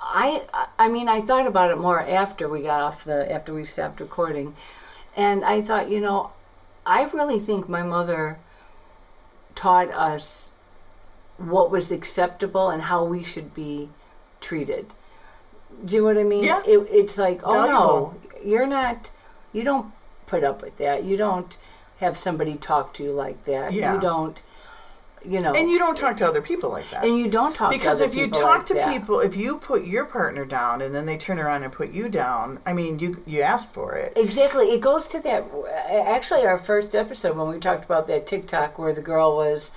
I 0.00 0.42
I 0.80 0.88
mean 0.88 1.08
I 1.08 1.20
thought 1.20 1.46
about 1.46 1.70
it 1.70 1.78
more 1.78 2.00
after 2.00 2.48
we 2.48 2.62
got 2.62 2.80
off 2.80 3.04
the 3.04 3.30
after 3.30 3.54
we 3.54 3.62
stopped 3.62 4.00
recording, 4.00 4.56
and 5.16 5.44
I 5.44 5.60
thought 5.62 5.88
you 5.88 6.00
know, 6.00 6.32
I 6.84 7.04
really 7.04 7.38
think 7.38 7.68
my 7.68 7.84
mother 7.84 8.40
taught 9.54 9.90
us 9.92 10.50
what 11.36 11.70
was 11.70 11.92
acceptable 11.92 12.68
and 12.68 12.82
how 12.82 13.04
we 13.04 13.22
should 13.22 13.54
be 13.54 13.90
treated. 14.40 14.86
Do 15.84 15.94
you 15.94 16.02
know 16.02 16.08
what 16.08 16.18
I 16.18 16.24
mean? 16.24 16.44
Yeah. 16.44 16.62
It, 16.66 16.86
it's 16.90 17.18
like 17.18 17.40
oh 17.44 17.52
Valuable. 17.52 18.20
no, 18.34 18.40
you're 18.44 18.66
not. 18.66 19.10
You 19.52 19.64
don't 19.64 19.92
put 20.26 20.44
up 20.44 20.62
with 20.62 20.78
that. 20.78 21.04
You 21.04 21.16
don't 21.16 21.56
have 21.98 22.16
somebody 22.16 22.56
talk 22.56 22.94
to 22.94 23.02
you 23.02 23.10
like 23.10 23.44
that. 23.44 23.72
Yeah. 23.72 23.94
You 23.94 24.00
don't. 24.00 24.40
You 25.22 25.40
know. 25.40 25.52
And 25.52 25.70
you 25.70 25.78
don't 25.78 25.98
talk 25.98 26.16
to 26.18 26.26
other 26.26 26.40
people 26.40 26.70
like 26.70 26.88
that. 26.90 27.04
and 27.04 27.18
you 27.18 27.28
don't 27.28 27.54
talk 27.54 27.70
because 27.70 28.00
if 28.00 28.14
you 28.14 28.28
talk 28.28 28.42
like 28.42 28.66
to 28.66 28.74
that. 28.74 28.90
people, 28.90 29.20
if 29.20 29.36
you 29.36 29.58
put 29.58 29.84
your 29.84 30.06
partner 30.06 30.46
down 30.46 30.80
and 30.80 30.94
then 30.94 31.04
they 31.04 31.18
turn 31.18 31.38
around 31.38 31.62
and 31.62 31.70
put 31.70 31.92
you 31.92 32.08
down, 32.08 32.58
I 32.64 32.72
mean, 32.72 32.98
you 32.98 33.22
you 33.26 33.42
asked 33.42 33.74
for 33.74 33.94
it. 33.96 34.14
Exactly. 34.16 34.66
It 34.66 34.80
goes 34.80 35.08
to 35.08 35.20
that. 35.20 35.44
Actually, 35.90 36.46
our 36.46 36.56
first 36.56 36.94
episode 36.94 37.36
when 37.36 37.48
we 37.48 37.58
talked 37.58 37.84
about 37.84 38.06
that 38.06 38.26
TikTok 38.26 38.78
where 38.78 38.94
the 38.94 39.02
girl 39.02 39.36
was 39.36 39.72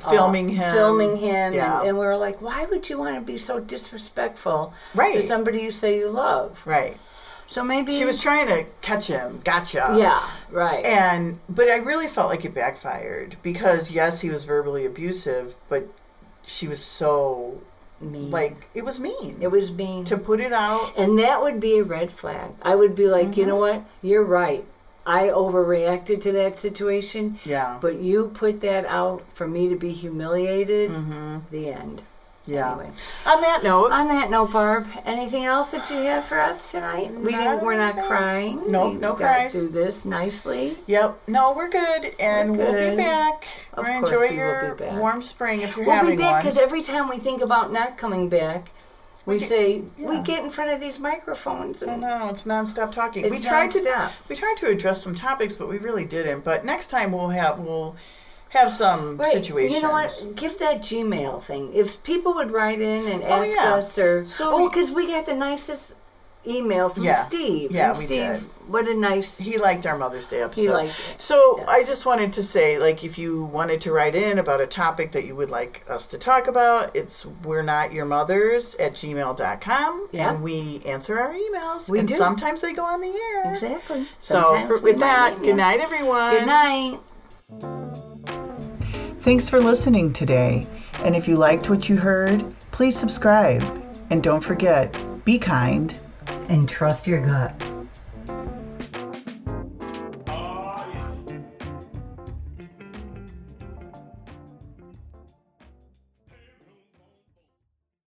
Filming 0.00 0.48
him. 0.48 0.72
filming 0.72 1.16
him, 1.16 1.52
Yeah. 1.52 1.80
and, 1.80 1.88
and 1.90 1.98
we 1.98 2.04
were 2.04 2.16
like, 2.16 2.40
"Why 2.42 2.64
would 2.66 2.88
you 2.90 2.98
want 2.98 3.14
to 3.14 3.20
be 3.20 3.38
so 3.38 3.60
disrespectful 3.60 4.72
Right. 4.94 5.14
to 5.16 5.22
somebody 5.22 5.60
you 5.60 5.70
say 5.72 5.98
you 5.98 6.08
love?" 6.10 6.60
Right. 6.66 6.96
So 7.46 7.62
maybe 7.62 7.96
She 7.96 8.04
was 8.04 8.20
trying 8.20 8.48
to 8.48 8.64
catch 8.80 9.06
him. 9.06 9.40
Gotcha. 9.44 9.94
Yeah. 9.98 10.22
Right. 10.50 10.84
And 10.84 11.38
but 11.48 11.68
I 11.68 11.76
really 11.76 12.08
felt 12.08 12.28
like 12.30 12.44
it 12.44 12.54
backfired 12.54 13.36
because 13.42 13.90
yes, 13.90 14.20
he 14.20 14.30
was 14.30 14.44
verbally 14.44 14.84
abusive, 14.86 15.54
but 15.68 15.86
she 16.44 16.66
was 16.66 16.82
so 16.82 17.60
mean. 18.00 18.30
like 18.30 18.68
it 18.74 18.84
was 18.84 18.98
mean 19.00 19.36
it 19.40 19.50
was 19.50 19.70
mean. 19.72 20.04
to 20.06 20.16
put 20.16 20.40
it 20.40 20.52
out. 20.52 20.92
And 20.96 21.18
that 21.20 21.40
would 21.42 21.60
be 21.60 21.78
a 21.78 21.84
red 21.84 22.10
flag. 22.10 22.50
I 22.62 22.74
would 22.74 22.96
be 22.96 23.06
like, 23.06 23.28
Mm-hmm. 23.28 23.40
you 23.40 23.46
know 23.46 23.56
what? 23.56 23.82
You're 24.02 24.24
right. 24.24 24.64
I 25.06 25.24
overreacted 25.28 26.20
to 26.22 26.32
that 26.32 26.56
situation. 26.56 27.38
Yeah. 27.44 27.78
But 27.80 27.96
you 28.00 28.28
put 28.28 28.60
that 28.62 28.86
out 28.86 29.22
for 29.34 29.46
me 29.46 29.68
to 29.68 29.76
be 29.76 29.90
humiliated. 29.92 30.90
The 31.50 31.68
end. 31.70 31.98
Mm-hmm. 31.98 32.04
Yeah. 32.46 32.72
Anyway. 32.72 32.90
On 33.24 33.40
that 33.40 33.62
note, 33.64 33.90
On 33.90 34.08
that 34.08 34.28
note, 34.30 34.52
Barb, 34.52 34.86
anything 35.06 35.44
else 35.46 35.70
that 35.70 35.88
you 35.90 35.96
have 35.96 36.24
for 36.26 36.38
us 36.38 36.72
tonight? 36.72 37.10
We 37.14 37.32
didn't. 37.32 37.62
We're 37.64 37.76
not 37.78 37.96
Not- 37.96 38.06
crying. 38.06 38.70
No, 38.70 38.90
We 38.90 38.94
no 38.96 39.14
cries. 39.14 39.54
Do 39.54 39.66
this 39.68 40.04
nicely. 40.04 40.76
Yep. 40.86 41.20
No, 41.28 41.54
we're 41.54 41.70
good, 41.70 42.14
and 42.20 42.58
We're 42.58 42.70
we'll 42.70 42.90
be 42.90 42.96
back. 42.96 43.46
Of 43.72 43.86
We're 43.86 43.98
course 44.00 44.10
enjoy 44.12 44.28
we 44.30 44.36
your 44.36 44.74
be 44.74 44.84
back. 44.84 44.98
warm 44.98 45.22
spring 45.22 45.62
if 45.62 45.74
you're 45.76 45.86
We'll 45.86 46.06
be 46.10 46.16
back 46.16 46.42
because 46.42 46.58
every 46.58 46.82
time 46.82 47.08
we 47.08 47.16
think 47.18 47.40
about 47.40 47.72
not 47.72 47.96
coming 47.96 48.28
back, 48.28 48.68
We, 49.26 49.40
say 49.40 49.82
we 49.98 50.20
get 50.20 50.44
in 50.44 50.50
front 50.50 50.70
of 50.72 50.80
these 50.80 50.98
microphones 50.98 51.82
I 51.82 51.92
and 51.92 52.02
know 52.02 52.28
it's 52.28 52.44
nonstop 52.44 52.92
talking. 52.92 53.22
we 53.30 53.36
It's 53.38 53.46
tried 53.46 53.70
nonstop. 53.70 54.08
to 54.08 54.12
we 54.28 54.36
tried 54.36 54.56
to 54.58 54.66
address 54.68 55.02
some 55.02 55.14
topics, 55.14 55.54
but 55.54 55.68
we 55.68 55.78
really 55.78 56.04
didn't. 56.04 56.44
But 56.44 56.64
next 56.64 56.88
time 56.88 57.12
we'll 57.12 57.30
have 57.30 57.58
we'll 57.58 57.96
have 58.50 58.70
some 58.70 59.16
Right. 59.16 59.32
situations. 59.32 59.74
You 59.74 59.82
know 59.82 59.90
what? 59.92 60.36
Give 60.36 60.58
that 60.58 60.82
Gmail 60.82 61.42
thing. 61.42 61.72
If 61.74 62.02
people 62.04 62.34
would 62.34 62.50
write 62.50 62.80
in 62.82 63.08
and 63.08 63.22
oh, 63.24 63.26
ask 63.26 63.50
Oh, 63.50 63.54
yeah. 63.64 63.74
us, 63.74 63.98
or 63.98 64.24
So 64.26 64.52
oh, 64.54 64.62
we- 64.62 64.68
because 64.68 64.90
we 64.90 65.06
got 65.06 65.24
the 65.26 65.34
nicest 65.34 65.94
email 66.46 66.88
from 66.88 67.04
Yeah. 67.04 67.24
Steve. 67.26 67.72
Yeah, 67.72 67.90
and 67.90 67.98
we 67.98 68.04
Steve, 68.06 68.18
did. 68.32 68.42
what 68.68 68.86
a 68.88 68.94
nice. 68.94 69.38
He 69.38 69.58
liked 69.58 69.86
our 69.86 69.96
Mother's 69.98 70.26
Day 70.26 70.42
episode. 70.42 70.60
He 70.60 70.68
liked 70.70 70.90
it. 70.92 71.20
So 71.20 71.56
Yes. 71.58 71.66
I 71.68 71.84
just 71.84 72.06
wanted 72.06 72.32
to 72.34 72.42
say, 72.42 72.78
like, 72.78 73.04
if 73.04 73.16
you 73.18 73.44
wanted 73.44 73.80
to 73.82 73.92
write 73.92 74.14
in 74.14 74.38
about 74.38 74.60
a 74.60 74.66
topic 74.66 75.12
that 75.12 75.24
you 75.24 75.34
would 75.36 75.50
like 75.50 75.84
us 75.88 76.06
to 76.08 76.18
talk 76.18 76.46
about, 76.48 76.94
it's 76.94 77.26
we're 77.44 77.62
not 77.62 77.92
your 77.92 78.04
mothers 78.04 78.74
at 78.76 78.94
gmail.com. 78.94 80.08
Yeah. 80.12 80.30
And 80.32 80.42
we 80.42 80.82
answer 80.86 81.18
our 81.18 81.32
emails. 81.32 81.88
We 81.88 81.98
and 81.98 82.08
do. 82.08 82.14
sometimes 82.16 82.60
they 82.60 82.72
go 82.72 82.84
on 82.84 83.00
the 83.00 83.08
air. 83.14 83.52
Exactly. 83.52 84.06
So 84.18 84.60
for, 84.66 84.78
with 84.80 84.98
that, 85.00 85.36
good 85.40 85.56
night, 85.56 85.80
everyone. 85.80 86.30
Good 86.38 86.46
night. 86.46 87.00
Thanks 89.20 89.48
for 89.48 89.60
listening 89.60 90.12
today. 90.12 90.66
And 91.02 91.16
if 91.16 91.26
you 91.26 91.36
liked 91.36 91.70
what 91.70 91.88
you 91.88 91.96
heard, 91.96 92.44
please 92.70 92.96
subscribe. 92.98 93.62
And 94.10 94.22
don't 94.22 94.42
forget, 94.42 94.94
be 95.24 95.38
kind. 95.38 95.94
And 96.48 96.68
trust 96.68 97.06
your 97.06 97.20
gut. 97.20 97.73